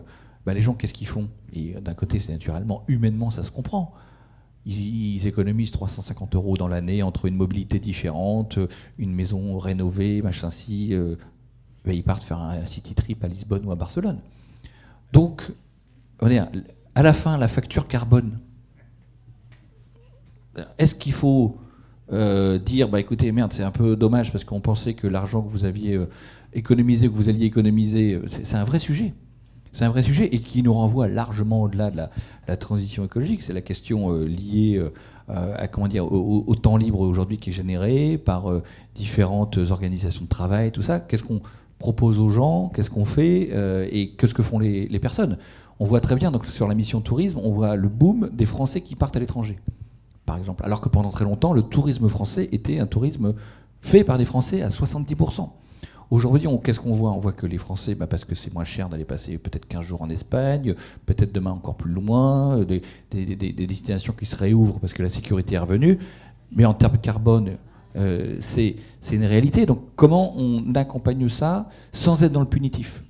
bah, 0.44 0.55
les 0.55 0.60
gens, 0.60 0.74
qu'est-ce 0.74 0.94
qu'ils 0.94 1.09
font? 1.09 1.28
Et 1.52 1.73
d'un 1.81 1.94
côté, 1.94 2.20
c'est 2.20 2.32
naturellement, 2.32 2.85
humainement, 2.86 3.31
ça 3.31 3.43
se 3.43 3.51
comprend. 3.51 3.93
Ils, 4.66 5.26
économisent 5.28 5.70
350 5.70 6.34
euros 6.34 6.56
dans 6.56 6.66
l'année 6.66 7.02
entre 7.05 7.26
une 7.26 7.36
mobilité 7.36 7.78
différente, 7.78 8.59
euh, 8.59 8.66
une 8.98 9.14
maison 9.14 9.59
rénovée, 9.59 10.22
machin 10.22 10.51
ci. 10.51 10.93
euh, 10.93 11.14
ils 11.86 12.02
partent 12.02 12.24
faire 12.24 12.40
un 12.40 12.66
city 12.66 12.94
trip 12.94 13.22
à 13.22 13.28
Lisbonne 13.28 13.64
ou 13.64 13.70
à 13.70 13.76
Barcelone. 13.76 14.18
Donc, 15.12 15.43
à, 16.20 17.02
la 17.02 17.12
fin, 17.12 17.38
la 17.38 17.47
facture 17.47 17.86
carbone. 17.86 18.40
Est-ce 20.78 20.97
qu'il 20.97 21.12
faut 21.12 21.59
euh, 22.12 22.59
dire, 22.59 22.88
bah 22.88 22.98
écoutez, 22.98 23.30
merde, 23.30 23.52
c'est 23.52 23.62
un 23.62 23.70
peu 23.70 23.94
dommage 23.94 24.32
parce 24.32 24.43
qu'on 24.43 24.60
pensait 24.60 24.94
que 24.94 25.06
l'argent 25.06 25.43
que 25.43 25.48
vous 25.48 25.64
aviez 25.64 25.97
économisé, 26.55 27.06
que 27.06 27.14
vous 27.14 27.28
alliez 27.28 27.47
économiser, 27.47 28.20
c'est 28.26 28.56
un 28.56 28.64
vrai 28.64 28.80
sujet. 28.80 29.14
C'est 29.77 29.85
un 29.85 29.90
vrai 29.90 30.03
sujet 30.03 30.24
et 30.32 30.40
qui 30.40 30.62
nous 30.62 30.73
renvoie 30.73 31.07
largement 31.07 31.61
au-delà 31.61 31.90
de 31.90 31.98
la, 31.98 32.57
transition 32.57 33.05
écologique. 33.05 33.43
C'est 33.43 33.53
la 33.53 33.61
question 33.61 34.11
euh, 34.11 34.24
liée 34.24 34.77
euh, 34.78 34.90
euh, 35.28 35.55
à 35.55 35.69
comment 35.69 35.86
dire 35.86 36.11
au, 36.11 36.55
temps 36.55 36.78
libre 36.78 37.01
aujourd'hui 37.01 37.36
qui 37.36 37.51
est 37.51 37.53
généré 37.53 38.16
par 38.16 38.51
différentes 38.94 39.59
organisations 39.59 40.24
de 40.24 40.31
travail, 40.31 40.73
tout 40.73 40.81
ça. 40.81 40.98
Qu'est-ce 40.98 41.24
qu'on 41.24 41.43
propose 41.78 42.20
aux 42.20 42.31
gens? 42.31 42.70
Qu'est-ce 42.74 42.89
qu'on 42.89 43.05
fait 43.05 43.51
Et 43.93 44.12
qu'est-ce 44.12 44.32
que 44.32 44.43
font 44.43 44.59
les, 44.59 44.98
personnes? 44.98 45.36
On 45.78 45.85
voit 45.85 46.01
très 46.01 46.16
bien 46.16 46.32
sur 46.44 46.69
la 46.69 46.74
mission 46.74 47.03
tourisme, 47.03 47.39
on 47.43 47.51
voit 47.51 47.77
le 47.77 47.89
boom 47.89 48.31
des 48.32 48.47
Français 48.47 48.81
qui 48.81 48.97
partent 48.97 49.16
à 49.16 49.20
l'étranger 49.20 49.59
par 50.24 50.39
exemple. 50.39 50.65
Alors 50.65 50.81
que 50.81 50.89
pendant 50.89 51.11
très 51.11 51.27
longtemps, 51.27 51.53
le 51.53 51.61
tourisme 51.61 52.09
français 52.09 52.48
était 52.51 52.78
un 52.78 52.86
tourisme 52.86 53.35
fait 53.82 54.05
par 54.05 54.16
des 54.16 54.24
Français 54.24 54.62
à 54.62 54.70
70%. 54.70 55.51
Aujourd'hui, 56.10 56.46
qu'est-ce 56.62 56.78
qu'on 56.78 56.92
voit? 56.92 57.10
On 57.12 57.18
voit 57.18 57.32
que 57.32 57.46
les 57.46 57.58
Français, 57.58 57.94
bah, 57.96 58.06
parce 58.06 58.24
que 58.24 58.34
c'est 58.36 58.52
moins 58.54 58.64
cher 58.64 58.88
d'aller 58.88 59.04
passer 59.04 59.38
peut-être 59.38 59.66
15 59.66 59.82
jours 59.82 60.02
en 60.02 60.10
Espagne, 60.10 60.74
peut-être 61.04 61.32
demain 61.32 61.50
encore 61.50 61.74
plus 61.76 61.90
loin, 61.90 62.58
euh, 62.60 62.64
des, 62.64 62.82
des- 63.10 63.34
des- 63.34 63.52
des 63.52 63.66
destinations 63.66 64.12
qui 64.12 64.24
se 64.24 64.36
réouvrent 64.36 64.78
parce 64.78 64.92
que 64.92 65.02
la 65.02 65.08
sécurité 65.08 65.56
est 65.56 65.58
revenue. 65.58 65.98
Mais 66.52 66.64
en 66.64 66.74
termes 66.74 66.92
de 66.92 66.98
carbone, 66.98 67.56
euh, 67.96 68.36
c'est 68.38 68.76
une 69.10 69.24
réalité. 69.24 69.66
Donc 69.66 69.80
comment 69.96 70.32
on 70.36 70.74
accompagne 70.76 71.28
ça 71.28 71.68
sans 71.92 72.22
être 72.22 72.32
dans 72.32 72.40
le 72.40 72.48
punitif? 72.48 73.02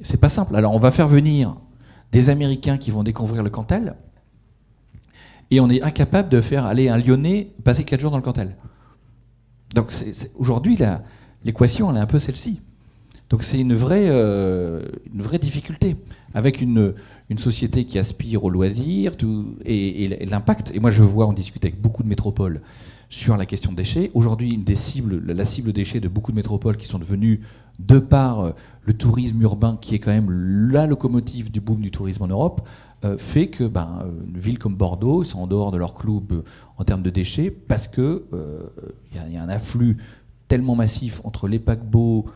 C'est 0.00 0.20
pas 0.20 0.28
simple. 0.28 0.54
Alors 0.54 0.74
on 0.74 0.78
va 0.78 0.92
faire 0.92 1.08
venir 1.08 1.56
des 2.12 2.30
Américains 2.30 2.78
qui 2.78 2.92
vont 2.92 3.02
découvrir 3.02 3.42
le 3.42 3.50
Cantal, 3.50 3.96
Et 5.50 5.58
on 5.60 5.68
est 5.70 5.82
incapable 5.82 6.28
de 6.28 6.40
faire 6.40 6.66
aller 6.66 6.88
un 6.88 6.98
Lyonnais 6.98 7.52
passer 7.64 7.82
4 7.84 8.00
jours 8.00 8.10
dans 8.12 8.16
le 8.16 8.22
Cantal. 8.22 8.56
Donc 9.74 9.92
aujourd'hui, 10.36 10.76
l'équation, 11.46 11.90
elle 11.90 11.96
est 11.96 12.00
un 12.00 12.06
peu 12.06 12.18
celle-ci. 12.18 12.60
Donc 13.30 13.42
c'est 13.42 13.58
une 13.58 13.74
vraie, 13.74 14.08
euh, 14.08 14.82
difficulté, 15.40 15.96
avec 16.34 16.60
une, 16.60 16.94
société 17.38 17.84
qui 17.84 17.98
aspire 17.98 18.44
au 18.44 18.50
loisir 18.50 19.12
et, 19.64 20.26
l'impact. 20.26 20.72
Et 20.74 20.80
moi, 20.80 20.90
je 20.90 21.02
vois, 21.02 21.26
on 21.26 21.32
discute 21.32 21.64
avec 21.64 21.80
beaucoup 21.80 22.02
de 22.04 22.08
métropoles 22.08 22.60
sur 23.08 23.36
la 23.36 23.46
question 23.46 23.72
des 23.72 23.76
déchets. 23.76 24.10
Aujourd'hui, 24.14 24.62
la 25.26 25.44
cible 25.44 25.72
déchets 25.72 26.00
de 26.00 26.08
beaucoup 26.08 26.30
de 26.30 26.36
métropoles 26.36 26.76
qui 26.76 26.86
sont 26.86 26.98
devenues, 26.98 27.40
de 27.78 27.98
par 27.98 28.40
euh, 28.40 28.50
le 28.84 28.94
tourisme 28.94 29.42
urbain, 29.42 29.76
qui 29.80 29.94
est 29.94 29.98
quand 29.98 30.12
même 30.12 30.30
la 30.30 30.86
locomotive 30.86 31.50
du 31.50 31.60
boom 31.60 31.80
du 31.80 31.90
tourisme 31.90 32.22
en 32.22 32.28
Europe, 32.28 32.66
euh, 33.04 33.18
fait 33.18 33.48
que 33.48 33.64
ben, 33.64 34.06
une 34.26 34.38
ville 34.38 34.58
comme 34.58 34.76
Bordeaux 34.76 35.24
sont 35.24 35.40
en 35.40 35.46
dehors 35.46 35.72
de 35.72 35.78
leur 35.78 35.94
club 35.94 36.44
en 36.78 36.84
termes 36.84 37.02
de 37.02 37.10
déchets 37.10 37.50
parce 37.50 37.88
que 37.88 38.24
il 39.12 39.32
y, 39.32 39.36
a 39.36 39.42
un 39.42 39.48
afflux 39.48 39.98
tellement 40.48 40.74
massif 40.74 41.20
entre 41.24 41.48
les 41.48 41.58
paquebots, 41.58 42.26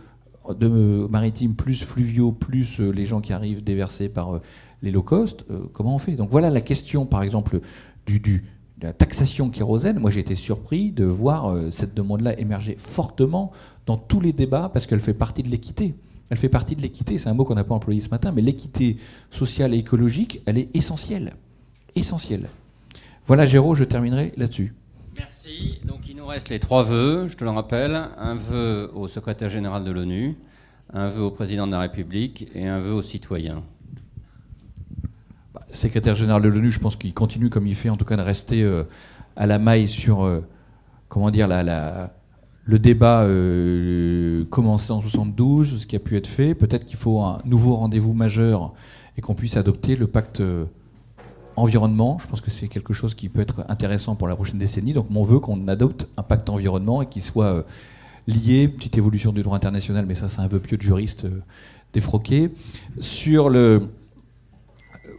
de 0.55 1.07
maritimes 1.09 1.55
plus 1.55 1.85
fluviaux, 1.85 2.33
plus 2.33 2.81
euh, 2.81 2.91
les 2.91 3.07
gens 3.07 3.21
qui 3.21 3.33
arrivent 3.33 3.63
déversés 3.63 4.09
par 4.09 4.37
euh, 4.37 4.43
les 4.83 4.91
low 4.91 5.03
cost, 5.03 5.45
euh, 5.51 5.61
comment 5.73 5.95
on 5.95 5.99
fait? 5.99 6.17
Donc 6.17 6.31
voilà 6.31 6.51
la 6.51 6.61
question, 6.61 7.07
par 7.07 7.23
exemple, 7.23 7.61
du, 8.07 8.19
de 8.19 8.41
la 8.83 8.93
taxation 8.93 9.51
kérosène. 9.51 9.99
Moi, 9.99 10.11
j'ai 10.11 10.21
été 10.21 10.35
surpris 10.35 10.91
de 10.91 11.05
voir 11.05 11.55
cette 11.71 11.95
demande-là 11.95 12.39
émerger 12.39 12.77
fortement 12.79 13.53
dans 13.87 13.97
tous 13.97 14.21
les 14.21 14.33
débats 14.33 14.71
parce 14.73 14.87
qu'elle 14.87 15.01
fait 15.01 15.15
partie 15.15 15.43
de 15.43 15.49
l'équité. 15.49 15.95
Elle 16.31 16.39
fait 16.39 16.49
partie 16.49 16.77
de 16.77 16.81
l'équité, 16.81 17.19
c'est 17.19 17.29
un 17.29 17.35
mot 17.35 17.45
qu'on 17.45 17.57
n'a 17.57 17.65
pas 17.65 17.75
employé 17.75 18.01
ce 18.01 18.09
matin, 18.09 18.33
mais 18.33 18.41
l'équité 18.41 18.97
sociale 19.31 19.75
et 19.75 19.79
écologique, 19.79 20.43
elle 20.47 20.59
est 20.59 20.69
essentielle. 20.75 21.35
Essentielle. 21.97 22.49
Voilà, 23.27 23.47
Géraud, 23.47 23.75
je 23.75 23.85
terminerai 23.85 24.33
là-dessus. 24.37 24.73
Donc 25.85 26.09
il 26.09 26.17
nous 26.17 26.27
reste 26.27 26.49
les 26.49 26.59
trois 26.59 26.83
vœux, 26.83 27.29
je 27.29 27.37
te 27.37 27.45
le 27.45 27.51
rappelle. 27.51 28.01
Un 28.19 28.35
vœu 28.35 28.91
au 28.95 29.09
secrétaire 29.09 29.49
général 29.49 29.85
de 29.85 29.91
l'ONU, 29.91 30.37
un 30.93 31.09
vœu 31.09 31.23
au 31.23 31.31
président 31.31 31.67
de 31.67 31.73
la 31.73 31.81
République 31.81 32.49
et 32.55 32.67
un 32.67 32.81
vœu 32.81 32.93
aux 32.93 33.03
citoyens. 33.03 33.63
Bah, 35.55 35.63
secrétaire 35.73 36.15
général 36.15 36.43
de 36.43 36.49
l'ONU, 36.49 36.71
je 36.71 36.79
pense 36.79 36.97
qu'il 36.97 37.15
continue 37.15 37.51
comme 37.51 37.67
il 37.67 37.75
fait, 37.75 37.91
en 37.91 37.97
tout 37.97 38.05
cas 38.05 38.17
de 38.17 38.23
rester 38.23 38.63
euh, 38.63 38.85
à 39.37 39.47
la 39.47 39.59
maille 39.59 39.89
sur, 39.89 40.25
euh, 40.25 40.41
comment 41.09 41.31
dire, 41.31 41.49
la, 41.49 42.13
le 42.65 42.79
débat 42.79 43.23
euh, 43.23 44.45
commencé 44.51 44.93
en 44.93 45.01
72, 45.01 45.81
ce 45.81 45.87
qui 45.87 45.97
a 45.97 46.01
pu 46.01 46.17
être 46.17 46.29
fait. 46.29 46.55
Peut-être 46.55 46.85
qu'il 46.85 46.99
faut 46.99 47.21
un 47.21 47.39
nouveau 47.45 47.75
rendez-vous 47.75 48.13
majeur 48.13 48.73
et 49.17 49.21
qu'on 49.21 49.35
puisse 49.35 49.57
adopter 49.57 49.97
le 49.97 50.07
pacte 50.07 50.43
environnement. 51.61 52.19
Je 52.21 52.27
pense 52.27 52.41
que 52.41 52.51
c'est 52.51 52.69
quelque 52.69 52.93
chose 52.93 53.15
qui 53.15 53.29
peut 53.29 53.41
être 53.41 53.65
intéressant 53.69 54.17
pour 54.17 54.29
la 54.29 54.37
prochaine 54.37 54.59
décennie. 54.59 54.93
Donc 54.93 55.11
mon 55.11 55.23
vœu 55.23 55.39
qu'on 55.39 55.69
adopte 55.69 56.09
un 56.17 56.23
pacte 56.23 56.49
environnement 56.49 57.03
et 57.03 57.07
qui 57.07 57.21
soit 57.21 57.45
euh, 57.45 57.63
lié, 58.27 58.69
petite 58.69 58.97
évolution 58.97 59.33
du 59.33 59.43
droit 59.43 59.57
international, 59.57 60.07
mais 60.07 60.15
ça 60.15 60.29
c'est 60.29 60.41
un 60.41 60.49
vœu 60.49 60.61
pieux 60.61 60.77
de 60.77 60.83
juriste 60.83 61.25
euh, 61.25 61.41
défroqué. 61.93 62.51
Sur 63.01 63.49
le 63.49 63.59
euh, 63.59 63.81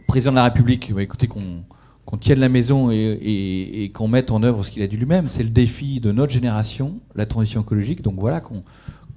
président 0.06 0.32
de 0.32 0.36
la 0.36 0.44
République, 0.44 0.92
écoutez 0.98 1.26
qu'on 1.26 2.16
tienne 2.18 2.40
la 2.40 2.48
maison 2.48 2.90
et, 2.90 3.90
qu'on 3.94 4.08
mette 4.08 4.30
en 4.30 4.42
œuvre 4.42 4.64
ce 4.64 4.70
qu'il 4.70 4.82
a 4.82 4.86
dit 4.86 4.96
lui-même. 4.96 5.28
C'est 5.28 5.44
le 5.44 5.50
défi 5.50 6.00
de 6.00 6.12
notre 6.12 6.32
génération, 6.32 7.00
la 7.14 7.26
transition 7.26 7.62
écologique. 7.62 8.02
Donc 8.02 8.16
voilà, 8.18 8.42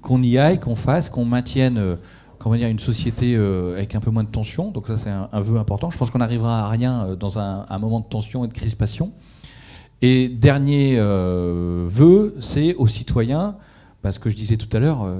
qu'on 0.00 0.22
y 0.22 0.38
aille, 0.38 0.60
qu'on 0.60 0.76
fasse, 0.76 1.10
qu'on 1.10 1.26
maintienne 1.26 1.98
comment 2.46 2.58
dire, 2.58 2.68
une 2.68 2.78
société 2.78 3.34
euh, 3.34 3.72
avec 3.72 3.96
un 3.96 4.00
peu 4.00 4.12
moins 4.12 4.22
de 4.22 4.28
tension. 4.28 4.70
Donc 4.70 4.86
ça, 4.86 4.96
c'est 4.96 5.10
un, 5.10 5.40
vœu 5.40 5.58
important. 5.58 5.90
Je 5.90 5.98
pense 5.98 6.10
qu'on 6.10 6.20
n'arrivera 6.20 6.66
à 6.66 6.68
rien 6.68 7.04
euh, 7.04 7.16
dans 7.16 7.40
un, 7.40 7.78
moment 7.80 7.98
de 7.98 8.04
tension 8.04 8.44
et 8.44 8.46
de 8.46 8.52
crispation. 8.52 9.10
Et 10.00 10.28
dernier 10.28 10.94
euh, 10.96 11.86
vœu, 11.88 12.36
c'est 12.38 12.76
aux 12.76 12.86
citoyens, 12.86 13.56
parce 14.00 14.20
que 14.20 14.30
je 14.30 14.36
disais 14.36 14.56
tout 14.56 14.68
à 14.76 14.78
l'heure, 14.78 15.12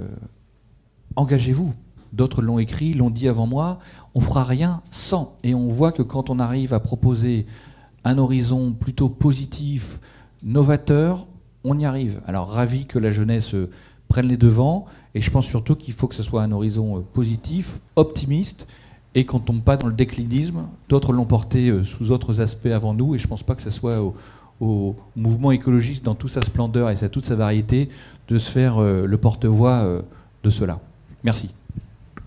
engagez-vous. 1.17 1.75
D'autres 2.13 2.43
l'ont 2.43 2.61
écrit, 2.61 2.95
l'ont 2.95 3.11
dit 3.11 3.27
avant 3.27 3.49
moi. 3.49 3.81
On 4.15 4.21
fera 4.21 4.45
rien 4.45 4.83
sans. 4.93 5.37
Et 5.43 5.53
on 5.53 5.67
voit 5.67 5.91
que 5.91 6.03
quand 6.03 6.31
on 6.31 6.39
arrive 6.39 6.75
à 6.75 6.79
proposer 6.79 7.47
un 8.05 8.19
horizon 8.19 8.73
plutôt 8.73 9.09
positif, 9.09 9.99
novateur, 10.45 11.27
on 11.65 11.77
y 11.77 11.87
arrive. 11.87 12.21
Alors 12.25 12.51
ravi 12.51 12.87
que 12.87 13.01
la 13.01 13.11
jeunesse 13.11 13.57
prenne 14.07 14.29
les 14.29 14.37
devants. 14.37 14.85
Et 15.17 15.21
je 15.23 15.31
pense 15.31 15.47
surtout 15.47 15.77
qu'il 15.77 15.95
faut 15.95 16.09
que 16.09 16.15
ce 16.15 16.23
soit 16.23 16.43
un 16.43 16.53
horizon 16.53 16.99
euh, 16.99 17.01
positif, 17.01 17.81
optimiste, 17.97 18.67
et 19.15 19.25
qu'on 19.25 19.39
ne 19.39 19.45
tombe 19.45 19.63
pas 19.63 19.79
dans 19.79 19.87
le 19.87 19.95
déclinisme. 19.95 20.69
D'autres 20.91 21.15
l'ont 21.15 21.25
porté 21.25 21.71
euh, 21.71 21.85
sous 21.85 22.11
autres 22.11 22.43
aspects 22.43 22.67
avant 22.67 22.93
nous, 22.93 23.15
et 23.15 23.19
je 23.19 23.25
ne 23.25 23.29
pense 23.31 23.43
pas 23.43 23.55
que 23.55 23.63
ce 23.63 23.71
soit 23.71 23.99
au, 24.61 24.95
mouvement 25.17 25.53
écologiste 25.53 26.05
dans 26.05 26.15
toute 26.15 26.31
sa 26.31 26.43
splendeur 26.43 26.91
et 26.91 27.09
toute 27.09 27.25
sa 27.25 27.35
variété 27.35 27.89
de 28.29 28.37
se 28.37 28.51
faire 28.51 28.77
euh, 28.77 29.07
le 29.07 29.17
porte-voix 29.17 30.03
de 30.43 30.51
cela. 30.51 30.81
Merci. 31.25 31.49